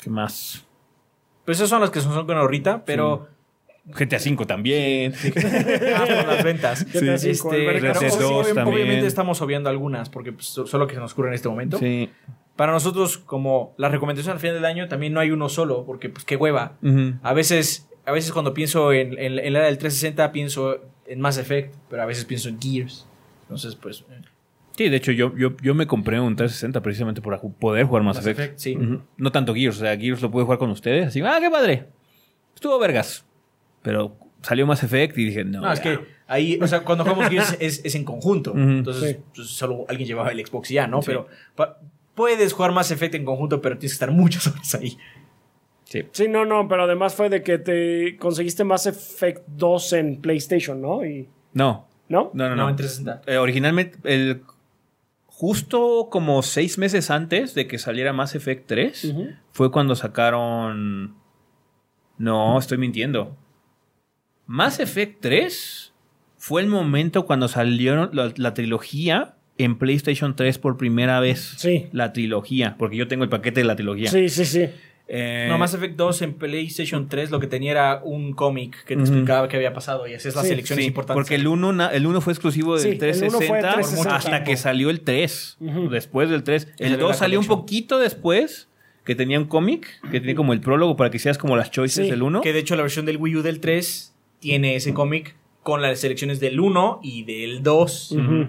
¿qué 0.02 0.10
más? 0.10 0.64
Pues 1.44 1.58
esas 1.58 1.68
son 1.70 1.80
las 1.80 1.90
que 1.90 2.00
son, 2.00 2.12
son 2.14 2.26
con 2.26 2.36
ahorita, 2.36 2.84
pero 2.84 3.28
GTA 3.86 4.18
V 4.18 4.46
también. 4.46 5.12
más 5.12 5.22
por 6.08 6.26
las 6.28 6.44
ventas. 6.44 6.84
GTA 6.84 7.00
V, 7.16 7.30
Este, 7.30 7.66
el 7.66 7.66
pero 7.82 7.92
Red 7.94 8.00
Dead 8.00 8.12
obvi- 8.12 8.18
2 8.18 8.54
también. 8.54 8.68
obviamente 8.76 9.06
estamos 9.06 9.40
obviando 9.42 9.68
algunas, 9.70 10.08
porque 10.08 10.32
pues, 10.32 10.46
so- 10.46 10.66
solo 10.66 10.86
que 10.86 10.94
se 10.94 11.00
nos 11.00 11.12
ocurre 11.12 11.28
en 11.28 11.34
este 11.34 11.48
momento. 11.48 11.78
Sí. 11.78 12.10
Para 12.56 12.70
nosotros, 12.72 13.18
como 13.18 13.74
la 13.78 13.88
recomendación 13.88 14.34
al 14.34 14.38
final 14.40 14.56
del 14.56 14.66
año, 14.66 14.86
también 14.86 15.12
no 15.14 15.20
hay 15.20 15.30
uno 15.30 15.48
solo, 15.48 15.84
porque 15.86 16.10
pues 16.10 16.24
qué 16.24 16.36
hueva. 16.36 16.72
A 17.22 17.32
veces, 17.32 17.88
a 18.04 18.12
veces 18.12 18.32
cuando 18.32 18.52
pienso 18.54 18.92
en, 18.92 19.18
en, 19.18 19.38
en 19.38 19.52
la 19.52 19.60
era 19.60 19.66
del 19.66 19.78
360, 19.78 20.32
pienso 20.32 20.80
en 21.06 21.20
Mass 21.20 21.38
Effect, 21.38 21.74
pero 21.90 22.02
a 22.02 22.06
veces 22.06 22.24
pienso 22.24 22.48
en 22.48 22.60
Gears. 22.60 23.06
Entonces, 23.42 23.74
pues... 23.76 24.04
eh, 24.10 24.20
Sí, 24.74 24.88
de 24.88 24.96
hecho, 24.96 25.12
yo, 25.12 25.36
yo, 25.36 25.54
yo 25.62 25.74
me 25.74 25.86
compré 25.86 26.18
un 26.18 26.34
360 26.34 26.80
precisamente 26.82 27.20
por 27.20 27.38
ju- 27.38 27.52
poder 27.54 27.84
jugar 27.84 28.02
Mass, 28.02 28.16
Mass 28.16 28.26
Effect. 28.26 28.40
Effect, 28.40 28.58
sí. 28.58 28.74
Ujú. 28.76 29.02
No 29.18 29.30
tanto 29.30 29.54
Gears, 29.54 29.76
o 29.76 29.80
sea, 29.80 29.96
Gears 29.98 30.22
lo 30.22 30.30
pude 30.30 30.44
jugar 30.44 30.58
con 30.58 30.70
ustedes. 30.70 31.08
Así, 31.08 31.20
ah, 31.20 31.36
qué 31.40 31.50
padre. 31.50 31.88
Estuvo 32.54 32.78
vergas. 32.78 33.26
Pero 33.82 34.16
salió 34.40 34.66
Mass 34.66 34.82
Effect 34.82 35.18
y 35.18 35.24
dije, 35.26 35.44
no. 35.44 35.60
No, 35.60 35.70
es 35.70 35.82
ya. 35.82 35.98
que 35.98 35.98
ahí, 36.26 36.58
o 36.62 36.66
sea, 36.66 36.80
cuando 36.84 37.04
jugamos 37.04 37.28
Gears 37.28 37.56
es, 37.60 37.82
es 37.84 37.94
en 37.94 38.04
conjunto. 38.04 38.52
Ujú. 38.52 38.60
Entonces, 38.60 39.16
Sí. 39.16 39.22
pues, 39.34 39.48
solo 39.48 39.84
alguien 39.88 40.06
llevaba 40.08 40.30
el 40.32 40.44
Xbox 40.44 40.70
y 40.70 40.74
ya, 40.74 40.86
¿no? 40.86 41.02
Sí. 41.02 41.06
Pero 41.08 41.28
puedes 42.14 42.52
jugar 42.54 42.72
Mass 42.72 42.90
Effect 42.90 43.14
en 43.14 43.24
conjunto, 43.26 43.60
pero 43.60 43.76
tienes 43.76 43.92
que 43.92 43.96
estar 43.96 44.10
muchas 44.10 44.46
horas 44.46 44.74
ahí. 44.74 44.96
Sí. 45.92 46.04
Sí, 46.12 46.26
no, 46.26 46.46
no, 46.46 46.66
pero 46.68 46.84
además 46.84 47.14
fue 47.14 47.28
de 47.28 47.42
que 47.42 47.58
te 47.58 48.16
conseguiste 48.16 48.64
Mass 48.64 48.86
Effect 48.86 49.42
2 49.46 49.92
en 49.92 50.20
PlayStation, 50.22 50.80
¿no? 50.80 51.04
Y, 51.04 51.28
No, 51.52 51.86
¿No? 52.08 52.30
no, 52.32 52.48
no. 52.48 52.56
No, 52.56 52.62
no. 52.62 52.68
en 52.70 52.76
360. 52.76 53.30
Eh, 53.30 53.36
originalmente, 53.36 53.98
el, 54.04 54.40
justo 55.26 56.08
como 56.10 56.40
seis 56.42 56.78
meses 56.78 57.10
antes 57.10 57.54
de 57.54 57.66
que 57.66 57.76
saliera 57.78 58.14
Mass 58.14 58.34
Effect 58.34 58.66
3, 58.68 59.04
Ujú. 59.04 59.28
fue 59.52 59.70
cuando 59.70 59.94
sacaron... 59.94 61.14
No, 62.16 62.58
estoy 62.58 62.78
mintiendo. 62.78 63.36
Mass 64.46 64.80
Effect 64.80 65.20
3 65.20 65.92
fue 66.38 66.62
el 66.62 66.68
momento 66.68 67.26
cuando 67.26 67.48
salió 67.48 68.08
la, 68.14 68.32
la 68.36 68.54
trilogía 68.54 69.34
en 69.58 69.76
PlayStation 69.76 70.34
3 70.36 70.56
por 70.56 70.78
primera 70.78 71.20
vez. 71.20 71.52
Sí. 71.58 71.88
La 71.92 72.14
trilogía, 72.14 72.76
porque 72.78 72.96
yo 72.96 73.08
tengo 73.08 73.24
el 73.24 73.30
paquete 73.30 73.60
de 73.60 73.66
la 73.66 73.76
trilogía. 73.76 74.10
Sí, 74.10 74.30
sí, 74.30 74.46
sí. 74.46 74.70
Eh, 75.08 75.46
No, 75.48 75.58
Mass 75.58 75.74
Effect 75.74 75.96
2 75.96 76.22
en 76.22 76.34
PlayStation 76.34 77.08
3 77.08 77.30
lo 77.30 77.38
que 77.40 77.46
tenía 77.46 77.72
era 77.72 78.00
un 78.02 78.32
cómic 78.32 78.84
que 78.84 78.94
te 78.96 79.02
Ujú. 79.02 79.12
explicaba 79.12 79.48
qué 79.48 79.56
había 79.56 79.74
pasado 79.74 80.06
y 80.06 80.14
hacías 80.14 80.34
las 80.34 80.44
Sí, 80.44 80.50
selecciones 80.50 80.84
Sí, 80.84 80.88
importantes. 80.88 81.14
porque 81.20 81.34
el 81.34 81.46
1 81.48 81.72
na- 81.72 81.88
el 81.88 82.06
uno 82.06 82.20
fue 82.20 82.32
exclusivo 82.32 82.74
del 82.78 82.82
Sí, 82.82 82.88
el 82.88 82.94
uno 82.94 83.02
fue 83.02 83.08
360, 83.08 83.74
360. 83.74 84.16
hasta 84.16 84.44
que 84.44 84.56
salió 84.56 84.88
el 84.90 85.00
3. 85.00 85.56
Ujú. 85.60 85.90
Después 85.90 86.30
del 86.30 86.44
3. 86.44 86.68
Y 86.78 86.84
El 86.84 86.90
salió 86.92 87.06
2 87.06 87.08
la 87.10 87.18
salió 87.18 87.40
un 87.40 87.46
poquito 87.46 87.98
después, 87.98 88.68
que 89.04 89.14
tenía 89.14 89.38
un 89.38 89.46
cómic, 89.46 89.86
que 90.10 90.20
tenía 90.20 90.36
como 90.36 90.52
el 90.52 90.60
prólogo 90.60 90.96
para 90.96 91.10
que 91.10 91.16
hicieras 91.18 91.36
como 91.36 91.56
las 91.56 91.70
choices 91.70 92.04
Sí, 92.06 92.10
del 92.10 92.22
1. 92.22 92.40
Que 92.40 92.52
de 92.52 92.60
hecho 92.60 92.76
la 92.76 92.82
versión 92.82 93.04
del 93.04 93.16
Wii 93.18 93.36
U 93.36 93.42
del 93.42 93.60
3 93.60 94.14
tiene 94.38 94.76
ese 94.76 94.94
cómic 94.94 95.34
con 95.62 95.82
las 95.82 95.98
selecciones 96.00 96.40
del 96.40 96.58
1 96.60 97.00
y 97.02 97.24
del 97.24 97.62
2. 97.62 98.12
Ujú. 98.12 98.48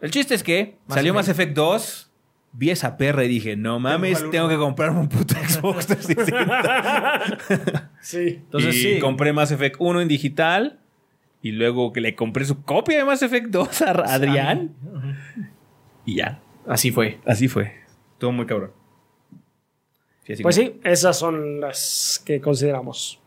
El 0.00 0.10
chiste 0.10 0.34
es 0.34 0.42
que 0.42 0.76
Mass 0.86 0.96
salió 0.96 1.14
Mass. 1.14 1.28
Effect 1.28 1.54
2, 1.54 2.05
vi 2.58 2.70
esa 2.70 2.96
perra 2.96 3.24
y 3.24 3.28
dije, 3.28 3.56
no 3.56 3.78
mames, 3.78 4.24
Tengo 4.30 4.48
que 4.48 4.56
comprarme 4.56 5.00
un 5.00 5.08
puto 5.08 5.34
Xbox 5.48 5.86
360. 5.86 7.90
Sí. 8.00 8.18
Entonces 8.44 8.74
y 8.76 8.94
sí. 8.94 8.98
compré 8.98 9.32
Mass 9.32 9.50
Effect 9.52 9.76
1 9.78 10.00
en 10.00 10.08
digital. 10.08 10.80
Y 11.42 11.52
luego 11.52 11.92
que 11.92 12.00
le 12.00 12.16
compré 12.16 12.44
su 12.44 12.62
copia 12.62 12.98
de 12.98 13.04
Mass 13.04 13.22
Effect 13.22 13.48
2 13.48 13.82
a 13.82 13.90
Adrián. 14.14 14.74
Y 16.04 16.16
ya. 16.16 16.40
Así 16.66 16.90
fue. 16.90 17.20
Así 17.24 17.46
fue. 17.46 17.72
Todo 18.18 18.32
muy 18.32 18.46
cabrón. 18.46 18.72
Sí, 20.24 20.32
así 20.32 20.42
Pues 20.42 20.56
como- 20.58 20.68
sí, 20.68 20.80
esas 20.82 21.16
son 21.18 21.60
las 21.60 22.20
que 22.24 22.40
consideramos. 22.40 23.20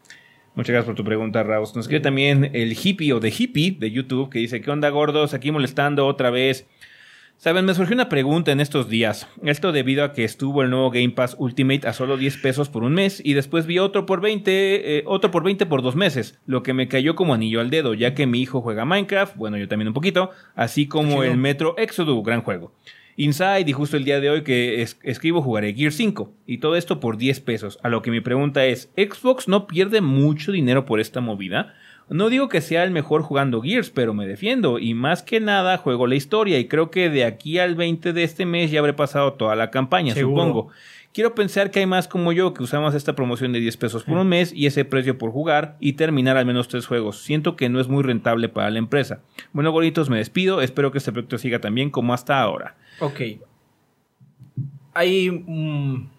Muchas 0.55 0.71
gracias 0.73 0.87
por 0.87 0.95
tu 0.95 1.05
pregunta, 1.05 1.43
Raus. 1.43 1.73
Nos 1.75 1.85
escribe 1.85 2.01
también 2.01 2.49
el 2.53 2.77
hippie 2.83 3.13
o 3.13 3.21
de 3.21 3.29
hippie 3.37 3.77
de 3.79 3.91
YouTube 3.91 4.29
que 4.29 4.39
dice: 4.39 4.59
¿Qué 4.59 4.69
onda, 4.71 4.89
gordos? 4.89 5.33
Aquí 5.33 5.51
molestando 5.51 6.05
otra 6.05 6.31
vez. 6.31 6.67
Saben, 7.41 7.63
me 7.63 7.73
surgió 7.73 7.93
una 7.93 8.09
pregunta 8.09 8.51
en 8.51 8.59
estos 8.59 8.89
días. 8.89 9.25
Esto 9.43 9.71
debido 9.71 10.03
a 10.03 10.11
que 10.11 10.25
estuvo 10.25 10.61
el 10.61 10.69
nuevo 10.69 10.91
Game 10.91 11.11
Pass 11.11 11.37
Ultimate 11.39 11.87
a 11.87 11.93
solo 11.93 12.17
10 12.17 12.35
pesos 12.35 12.67
por 12.67 12.83
un 12.83 12.93
mes 12.93 13.21
y 13.23 13.33
después 13.33 13.65
vi 13.65 13.79
otro 13.79 14.05
por 14.05 14.19
20, 14.19 14.97
eh, 14.97 15.03
otro 15.05 15.31
por 15.31 15.43
20 15.43 15.65
por 15.65 15.81
dos 15.81 15.95
meses, 15.95 16.37
lo 16.45 16.63
que 16.63 16.73
me 16.73 16.89
cayó 16.89 17.15
como 17.15 17.33
anillo 17.33 17.61
al 17.61 17.69
dedo, 17.69 17.93
ya 17.93 18.13
que 18.13 18.27
mi 18.27 18.41
hijo 18.41 18.59
juega 18.61 18.83
Minecraft, 18.83 19.37
bueno, 19.37 19.57
yo 19.57 19.69
también 19.69 19.87
un 19.87 19.93
poquito, 19.93 20.31
así 20.53 20.87
como 20.87 21.23
el 21.23 21.37
Metro 21.37 21.75
Exodus, 21.77 22.25
gran 22.25 22.41
juego. 22.41 22.73
Inside 23.15 23.65
y 23.67 23.71
justo 23.73 23.95
el 23.95 24.03
día 24.05 24.19
de 24.19 24.29
hoy 24.29 24.43
que 24.43 24.81
es- 24.81 24.97
escribo 25.03 25.41
jugaré 25.41 25.73
Gear 25.73 25.93
5 25.93 26.33
y 26.45 26.57
todo 26.57 26.75
esto 26.75 26.99
por 26.99 27.15
10 27.17 27.39
pesos. 27.39 27.79
A 27.83 27.89
lo 27.89 28.01
que 28.01 28.11
mi 28.11 28.19
pregunta 28.19 28.65
es, 28.65 28.91
¿Xbox 28.97 29.47
no 29.47 29.65
pierde 29.65 30.01
mucho 30.01 30.51
dinero 30.51 30.85
por 30.85 30.99
esta 30.99 31.21
movida? 31.21 31.73
No 32.09 32.29
digo 32.29 32.49
que 32.49 32.61
sea 32.61 32.83
el 32.83 32.91
mejor 32.91 33.21
jugando 33.21 33.61
Gears, 33.61 33.91
pero 33.91 34.13
me 34.13 34.25
defiendo 34.27 34.79
y 34.79 34.93
más 34.93 35.21
que 35.21 35.39
nada 35.39 35.77
juego 35.77 36.07
la 36.07 36.15
historia 36.15 36.57
y 36.59 36.67
creo 36.67 36.89
que 36.89 37.09
de 37.09 37.23
aquí 37.23 37.59
al 37.59 37.75
20 37.75 38.13
de 38.13 38.23
este 38.23 38.45
mes 38.45 38.71
ya 38.71 38.79
habré 38.79 38.93
pasado 38.93 39.33
toda 39.33 39.55
la 39.55 39.69
campaña, 39.69 40.13
Seguro. 40.13 40.43
supongo. 40.43 40.69
Quiero 41.11 41.33
pensar 41.33 41.71
que 41.71 41.79
hay 41.79 41.85
más 41.87 42.07
como 42.07 42.31
yo 42.31 42.53
que 42.53 42.61
usamos 42.61 42.93
esta 42.93 43.15
promoción 43.15 43.51
de 43.51 43.59
10 43.59 43.77
pesos 43.77 44.03
por 44.03 44.17
un 44.17 44.27
mes 44.27 44.53
y 44.53 44.67
ese 44.67 44.85
precio 44.85 45.17
por 45.17 45.31
jugar 45.31 45.75
y 45.79 45.93
terminar 45.93 46.37
al 46.37 46.45
menos 46.45 46.67
tres 46.67 46.85
juegos. 46.85 47.23
Siento 47.23 47.55
que 47.55 47.67
no 47.67 47.79
es 47.79 47.87
muy 47.87 48.03
rentable 48.03 48.47
para 48.47 48.69
la 48.69 48.77
empresa. 48.77 49.21
Bueno, 49.51 49.71
goritos, 49.71 50.09
me 50.09 50.17
despido. 50.17 50.61
Espero 50.61 50.91
que 50.91 50.99
este 50.99 51.11
proyecto 51.11 51.39
siga 51.39 51.59
tan 51.59 51.73
bien 51.73 51.89
como 51.89 52.13
hasta 52.13 52.39
ahora. 52.39 52.75
Ok. 52.99 53.21
Hay. 54.93 55.31
mm, 55.31 56.09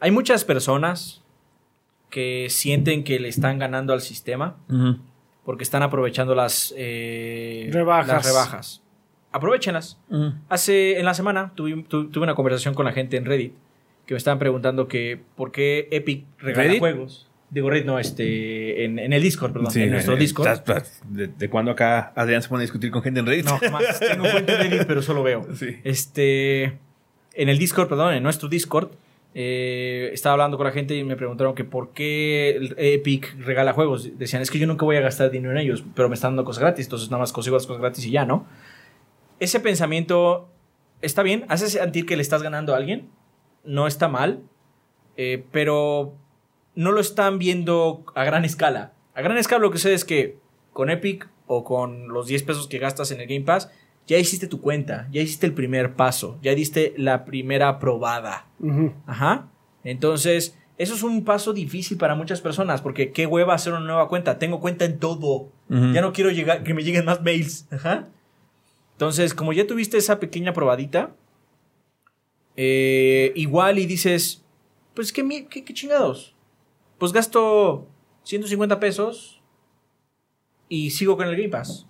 hay 0.00 0.10
muchas 0.10 0.44
personas 0.44 1.22
que 2.10 2.46
sienten 2.50 3.04
que 3.04 3.18
le 3.20 3.28
están 3.28 3.58
ganando 3.58 3.92
al 3.92 4.00
sistema 4.00 4.56
porque 5.44 5.62
están 5.64 5.82
aprovechando 5.82 6.34
las, 6.34 6.74
eh, 6.76 7.68
Rebajas. 7.72 8.08
las 8.08 8.24
rebajas. 8.26 8.82
Aprovechenlas. 9.32 9.98
Hace, 10.48 10.98
en 10.98 11.04
la 11.04 11.14
semana 11.14 11.52
tuve, 11.54 11.84
tu- 11.88 12.08
tuve 12.10 12.24
una 12.24 12.34
conversación 12.34 12.74
con 12.74 12.86
la 12.86 12.92
gente 12.92 13.16
en 13.16 13.24
Reddit 13.26 13.52
que 14.06 14.14
me 14.14 14.18
estaban 14.18 14.38
preguntando 14.38 14.86
que 14.88 15.20
por 15.36 15.50
qué 15.52 15.88
Epic 15.90 16.24
regala 16.38 16.64
¿Reddit? 16.68 16.78
juegos. 16.78 17.28
Digo, 17.50 17.70
Reddit 17.70 17.86
no, 17.86 17.98
este, 17.98 18.84
en, 18.84 18.98
en 18.98 19.12
el 19.12 19.22
Discord, 19.22 19.52
perdón, 19.52 19.70
Sí, 19.70 19.82
en 19.82 19.90
nuestro 19.90 20.14
eh, 20.14 20.18
Discord. 20.18 20.48
estás- 20.48 20.82
estás- 20.82 21.02
¿De, 21.08 21.28
de 21.28 21.50
cuándo 21.50 21.70
acá 21.72 22.12
Adrián 22.16 22.40
se 22.42 22.48
pone 22.48 22.60
a 22.60 22.62
discutir 22.62 22.90
con 22.90 23.02
gente 23.02 23.20
en 23.20 23.26
Reddit? 23.26 23.44
No, 23.46 23.58
jamás. 23.58 24.00
Tengo 24.00 24.28
cuenta 24.30 24.60
en 24.62 24.70
Reddit, 24.70 24.86
pero 24.86 25.02
solo 25.02 25.22
veo. 25.22 25.46
Sí. 25.54 25.76
Este, 25.84 26.78
en 27.34 27.48
el 27.48 27.58
Discord, 27.58 27.88
perdón, 27.88 28.14
en 28.14 28.22
nuestro 28.22 28.48
Discord, 28.48 28.90
eh, 29.38 30.12
estaba 30.14 30.32
hablando 30.32 30.56
con 30.56 30.64
la 30.64 30.72
gente 30.72 30.96
y 30.96 31.04
me 31.04 31.14
preguntaron 31.14 31.54
que 31.54 31.62
por 31.62 31.92
qué 31.92 32.58
Epic 32.78 33.36
regala 33.40 33.74
juegos. 33.74 34.16
Decían, 34.16 34.40
es 34.40 34.50
que 34.50 34.58
yo 34.58 34.66
nunca 34.66 34.86
voy 34.86 34.96
a 34.96 35.02
gastar 35.02 35.30
dinero 35.30 35.52
en 35.52 35.58
ellos, 35.58 35.84
pero 35.94 36.08
me 36.08 36.14
están 36.14 36.30
dando 36.30 36.46
cosas 36.46 36.62
gratis, 36.62 36.86
entonces 36.86 37.10
nada 37.10 37.20
más 37.20 37.34
consigo 37.34 37.54
las 37.54 37.66
cosas 37.66 37.82
gratis 37.82 38.06
y 38.06 38.12
ya, 38.12 38.24
¿no? 38.24 38.46
Ese 39.38 39.60
pensamiento 39.60 40.48
está 41.02 41.22
bien, 41.22 41.44
hace 41.50 41.68
sentir 41.68 42.06
que 42.06 42.16
le 42.16 42.22
estás 42.22 42.42
ganando 42.42 42.72
a 42.72 42.78
alguien, 42.78 43.10
no 43.62 43.86
está 43.86 44.08
mal, 44.08 44.40
eh, 45.18 45.44
pero 45.52 46.14
no 46.74 46.92
lo 46.92 47.02
están 47.02 47.38
viendo 47.38 48.06
a 48.14 48.24
gran 48.24 48.46
escala. 48.46 48.94
A 49.12 49.20
gran 49.20 49.36
escala 49.36 49.60
lo 49.60 49.70
que 49.70 49.76
sucede 49.76 49.92
es 49.92 50.06
que 50.06 50.38
con 50.72 50.88
Epic 50.88 51.28
o 51.46 51.62
con 51.62 52.08
los 52.08 52.26
10 52.26 52.42
pesos 52.44 52.68
que 52.68 52.78
gastas 52.78 53.10
en 53.10 53.20
el 53.20 53.26
Game 53.26 53.44
Pass, 53.44 53.70
ya 54.06 54.18
hiciste 54.18 54.46
tu 54.46 54.60
cuenta, 54.60 55.08
ya 55.10 55.20
hiciste 55.20 55.46
el 55.46 55.54
primer 55.54 55.94
paso, 55.94 56.38
ya 56.42 56.54
diste 56.54 56.94
la 56.96 57.24
primera 57.24 57.78
probada. 57.78 58.46
Ajá. 59.06 59.48
Entonces, 59.82 60.56
eso 60.78 60.94
es 60.94 61.02
un 61.02 61.24
paso 61.24 61.52
difícil 61.52 61.96
para 61.96 62.14
muchas 62.14 62.40
personas, 62.40 62.82
porque 62.82 63.12
qué 63.12 63.26
hueva 63.26 63.54
hacer 63.54 63.72
una 63.72 63.84
nueva 63.84 64.08
cuenta. 64.08 64.38
Tengo 64.38 64.60
cuenta 64.60 64.84
en 64.84 64.98
todo. 64.98 65.50
Ya 65.68 66.00
no 66.00 66.12
quiero 66.12 66.30
llegar, 66.30 66.62
que 66.62 66.74
me 66.74 66.84
lleguen 66.84 67.04
más 67.04 67.22
mails. 67.22 67.66
Ajá. 67.70 68.08
Entonces, 68.92 69.34
como 69.34 69.52
ya 69.52 69.66
tuviste 69.66 69.96
esa 69.98 70.20
pequeña 70.20 70.52
probadita, 70.52 71.14
eh, 72.56 73.32
igual 73.34 73.78
y 73.78 73.86
dices, 73.86 74.44
pues 74.94 75.12
qué, 75.12 75.46
qué, 75.50 75.64
qué 75.64 75.74
chingados. 75.74 76.34
Pues 76.98 77.12
gasto 77.12 77.88
150 78.24 78.80
pesos 78.80 79.42
y 80.68 80.90
sigo 80.90 81.16
con 81.16 81.28
el 81.28 81.36
Game 81.36 81.48
Pass. 81.48 81.85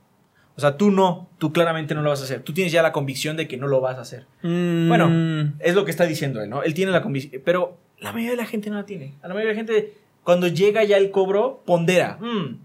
O 0.56 0.60
sea, 0.60 0.76
tú 0.78 0.90
no, 0.90 1.28
tú 1.38 1.52
claramente 1.52 1.94
no 1.94 2.00
lo 2.02 2.08
vas 2.10 2.20
a 2.22 2.24
hacer. 2.24 2.40
Tú 2.42 2.54
tienes 2.54 2.72
ya 2.72 2.82
la 2.82 2.92
convicción 2.92 3.36
de 3.36 3.46
que 3.46 3.56
no 3.58 3.66
lo 3.66 3.80
vas 3.80 3.98
a 3.98 4.00
hacer. 4.00 4.26
Mm, 4.42 4.88
Bueno, 4.88 5.52
es 5.58 5.74
lo 5.74 5.84
que 5.84 5.90
está 5.90 6.04
diciendo 6.06 6.40
él, 6.42 6.48
¿no? 6.48 6.62
Él 6.62 6.72
tiene 6.72 6.92
la 6.92 7.02
convicción, 7.02 7.42
pero 7.44 7.76
la 7.98 8.12
mayoría 8.12 8.30
de 8.32 8.36
la 8.38 8.46
gente 8.46 8.70
no 8.70 8.76
la 8.76 8.86
tiene. 8.86 9.14
A 9.22 9.28
la 9.28 9.34
mayoría 9.34 9.54
de 9.54 9.62
la 9.62 9.66
gente, 9.66 9.94
cuando 10.22 10.48
llega 10.48 10.82
ya 10.84 10.96
el 10.96 11.10
cobro, 11.10 11.62
pondera. 11.66 12.16
"Mm, 12.20 12.58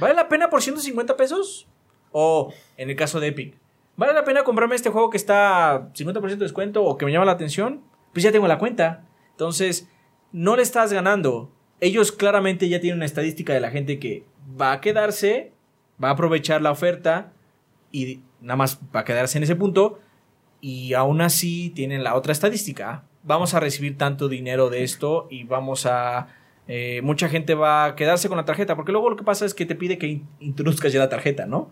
¿Vale 0.00 0.14
la 0.14 0.28
pena 0.28 0.50
por 0.50 0.60
150 0.62 1.16
pesos? 1.16 1.66
O, 2.12 2.52
en 2.76 2.90
el 2.90 2.96
caso 2.96 3.20
de 3.20 3.28
Epic, 3.28 3.54
¿vale 3.96 4.12
la 4.12 4.24
pena 4.24 4.42
comprarme 4.42 4.74
este 4.74 4.90
juego 4.90 5.10
que 5.10 5.16
está 5.16 5.88
50% 5.94 6.40
de 6.40 6.46
descuento 6.46 6.82
o 6.84 6.96
que 6.98 7.04
me 7.06 7.12
llama 7.12 7.26
la 7.26 7.32
atención? 7.32 7.82
Pues 8.12 8.24
ya 8.24 8.32
tengo 8.32 8.48
la 8.48 8.58
cuenta. 8.58 9.04
Entonces, 9.32 9.88
no 10.32 10.56
le 10.56 10.62
estás 10.62 10.92
ganando. 10.92 11.52
Ellos 11.80 12.10
claramente 12.12 12.68
ya 12.68 12.80
tienen 12.80 12.98
una 12.98 13.06
estadística 13.06 13.54
de 13.54 13.60
la 13.60 13.70
gente 13.70 13.98
que 14.00 14.24
va 14.60 14.72
a 14.72 14.80
quedarse, 14.80 15.52
va 16.02 16.08
a 16.08 16.12
aprovechar 16.12 16.62
la 16.62 16.70
oferta 16.70 17.32
y 17.92 18.20
nada 18.40 18.56
más 18.56 18.80
va 18.94 19.00
a 19.00 19.04
quedarse 19.04 19.38
en 19.38 19.44
ese 19.44 19.56
punto 19.56 20.00
y 20.60 20.94
aún 20.94 21.20
así 21.20 21.70
tienen 21.70 22.04
la 22.04 22.14
otra 22.14 22.32
estadística. 22.32 23.04
Vamos 23.22 23.54
a 23.54 23.60
recibir 23.60 23.98
tanto 23.98 24.28
dinero 24.28 24.70
de 24.70 24.82
esto 24.82 25.26
y 25.30 25.44
vamos 25.44 25.86
a... 25.86 26.28
eh, 26.68 27.00
mucha 27.02 27.28
gente 27.28 27.54
va 27.54 27.84
a 27.84 27.96
quedarse 27.96 28.28
con 28.28 28.36
la 28.38 28.44
tarjeta, 28.44 28.76
porque 28.76 28.92
luego 28.92 29.10
lo 29.10 29.16
que 29.16 29.24
pasa 29.24 29.44
es 29.44 29.54
que 29.54 29.66
te 29.66 29.74
pide 29.74 29.98
que 29.98 30.06
in- 30.06 30.28
introduzcas 30.40 30.92
ya 30.92 31.00
la 31.00 31.08
tarjeta, 31.08 31.46
¿no? 31.46 31.70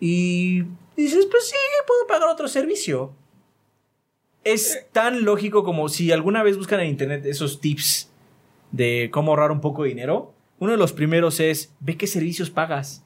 Y 0.00 0.62
dices, 0.96 1.26
pues 1.30 1.48
sí, 1.48 1.56
puedo 1.86 2.06
pagar 2.06 2.28
otro 2.28 2.48
servicio. 2.48 3.12
Es 4.44 4.86
tan 4.92 5.24
lógico 5.24 5.62
como 5.62 5.88
si 5.88 6.10
alguna 6.10 6.42
vez 6.42 6.56
buscan 6.56 6.80
en 6.80 6.88
internet 6.88 7.24
esos 7.26 7.60
tips 7.60 8.10
de 8.72 9.08
cómo 9.12 9.32
ahorrar 9.32 9.52
un 9.52 9.60
poco 9.60 9.84
de 9.84 9.90
dinero. 9.90 10.31
Uno 10.62 10.70
de 10.70 10.78
los 10.78 10.92
primeros 10.92 11.40
es, 11.40 11.74
ve 11.80 11.96
qué 11.96 12.06
servicios 12.06 12.48
pagas 12.48 13.04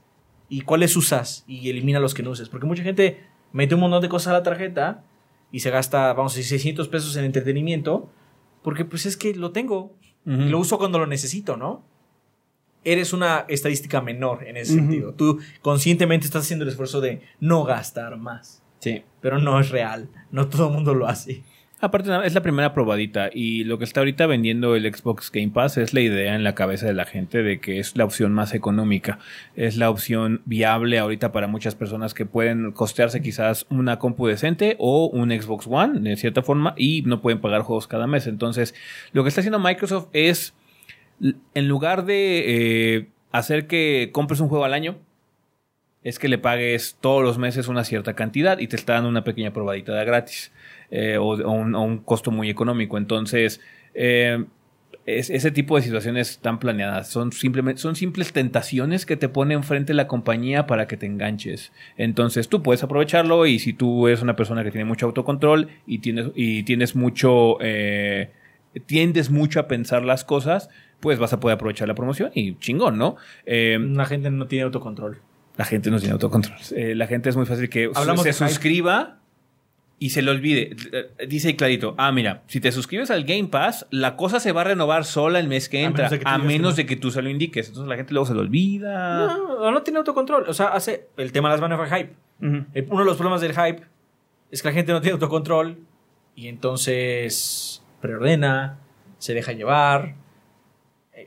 y 0.51 0.61
cuáles 0.61 0.95
usas 0.95 1.43
y 1.47 1.71
elimina 1.71 2.01
los 2.01 2.13
que 2.13 2.23
no 2.23 2.29
uses. 2.29 2.51
Porque 2.51 2.67
mucha 2.67 2.83
gente 2.83 3.25
mete 3.51 3.75
un 3.75 3.81
montón 3.81 4.03
de 4.03 4.11
cosas 4.11 4.29
a 4.29 4.33
la 4.33 4.43
tarjeta 4.43 5.05
y 5.51 5.61
se 5.61 5.71
gasta, 5.71 6.13
vamos 6.13 6.35
a 6.35 6.37
decir, 6.37 6.51
600 6.51 6.87
pesos 6.89 7.17
en 7.17 7.25
entretenimiento 7.25 8.11
porque 8.61 8.85
pues 8.85 9.07
es 9.07 9.17
que 9.17 9.35
lo 9.35 9.53
tengo 9.53 9.97
y 10.27 10.51
lo 10.51 10.59
uso 10.59 10.77
cuando 10.77 10.99
lo 10.99 11.07
necesito, 11.07 11.57
¿no? 11.57 11.83
Eres 12.85 13.15
una 13.15 13.47
estadística 13.49 14.03
menor 14.03 14.47
en 14.47 14.59
ese 14.59 14.75
sentido. 14.75 15.15
Tú 15.15 15.39
conscientemente 15.63 16.27
estás 16.27 16.45
haciendo 16.45 16.65
el 16.65 16.69
esfuerzo 16.69 17.01
de 17.01 17.23
no 17.41 17.65
gastar 17.65 18.19
más. 18.19 18.63
Sí. 18.81 19.03
Pero 19.23 19.39
no 19.39 19.59
es 19.59 19.71
real. 19.71 20.11
No 20.31 20.49
todo 20.49 20.67
el 20.67 20.75
mundo 20.75 20.93
lo 20.93 21.07
hace. 21.09 21.43
Aparte, 21.79 22.11
es 22.25 22.33
la 22.33 22.41
primera 22.41 22.73
probadita 22.73 23.29
y 23.31 23.65
lo 23.65 23.77
que 23.77 23.85
está 23.85 24.01
ahorita 24.01 24.27
vendiendo 24.27 24.75
el 24.77 24.95
Xbox 24.95 25.31
Game 25.31 25.51
Pass 25.51 25.77
es 25.77 25.93
la 25.93 26.01
idea 26.01 26.35
en 26.35 26.43
la 26.43 26.55
cabeza 26.55 26.87
de 26.87 26.95
la 26.95 27.05
gente 27.05 27.43
de 27.43 27.61
que 27.61 27.79
es 27.79 27.99
la 27.99 28.07
opción 28.07 28.33
más 28.33 28.55
económica, 28.55 29.19
es 29.57 29.77
la 29.77 29.91
opción 29.91 30.41
viable 30.47 30.99
ahorita 30.99 31.33
para 31.33 31.49
muchas 31.49 31.75
personas 31.75 32.15
que 32.15 32.25
pueden 32.25 32.73
costearse 32.73 33.21
quizás 33.21 33.67
una 33.69 33.99
compu 33.99 34.27
decente 34.27 34.77
o 34.79 35.07
un 35.09 35.31
Xbox 35.31 35.67
One 35.69 36.01
de 36.01 36.17
cierta 36.17 36.43
forma 36.43 36.73
y 36.79 37.03
no 37.03 37.21
pueden 37.21 37.43
pagar 37.43 37.61
juegos 37.61 37.87
cada 37.87 38.07
mes. 38.07 38.27
Entonces, 38.27 38.75
lo 39.13 39.23
que 39.23 39.29
está 39.29 39.43
haciendo 39.43 39.59
Microsoft 39.59 40.09
es, 40.15 40.55
en 41.21 41.69
lugar 41.69 42.07
de 42.07 42.45
eh, 42.97 43.09
hacer 43.33 43.67
que 43.67 44.09
compres 44.13 44.41
un 44.41 44.49
juego 44.49 44.65
al 44.65 44.73
año, 44.73 44.97
es 46.03 46.19
que 46.19 46.29
le 46.29 46.39
pagues 46.39 46.97
todos 47.03 47.23
los 47.23 47.37
meses 47.37 47.69
una 47.69 47.85
cierta 47.85 48.15
cantidad 48.15 48.61
y 48.61 48.69
te 48.69 48.77
está 48.77 48.95
dando 48.95 49.11
una 49.11 49.25
pequeña 49.25 49.53
probadita 49.53 49.93
de 49.93 50.05
gratis 50.07 50.53
eh, 50.91 51.17
o, 51.19 51.25
o 51.35 51.51
un, 51.53 51.75
o 51.75 51.83
un 51.83 51.99
costo 51.99 52.31
muy 52.31 52.49
económico. 52.51 52.99
Entonces, 52.99 53.61
eh, 53.95 54.45
es- 55.07 55.31
ese 55.31 55.51
tipo 55.53 55.77
de 55.77 55.83
situaciones 55.83 56.31
están 56.31 56.59
planeadas. 56.59 57.09
Son, 57.09 57.31
simplemente, 57.33 57.81
son 57.81 57.95
simples 57.97 58.33
tentaciones 58.33 59.07
que 59.07 59.17
te 59.17 59.29
pone 59.29 59.55
enfrente 59.55 59.95
la 59.95 60.07
compañía 60.09 60.67
para 60.67 60.87
que 60.89 60.97
te 60.97 61.07
enganches. 61.07 61.73
Entonces, 61.97 62.49
tú 62.49 62.63
puedes 62.63 62.83
aprovecharlo 62.83 63.47
y 63.47 63.59
si 63.61 63.73
tú 63.73 64.09
eres 64.09 64.23
una 64.23 64.35
persona 64.37 64.65
que 64.65 64.71
tiene 64.73 64.85
mucho 64.85 65.07
autocontrol 65.07 65.69
y 65.87 65.99
tienes, 65.99 66.29
y 66.35 66.63
tienes 66.65 66.97
mucho... 66.97 67.59
eh, 67.61 68.31
tiendes 68.87 69.31
mucho 69.31 69.59
a 69.61 69.69
pensar 69.69 70.05
las 70.05 70.23
cosas, 70.25 70.69
pues 71.01 71.19
vas 71.19 71.33
a 71.33 71.41
poder 71.41 71.55
aprovechar 71.55 71.89
la 71.89 71.95
promoción 71.95 72.31
y 72.35 72.57
chingón, 72.59 72.99
¿no? 72.99 73.17
Eh, 73.47 73.79
La 73.81 74.05
gente 74.05 74.31
no 74.31 74.47
tiene 74.49 74.65
autocontrol. 74.65 75.19
la 75.57 75.65
gente 75.65 75.91
no 75.91 75.99
tiene 75.99 76.13
autocontrol. 76.13 76.59
Eh, 76.75 76.95
la 76.95 77.07
gente 77.07 77.31
es 77.31 77.37
muy 77.37 77.47
fácil 77.47 77.71
que 77.71 77.91
Hablamos 77.95 78.23
se 78.25 78.33
suscriba 78.35 79.21
y 79.99 80.11
se 80.11 80.21
le 80.23 80.31
olvide. 80.31 80.77
Eh, 80.93 81.27
Dice 81.27 81.49
ahí 81.49 81.55
clarito, 81.55 81.95
ah, 81.99 82.13
mira, 82.13 82.43
si 82.49 82.61
te 82.61 82.71
suscribes 82.73 83.11
al 83.11 83.25
Game 83.25 83.49
Pass, 83.49 83.87
la 83.91 84.17
cosa 84.17 84.41
se 84.41 84.53
va 84.53 84.61
a 84.61 84.65
renovar 84.65 85.05
sola 85.05 85.39
el 85.41 85.49
mes 85.49 85.69
que 85.69 85.79
A 85.79 85.83
entra, 85.85 86.11
menos 86.11 86.11
de 86.11 86.19
que 86.19 86.25
tú 86.25 86.31
a 86.31 86.37
que 86.41 86.47
menos 86.47 86.71
no. 86.73 86.77
de 86.77 86.87
que 86.87 86.97
tú 86.97 87.11
se 87.11 87.23
lo 87.23 87.31
indiques. 87.31 87.69
Entonces 87.69 87.89
la 87.89 87.97
gente 87.97 88.13
luego 88.13 88.27
se 88.27 88.35
lo 88.35 88.41
olvida. 88.41 89.27
No, 89.37 89.71
no 89.71 89.83
tiene 89.83 89.99
autocontrol. 89.99 90.45
O 90.49 90.55
sea, 90.55 90.69
hace 90.69 91.09
el 91.17 91.33
tema 91.33 91.49
de 91.49 91.55
las 91.55 91.61
manos 91.61 91.79
fue 91.89 91.99
hype. 91.99 92.15
El- 92.75 92.87
uno 92.91 93.01
de 93.01 93.05
los 93.07 93.17
problemas 93.17 93.41
del 93.41 93.53
hype 93.53 93.83
es 94.51 94.61
que 94.63 94.69
la 94.69 94.75
gente 94.75 94.93
no 94.93 95.01
tiene 95.01 95.15
autocontrol 95.15 95.79
y 96.35 96.49
entonces 96.49 97.83
preordena, 98.03 98.79
se 99.19 99.33
deja 99.33 99.53
llevar 99.53 100.15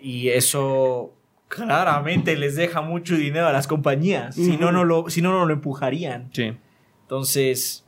y 0.01 0.29
eso 0.29 1.13
claramente 1.47 2.37
les 2.37 2.55
deja 2.55 2.81
mucho 2.81 3.15
dinero 3.15 3.47
a 3.47 3.51
las 3.51 3.65
compañías. 3.65 4.35
Si 4.35 4.55
no, 4.57 4.71
no 4.71 4.83
lo, 4.83 5.09
si 5.09 5.23
no, 5.23 5.31
no 5.31 5.45
lo 5.47 5.53
empujarían. 5.53 6.29
Sí. 6.31 6.53
Entonces, 7.01 7.83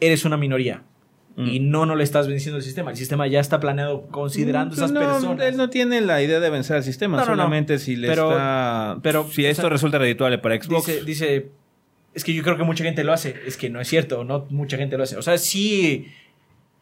eres 0.00 0.24
una 0.24 0.36
minoría. 0.36 0.82
Mm. 1.36 1.46
Y 1.46 1.60
no, 1.60 1.86
no 1.86 1.94
le 1.94 2.02
estás 2.02 2.26
venciendo 2.26 2.56
el 2.58 2.64
sistema. 2.64 2.90
El 2.90 2.96
sistema 2.96 3.26
ya 3.28 3.38
está 3.38 3.60
planeado 3.60 4.08
considerando 4.08 4.70
Pues 4.74 4.78
esas 4.78 4.92
no, 4.92 5.00
personas. 5.00 5.46
Él 5.46 5.56
no 5.56 5.70
tiene 5.70 6.00
la 6.00 6.20
idea 6.20 6.40
de 6.40 6.50
vencer 6.50 6.76
al 6.76 6.82
sistema, 6.82 7.18
No, 7.18 7.24
solamente 7.24 7.78
si 7.78 7.94
le 7.94 8.08
Pero- 8.08 8.32
está... 8.32 8.98
pero, 9.02 9.28
si 9.30 9.44
o 9.44 9.48
esto 9.48 9.62
sea, 9.62 9.70
resulta 9.70 9.98
redituable 9.98 10.38
para 10.38 10.60
Xbox. 10.60 10.86
Dice, 10.86 11.04
dice, 11.04 11.50
es 12.14 12.24
que 12.24 12.34
yo 12.34 12.42
creo 12.42 12.56
que 12.56 12.64
mucha 12.64 12.82
gente 12.82 13.04
lo 13.04 13.12
hace. 13.12 13.36
Es 13.46 13.56
que 13.56 13.70
no 13.70 13.80
es 13.80 13.86
cierto, 13.86 14.24
no 14.24 14.46
mucha 14.50 14.76
gente 14.76 14.96
lo 14.96 15.04
hace. 15.04 15.16
O 15.16 15.22
sea, 15.22 15.38
sí, 15.38 16.08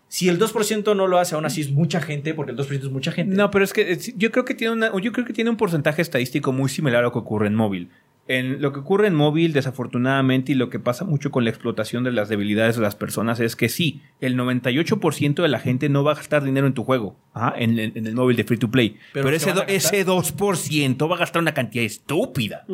si 0.08 0.30
el 0.30 0.38
2% 0.38 0.96
no 0.96 1.06
lo 1.06 1.18
hace, 1.18 1.34
aún 1.34 1.44
así 1.44 1.60
es 1.60 1.70
mucha 1.70 2.00
gente, 2.00 2.32
porque 2.32 2.52
el 2.52 2.58
2% 2.58 2.78
es 2.78 2.90
mucha 2.90 3.12
gente. 3.12 3.36
No, 3.36 3.50
pero 3.50 3.62
es 3.62 3.74
que 3.74 3.92
eh, 3.92 3.98
yo 4.16 4.30
creo 4.30 4.46
que 4.46 4.54
tiene 4.54 4.72
una, 4.72 4.90
yo 5.00 5.12
creo 5.12 5.26
que 5.26 5.34
tiene 5.34 5.50
un 5.50 5.58
porcentaje 5.58 6.00
estadístico 6.00 6.52
muy 6.52 6.70
similar 6.70 7.00
a 7.00 7.02
lo 7.02 7.12
que 7.12 7.18
ocurre 7.18 7.48
en 7.48 7.54
móvil. 7.54 7.90
En 8.28 8.60
lo 8.60 8.72
que 8.72 8.80
ocurre 8.80 9.06
en 9.06 9.14
móvil, 9.14 9.52
desafortunadamente, 9.52 10.52
y 10.52 10.54
lo 10.56 10.68
que 10.70 10.78
pasa 10.80 11.04
mucho 11.04 11.30
con 11.30 11.44
la 11.44 11.50
explotación 11.50 12.02
de 12.04 12.10
las 12.12 12.28
debilidades 12.28 12.76
de 12.76 12.82
las 12.82 12.96
personas 12.96 13.38
es 13.40 13.54
que 13.56 13.68
sí, 13.68 14.02
el 14.20 14.36
98% 14.36 15.42
de 15.42 15.48
la 15.48 15.60
gente 15.60 15.88
no 15.88 16.02
va 16.04 16.12
a 16.12 16.14
gastar 16.16 16.42
dinero 16.42 16.66
en 16.66 16.74
tu 16.74 16.82
juego, 16.84 17.16
ajá, 17.34 17.54
en, 17.56 17.78
en- 17.78 17.92
en 17.94 18.06
el 18.06 18.14
móvil 18.14 18.36
de 18.36 18.44
free 18.44 18.58
to 18.58 18.70
play. 18.70 18.96
Pero 19.12 19.26
Pero, 19.28 19.64
¿qué 19.66 19.76
ese, 19.76 19.98
ese 19.98 20.06
2% 20.06 21.10
va 21.10 21.16
a 21.16 21.18
gastar 21.18 21.40
una 21.42 21.54
cantidad 21.54 21.84
estúpida. 21.84 22.64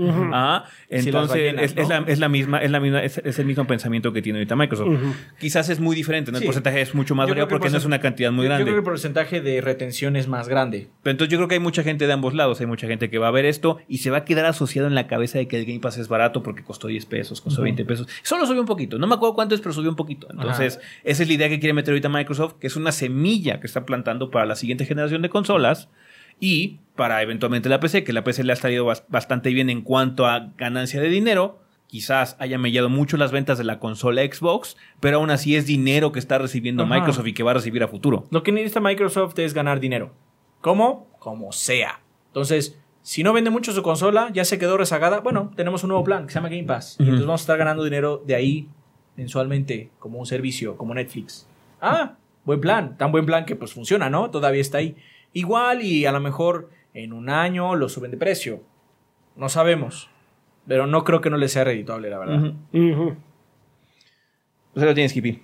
Entonces, 0.88 1.54
es, 1.58 1.72
es 1.76 1.88
¿no? 1.88 2.00
la, 2.00 2.04
es 2.06 2.18
la 2.18 2.28
misma, 2.28 2.58
es 2.58 2.70
la 2.70 2.80
misma, 2.80 3.02
es, 3.02 3.18
es 3.24 3.38
el 3.38 3.46
mismo 3.46 3.66
pensamiento 3.66 4.12
que 4.12 4.22
tiene 4.22 4.38
ahorita 4.38 4.56
Microsoft. 4.56 4.88
Quizás 5.38 5.68
es 5.68 5.80
muy 5.80 5.96
diferente, 5.96 6.32
¿no? 6.32 6.38
Sí. 6.38 6.44
El 6.44 6.46
porcentaje 6.48 6.80
es 6.80 6.94
mucho 6.94 7.14
más 7.14 7.28
variado 7.28 7.48
porque 7.48 7.70
no 7.70 7.76
es 7.78 7.84
una 7.84 8.00
cantidad 8.00 8.32
muy 8.32 8.46
grande. 8.46 8.62
Yo 8.62 8.66
creo 8.66 8.76
que 8.76 8.80
el 8.80 8.84
porcentaje 8.84 9.40
de 9.40 9.60
retención 9.60 10.16
es 10.16 10.28
más 10.28 10.48
grande. 10.48 10.88
Pero 11.02 11.12
entonces 11.12 11.30
yo 11.32 11.38
creo 11.38 11.48
que 11.48 11.54
hay 11.54 11.60
mucha 11.60 11.82
gente 11.82 12.06
de 12.06 12.12
ambos 12.12 12.34
lados. 12.34 12.60
Hay 12.60 12.66
mucha 12.66 12.86
gente 12.86 13.10
que 13.10 13.18
va 13.18 13.28
a 13.28 13.32
ver 13.32 13.44
esto 13.44 13.78
y 13.88 13.98
se 13.98 14.10
va 14.10 14.18
a 14.18 14.24
quedar 14.24 14.46
asociado 14.46 14.88
en 14.88 14.94
la 14.94 15.06
cabeza 15.06 15.38
de 15.38 15.41
que 15.46 15.58
el 15.58 15.64
Game 15.66 15.80
Pass 15.80 15.98
es 15.98 16.08
barato 16.08 16.42
porque 16.42 16.62
costó 16.64 16.88
10 16.88 17.06
pesos, 17.06 17.40
costó 17.40 17.62
20 17.62 17.84
pesos. 17.84 18.06
Solo 18.22 18.46
subió 18.46 18.60
un 18.60 18.66
poquito. 18.66 18.98
No 18.98 19.06
me 19.06 19.14
acuerdo 19.14 19.34
cuánto 19.34 19.54
es, 19.54 19.60
pero 19.60 19.72
subió 19.72 19.90
un 19.90 19.96
poquito. 19.96 20.26
Entonces, 20.30 20.80
esa 21.04 21.22
es 21.22 21.28
la 21.28 21.34
idea 21.34 21.48
que 21.48 21.58
quiere 21.60 21.72
meter 21.74 21.92
ahorita 21.92 22.08
Microsoft, 22.08 22.54
que 22.60 22.66
es 22.66 22.76
una 22.76 22.92
semilla 22.92 23.60
que 23.60 23.66
está 23.66 23.84
plantando 23.86 24.30
para 24.30 24.46
la 24.46 24.56
siguiente 24.56 24.84
generación 24.86 25.22
de 25.22 25.28
consolas 25.30 25.88
y 26.40 26.78
para 26.96 27.22
eventualmente 27.22 27.68
la 27.68 27.80
PC, 27.80 28.04
que 28.04 28.12
la 28.12 28.24
PC 28.24 28.44
le 28.44 28.52
ha 28.52 28.56
salido 28.56 28.84
bas- 28.86 29.04
bastante 29.08 29.50
bien 29.50 29.70
en 29.70 29.82
cuanto 29.82 30.26
a 30.26 30.52
ganancia 30.56 31.00
de 31.00 31.08
dinero. 31.08 31.60
Quizás 31.86 32.36
haya 32.38 32.56
mellado 32.56 32.88
mucho 32.88 33.18
las 33.18 33.32
ventas 33.32 33.58
de 33.58 33.64
la 33.64 33.78
consola 33.78 34.22
Xbox, 34.22 34.78
pero 34.98 35.18
aún 35.18 35.30
así 35.30 35.56
es 35.56 35.66
dinero 35.66 36.10
que 36.10 36.18
está 36.18 36.38
recibiendo 36.38 36.84
Ajá. 36.84 36.94
Microsoft 36.94 37.26
y 37.26 37.34
que 37.34 37.42
va 37.42 37.50
a 37.50 37.54
recibir 37.54 37.82
a 37.82 37.88
futuro. 37.88 38.26
Lo 38.30 38.42
que 38.42 38.50
necesita 38.50 38.80
Microsoft 38.80 39.38
es 39.38 39.52
ganar 39.52 39.78
dinero. 39.78 40.12
¿Cómo? 40.62 41.08
Como 41.18 41.52
sea. 41.52 42.00
Entonces, 42.28 42.78
si 43.02 43.22
no 43.22 43.32
vende 43.32 43.50
mucho 43.50 43.72
su 43.72 43.82
consola, 43.82 44.30
ya 44.32 44.44
se 44.44 44.58
quedó 44.58 44.76
rezagada, 44.76 45.20
bueno, 45.20 45.50
tenemos 45.56 45.82
un 45.82 45.88
nuevo 45.88 46.04
plan 46.04 46.24
que 46.26 46.32
se 46.32 46.38
llama 46.38 46.48
Game 46.48 46.64
Pass. 46.64 46.96
Y 46.98 47.02
entonces 47.02 47.26
vamos 47.26 47.40
a 47.40 47.44
estar 47.44 47.58
ganando 47.58 47.84
dinero 47.84 48.22
de 48.24 48.34
ahí 48.34 48.68
mensualmente, 49.16 49.90
como 49.98 50.18
un 50.18 50.26
servicio, 50.26 50.76
como 50.76 50.94
Netflix. 50.94 51.46
Ah, 51.80 52.14
buen 52.44 52.60
plan. 52.60 52.96
Tan 52.96 53.12
buen 53.12 53.26
plan 53.26 53.44
que 53.44 53.56
pues 53.56 53.72
funciona, 53.72 54.08
¿no? 54.08 54.30
Todavía 54.30 54.60
está 54.60 54.78
ahí. 54.78 54.96
Igual 55.32 55.82
y 55.82 56.06
a 56.06 56.12
lo 56.12 56.20
mejor 56.20 56.70
en 56.94 57.12
un 57.12 57.28
año 57.28 57.74
lo 57.74 57.88
suben 57.88 58.10
de 58.10 58.16
precio. 58.16 58.62
No 59.36 59.48
sabemos. 59.48 60.08
Pero 60.66 60.86
no 60.86 61.02
creo 61.02 61.20
que 61.20 61.30
no 61.30 61.36
les 61.38 61.52
sea 61.52 61.64
redituable, 61.64 62.08
la 62.08 62.18
verdad. 62.18 62.54
Ujú. 62.72 63.16
Pues 64.72 64.82
ahí 64.82 64.88
lo 64.88 64.94
tienes, 64.94 65.10
Skippy. 65.10 65.42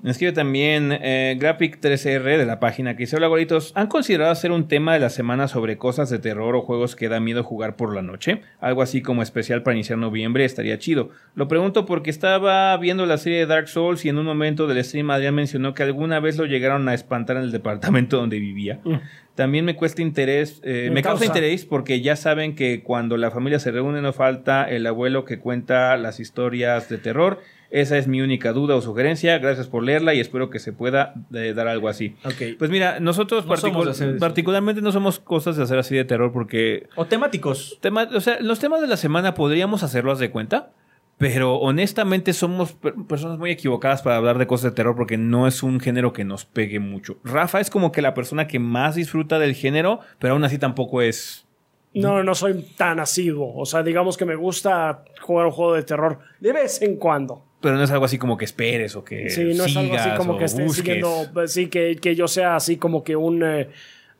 Me 0.00 0.12
escribe 0.12 0.32
también 0.32 0.92
eh, 0.92 1.36
Graphic3R 1.40 2.38
de 2.38 2.46
la 2.46 2.60
página 2.60 2.94
que 2.94 3.02
dice: 3.02 3.16
Hola, 3.16 3.26
goritos. 3.26 3.72
¿Han 3.74 3.88
considerado 3.88 4.30
hacer 4.30 4.52
un 4.52 4.68
tema 4.68 4.94
de 4.94 5.00
la 5.00 5.10
semana 5.10 5.48
sobre 5.48 5.76
cosas 5.76 6.08
de 6.08 6.20
terror 6.20 6.54
o 6.54 6.62
juegos 6.62 6.94
que 6.94 7.08
da 7.08 7.18
miedo 7.18 7.42
jugar 7.42 7.74
por 7.74 7.92
la 7.92 8.02
noche? 8.02 8.42
Algo 8.60 8.82
así 8.82 9.02
como 9.02 9.22
especial 9.22 9.64
para 9.64 9.74
iniciar 9.74 9.98
noviembre 9.98 10.44
estaría 10.44 10.78
chido. 10.78 11.10
Lo 11.34 11.48
pregunto 11.48 11.84
porque 11.84 12.10
estaba 12.10 12.76
viendo 12.76 13.06
la 13.06 13.18
serie 13.18 13.40
de 13.40 13.46
Dark 13.46 13.66
Souls 13.66 14.04
y 14.04 14.08
en 14.08 14.18
un 14.18 14.26
momento 14.26 14.68
del 14.68 14.84
stream 14.84 15.10
Adrián 15.10 15.34
mencionó 15.34 15.74
que 15.74 15.82
alguna 15.82 16.20
vez 16.20 16.36
lo 16.36 16.46
llegaron 16.46 16.88
a 16.88 16.94
espantar 16.94 17.36
en 17.36 17.42
el 17.42 17.50
departamento 17.52 18.18
donde 18.18 18.38
vivía. 18.38 18.78
Mm. 18.84 18.96
También 19.34 19.64
me 19.64 19.74
cuesta 19.76 20.02
interés, 20.02 20.60
eh, 20.64 20.86
Me 20.88 20.96
me 20.96 21.02
causa 21.02 21.24
causa. 21.24 21.38
interés 21.38 21.64
porque 21.64 22.00
ya 22.00 22.16
saben 22.16 22.54
que 22.54 22.82
cuando 22.82 23.16
la 23.16 23.30
familia 23.30 23.58
se 23.58 23.70
reúne 23.72 24.00
no 24.00 24.12
falta 24.12 24.64
el 24.68 24.86
abuelo 24.86 25.24
que 25.24 25.38
cuenta 25.38 25.96
las 25.96 26.20
historias 26.20 26.88
de 26.88 26.98
terror. 26.98 27.40
Esa 27.70 27.98
es 27.98 28.08
mi 28.08 28.22
única 28.22 28.52
duda 28.52 28.76
o 28.76 28.80
sugerencia. 28.80 29.38
Gracias 29.38 29.66
por 29.68 29.82
leerla 29.82 30.14
y 30.14 30.20
espero 30.20 30.48
que 30.48 30.58
se 30.58 30.72
pueda 30.72 31.12
eh, 31.34 31.52
dar 31.54 31.68
algo 31.68 31.88
así. 31.88 32.16
Ok. 32.24 32.56
Pues 32.58 32.70
mira, 32.70 32.98
nosotros 33.00 33.44
No 33.46 33.54
particu- 33.54 34.18
particularmente 34.18 34.80
no 34.80 34.90
somos 34.90 35.18
cosas 35.18 35.56
de 35.56 35.64
hacer 35.64 35.78
así 35.78 35.94
de 35.94 36.04
terror 36.06 36.32
porque 36.32 36.88
O 36.96 37.04
temáticos. 37.04 37.78
tema- 37.80 38.08
o 38.14 38.20
sea, 38.20 38.38
los 38.40 38.58
temas 38.58 38.80
de 38.80 38.86
la 38.86 38.96
semana 38.96 39.34
podríamos 39.34 39.82
hacerlos 39.82 40.18
de 40.18 40.30
cuenta, 40.30 40.70
pero 41.18 41.56
honestamente 41.56 42.32
somos 42.32 42.72
per- 42.72 42.94
personas 43.06 43.38
muy 43.38 43.50
equivocadas 43.50 44.00
para 44.00 44.16
hablar 44.16 44.38
de 44.38 44.46
cosas 44.46 44.70
de 44.70 44.76
terror 44.76 44.96
porque 44.96 45.18
no 45.18 45.46
es 45.46 45.62
un 45.62 45.78
género 45.78 46.14
que 46.14 46.24
nos 46.24 46.46
pegue 46.46 46.80
mucho. 46.80 47.18
Rafa 47.22 47.60
es 47.60 47.68
como 47.68 47.92
que 47.92 48.00
la 48.00 48.14
persona 48.14 48.46
que 48.46 48.58
más 48.58 48.94
disfruta 48.94 49.38
del 49.38 49.54
género, 49.54 50.00
pero 50.18 50.32
aún 50.32 50.44
así 50.44 50.58
tampoco 50.58 51.02
es... 51.02 51.44
No, 51.92 52.22
no 52.22 52.34
soy 52.34 52.62
tan 52.76 53.00
asiduo. 53.00 53.52
O 53.56 53.66
sea, 53.66 53.82
digamos 53.82 54.16
que 54.16 54.24
me 54.24 54.36
gusta 54.36 55.02
jugar 55.20 55.46
un 55.46 55.52
juego 55.52 55.74
de 55.74 55.82
terror 55.82 56.18
de 56.40 56.52
vez 56.52 56.80
en 56.82 56.96
cuando. 56.96 57.44
Pero 57.60 57.76
no 57.76 57.82
es 57.82 57.90
algo 57.90 58.04
así 58.04 58.18
como 58.18 58.36
que 58.36 58.44
esperes 58.44 58.94
o 58.94 59.04
que 59.04 59.30
Sí, 59.30 59.52
no 59.56 59.64
es 59.64 59.76
algo 59.76 59.94
así 59.94 60.02
sigas 60.04 60.18
como 60.18 60.34
o 60.34 60.38
que 60.38 60.44
esté 60.44 60.62
busques. 60.62 60.84
siguiendo. 60.84 61.26
pues, 61.34 61.52
Sí, 61.52 61.68
que, 61.68 61.96
que 61.96 62.14
yo 62.14 62.28
sea 62.28 62.54
así 62.56 62.76
como 62.76 63.02
que 63.02 63.16
un. 63.16 63.42
eh, 63.42 63.68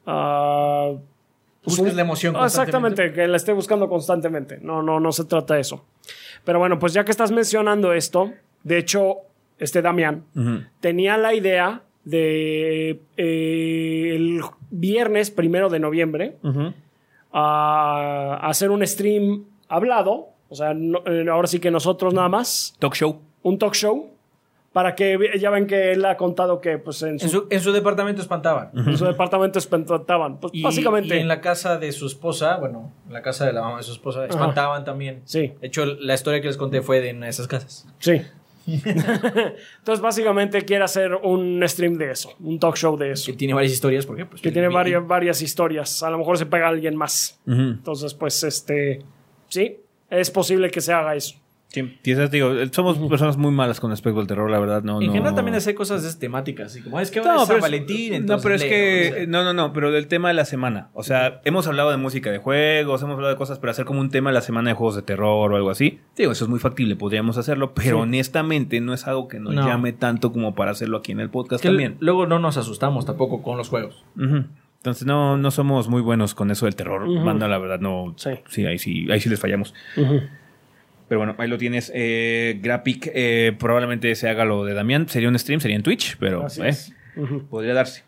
ah, 0.07 0.93
pues 1.63 1.77
Busques 1.77 1.93
un- 1.93 1.97
la 1.97 2.03
emoción 2.03 2.35
Ah, 2.37 2.47
Exactamente, 2.47 3.13
que 3.13 3.27
la 3.29 3.37
esté 3.37 3.53
buscando 3.53 3.89
constantemente. 3.89 4.59
No, 4.63 4.83
no, 4.83 4.99
no 5.01 5.13
se 5.13 5.25
trata 5.25 5.55
de 5.55 5.61
eso. 5.61 5.85
Pero 6.45 6.59
bueno, 6.59 6.79
pues 6.79 6.93
ya 6.95 7.05
que 7.05 7.11
estás 7.11 7.31
mencionando 7.31 7.93
esto, 7.93 8.33
de 8.65 8.79
hecho, 8.79 9.17
este 9.59 9.83
Damián 9.83 10.25
tenía 10.81 11.17
la 11.17 11.35
idea 11.35 11.83
de 12.05 13.01
eh, 13.17 14.13
el 14.17 14.41
viernes 14.71 15.31
primero 15.31 15.69
de 15.69 15.79
noviembre 15.79 16.37
a 17.33 18.39
hacer 18.43 18.71
un 18.71 18.87
stream 18.87 19.45
hablado. 19.69 20.29
O 20.49 20.55
sea, 20.55 20.73
no- 20.75 21.03
eh, 21.07 21.27
ahora 21.31 21.47
sí 21.47 21.59
que 21.61 21.71
nosotros 21.71 22.15
nada 22.15 22.29
más 22.29 22.75
Talk 22.79 22.95
show. 22.95 23.21
Un 23.43 23.59
talk 23.59 23.75
show 23.75 24.11
para 24.73 24.95
que 24.95 25.19
ya 25.41 25.51
ven 25.51 25.67
que 25.67 25.93
él 25.93 26.05
ha 26.05 26.17
contado 26.17 26.61
que 26.61 26.79
pues 26.79 27.03
en 27.03 27.19
su, 27.19 27.25
En 27.25 27.31
su, 27.31 27.47
en 27.51 27.61
su 27.61 27.73
departamento 27.73 28.21
espantaban. 28.23 28.71
en 28.75 28.97
su 28.99 29.05
departamento 29.07 29.59
espantaban. 29.59 30.39
Pues 30.39 30.53
Y, 30.55 30.63
básicamente. 30.63 31.17
y 31.17 31.21
en 31.21 31.27
la 31.29 31.41
casa 31.41 31.79
de 31.79 31.91
su 31.93 32.07
esposa, 32.07 32.57
bueno, 32.59 32.93
en 33.07 33.13
la 33.15 33.23
casa 33.23 33.47
de 33.47 33.53
la 33.55 33.63
mamá 33.63 33.79
de 33.79 33.83
su 33.83 33.93
esposa, 33.93 34.27
espantaban 34.27 34.85
también. 34.85 35.23
Sí, 35.25 35.53
De 35.61 35.67
hecho, 35.69 35.85
la 35.87 36.15
historia 36.15 36.41
que 36.41 36.49
les 36.49 36.57
conté 36.57 36.83
fue 36.83 37.01
de 37.01 37.13
una 37.13 37.27
de 37.27 37.31
esas 37.31 37.49
casas. 37.49 37.87
sí. 37.99 38.23
Entonces 38.69 40.01
básicamente 40.03 40.63
quiere 40.63 40.85
hacer 40.85 41.15
un 41.15 41.63
stream 41.67 41.97
de 41.97 42.11
eso, 42.11 42.35
un 42.41 42.59
talk 42.59 42.77
show 42.77 42.99
de 42.99 43.13
eso. 43.13 43.27
Que 43.33 43.33
tiene 43.37 43.55
varias 43.55 43.73
historias, 43.73 44.05
porque 44.05 44.27
pues, 44.27 44.43
Que 44.43 44.53
tiene 44.53 44.69
varias, 44.69 45.07
varias 45.07 45.41
historias. 45.41 46.03
A 46.03 46.11
lo 46.11 46.19
mejor 46.19 46.37
se 46.37 46.45
pega 46.45 46.69
alguien 46.69 46.95
más. 46.95 47.41
Ujú. 47.47 47.57
Entonces, 47.61 48.13
pues, 48.13 48.43
este. 48.45 49.03
Sí, 49.49 49.79
es 50.11 50.31
posible 50.31 50.71
que 50.71 50.83
se 50.83 50.93
haga 50.93 51.15
eso. 51.17 51.37
Sí, 51.71 51.99
quizás 52.03 52.31
digo, 52.31 52.51
somos 52.73 52.97
personas 53.11 53.37
muy 53.37 53.51
malas 53.53 53.79
con 53.79 53.91
respecto 53.91 54.19
al 54.21 54.27
terror, 54.27 54.51
la 54.51 54.59
verdad, 54.59 54.83
no. 54.83 55.03
En 55.03 55.09
no- 55.09 55.13
general 55.13 55.35
también 55.35 55.55
hacer 55.55 55.75
cosas 55.75 56.01
de 56.03 56.09
esas 56.09 56.19
temáticas, 56.19 56.69
así 56.73 56.81
como 56.81 56.99
es 56.99 57.11
que 57.11 57.21
No, 57.21 57.43
es 57.43 57.47
San 57.49 57.61
Valentín, 57.61 58.11
no, 58.13 58.17
entonces 58.17 58.43
pero 58.43 58.55
es 58.55 58.65
que. 58.65 59.11
o 59.13 59.15
sea. 59.17 59.27
No, 59.27 59.45
no, 59.45 59.53
no, 59.53 59.75
pero 59.75 59.91
del 59.93 60.07
tema 60.09 60.29
de 60.29 60.35
la 60.35 60.47
semana. 60.47 60.89
O 60.95 61.03
sea, 61.03 61.43
hemos 61.45 61.67
hablado 61.67 61.91
de 61.91 61.99
música 61.99 62.31
de 62.31 62.39
juegos, 62.39 63.03
hemos 63.03 63.15
hablado 63.17 63.35
de 63.35 63.37
cosas, 63.37 63.59
pero 63.59 63.71
hacer 63.71 63.85
como 63.85 64.01
un 64.01 64.09
tema 64.09 64.31
de 64.31 64.35
la 64.35 64.41
semana 64.41 64.71
de 64.71 64.77
juegos 64.77 64.97
de 64.97 65.03
terror 65.03 65.53
o 65.53 65.57
algo 65.57 65.69
así. 65.69 66.01
Digo, 66.17 66.33
eso 66.33 66.45
es 66.47 66.49
muy 66.51 66.59
factible, 66.59 66.97
podríamos 66.97 67.37
hacerlo, 67.37 67.75
pero 67.75 67.99
Sí. 67.99 68.03
honestamente 68.03 68.81
no 68.81 68.95
es 68.95 69.07
algo 69.07 69.29
que 69.29 69.39
nos 69.39 69.53
No. 69.55 69.67
llame 69.67 69.93
tanto 69.93 70.33
como 70.33 70.55
para 70.55 70.71
hacerlo 70.71 70.97
aquí 70.97 71.13
en 71.13 71.21
el 71.21 71.29
podcast 71.29 71.63
Que 71.63 71.69
también. 71.69 71.97
luego 72.01 72.27
no 72.27 72.39
nos 72.39 72.57
asustamos 72.57 73.05
tampoco 73.05 73.43
con 73.43 73.59
los 73.59 73.69
juegos. 73.69 74.07
Entonces 74.17 75.07
no, 75.07 75.37
no 75.37 75.51
somos 75.51 75.89
muy 75.89 76.01
buenos 76.01 76.35
con 76.35 76.51
eso 76.51 76.65
del 76.65 76.77
terror. 76.77 77.07
Banda, 77.25 77.47
la 77.47 77.59
verdad, 77.59 77.81
no. 77.81 78.15
Sí. 78.17 78.31
Sí, 78.49 78.65
ahí 78.65 78.79
sí, 78.79 79.07
ahí 79.11 79.21
sí 79.21 79.29
les 79.29 79.39
fallamos. 79.39 79.75
Ujú. 79.99 80.21
Pero 81.09 81.21
bueno, 81.21 81.35
ahí 81.39 81.49
lo 81.49 81.59
tienes. 81.59 81.91
Eh, 81.95 82.59
Grapic, 82.63 83.11
eh, 83.15 83.57
probablemente 83.59 84.15
se 84.15 84.29
haga 84.29 84.45
lo 84.45 84.65
de 84.65 84.75
Damián. 84.75 85.09
Sería 85.09 85.29
un 85.29 85.39
stream, 85.39 85.61
sería 85.61 85.77
en 85.77 85.83
Twitch, 85.83 86.17
pero 86.19 86.45
Así 86.45 86.61
eh, 86.63 86.69
es. 86.69 86.93
Ujú. 87.17 87.47
podría 87.49 87.75
darse. 87.75 88.05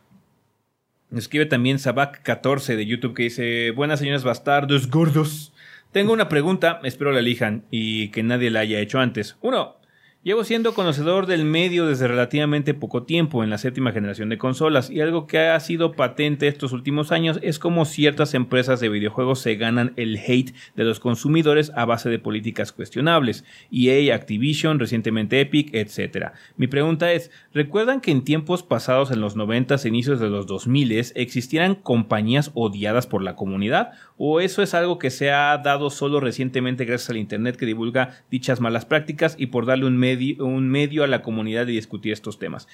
Nos 1.10 1.24
escribe 1.24 1.46
también 1.46 1.78
Sabak14 1.78 2.76
de 2.76 2.86
YouTube 2.86 3.14
que 3.14 3.24
dice: 3.24 3.70
Buenas 3.72 3.98
señores 4.00 4.22
bastardos 4.22 4.88
gordos. 4.90 5.52
Tengo 5.92 6.12
una 6.12 6.28
pregunta, 6.28 6.80
espero 6.84 7.10
la 7.10 7.18
elijan 7.18 7.64
y 7.70 8.08
que 8.10 8.22
nadie 8.22 8.50
la 8.50 8.60
haya 8.60 8.78
hecho 8.78 9.00
antes. 9.00 9.36
Uno, 9.40 9.76
llevo 10.22 10.44
siendo 10.44 10.74
conocedor 10.74 11.24
del 11.24 11.46
medio 11.46 11.86
desde 11.86 12.06
relativamente 12.06 12.74
poco 12.74 13.04
tiempo 13.04 13.42
en 13.42 13.48
la 13.48 13.56
séptima 13.56 13.92
generación 13.92 14.28
de 14.28 14.36
consolas 14.36 14.90
y 14.90 15.00
algo 15.00 15.26
que 15.26 15.38
ha 15.38 15.58
sido 15.60 15.92
patente 15.92 16.46
estos 16.46 16.72
últimos 16.72 17.10
años 17.10 17.38
es 17.42 17.58
cómo 17.58 17.86
ciertas 17.86 18.34
empresas 18.34 18.80
de 18.80 18.90
videojuegos 18.90 19.40
se 19.40 19.54
ganan 19.54 19.94
el 19.96 20.18
hate 20.18 20.54
de 20.76 20.84
los 20.84 21.00
consumidores 21.00 21.72
a 21.74 21.86
base 21.86 22.10
de 22.10 22.18
políticas 22.18 22.70
cuestionables. 22.70 23.46
EA, 23.72 24.14
Activision, 24.14 24.78
recientemente 24.78 25.40
Epic, 25.40 25.70
etc. 25.72 26.32
Mi 26.58 26.66
pregunta 26.66 27.12
es, 27.12 27.30
¿recuerdan 27.54 28.02
que 28.02 28.10
en 28.10 28.22
tiempos 28.22 28.62
pasados 28.62 29.10
en 29.10 29.22
los 29.22 29.36
90s, 29.36 29.86
inicios 29.86 30.20
de 30.20 30.28
los 30.28 30.46
2000 30.46 30.92
existieran 31.14 31.74
compañías 31.76 32.50
odiadas 32.52 33.06
por 33.06 33.22
la 33.22 33.36
comunidad? 33.36 33.92
¿O 34.18 34.40
eso 34.40 34.62
es 34.62 34.74
algo 34.74 34.98
que 34.98 35.08
se 35.08 35.30
ha 35.30 35.56
dado 35.56 35.88
solo 35.88 36.20
recientemente 36.20 36.84
gracias 36.84 37.08
al 37.08 37.16
Internet 37.16 37.56
que 37.56 37.64
divulga 37.64 38.18
dichas 38.30 38.60
malas 38.60 38.84
prácticas 38.84 39.34
y 39.38 39.46
por 39.46 39.64
darle 39.64 39.86
un, 39.86 39.96
medio 39.96 40.09
un 40.40 40.68
medio 40.68 41.04
a 41.04 41.06
la 41.06 41.22
comunidad 41.22 41.66
de 41.66 41.72
discutir 41.72 42.12
estos 42.12 42.38
temas? 42.38 42.68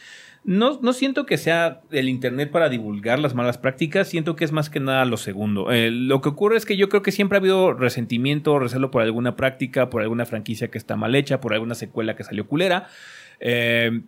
No, 0.44 0.78
no 0.80 0.92
siento 0.92 1.26
que 1.26 1.38
sea 1.38 1.80
el 1.90 2.08
Internet 2.08 2.50
para 2.50 2.68
divulgar 2.68 3.18
las 3.18 3.34
malas 3.34 3.58
prácticas, 3.58 4.08
siento 4.08 4.36
que 4.36 4.44
es 4.44 4.52
más 4.52 4.70
que 4.70 4.78
nada 4.78 5.04
lo 5.04 5.16
segundo. 5.16 5.72
Eh, 5.72 5.90
lo 5.90 6.20
que 6.20 6.28
ocurre 6.28 6.56
es 6.56 6.64
que 6.64 6.76
yo 6.76 6.88
creo 6.88 7.02
que 7.02 7.12
siempre 7.12 7.36
ha 7.36 7.40
habido 7.40 7.72
resentimiento 7.72 8.52
o 8.52 8.58
recelo 8.58 8.90
por 8.90 9.02
alguna 9.02 9.34
práctica, 9.34 9.90
por 9.90 10.02
alguna 10.02 10.24
franquicia 10.24 10.68
que 10.68 10.78
está 10.78 10.96
mal 10.96 11.14
hecha, 11.14 11.40
por 11.40 11.52
alguna 11.52 11.74
secuela 11.74 12.14
que 12.14 12.24
salió 12.24 12.46
culera. 12.46 12.86
Eh, 13.40 14.02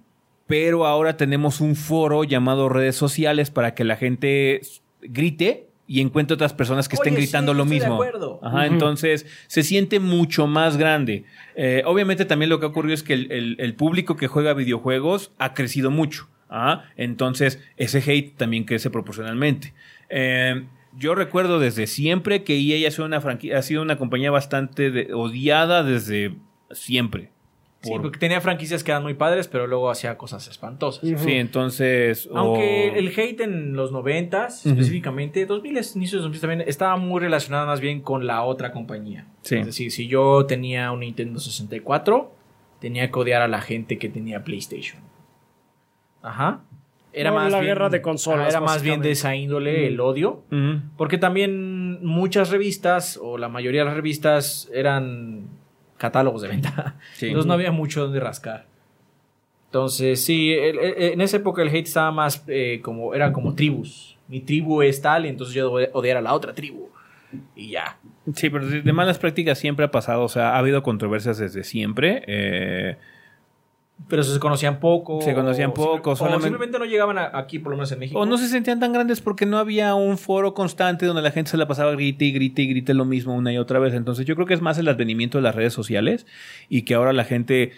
pero 0.47 0.87
ahora 0.87 1.17
tenemos 1.17 1.61
un 1.61 1.77
foro 1.77 2.25
llamado 2.25 2.69
redes 2.69 2.97
sociales 2.97 3.51
para 3.51 3.75
que 3.75 3.85
la 3.85 3.97
gente 3.97 4.63
grite 5.03 5.68
y 5.89 6.01
encuentre 6.03 6.35
otras 6.35 6.53
personas 6.53 6.87
que 6.89 6.95
estén 6.97 7.15
Oye, 7.15 7.23
gritando 7.23 7.53
sí, 7.53 7.59
lo 7.59 7.65
de 7.65 7.71
mismo. 7.71 7.95
acuerdo. 7.95 8.39
Ajá, 8.43 8.67
entonces 8.67 9.27
se 9.49 9.63
siente 9.65 9.99
mucho 9.99 10.47
más 10.47 10.77
grande. 10.77 11.25
Eh, 11.57 11.83
obviamente 11.87 12.25
también 12.27 12.51
lo 12.51 12.61
que 12.61 12.67
ha 12.67 12.69
ocurrido 12.69 12.95
es 12.95 13.03
que 13.03 13.15
el, 13.15 13.33
el- 13.33 13.57
el 13.59 13.75
público 13.75 14.15
que 14.17 14.29
juega 14.29 14.53
videojuegos 14.55 15.33
ha 15.39 15.55
crecido 15.55 15.91
mucho. 15.91 16.29
Ajá, 16.51 16.85
entonces 16.97 17.59
ese 17.77 17.99
hate 18.07 18.37
también 18.37 18.65
crece 18.65 18.91
proporcionalmente. 18.91 19.75
Eh, 20.11 20.67
yo 20.97 21.15
recuerdo 21.15 21.59
desde 21.59 21.87
siempre 21.87 22.43
que 22.45 22.59
EA 22.59 22.87
ha 22.89 22.91
sido 22.91 23.05
una, 23.07 23.19
ha 23.19 23.63
sido 23.63 23.83
una 23.83 23.97
compañía 23.97 24.31
bastante 24.31 24.91
de- 24.91 25.13
odiada 25.15 25.83
desde 25.83 26.35
siempre. 26.71 27.31
Sí, 27.81 27.91
Por- 27.91 28.03
porque 28.03 28.19
tenía 28.19 28.41
franquicias 28.41 28.83
que 28.83 28.91
eran 28.91 29.05
muy 29.05 29.15
padres, 29.15 29.47
pero 29.47 29.69
luego 29.69 29.89
hacía 29.89 30.17
cosas 30.19 30.49
espantosas. 30.49 31.01
Sí, 31.21 31.33
entonces. 31.35 32.29
Aunque 32.35 32.99
el 32.99 33.09
hate 33.17 33.41
en 33.43 33.75
los 33.77 33.93
90s, 33.93 34.61
Ujú. 34.67 34.71
específicamente, 34.71 35.47
2000, 35.47 35.73
inicios 35.95 36.13
de 36.13 36.19
2000 36.23 36.41
también, 36.41 36.61
estaba 36.67 36.97
muy 36.97 37.21
relacionado 37.21 37.67
más 37.69 37.81
bien 37.81 38.01
con 38.01 38.27
la 38.27 38.43
otra 38.43 38.73
compañía. 38.73 39.27
Sí. 39.43 39.57
Es 39.59 39.67
decir, 39.67 39.93
si 39.93 40.09
yo 40.09 40.45
tenía 40.47 40.91
un 40.91 41.01
Nintendo 41.01 41.39
64, 41.39 42.33
tenía 42.81 43.13
que 43.13 43.19
odiar 43.19 43.43
a 43.43 43.49
la 43.49 43.61
gente 43.61 43.97
que 43.97 44.09
tenía 44.09 44.43
PlayStation. 44.43 45.01
Ajá. 46.23 46.63
Era 47.13 47.31
No, 47.31 47.37
más 47.37 47.51
la 47.53 47.61
bien- 47.61 47.71
guerra 47.71 47.89
de 47.89 48.03
consolas, 48.03 48.49
Era 48.51 48.61
más 48.61 48.83
bien 48.83 49.01
de 49.01 49.13
esa 49.13 49.35
índole, 49.35 49.87
el 49.87 49.99
odio. 50.01 50.43
Porque 50.97 51.17
también 51.19 52.05
muchas 52.05 52.51
revistas, 52.51 53.19
o 53.23 53.39
la 53.39 53.49
mayoría 53.49 53.81
de 53.81 53.87
las 53.87 53.95
revistas, 53.95 54.69
eran 54.75 55.47
catálogos 55.99 56.41
de 56.43 56.49
venta. 56.49 56.97
Sí. 57.15 57.27
Entonces 57.27 57.47
no 57.47 57.53
había 57.55 57.71
mucho 57.73 58.03
donde 58.03 58.21
rascar. 58.21 58.67
Entonces, 59.67 60.25
sí, 60.25 60.53
el- 60.53 60.79
el- 60.79 60.95
en 61.13 61.21
esa 61.21 61.37
época 61.37 61.61
el 61.63 61.69
hate 61.69 61.87
estaba 61.87 62.11
más 62.11 62.43
eh, 62.49 62.81
como, 62.83 63.15
eran 63.15 63.33
como 63.33 63.55
tribus. 63.55 64.17
Mi 64.29 64.41
tribu 64.41 64.81
es 64.83 65.01
tal, 65.03 65.27
y 65.27 65.29
entonces 65.29 65.55
yo 65.55 65.79
debo 65.79 65.99
odiar 65.99 66.17
a 66.17 66.23
la 66.23 66.33
otra 66.35 66.55
tribu. 66.55 66.89
Y 67.55 67.71
ya. 67.73 67.99
Sí, 68.35 68.49
pero 68.49 68.67
de, 68.67 68.81
de 68.81 68.93
malas 68.95 69.19
prácticas 69.19 69.59
siempre 69.59 69.85
ha 69.85 69.91
pasado, 69.91 70.23
o 70.23 70.29
sea, 70.29 70.51
ha 70.55 70.59
habido 70.59 70.83
controversias 70.83 71.37
desde 71.39 71.65
siempre. 71.65 72.23
eh, 72.27 72.97
Pero 74.09 74.23
se 74.23 74.39
conocían 74.39 74.79
poco. 74.81 75.21
Se 75.21 75.35
conocían 75.35 75.71
o 75.71 75.75
poco, 75.75 76.15
simple- 76.17 76.37
O 76.37 76.41
simplemente 76.41 76.79
no 76.79 76.85
llegaban 76.85 77.19
a- 77.19 77.31
aquí, 77.35 77.59
por 77.59 77.71
lo 77.73 77.77
menos 77.77 77.91
en 77.93 77.99
México. 77.99 78.19
o 78.21 78.27
no 78.27 78.39
se 78.39 78.49
sentían 78.49 78.79
tan 78.81 78.93
grandes 78.93 79.21
porque 79.21 79.45
no 79.45 79.59
había 79.59 79.95
un 79.95 80.17
foro 80.19 80.55
constante 80.55 81.05
donde 81.05 81.21
la 81.21 81.31
gente 81.31 81.51
se 81.51 81.57
la 81.57 81.67
pasaba 81.67 81.91
grite 81.93 82.25
y 82.25 82.33
grite 82.33 82.63
y 82.63 82.69
grite 82.69 82.95
lo 82.95 83.05
mismo 83.05 83.35
una 83.35 83.53
y 83.53 83.59
otra 83.59 83.79
vez. 83.81 83.95
Entonces 83.95 84.25
yo 84.25 84.35
creo 84.35 84.47
que 84.47 84.55
es 84.55 84.61
más 84.63 84.79
el 84.79 84.89
advenimiento 84.89 85.39
de 85.39 85.43
las 85.43 85.55
redes 85.55 85.73
sociales 85.73 86.27
y 86.69 86.83
que 86.83 86.95
ahora 86.95 87.13
la 87.13 87.25
gente 87.25 87.73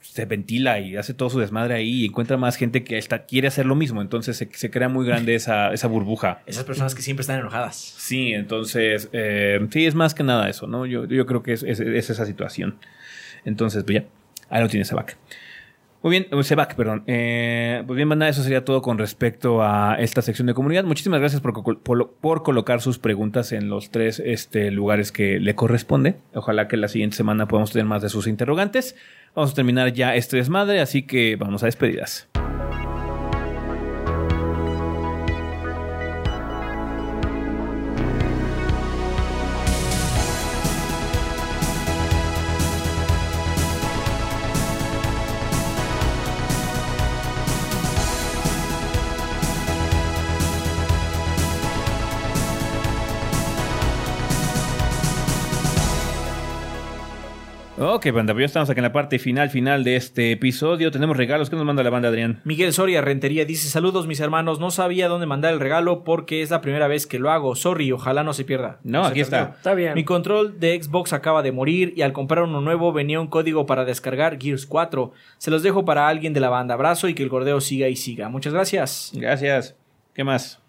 se 0.00 0.24
ventila 0.24 0.80
y 0.80 0.96
hace 0.96 1.14
todo 1.14 1.30
su 1.30 1.38
desmadre 1.38 1.74
ahí 1.74 2.02
y 2.02 2.06
encuentra 2.06 2.36
más 2.36 2.56
gente 2.56 2.82
que 2.82 2.98
hasta 2.98 3.24
quiere 3.26 3.48
hacer 3.48 3.66
lo 3.66 3.74
mismo. 3.76 4.00
Entonces 4.02 4.36
se, 4.36 4.48
se 4.52 4.70
crea 4.70 4.88
muy 4.88 5.06
grande 5.06 5.34
esa, 5.34 5.72
esa 5.72 5.86
burbuja. 5.86 6.42
Esas 6.46 6.64
personas 6.64 6.94
que 6.94 7.02
siempre 7.02 7.20
están 7.22 7.38
enojadas. 7.38 7.76
Sí, 7.76 8.32
entonces, 8.32 9.10
eh, 9.12 9.60
sí, 9.70 9.86
es 9.86 9.94
más 9.94 10.14
que 10.14 10.24
nada 10.24 10.48
eso, 10.48 10.66
¿no? 10.66 10.86
Yo, 10.86 11.04
yo 11.04 11.24
creo 11.26 11.42
que 11.42 11.52
es, 11.52 11.62
es- 11.62 11.80
es 11.80 12.10
esa 12.10 12.26
situación. 12.26 12.78
Entonces, 13.44 13.84
pues 13.84 14.02
ya, 14.02 14.04
ahí 14.48 14.62
lo 14.62 14.68
tiene 14.68 14.84
Sebac. 14.84 15.16
Muy 16.00 16.10
bien, 16.12 16.44
Sebac, 16.44 16.76
perdón. 16.76 17.02
Eh, 17.08 17.82
pues 17.86 17.96
bien, 17.96 18.08
banda, 18.08 18.28
eso 18.28 18.42
sería 18.42 18.64
todo 18.64 18.82
con 18.82 18.98
respecto 18.98 19.62
a 19.62 19.96
esta 19.98 20.22
sección 20.22 20.46
de 20.46 20.54
comunidad. 20.54 20.84
Muchísimas 20.84 21.18
gracias 21.18 21.40
por, 21.40 21.80
por 21.82 22.42
colocar 22.44 22.80
sus 22.80 23.00
preguntas 23.00 23.50
en 23.50 23.68
los 23.68 23.90
tres 23.90 24.22
este, 24.24 24.70
lugares 24.70 25.10
que 25.10 25.40
le 25.40 25.56
corresponde. 25.56 26.16
Ojalá 26.34 26.68
que 26.68 26.76
la 26.76 26.86
siguiente 26.86 27.16
semana 27.16 27.48
podamos 27.48 27.72
tener 27.72 27.86
más 27.86 28.02
de 28.02 28.10
sus 28.10 28.28
interrogantes. 28.28 28.94
Vamos 29.34 29.52
a 29.52 29.54
terminar 29.54 29.92
ya 29.92 30.14
este 30.14 30.36
desmadre, 30.36 30.80
así 30.80 31.02
que 31.02 31.34
vamos 31.34 31.64
a 31.64 31.66
despedidas. 31.66 32.28
Ok, 57.90 58.12
banda, 58.12 58.34
pues 58.34 58.42
ya 58.42 58.46
estamos 58.46 58.68
aquí 58.68 58.80
en 58.80 58.84
la 58.84 58.92
parte 58.92 59.18
final, 59.18 59.48
final 59.48 59.82
de 59.82 59.96
este 59.96 60.32
episodio. 60.32 60.90
Tenemos 60.90 61.16
regalos. 61.16 61.48
¿Qué 61.48 61.56
nos 61.56 61.64
manda 61.64 61.82
la 61.82 61.88
banda, 61.88 62.10
Adrián? 62.10 62.42
Miguel 62.44 62.74
Soria 62.74 63.00
Rentería 63.00 63.46
dice: 63.46 63.70
Saludos, 63.70 64.06
mis 64.06 64.20
hermanos. 64.20 64.60
No 64.60 64.70
sabía 64.70 65.08
dónde 65.08 65.24
mandar 65.24 65.54
el 65.54 65.58
regalo 65.58 66.04
porque 66.04 66.42
es 66.42 66.50
la 66.50 66.60
primera 66.60 66.86
vez 66.86 67.06
que 67.06 67.18
lo 67.18 67.30
hago. 67.30 67.56
Sorry, 67.56 67.90
ojalá 67.90 68.24
no 68.24 68.34
se 68.34 68.44
pierda. 68.44 68.78
No, 68.84 69.04
se 69.04 69.12
aquí 69.12 69.20
perdió. 69.20 69.38
está. 69.38 69.56
Está 69.56 69.72
bien. 69.72 69.94
Mi 69.94 70.04
control 70.04 70.60
de 70.60 70.78
Xbox 70.82 71.14
acaba 71.14 71.42
de 71.42 71.50
morir 71.50 71.94
y 71.96 72.02
al 72.02 72.12
comprar 72.12 72.44
uno 72.44 72.60
nuevo 72.60 72.92
venía 72.92 73.22
un 73.22 73.28
código 73.28 73.64
para 73.64 73.86
descargar 73.86 74.38
Gears 74.38 74.66
4. 74.66 75.10
Se 75.38 75.50
los 75.50 75.62
dejo 75.62 75.86
para 75.86 76.08
alguien 76.08 76.34
de 76.34 76.40
la 76.40 76.50
banda. 76.50 76.74
Abrazo 76.74 77.08
y 77.08 77.14
que 77.14 77.22
el 77.22 77.30
gordeo 77.30 77.62
siga 77.62 77.88
y 77.88 77.96
siga. 77.96 78.28
Muchas 78.28 78.52
gracias. 78.52 79.12
Gracias. 79.14 79.76
¿Qué 80.12 80.24
más? 80.24 80.60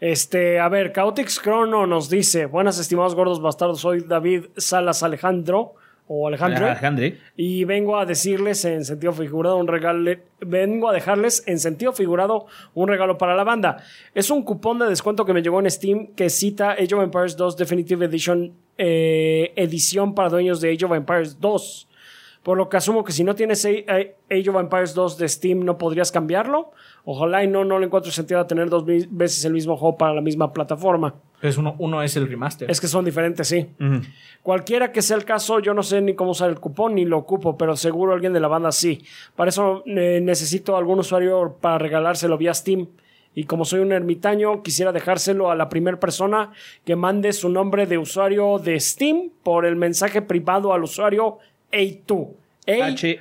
Este, 0.00 0.58
a 0.58 0.70
ver, 0.70 0.94
Chaotix 0.94 1.38
Chrono 1.42 1.86
nos 1.86 2.08
dice: 2.08 2.46
Buenas, 2.46 2.78
estimados 2.78 3.14
gordos 3.14 3.42
bastardos. 3.42 3.82
Soy 3.82 4.00
David 4.08 4.46
Salas 4.56 5.02
Alejandro. 5.02 5.74
O 6.14 6.28
Alejandro. 6.28 6.66
Y 7.36 7.64
vengo 7.64 7.96
a 7.96 8.04
decirles 8.04 8.66
en 8.66 8.84
sentido 8.84 9.14
figurado 9.14 9.56
un 9.56 9.66
regalo. 9.66 10.12
Vengo 10.40 10.90
a 10.90 10.92
dejarles 10.92 11.42
en 11.46 11.58
sentido 11.58 11.94
figurado 11.94 12.44
un 12.74 12.88
regalo 12.88 13.16
para 13.16 13.34
la 13.34 13.44
banda. 13.44 13.82
Es 14.14 14.30
un 14.30 14.42
cupón 14.42 14.78
de 14.78 14.86
descuento 14.86 15.24
que 15.24 15.32
me 15.32 15.40
llegó 15.40 15.58
en 15.60 15.70
Steam 15.70 16.08
que 16.08 16.28
cita 16.28 16.72
Age 16.72 16.94
of 16.94 17.02
Empires 17.02 17.34
2 17.38 17.56
Definitive 17.56 18.04
Edition, 18.04 18.52
eh, 18.76 19.54
edición 19.56 20.14
para 20.14 20.28
dueños 20.28 20.60
de 20.60 20.74
Age 20.74 20.84
of 20.84 20.92
Empires 20.92 21.40
2. 21.40 21.88
Por 22.42 22.58
lo 22.58 22.68
que 22.68 22.76
asumo 22.76 23.04
que 23.04 23.12
si 23.12 23.22
no 23.22 23.34
tienes 23.34 23.64
Age 23.64 24.50
of 24.50 24.56
Empires 24.56 24.94
2 24.94 25.16
de 25.16 25.28
Steam 25.28 25.64
no 25.64 25.78
podrías 25.78 26.10
cambiarlo. 26.10 26.72
Ojalá 27.04 27.44
y 27.44 27.48
no, 27.48 27.64
no 27.64 27.78
le 27.78 27.86
encuentro 27.86 28.10
sentido 28.10 28.40
a 28.40 28.46
tener 28.46 28.68
dos 28.68 28.84
veces 28.84 29.44
el 29.44 29.52
mismo 29.52 29.76
juego 29.76 29.96
para 29.96 30.12
la 30.14 30.20
misma 30.20 30.52
plataforma. 30.52 31.14
Es 31.40 31.56
uno, 31.56 31.74
uno 31.78 32.02
es 32.02 32.16
el 32.16 32.28
remaster. 32.28 32.70
Es 32.70 32.80
que 32.80 32.88
son 32.88 33.04
diferentes, 33.04 33.46
sí. 33.48 33.68
Cualquiera 34.42 34.90
que 34.90 35.02
sea 35.02 35.16
el 35.16 35.24
caso, 35.24 35.60
yo 35.60 35.74
no 35.74 35.82
sé 35.82 36.00
ni 36.00 36.14
cómo 36.14 36.32
usar 36.32 36.50
el 36.50 36.58
cupón 36.58 36.94
ni 36.94 37.04
lo 37.04 37.18
ocupo, 37.18 37.56
pero 37.56 37.76
seguro 37.76 38.12
alguien 38.12 38.32
de 38.32 38.40
la 38.40 38.48
banda 38.48 38.72
sí. 38.72 39.04
Para 39.36 39.50
eso 39.50 39.82
eh, 39.86 40.20
necesito 40.22 40.76
algún 40.76 41.00
usuario 41.00 41.56
para 41.60 41.78
regalárselo 41.78 42.38
vía 42.38 42.54
Steam. 42.54 42.88
Y 43.34 43.44
como 43.44 43.64
soy 43.64 43.80
un 43.80 43.92
ermitaño, 43.92 44.62
quisiera 44.62 44.92
dejárselo 44.92 45.50
a 45.50 45.56
la 45.56 45.68
primera 45.68 45.98
persona 45.98 46.52
que 46.84 46.96
mande 46.96 47.32
su 47.32 47.48
nombre 47.48 47.86
de 47.86 47.98
usuario 47.98 48.58
de 48.58 48.78
Steam 48.78 49.30
por 49.42 49.64
el 49.64 49.74
mensaje 49.74 50.20
privado 50.22 50.72
al 50.74 50.84
usuario 50.84 51.38
A2. 51.72 52.28
H-E. 52.66 53.20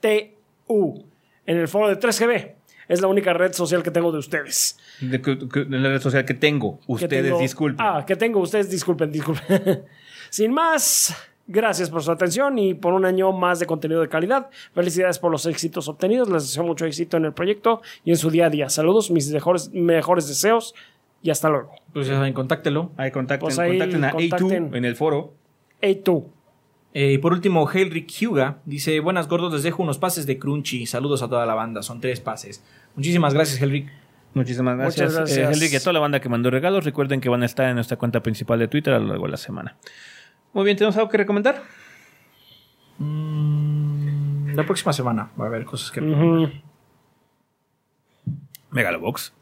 H-E-Y-T-U. 0.00 1.04
En 1.46 1.58
el 1.58 1.68
foro 1.68 1.88
de 1.88 1.98
3GB. 1.98 2.52
Es 2.88 3.00
la 3.00 3.06
única 3.08 3.32
red 3.32 3.52
social 3.54 3.82
que 3.82 3.90
tengo 3.90 4.12
de 4.12 4.18
ustedes. 4.18 4.78
De, 5.00 5.20
que- 5.22 5.38
que- 5.48 5.64
de 5.64 5.78
la 5.78 5.88
red 5.88 6.00
social 6.02 6.24
que 6.26 6.34
tengo. 6.34 6.78
Que 6.80 6.92
Ustedes 6.92 7.24
tengo- 7.24 7.38
disculpen. 7.38 7.86
Ah, 7.86 8.04
que 8.06 8.14
tengo. 8.16 8.40
Ustedes 8.40 8.70
disculpen, 8.70 9.10
disculpen. 9.10 9.84
Sin 10.30 10.52
más, 10.52 11.16
gracias 11.46 11.88
por 11.88 12.02
su 12.02 12.10
atención 12.12 12.58
y 12.58 12.74
por 12.74 12.92
un 12.92 13.06
año 13.06 13.32
más 13.32 13.58
de 13.58 13.64
contenido 13.66 14.02
de 14.02 14.08
calidad. 14.10 14.50
Felicidades 14.74 15.18
por 15.18 15.30
los 15.32 15.46
éxitos 15.46 15.88
obtenidos. 15.88 16.28
Les 16.28 16.42
deseo 16.42 16.62
mucho 16.64 16.84
éxito 16.84 17.16
en 17.16 17.24
el 17.24 17.32
proyecto 17.32 17.80
y 18.04 18.10
en 18.10 18.18
su 18.18 18.30
día 18.30 18.46
a 18.46 18.50
día. 18.50 18.68
Saludos, 18.68 19.10
mis 19.10 19.30
mejores, 19.30 19.70
mejores 19.72 20.28
deseos 20.28 20.74
y 21.22 21.30
hasta 21.30 21.48
luego. 21.48 21.70
Pues 21.94 22.06
ya 22.06 22.14
saben, 22.16 22.34
contáctelo. 22.34 22.90
Ahí 22.98 23.10
contacten, 23.10 23.46
Pues 23.46 23.58
ahí 23.58 23.70
contacten 23.78 24.04
a 24.04 24.10
contacten. 24.10 24.70
A2 24.72 24.76
en 24.76 24.84
el 24.84 24.94
foro. 24.96 25.32
Tú. 26.04 26.30
Eh, 26.94 27.12
y 27.12 27.18
por 27.18 27.32
último, 27.32 27.68
Helric 27.70 28.10
Huga 28.22 28.58
dice: 28.64 29.00
Buenas 29.00 29.28
gordos, 29.28 29.52
les 29.52 29.62
dejo 29.62 29.82
unos 29.82 29.98
pases 29.98 30.26
de 30.26 30.38
Crunchy. 30.38 30.86
Saludos 30.86 31.22
a 31.22 31.28
toda 31.28 31.44
la 31.44 31.54
banda. 31.54 31.82
Son 31.82 32.00
tres 32.00 32.20
pases. 32.20 32.62
Muchísimas 32.96 33.34
gracias, 33.34 33.60
Helric. 33.60 33.90
Muchísimas 34.34 34.76
Muchas 34.76 34.96
gracias, 34.96 35.14
gracias. 35.14 35.38
eh, 35.38 35.52
Henrik, 35.52 35.72
y 35.72 35.76
a 35.76 35.80
toda 35.80 35.92
la 35.92 36.00
banda 36.00 36.20
que 36.20 36.28
mandó 36.28 36.50
regalos. 36.50 36.84
Recuerden 36.84 37.20
que 37.20 37.28
van 37.28 37.42
a 37.42 37.46
estar 37.46 37.68
en 37.68 37.74
nuestra 37.74 37.96
cuenta 37.96 38.20
principal 38.22 38.58
de 38.58 38.68
Twitter 38.68 38.92
a 38.94 38.98
lo 38.98 39.06
largo 39.06 39.24
de 39.26 39.30
la 39.30 39.36
semana. 39.36 39.76
Muy 40.52 40.64
bien, 40.64 40.76
¿tenemos 40.76 40.96
algo 40.96 41.08
que 41.08 41.18
recomendar? 41.18 41.62
Mm, 42.98 44.54
la 44.54 44.64
próxima 44.64 44.92
semana 44.92 45.30
va 45.38 45.44
a 45.44 45.48
haber 45.48 45.64
cosas 45.64 45.90
que. 45.90 46.00
Ujú. 46.00 46.48
Megalobox. 48.70 49.32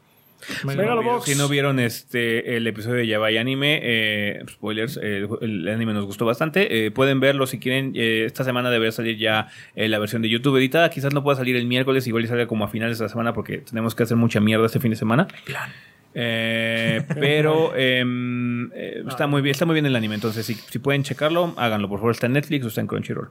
Megalobox. 0.65 1.25
Si 1.25 1.35
no 1.35 1.47
vieron 1.47 1.79
este 1.79 2.55
el 2.57 2.65
episodio 2.67 2.97
de 2.97 3.07
Yabai 3.07 3.37
Anime, 3.37 3.79
eh, 3.83 4.43
spoilers, 4.49 4.99
eh, 5.01 5.27
el 5.41 5.67
anime 5.67 5.93
nos 5.93 6.05
gustó 6.05 6.25
bastante. 6.25 6.85
eh, 6.85 6.91
pueden 6.91 7.19
verlo 7.19 7.47
si 7.47 7.59
quieren. 7.59 7.93
eh, 7.95 8.23
esta 8.25 8.43
semana 8.43 8.69
debe 8.69 8.91
salir 8.91 9.17
ya 9.17 9.47
eh, 9.75 9.87
la 9.87 9.99
versión 9.99 10.21
de 10.21 10.29
YouTube 10.29 10.57
editada. 10.57 10.89
Quizás 10.89 11.13
no 11.13 11.23
pueda 11.23 11.37
salir 11.37 11.55
el 11.55 11.65
miércoles, 11.65 12.05
igual 12.07 12.23
y 12.23 12.27
salga 12.27 12.47
como 12.47 12.65
a 12.65 12.67
finales 12.67 12.97
de 12.99 13.05
la 13.05 13.09
semana 13.09 13.33
porque 13.33 13.59
tenemos 13.59 13.95
que 13.95 14.03
hacer 14.03 14.17
mucha 14.17 14.39
mierda 14.39 14.65
este 14.65 14.79
fin 14.79 14.91
de 14.91 14.97
semana. 14.97 15.27
Eh, 16.15 17.01
pero 17.19 17.75
em, 17.75 18.71
eh, 18.73 19.03
está 19.07 19.27
muy 19.27 19.41
bien, 19.41 19.51
está 19.51 19.65
muy 19.65 19.73
bien 19.73 19.85
el 19.85 19.95
anime. 19.95 20.15
Entonces, 20.15 20.45
si, 20.45 20.53
si 20.55 20.79
pueden 20.79 21.03
checarlo, 21.03 21.53
háganlo. 21.57 21.89
Por 21.89 21.99
favor, 21.99 22.11
está 22.11 22.27
en 22.27 22.33
Netflix 22.33 22.65
o 22.65 22.67
está 22.67 22.81
en 22.81 22.87
Crunchyroll. 22.87 23.29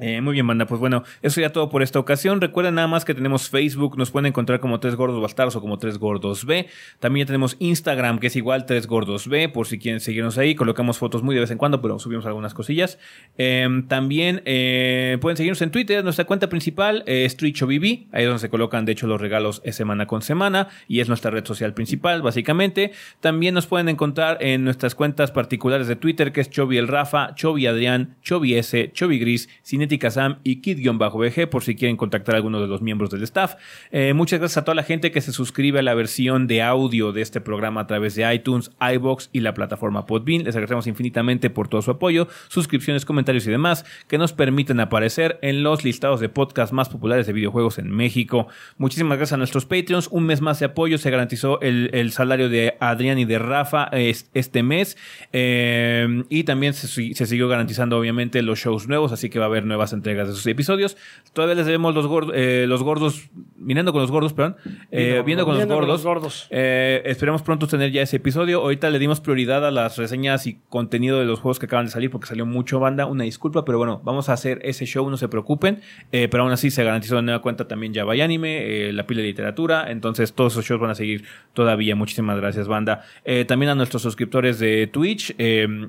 Eh, 0.00 0.20
muy 0.20 0.34
bien, 0.34 0.46
banda. 0.46 0.66
Pues 0.66 0.80
bueno, 0.80 1.02
eso 1.22 1.34
sería 1.34 1.52
todo 1.52 1.68
por 1.68 1.82
esta 1.82 1.98
ocasión. 1.98 2.40
Recuerden 2.40 2.76
nada 2.76 2.88
más 2.88 3.04
que 3.04 3.14
tenemos 3.14 3.48
Facebook, 3.50 3.98
nos 3.98 4.10
pueden 4.10 4.26
encontrar 4.26 4.60
como 4.60 4.80
Tres 4.80 4.94
Gordos 4.94 5.20
Bastardos 5.20 5.56
o 5.56 5.60
como 5.60 5.78
Tres 5.78 5.98
Gordos 5.98 6.44
B. 6.44 6.66
También 7.00 7.24
ya 7.24 7.28
tenemos 7.28 7.56
Instagram, 7.58 8.18
que 8.18 8.28
es 8.28 8.36
igual 8.36 8.66
Tres 8.66 8.86
Gordos 8.86 9.28
B, 9.28 9.48
por 9.48 9.66
si 9.66 9.78
quieren 9.78 10.00
seguirnos 10.00 10.38
ahí. 10.38 10.54
Colocamos 10.54 10.98
fotos 10.98 11.22
muy 11.22 11.34
de 11.34 11.42
vez 11.42 11.50
en 11.50 11.58
cuando, 11.58 11.80
pero 11.80 11.98
subimos 11.98 12.26
algunas 12.26 12.54
cosillas. 12.54 12.98
Eh, 13.36 13.68
también 13.88 14.42
eh, 14.44 15.18
pueden 15.20 15.36
seguirnos 15.36 15.62
en 15.62 15.70
Twitter, 15.70 16.04
nuestra 16.04 16.24
cuenta 16.24 16.48
principal 16.48 17.02
eh, 17.06 17.28
TrichoBB. 17.36 18.06
Ahí 18.12 18.22
es 18.22 18.26
donde 18.26 18.40
se 18.40 18.50
colocan, 18.50 18.84
de 18.84 18.92
hecho, 18.92 19.06
los 19.06 19.20
regalos 19.20 19.62
semana 19.72 20.06
con 20.06 20.22
semana 20.22 20.68
y 20.88 21.00
es 21.00 21.08
nuestra 21.08 21.30
red 21.30 21.44
social 21.44 21.74
principal, 21.74 22.22
básicamente. 22.22 22.92
También 23.20 23.54
nos 23.54 23.66
pueden 23.66 23.88
encontrar 23.88 24.38
en 24.40 24.64
nuestras 24.64 24.94
cuentas 24.94 25.30
particulares 25.30 25.86
de 25.88 25.96
Twitter, 25.96 26.32
que 26.32 26.40
es 26.40 26.50
Chovy 26.50 26.78
el 26.78 26.88
Rafa, 26.88 27.34
Chovy 27.34 27.66
Adrián, 27.66 28.16
Chovy 28.22 28.54
S, 28.54 28.92
Gris, 28.94 29.48
Cinetic 29.64 29.87
Infinity 29.88 29.98
Kazam 29.98 30.38
y 30.44 30.60
Kid-BG 30.60 31.48
por 31.48 31.64
si 31.64 31.74
quieren 31.74 31.96
contactar 31.96 32.34
a 32.34 32.38
alguno 32.38 32.60
de 32.60 32.66
los 32.66 32.82
miembros 32.82 33.10
del 33.10 33.22
staff. 33.22 33.54
Eh, 33.90 34.12
muchas 34.12 34.38
gracias 34.38 34.58
a 34.58 34.64
toda 34.64 34.74
la 34.74 34.82
gente 34.82 35.10
que 35.10 35.20
se 35.20 35.32
suscribe 35.32 35.78
a 35.78 35.82
la 35.82 35.94
versión 35.94 36.46
de 36.46 36.62
audio 36.62 37.12
de 37.12 37.22
este 37.22 37.40
programa 37.40 37.80
a 37.82 37.86
través 37.86 38.14
de 38.14 38.32
iTunes, 38.32 38.70
iBox 38.80 39.30
y 39.32 39.40
la 39.40 39.54
plataforma 39.54 40.06
Podbean. 40.06 40.44
Les 40.44 40.54
agradecemos 40.54 40.86
infinitamente 40.86 41.48
por 41.48 41.68
todo 41.68 41.80
su 41.80 41.90
apoyo, 41.90 42.28
suscripciones, 42.48 43.04
comentarios 43.04 43.46
y 43.46 43.50
demás 43.50 43.84
que 44.08 44.18
nos 44.18 44.32
permiten 44.32 44.80
aparecer 44.80 45.38
en 45.42 45.62
los 45.62 45.84
listados 45.84 46.20
de 46.20 46.28
podcast 46.28 46.72
más 46.72 46.88
populares 46.88 47.26
de 47.26 47.32
videojuegos 47.32 47.78
en 47.78 47.90
México. 47.90 48.48
Muchísimas 48.76 49.16
gracias 49.16 49.34
a 49.34 49.38
nuestros 49.38 49.64
Patreons. 49.64 50.08
Un 50.08 50.24
mes 50.24 50.40
más 50.40 50.58
de 50.60 50.66
apoyo. 50.66 50.98
Se 50.98 51.10
garantizó 51.10 51.60
el, 51.60 52.12
salario 52.12 52.48
de 52.48 52.76
Adrián 52.80 53.18
y 53.18 53.24
de 53.24 53.38
Rafa 53.38 53.88
este 53.92 54.62
mes. 54.62 54.96
Eh, 55.32 56.24
y 56.28 56.44
también 56.44 56.74
se, 56.74 56.88
siguió 56.88 57.48
garantizando, 57.48 57.98
obviamente, 57.98 58.42
los 58.42 58.58
shows 58.58 58.88
nuevos. 58.88 59.12
Así 59.12 59.30
que 59.30 59.38
va 59.38 59.46
a 59.46 59.48
haber 59.48 59.64
nuevas 59.78 59.92
entregas 59.92 60.28
de 60.28 60.34
sus 60.34 60.46
episodios. 60.46 60.96
Todavía 61.32 61.54
les 61.54 61.66
debemos 61.66 61.94
los, 61.94 62.06
gordos, 62.06 62.34
eh, 62.36 62.66
los 62.68 62.82
gordos, 62.82 63.30
mirando 63.56 63.92
con 63.92 64.02
los 64.02 64.10
gordos, 64.10 64.32
perdón. 64.32 64.56
Eh, 64.90 65.22
viendo, 65.24 65.44
con, 65.44 65.56
los 65.86 66.04
gordos. 66.04 66.48
esperemos 66.50 67.42
pronto 67.42 67.66
tener 67.66 67.92
ya 67.92 68.02
ese 68.02 68.16
episodio. 68.16 68.60
Ahorita 68.60 68.90
le 68.90 68.98
dimos 68.98 69.20
prioridad 69.20 69.64
a 69.64 69.70
las 69.70 69.96
reseñas 69.96 70.46
y 70.46 70.58
contenido 70.68 71.20
de 71.20 71.26
los 71.26 71.38
juegos 71.38 71.58
que 71.58 71.66
acaban 71.66 71.86
de 71.86 71.92
salir 71.92 72.10
porque 72.10 72.26
salió 72.26 72.44
mucho 72.44 72.80
banda. 72.80 73.06
Una 73.06 73.24
disculpa, 73.24 73.64
pero 73.64 73.78
bueno, 73.78 74.00
vamos 74.04 74.28
a 74.28 74.32
hacer 74.32 74.58
ese 74.64 74.84
show, 74.84 75.08
no 75.08 75.16
se 75.16 75.28
preocupen. 75.28 75.80
pero 76.10 76.42
aún 76.42 76.52
así 76.52 76.70
se 76.70 76.82
garantizó 76.82 77.16
de 77.16 77.22
nueva 77.22 77.40
cuenta 77.40 77.68
también 77.68 77.94
ya 77.94 78.04
vaya 78.04 78.24
Anime, 78.24 78.92
la 78.92 79.06
pila 79.06 79.20
de 79.20 79.28
literatura. 79.28 79.90
Entonces 79.90 80.32
todos 80.32 80.54
esos 80.54 80.64
shows 80.64 80.80
van 80.80 80.90
a 80.90 80.94
seguir 80.96 81.24
todavía. 81.52 81.94
Muchísimas 81.94 82.36
gracias, 82.38 82.66
banda. 82.66 83.04
también 83.46 83.70
a 83.70 83.74
nuestros 83.76 84.02
suscriptores 84.02 84.58
de 84.58 84.88
Twitch. 84.88 85.36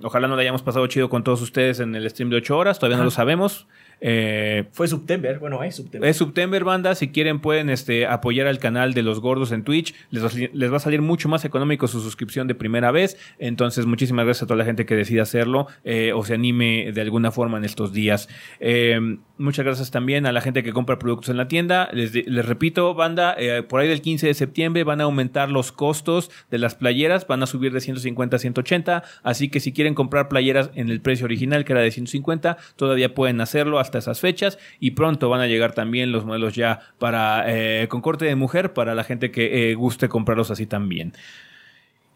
ojalá 0.03 0.27
no 0.27 0.35
le 0.35 0.43
hayamos 0.43 0.61
pasado 0.61 0.85
chido 0.85 1.09
con 1.09 1.23
todos 1.23 1.41
ustedes 1.41 1.79
en 1.79 1.95
el 1.95 2.07
stream 2.07 2.29
de 2.29 2.37
8 2.37 2.55
horas. 2.55 2.77
Todavía 2.77 2.97
no 2.97 3.03
lo 3.03 3.11
sabemos. 3.11 3.67
Eh, 4.01 4.65
Fue 4.71 4.87
September, 4.87 5.39
bueno, 5.39 5.63
es 5.63 5.75
September. 5.75 6.09
Es 6.09 6.17
September, 6.17 6.63
banda. 6.63 6.95
Si 6.95 7.09
quieren, 7.09 7.39
pueden 7.39 7.69
este, 7.69 8.05
apoyar 8.05 8.47
al 8.47 8.59
canal 8.59 8.93
de 8.93 9.03
los 9.03 9.19
gordos 9.19 9.51
en 9.51 9.63
Twitch. 9.63 9.93
Les 10.11 10.23
va, 10.71 10.77
a 10.77 10.79
salir 10.79 11.01
mucho 11.01 11.29
más 11.29 11.45
económico 11.45 11.87
su 11.87 12.01
suscripción 12.01 12.47
de 12.47 12.55
primera 12.55 12.91
vez. 12.91 13.17
Entonces, 13.39 13.85
muchísimas 13.85 14.25
gracias 14.25 14.43
a 14.43 14.47
toda 14.47 14.57
la 14.57 14.65
gente 14.65 14.85
que 14.85 14.95
decida 14.95 15.23
hacerlo 15.23 15.67
eh, 15.83 16.13
o 16.13 16.23
se 16.23 16.33
anime 16.33 16.91
de 16.93 17.01
alguna 17.01 17.31
forma 17.31 17.57
en 17.57 17.65
estos 17.65 17.93
días. 17.93 18.29
Eh, 18.59 18.99
muchas 19.37 19.65
gracias 19.65 19.91
también 19.91 20.25
a 20.25 20.31
la 20.31 20.41
gente 20.41 20.63
que 20.63 20.73
compra 20.73 20.99
productos 20.99 21.29
en 21.29 21.37
la 21.37 21.47
tienda. 21.47 21.89
Les, 21.93 22.45
repito, 22.45 22.93
banda, 22.93 23.35
por 23.67 23.81
ahí 23.81 23.87
del 23.87 24.01
15 24.01 24.27
de 24.27 24.33
septiembre 24.33 24.83
van 24.83 25.01
a 25.01 25.05
aumentar 25.05 25.49
los 25.49 25.71
costos 25.71 26.31
de 26.49 26.57
las 26.57 26.75
playeras. 26.75 27.27
Van 27.27 27.43
a 27.43 27.45
subir 27.45 27.73
de 27.73 27.81
150 27.81 28.35
a 28.35 28.39
180. 28.39 29.03
Así 29.23 29.49
que 29.49 29.59
si 29.59 29.73
quieren 29.73 29.95
comprar 29.95 30.29
playeras 30.29 30.71
en 30.75 30.89
el 30.89 31.01
precio 31.01 31.25
original, 31.25 31.65
que 31.65 31.73
era 31.73 31.81
de 31.81 31.91
150, 31.91 32.57
todavía 32.75 33.13
pueden 33.13 33.41
hacerlo 33.41 33.79
hasta 33.79 33.88
esas 33.97 34.19
fechas 34.19 34.59
y 34.79 34.91
pronto 34.91 35.29
van 35.29 35.41
a 35.41 35.47
llegar 35.47 35.73
también 35.73 36.11
los 36.11 36.25
modelos 36.25 36.53
ya 36.53 36.79
para 36.99 37.43
eh, 37.47 37.87
con 37.87 38.01
corte 38.01 38.25
de 38.25 38.35
mujer 38.35 38.73
para 38.73 38.93
la 38.93 39.03
gente 39.03 39.31
que 39.31 39.71
eh, 39.71 39.75
guste 39.75 40.07
comprarlos 40.07 40.51
así 40.51 40.65
también. 40.67 41.13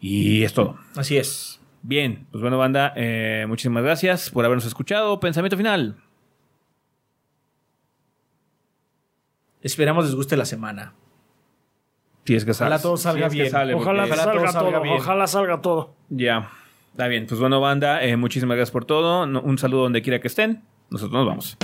Y 0.00 0.42
es 0.42 0.54
todo. 0.54 0.76
Así 0.96 1.16
es. 1.16 1.60
Bien, 1.82 2.26
pues 2.30 2.40
bueno, 2.40 2.56
banda, 2.56 2.92
eh, 2.96 3.44
muchísimas 3.48 3.82
gracias 3.82 4.30
por 4.30 4.44
habernos 4.44 4.64
escuchado. 4.66 5.18
Pensamiento 5.20 5.56
final. 5.56 5.96
Esperamos 9.60 10.04
les 10.04 10.14
guste 10.14 10.36
la 10.36 10.44
semana. 10.44 10.94
Si 12.24 12.34
es 12.34 12.44
que 12.44 12.52
Ojalá 12.52 12.80
todo 12.80 12.96
salga 12.96 13.28
bien. 13.28 13.54
ojalá, 13.74 14.06
salga 14.06 14.52
todo. 14.52 14.82
Ojalá 14.94 15.26
salga 15.26 15.60
todo. 15.60 15.94
Ya. 16.08 16.50
Está 16.92 17.08
bien. 17.08 17.26
Pues 17.26 17.40
bueno, 17.40 17.60
banda, 17.60 18.00
muchísimas 18.16 18.56
gracias 18.56 18.72
por 18.72 18.84
todo. 18.84 19.24
Un 19.24 19.58
saludo 19.58 19.82
donde 19.82 20.00
quiera 20.00 20.20
que 20.20 20.28
estén. 20.28 20.62
Nosotros 20.90 21.12
nos 21.12 21.26
vamos. 21.26 21.56